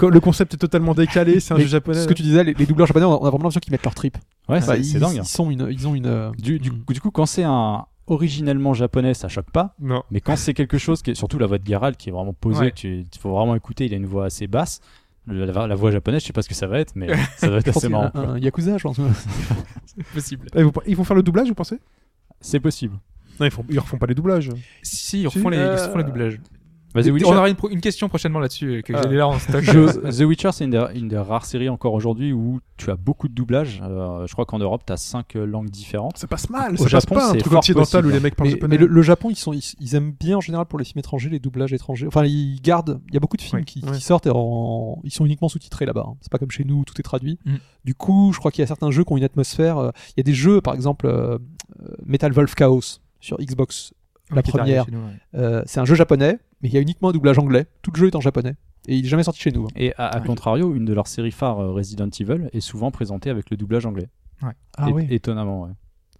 [0.00, 2.00] Le concept est totalement décalé, c'est un mais jeu japonais.
[2.00, 3.94] Ce que tu disais, les, les doubleurs japonais, on a, vraiment l'impression qu'ils mettent leur
[3.94, 4.16] trip.
[4.48, 5.16] Ouais, Bah, c'est c'est dingue.
[5.16, 6.06] Ils, sont une, ils ont une.
[6.06, 6.84] euh, Du, du, Mm.
[6.88, 9.74] du coup, quand c'est un originellement japonais, ça choque pas.
[9.80, 10.02] Non.
[10.10, 12.34] Mais quand c'est quelque chose qui est surtout la voix de Geralt qui est vraiment
[12.34, 12.70] posée, Ouais.
[12.70, 14.80] que tu il faut vraiment écouter, il a une voix assez basse.
[15.26, 17.58] La, la voix japonaise, je sais pas ce que ça va être, mais ça va
[17.60, 18.10] être assez qu'il y a marrant.
[18.14, 19.00] un, un Yakuza, je pense.
[19.86, 20.46] C'est possible.
[20.56, 21.78] Ils vont, ils vont faire le doublage, vous pensez?
[22.40, 22.98] C'est possible.
[23.38, 24.50] Non, ils, font, ils refont pas les doublages.
[24.82, 26.40] Si, ils Si, refont, les, euh, ils refont les doublages.
[26.94, 29.02] The Et Witcher, On aura une, question prochainement là-dessus euh, que Ah.
[29.08, 29.62] j'ai là en stock.
[29.62, 32.96] je- The Witcher, c'est une, des- une des rares séries encore aujourd'hui où tu as
[32.96, 33.80] beaucoup de doublages.
[33.84, 36.18] Euh, je crois qu'en Europe, tu as 5 langues différentes.
[36.18, 38.48] Ça passe mal, Au ça passe Japon, pas un truc occidental où les mecs parlent
[38.48, 38.76] Mais, japonais.
[38.76, 40.98] mais le, le Japon, ils, sont, ils, ils aiment bien en général pour les films
[40.98, 42.08] étrangers les doublages étrangers.
[42.08, 43.00] Enfin, ils gardent.
[43.08, 46.06] Il y a beaucoup de films qui, sortent et en, ils sont uniquement sous-titrés là-bas.
[46.08, 46.14] hein.
[46.22, 47.38] C'est pas comme chez nous où tout est traduit.
[47.44, 47.54] Mm.
[47.84, 49.78] Du coup, je crois qu'il y a certains jeux qui ont une atmosphère.
[49.78, 51.38] euh, Il y a des jeux, par exemple, euh,
[51.82, 53.92] euh, Metal Wolf Chaos sur Xbox.
[54.36, 54.90] La première.
[54.90, 55.12] nous, ouais.
[55.34, 57.66] Euh, c'est un jeu japonais, mais il y a uniquement un doublage anglais.
[57.82, 58.54] Tout le jeu est en japonais.
[58.88, 59.64] Et il est jamais sorti chez nous.
[59.64, 59.68] hein.
[59.76, 63.28] Et à, à contrario, une de leurs séries phares, euh, Resident Evil, est souvent présentée
[63.30, 64.08] avec le doublage anglais.
[64.78, 65.06] Ah É- ouais.
[65.10, 65.70] Étonnamment, ouais.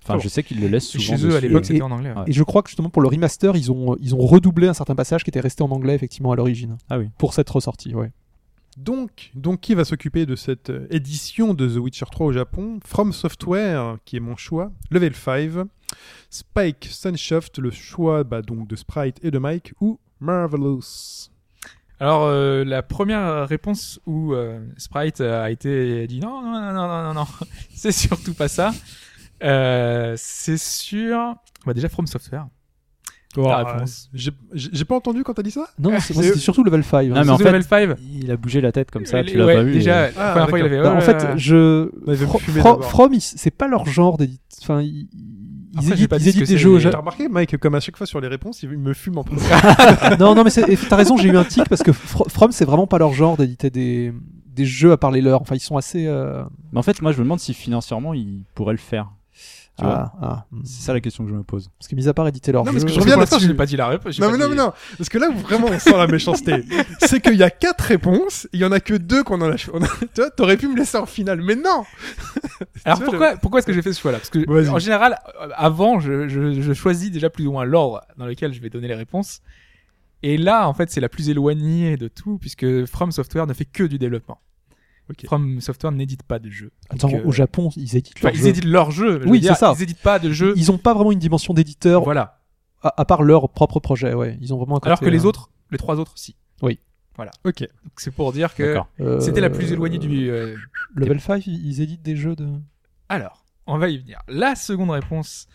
[0.03, 0.21] Enfin, Oh.
[0.23, 1.17] je sais qu'ils le laissent souvent.
[1.17, 2.11] Chez eux, à l'époque, Et- c'était en anglais.
[2.11, 2.17] ouais.
[2.19, 2.25] Ouais.
[2.27, 4.95] Et je crois que justement pour le remaster, ils ont, ils ont redoublé un certain
[4.95, 6.77] passage qui était resté en anglais effectivement à l'origine.
[6.89, 7.09] Ah oui.
[7.19, 8.11] Pour cette ressortie, ouais.
[8.77, 12.79] Donc, donc, qui va s'occuper de cette euh, édition de The Witcher 3 au Japon?
[12.85, 14.73] From Software, qui est mon choix.
[14.91, 15.67] Level 5.
[16.31, 19.73] Spike Sunshoft, le choix bah, donc de Sprite et de Mike.
[19.81, 21.31] Ou Marvelous?
[21.99, 27.03] Alors, euh, la première réponse où euh, Sprite a été dit non, non, non, non,
[27.03, 27.27] non, non,
[27.75, 28.73] c'est surtout pas ça.
[30.17, 31.35] C'est sur.
[31.67, 32.47] Bah, déjà, From Software.
[33.37, 34.11] La réponse.
[34.13, 37.09] J'ai j'ai pas entendu quand t'as dit ça Non, c'est- surtout level 5.
[37.09, 37.91] Non, mais en fait, Level 5.
[38.13, 39.73] il a bougé la tête comme ça, tu l'as ouais, pas vu.
[39.73, 40.83] Déjà, et- la Ah, première fois, il avait.
[40.83, 41.55] Bah, oh en fait, je
[42.07, 42.27] veut
[42.61, 42.83] Fro-.
[42.83, 44.41] From, ils- c'est pas leur genre d'édite.
[44.63, 45.07] Enfin, ils,
[45.73, 48.07] ils Après, éditent, pas ils éditent des jeux T'as remarqué, Mike, comme à chaque fois
[48.07, 49.41] sur les réponses, il me fume en premier.
[50.19, 52.87] Non, non, mais t'as raison, j'ai eu un tic parce que Fro- From, c'est vraiment
[52.89, 54.13] pas leur genre d'éditer des,
[54.57, 55.41] des jeux à parler leurs.
[55.41, 56.07] Enfin, ils sont assez.
[56.07, 56.43] euh,
[56.73, 59.13] Mais en fait, moi, je me demande si financièrement, ils pourraient le faire.
[59.81, 60.47] Tu vois ah, ah.
[60.65, 61.71] C'est ça la question que je me pose.
[61.79, 62.81] Parce que mis à part éditer leurs Non, mais jeux.
[62.81, 63.41] ce que je reviens là-dessus.
[63.41, 64.19] je n'ai pas dit la réponse.
[64.21, 64.73] Non, mais non, dit- mais non.
[64.99, 66.65] Parce que là où vraiment on sent la méchanceté,
[67.01, 69.57] c'est qu'il y a quatre réponses, il y en a que deux qu'on en a.
[69.73, 71.85] on a- Tu vois, t'aurais pu me laisser en finale, mais non
[72.85, 74.19] Alors vois, pourquoi, pourquoi est-ce que j'ai fait ce choix-là?
[74.19, 78.03] Parce que en général, euh, avant, je, je, je choisis déjà plus ou moins l'ordre
[78.19, 79.41] dans lequel je vais donner les réponses.
[80.23, 83.65] Et là, en fait, c'est la plus éloignée de tout, puisque From Software ne fait
[83.65, 84.39] que du développement.
[85.11, 85.27] Ok.
[85.27, 86.71] From Software n'édite pas de jeux.
[86.89, 88.49] Attends, Donc, euh, au Japon, ils éditent Enfin, leurs ils jeux.
[88.49, 89.23] éditent leurs jeux.
[89.27, 89.75] Oui, c'est ça.
[89.77, 90.55] Ils éditent pas de jeux.
[90.57, 92.41] Ils ont pas vraiment une dimension d'éditeur Voilà.
[92.83, 94.39] à, à part leur propre projet, ouais.
[94.41, 96.37] Ils ont vraiment un Alors côté, que les euh, autres, les trois autres, si.
[97.45, 97.61] Ok.
[97.61, 100.31] Donc c'est pour dire que euh, c'était la plus éloignée du.
[100.31, 100.57] euh,
[100.95, 102.49] Level 5, ils ils éditent des jeux de.
[103.11, 104.21] Alors, on va y venir.
[104.27, 105.47] La seconde réponse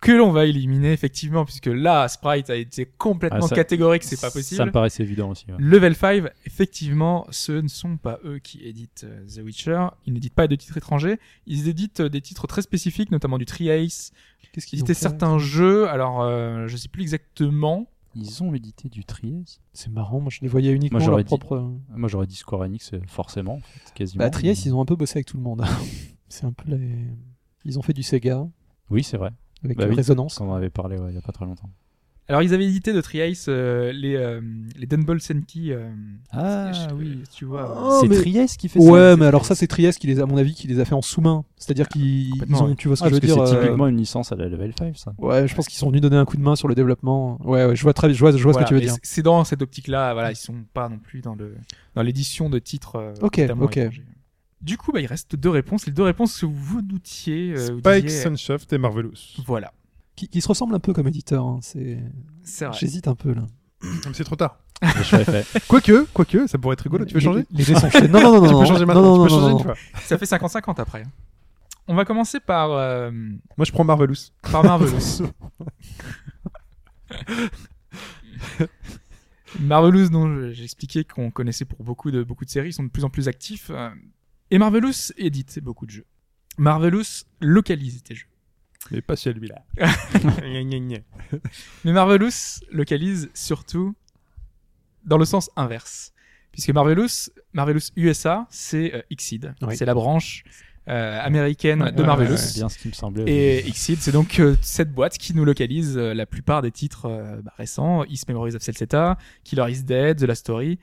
[0.00, 4.20] que l'on va éliminer, effectivement, puisque là, Sprite a été complètement Ah, ça- catégorique, c'est
[4.20, 4.70] pas Ça me possible.
[4.72, 5.46] paraissait évident aussi.
[5.48, 5.56] ouais.
[5.58, 9.86] Level 5, effectivement, ce ne sont pas eux qui éditent euh, The Witcher.
[10.06, 11.18] Ils n'éditent pas de titres étrangers.
[11.46, 14.12] Ils éditent euh, des titres très spécifiques, notamment du Tri-Ace.
[14.52, 15.88] Qu'est-ce Ils qu'ils éditaient certains jeux.
[15.88, 17.88] Alors, euh, je sais plus exactement.
[18.14, 21.22] Ils ont édité du Trieste C'est marrant, moi je les voyais uniquement Moi, leur j'aurais
[21.24, 21.56] dit- propre.
[21.56, 24.24] euh, Moi, j'aurais dit Square Enix, forcément, en fait, quasiment.
[24.24, 25.62] Bah, Trieste, ils ont un peu bossé avec tout le monde.
[26.28, 26.88] c'est un peu les.
[27.64, 28.46] Ils ont fait du Sega
[28.90, 29.30] Oui, c'est vrai.
[29.64, 29.96] Avec Bah euh, oui.
[29.96, 30.40] Résonance.
[30.40, 31.70] On en avait parlé ouais, il y a pas très longtemps.
[32.30, 34.42] Alors, ils avaient édité de Tri-Ace euh, les, euh,
[34.76, 35.72] les Dunball Senki.
[35.72, 35.88] euh,
[36.30, 37.22] Ah je- oui.
[37.34, 37.74] Tu vois.
[37.82, 40.20] Oh, c'est mais- Trieste qui fait ça Ouais, mais alors ça, c'est Trieste qui les
[40.20, 41.46] a, à mon avis, qui les a fait en sous-main.
[41.56, 42.74] C'est-à-dire qu'ils Complètement, ils ont, ouais.
[42.74, 43.46] tu vois ce Ah, que je veux que dire.
[43.46, 45.14] c'est euh, typiquement une licence à la level 5, ça.
[45.16, 47.38] Ouais, je pense qu'ils sont venus donner un coup de main sur le développement.
[47.46, 48.98] Ouais, ouais, je vois très, je vois, je vois Voilà, ce que tu veux dire.
[49.02, 51.54] c'est- dans cette optique-là, voilà, ils sont pas non plus dans le
[51.94, 52.96] dans l'édition de titres.
[52.96, 53.76] euh, Ok, ok.
[53.78, 54.02] étrangers.
[54.60, 55.86] Du coup, bah, il reste deux réponses.
[55.86, 57.52] Les deux réponses que vous doutiez.
[57.56, 59.12] euh, Spike, disiez- Sunshoft et Marvelous.
[59.46, 59.72] Voilà,
[60.16, 61.44] Qui, qui se ressemblent un peu comme éditeur.
[61.46, 61.98] hein, C'est.
[62.42, 62.76] c'est vrai.
[62.78, 63.46] J'hésite un peu là.
[64.12, 64.58] C'est trop tard.
[65.68, 67.04] Quoique, quoique, ça pourrait être rigolo.
[67.04, 67.88] Tu veux changer Les dés sont.
[68.08, 68.48] Non, non, non, non.
[68.48, 69.16] Tu peux changer maintenant.
[69.16, 69.74] non, tu peux non, changer non, une fois.
[70.02, 71.02] Ça fait 50-50 après.
[71.02, 71.10] hein.
[71.88, 74.14] On va commencer par euh, Moi, je prends Marvelous.
[74.42, 75.22] par Marvelous.
[79.60, 82.82] Marvelous, dont je- j'ai expliqué qu'on connaissait pour beaucoup de beaucoup de séries, ils sont
[82.84, 83.70] de plus en plus actifs.
[84.50, 86.06] Et Marvelous édite beaucoup de jeux.
[86.56, 88.26] Marvelous localise des jeux.
[88.90, 89.64] Mais pas celui-là.
[91.84, 93.94] Mais Marvelous localise surtout
[95.04, 96.12] dans le sens inverse.
[96.52, 99.54] Puisque Marvelous, Marvelous USA, c'est euh, Xseed.
[99.62, 99.76] Oui.
[99.76, 100.42] C'est la branche
[100.88, 102.30] euh, américaine Ouais, de ouais, Marvelous.
[102.30, 103.30] ouais, C'est bien ce qui me semblait.
[103.30, 107.06] Et Exceed, c'est donc euh, cette boîte qui nous localise euh, la plupart des titres
[107.06, 110.78] euh, bah, récents, East Memories of Celceta, Killer is Dead, The Last Story.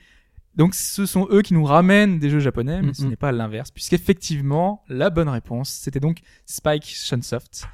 [0.56, 3.70] Donc ce sont eux qui nous ramènent des jeux japonais, mais ce n'est pas l'inverse,
[3.70, 7.66] puisqu'effectivement, la bonne réponse, c'était donc Spike Chunsoft.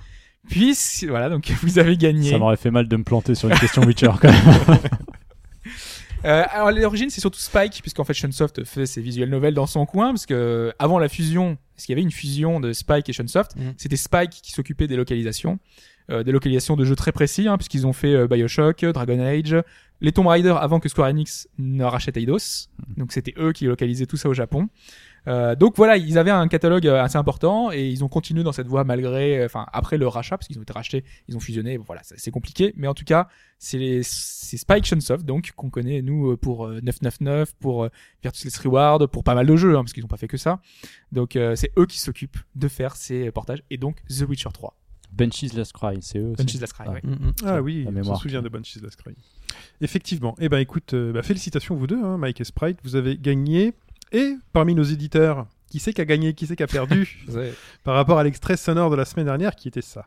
[0.48, 0.76] Puis,
[1.09, 2.30] voilà, donc vous avez gagné.
[2.30, 4.78] Ça m'aurait fait mal de me planter sur une question Witcher quand même.
[6.24, 9.86] Euh, alors l'origine c'est surtout Spike puisqu'en fait Shunsoft fait ses visual novels dans son
[9.86, 13.12] coin parce que avant la fusion, parce qu'il y avait une fusion de Spike et
[13.12, 13.74] Shunsoft, Mhm.
[13.76, 15.59] c'était Spike qui s'occupait des localisations,
[16.10, 19.56] euh, des localisations de jeux très précis hein, puisqu'ils ont fait euh, BioShock, Dragon Age,
[20.03, 24.07] les Tomb Raider avant que Square Enix ne rachète Eidos, donc c'était eux qui localisaient
[24.07, 24.69] tout ça au Japon.
[25.29, 28.51] Euh, donc voilà, ils avaient un catalogue euh, assez important et ils ont continué dans
[28.51, 31.41] cette voie malgré, euh, enfin après le rachat parce qu'ils ont été rachetés, ils ont
[31.41, 31.79] fusionné.
[31.79, 33.29] Bon, voilà, c'est compliqué, mais en tout cas,
[33.62, 37.89] c'est Spike Chunsoft donc qu'on connaît nous euh, pour euh, 999, pour
[38.23, 40.61] Virtuous Reward, pour pas mal de jeux hein, parce qu'ils n'ont pas fait que ça.
[41.12, 44.77] Donc euh, c'est eux qui s'occupent de faire ces portages et donc The Witcher 3,
[45.12, 46.32] Benchies Last Cry, c'est eux.
[46.36, 46.84] Bunchies Last Cry.
[46.89, 46.93] Ah.
[46.93, 47.01] ouais.
[47.05, 47.32] Mm, mm.
[47.44, 48.16] Ah oui, on mémoire.
[48.16, 49.14] se souvient de Banshees Last Cry.
[49.80, 50.34] Effectivement.
[50.40, 53.74] Eh ben écoute, euh, bah, félicitations vous deux, hein, Mike et Sprite, vous avez gagné.
[54.12, 57.24] Et parmi nos éditeurs, qui c'est qui a gagné, qui c'est qui a perdu
[57.84, 60.06] par rapport à l'extrait sonore de la semaine dernière qui était ça?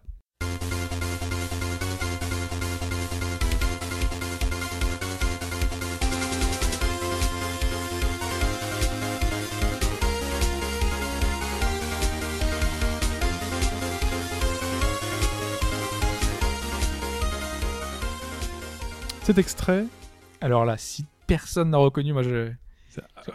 [19.25, 19.85] Cet extrait,
[20.41, 22.51] Alors là, si personne n'a reconnu, moi je.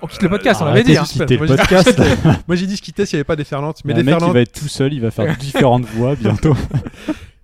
[0.01, 0.97] On quitte le podcast, on l'avait dit.
[0.97, 1.03] hein.
[1.05, 2.01] quitter le j'ai- podcast.
[2.47, 4.05] moi j'ai dit je quittais s'il n'y avait pas des ferlantes, mais Il des un
[4.05, 6.55] mec ferlantes, va être tout seul, il va faire différentes voix bientôt.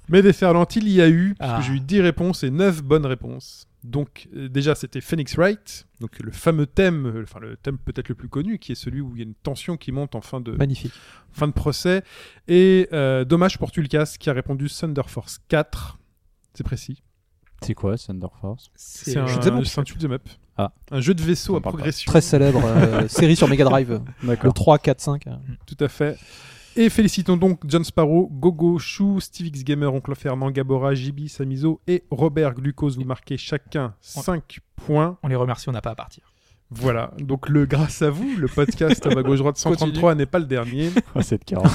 [0.09, 1.61] mais des ferlantes, il y a eu, Ah.
[1.61, 3.67] j'ai eu 10 réponses et 9 bonnes réponses.
[3.85, 8.09] Donc euh, déjà c'était Phoenix Wright, donc le fameux thème, euh, enfin le thème peut-être
[8.09, 10.21] le plus connu, qui est celui où il y a une tension qui monte en
[10.23, 10.93] fin de, Magnifique.
[11.33, 12.03] fin de procès.
[12.49, 15.99] Et euh, dommage pour Tulkas qui a répondu Thunder Force 4.
[16.55, 17.03] C'est précis.
[17.63, 19.65] C'est quoi, Thunder Force C'est un, up.
[19.65, 20.29] c'est un 'em up.
[20.59, 20.73] Ah.
[20.91, 22.11] Un jeu de vaisseau à progression.
[22.11, 24.01] Très célèbre euh, série sur Mega Drive.
[24.23, 24.55] Le D'accord.
[24.55, 25.27] 3, 4, 5.
[25.27, 25.31] euh.
[25.67, 26.19] Tout à fait.
[26.77, 31.81] Et félicitons donc John Sparrow, Gogo, Chou, Steve X Gamer, Oncle Fernand, Gabora, Jibi, Samizo
[31.87, 32.97] et Robert Glucose.
[32.99, 35.19] Vous marquez chacun 5 points.
[35.23, 36.23] On les remercie, on n'a pas à partir.
[36.71, 37.13] Voilà.
[37.19, 40.47] Donc le grâce à vous, le podcast à ma gauche droite 133 n'est pas le
[40.47, 40.91] dernier.
[41.15, 41.71] Oh, cette carotte.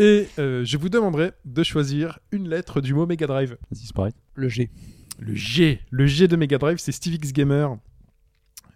[0.00, 3.58] Et euh, je vous demanderai de choisir une lettre du mot Mega Drive.
[3.70, 4.16] Vas-y, Sprite.
[4.34, 4.70] Le G.
[5.18, 5.82] Le G.
[5.90, 7.76] Le G de Mega Drive, c'est Steve X Gamer.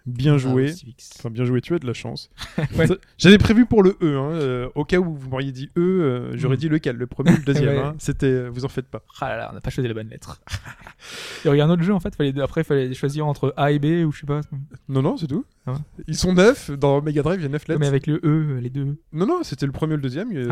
[0.07, 0.71] Bien joué.
[0.71, 1.11] Ah, X.
[1.19, 2.31] Enfin, bien joué, tu as de la chance.
[2.77, 2.87] Ouais.
[3.19, 6.33] J'avais prévu pour le E, hein, euh, au cas où vous m'auriez dit E, euh,
[6.37, 6.59] j'aurais Mm.
[6.59, 7.69] dit lequel, le premier ou le deuxième.
[7.69, 7.79] Ouais.
[7.79, 7.95] hein.
[7.99, 9.03] C'était, euh, vous en faites pas.
[9.21, 10.43] Ah là là, on n'a pas choisi la bonne lettre.
[11.47, 13.71] Il y a un autre jeu en fait, fallait, après il fallait choisir entre A
[13.73, 14.41] et B ou je sais pas.
[14.89, 15.45] Non, non, c'est tout.
[15.67, 15.79] Ah ouais.
[16.07, 17.81] Ils sont neuf, dans Mega Drive, il y a neuf lettres.
[17.81, 18.97] Mais avec le E, les deux.
[19.13, 20.29] Non, non, c'était le premier ou le deuxième.
[20.35, 20.47] euh,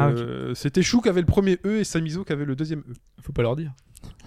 [0.51, 0.55] Ah.
[0.55, 2.93] C'était Chou qui avait le premier E et Samizo qui avait le deuxième E.
[3.21, 3.73] Faut pas leur dire.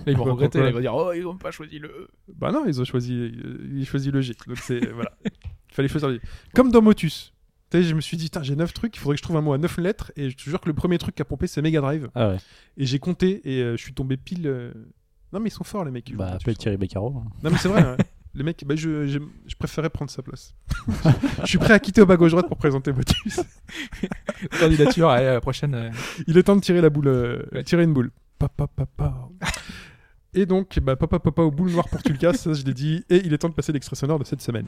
[0.06, 2.08] Là, ils vont regretter, là, ils vont dire Oh, ils ont pas choisi le E.
[2.36, 3.14] Bah non, ils ont choisi,
[3.72, 4.34] ils ont choisi le G.
[4.48, 5.12] Donc c'est, voilà.
[5.24, 6.22] Il fallait choisir le G.
[6.54, 7.32] Comme dans Motus.
[7.72, 9.42] Tu sais, je me suis dit, j'ai neuf trucs, il faudrait que je trouve un
[9.42, 10.12] mot à neuf lettres.
[10.16, 12.10] Et je te jure que le premier truc à pomper, c'est Mega Drive.
[12.14, 12.38] Ah ouais.
[12.78, 14.46] Et j'ai compté et euh, je suis tombé pile.
[14.48, 14.72] euh,
[15.34, 16.16] Non, mais ils sont forts, les mecs.
[16.16, 17.08] Bah, appelle Thierry Beccaro.
[17.18, 17.32] hein.
[17.44, 17.84] Non, mais c'est vrai.
[17.84, 17.98] ouais.
[18.38, 20.54] Les mecs, bah, je, je, je préférais prendre sa place.
[21.42, 23.40] je suis prêt à quitter au bas gauche droite pour présenter Motus.
[24.60, 25.74] Candidature, allez, à la prochaine.
[25.74, 25.90] euh,
[26.28, 27.64] Il est temps de tirer la boule, euh, Ouais.
[27.64, 28.12] tirer une boule.
[28.38, 28.68] Papa.
[30.36, 33.04] Et donc, bah, papa, papa aux boules noires pour Tulkas, ça je l'ai dit.
[33.10, 34.68] Et il est temps de passer l'extrait sonore de cette semaine.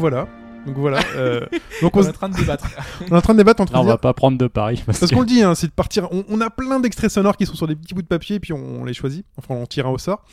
[0.00, 0.26] Voilà.
[0.66, 0.98] Donc voilà.
[1.16, 1.40] euh,
[1.80, 2.66] donc on, est en train de débattre.
[3.10, 4.82] on est en train de débattre entre Là, on va pas prendre de paris.
[4.84, 6.08] Parce, Parce qu'on le dit, hein, c'est de partir.
[6.12, 8.40] On, on a plein d'extraits sonores qui sont sur des petits bouts de papier, et
[8.40, 9.24] puis on, on les choisit.
[9.36, 10.24] Enfin, on tire un au sort.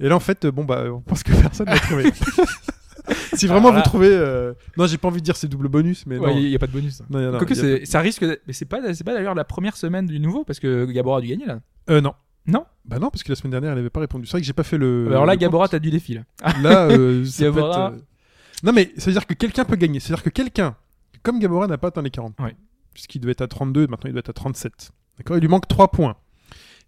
[0.00, 2.04] Et là, en fait, bon, bah, on pense que personne l'a trouvé.
[3.34, 4.10] si vraiment vous trouvez.
[4.10, 6.38] euh, Non, j'ai pas envie de dire c'est double bonus, mais Ouais, non.
[6.38, 7.02] il n'y a pas de bonus.
[7.10, 8.22] Non, y a- non, Quoique, a c'est- ça risque.
[8.46, 11.20] Mais c'est pas, c'est pas d'ailleurs la première semaine du nouveau parce que Gabora a
[11.20, 11.60] dû gagner là.
[11.90, 12.14] Euh, non.
[12.46, 12.64] Non?
[12.84, 14.24] Bah non, parce que la semaine dernière, elle avait pas répondu.
[14.26, 15.08] C'est vrai que j'ai pas fait le.
[15.10, 16.22] Alors là, le Gabora, t'as du défi là.
[16.62, 17.88] Là, euh, ça peut Gabora.
[17.88, 17.98] être, euh,
[18.62, 20.00] Non, mais ça veut dire que quelqu'un peut gagner.
[20.00, 20.76] C'est-à-dire que quelqu'un,
[21.22, 22.56] comme Gabora n'a pas atteint les 40 points, Ouais.
[22.94, 24.90] puisqu'il devait être à 32, maintenant il doit être à 37.
[25.18, 25.36] D'accord?
[25.36, 26.16] Il lui manque 3 points.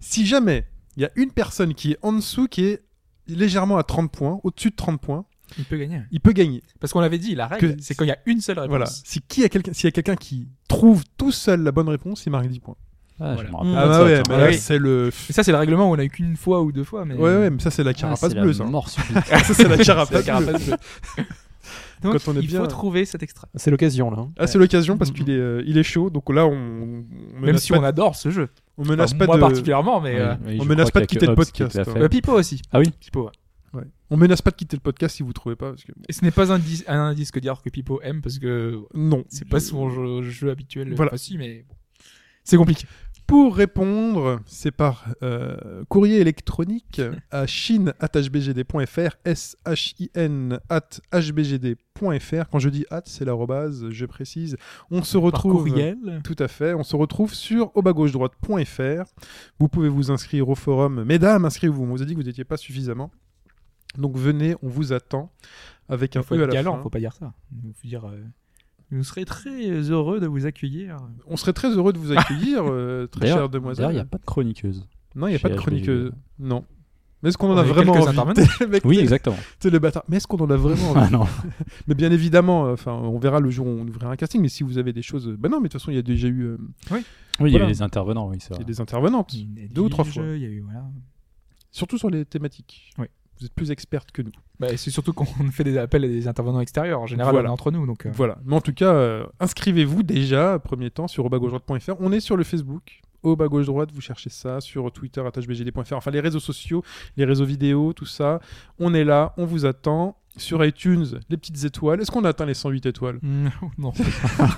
[0.00, 0.66] Si jamais
[0.96, 2.82] il y a une personne qui est en dessous, qui est
[3.26, 5.24] légèrement à 30 points, au-dessus de 30 points,
[5.58, 6.00] Il peut gagner.
[6.10, 6.62] il peut gagner.
[6.80, 8.70] Parce qu'on l'avait dit, la règle, c'est quand il y a une seule réponse.
[8.70, 8.86] Voilà.
[8.86, 12.24] Si qui a quelqu'un, s'il y a quelqu'un qui trouve tout seul la bonne réponse,
[12.26, 12.76] il marque 10 points.
[13.20, 13.48] Ah, Voilà.
[13.48, 14.58] je me rappelle Ah bah ça, ouais, mais Ah là, oui.
[14.58, 15.10] c'est le.
[15.28, 17.04] Et ça, c'est le règlement où on a eu qu'une fois ou deux fois.
[17.04, 17.14] Mais...
[17.14, 18.64] Ouais, ouais, mais ça c'est la Ah, carapace la bleue, ça.
[18.86, 19.24] subite.
[19.26, 20.76] ça c'est la C'est la carapace bleue.
[22.02, 23.46] Donc, Quand on est il bien- faut trouver cet extrait.
[23.54, 24.18] C'est l'occasion là.
[24.20, 24.32] hein.
[24.38, 26.10] Ah, c'est l'occasion parce qu'il est, euh, il est chaud.
[26.10, 27.04] Donc là, on, on Même
[27.40, 28.48] menace si pas, on adore ce jeu.
[28.76, 31.06] on menace Enfin, pas moi de, particulièrement, mais Oui, euh, oui, on menace pas de
[31.06, 31.84] quitter le podcast, hein.
[31.96, 32.60] euh, Pipo aussi.
[32.72, 33.24] Ah oui Pipo,
[33.74, 33.80] ouais.
[33.80, 33.84] ouais.
[34.10, 35.70] on menace pas de quitter le podcast si vous trouvez pas.
[35.70, 38.20] Parce que, Et ce n'est pas un, dis- un indice que dire que Pipo aime
[38.22, 39.24] parce que non.
[39.28, 40.94] c'est pas son jeu, jeu habituel.
[40.94, 41.10] Voilà.
[41.10, 41.74] Enfin, si, mais bon.
[42.44, 42.86] c'est compliqué.
[43.28, 47.00] Pour répondre, c'est par euh, courrier électronique
[47.30, 52.48] à chine.hbgd.fr, s-h-i-n at hbgd.fr.
[52.50, 54.56] Quand je dis at, c'est l'arrobase, je précise.
[54.90, 55.68] On se retrouve.
[56.24, 56.72] Tout à fait.
[56.72, 59.04] On se retrouve sur au bas gauche droite.fr.
[59.58, 61.04] Vous pouvez vous inscrire au forum.
[61.04, 61.82] Mesdames, inscrivez-vous.
[61.84, 63.10] On vous a dit que vous n'étiez pas suffisamment.
[63.98, 65.30] Donc venez, on vous attend
[65.88, 66.82] avec un E à la galant, fin.
[66.82, 67.34] faut pas dire ça.
[67.64, 68.06] Il faut dire.
[68.06, 68.22] euh,
[68.90, 70.96] Nous serons très heureux de vous accueillir.
[71.26, 73.90] On serait très heureux de vous accueillir, euh, très D'ailleurs, chère D'ailleurs, demoiselle.
[73.90, 74.86] il n'y a pas de chroniqueuse.
[75.14, 76.12] Non, il n'y a pas de chroniqueuse.
[76.38, 76.64] Non.
[77.22, 79.36] Mais est-ce qu'on en a vraiment quelques envie mec, Oui, exactement.
[79.58, 80.04] t'es le bâtard.
[80.08, 81.26] Mais est-ce qu'on en a vraiment envie Ah non.
[81.88, 84.40] Mais bien évidemment, euh, enfin, on verra le jour où on ouvrira un casting.
[84.40, 86.02] Mais si vous avez des choses, ben non, mais de toute façon, il y a
[86.02, 86.58] déjà eu euh,
[86.92, 87.04] Oui,
[87.40, 89.34] il y a des intervenants, oui, c'est il y a des intervenantes,
[89.72, 90.22] deux ou trois fois.
[90.36, 90.84] il y a eu, voilà.
[91.72, 92.92] surtout sur les thématiques.
[92.98, 93.06] Oui.
[93.40, 94.32] Vous êtes plus experte que nous.
[94.58, 97.00] Bah, c'est surtout qu'on fait des appels à des intervenants extérieurs.
[97.00, 97.48] En général, Voilà.
[97.48, 97.86] on est entre nous.
[97.86, 98.38] Donc, euh, Voilà.
[98.44, 101.94] Mais en tout cas, euh, inscrivez-vous déjà, premier temps, sur obagauche-droite.fr.
[102.00, 103.00] On est sur le Facebook.
[103.24, 106.84] Au bas gauche droite, vous cherchez ça sur Twitter hbgd.fr, enfin les réseaux sociaux,
[107.16, 108.38] les réseaux vidéo, tout ça.
[108.78, 110.16] On est là, on vous attend.
[110.36, 112.00] Sur iTunes, les petites étoiles.
[112.00, 113.18] Est-ce qu'on a atteint les 108 étoiles?
[113.22, 113.48] Mm,
[113.78, 113.92] non.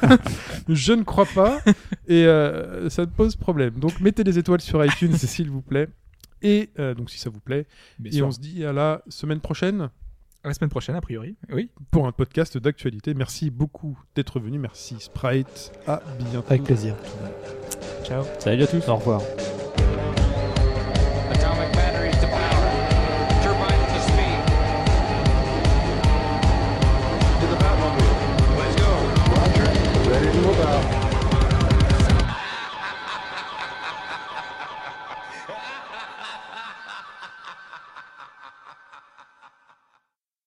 [0.69, 1.61] Je ne crois pas.
[2.07, 3.75] et euh, ça me pose problème.
[3.79, 5.89] Donc mettez des étoiles sur iTunes, s'il vous plaît.
[6.43, 7.67] Et euh, donc si ça vous plaît.
[7.99, 8.27] Bien et sûr.
[8.27, 9.91] on se dit à la semaine prochaine
[10.43, 11.37] À la semaine prochaine, a priori.
[11.53, 11.71] Oui.
[11.91, 13.15] pour un podcast d'actualité.
[13.15, 14.59] Merci beaucoup d'être venu.
[14.59, 15.73] Merci Sprite.
[15.87, 16.47] À bientôt.
[16.49, 16.95] Avec plaisir.
[18.05, 18.25] Ciao.
[18.39, 18.89] Salut à tous.
[18.89, 19.21] Au revoir.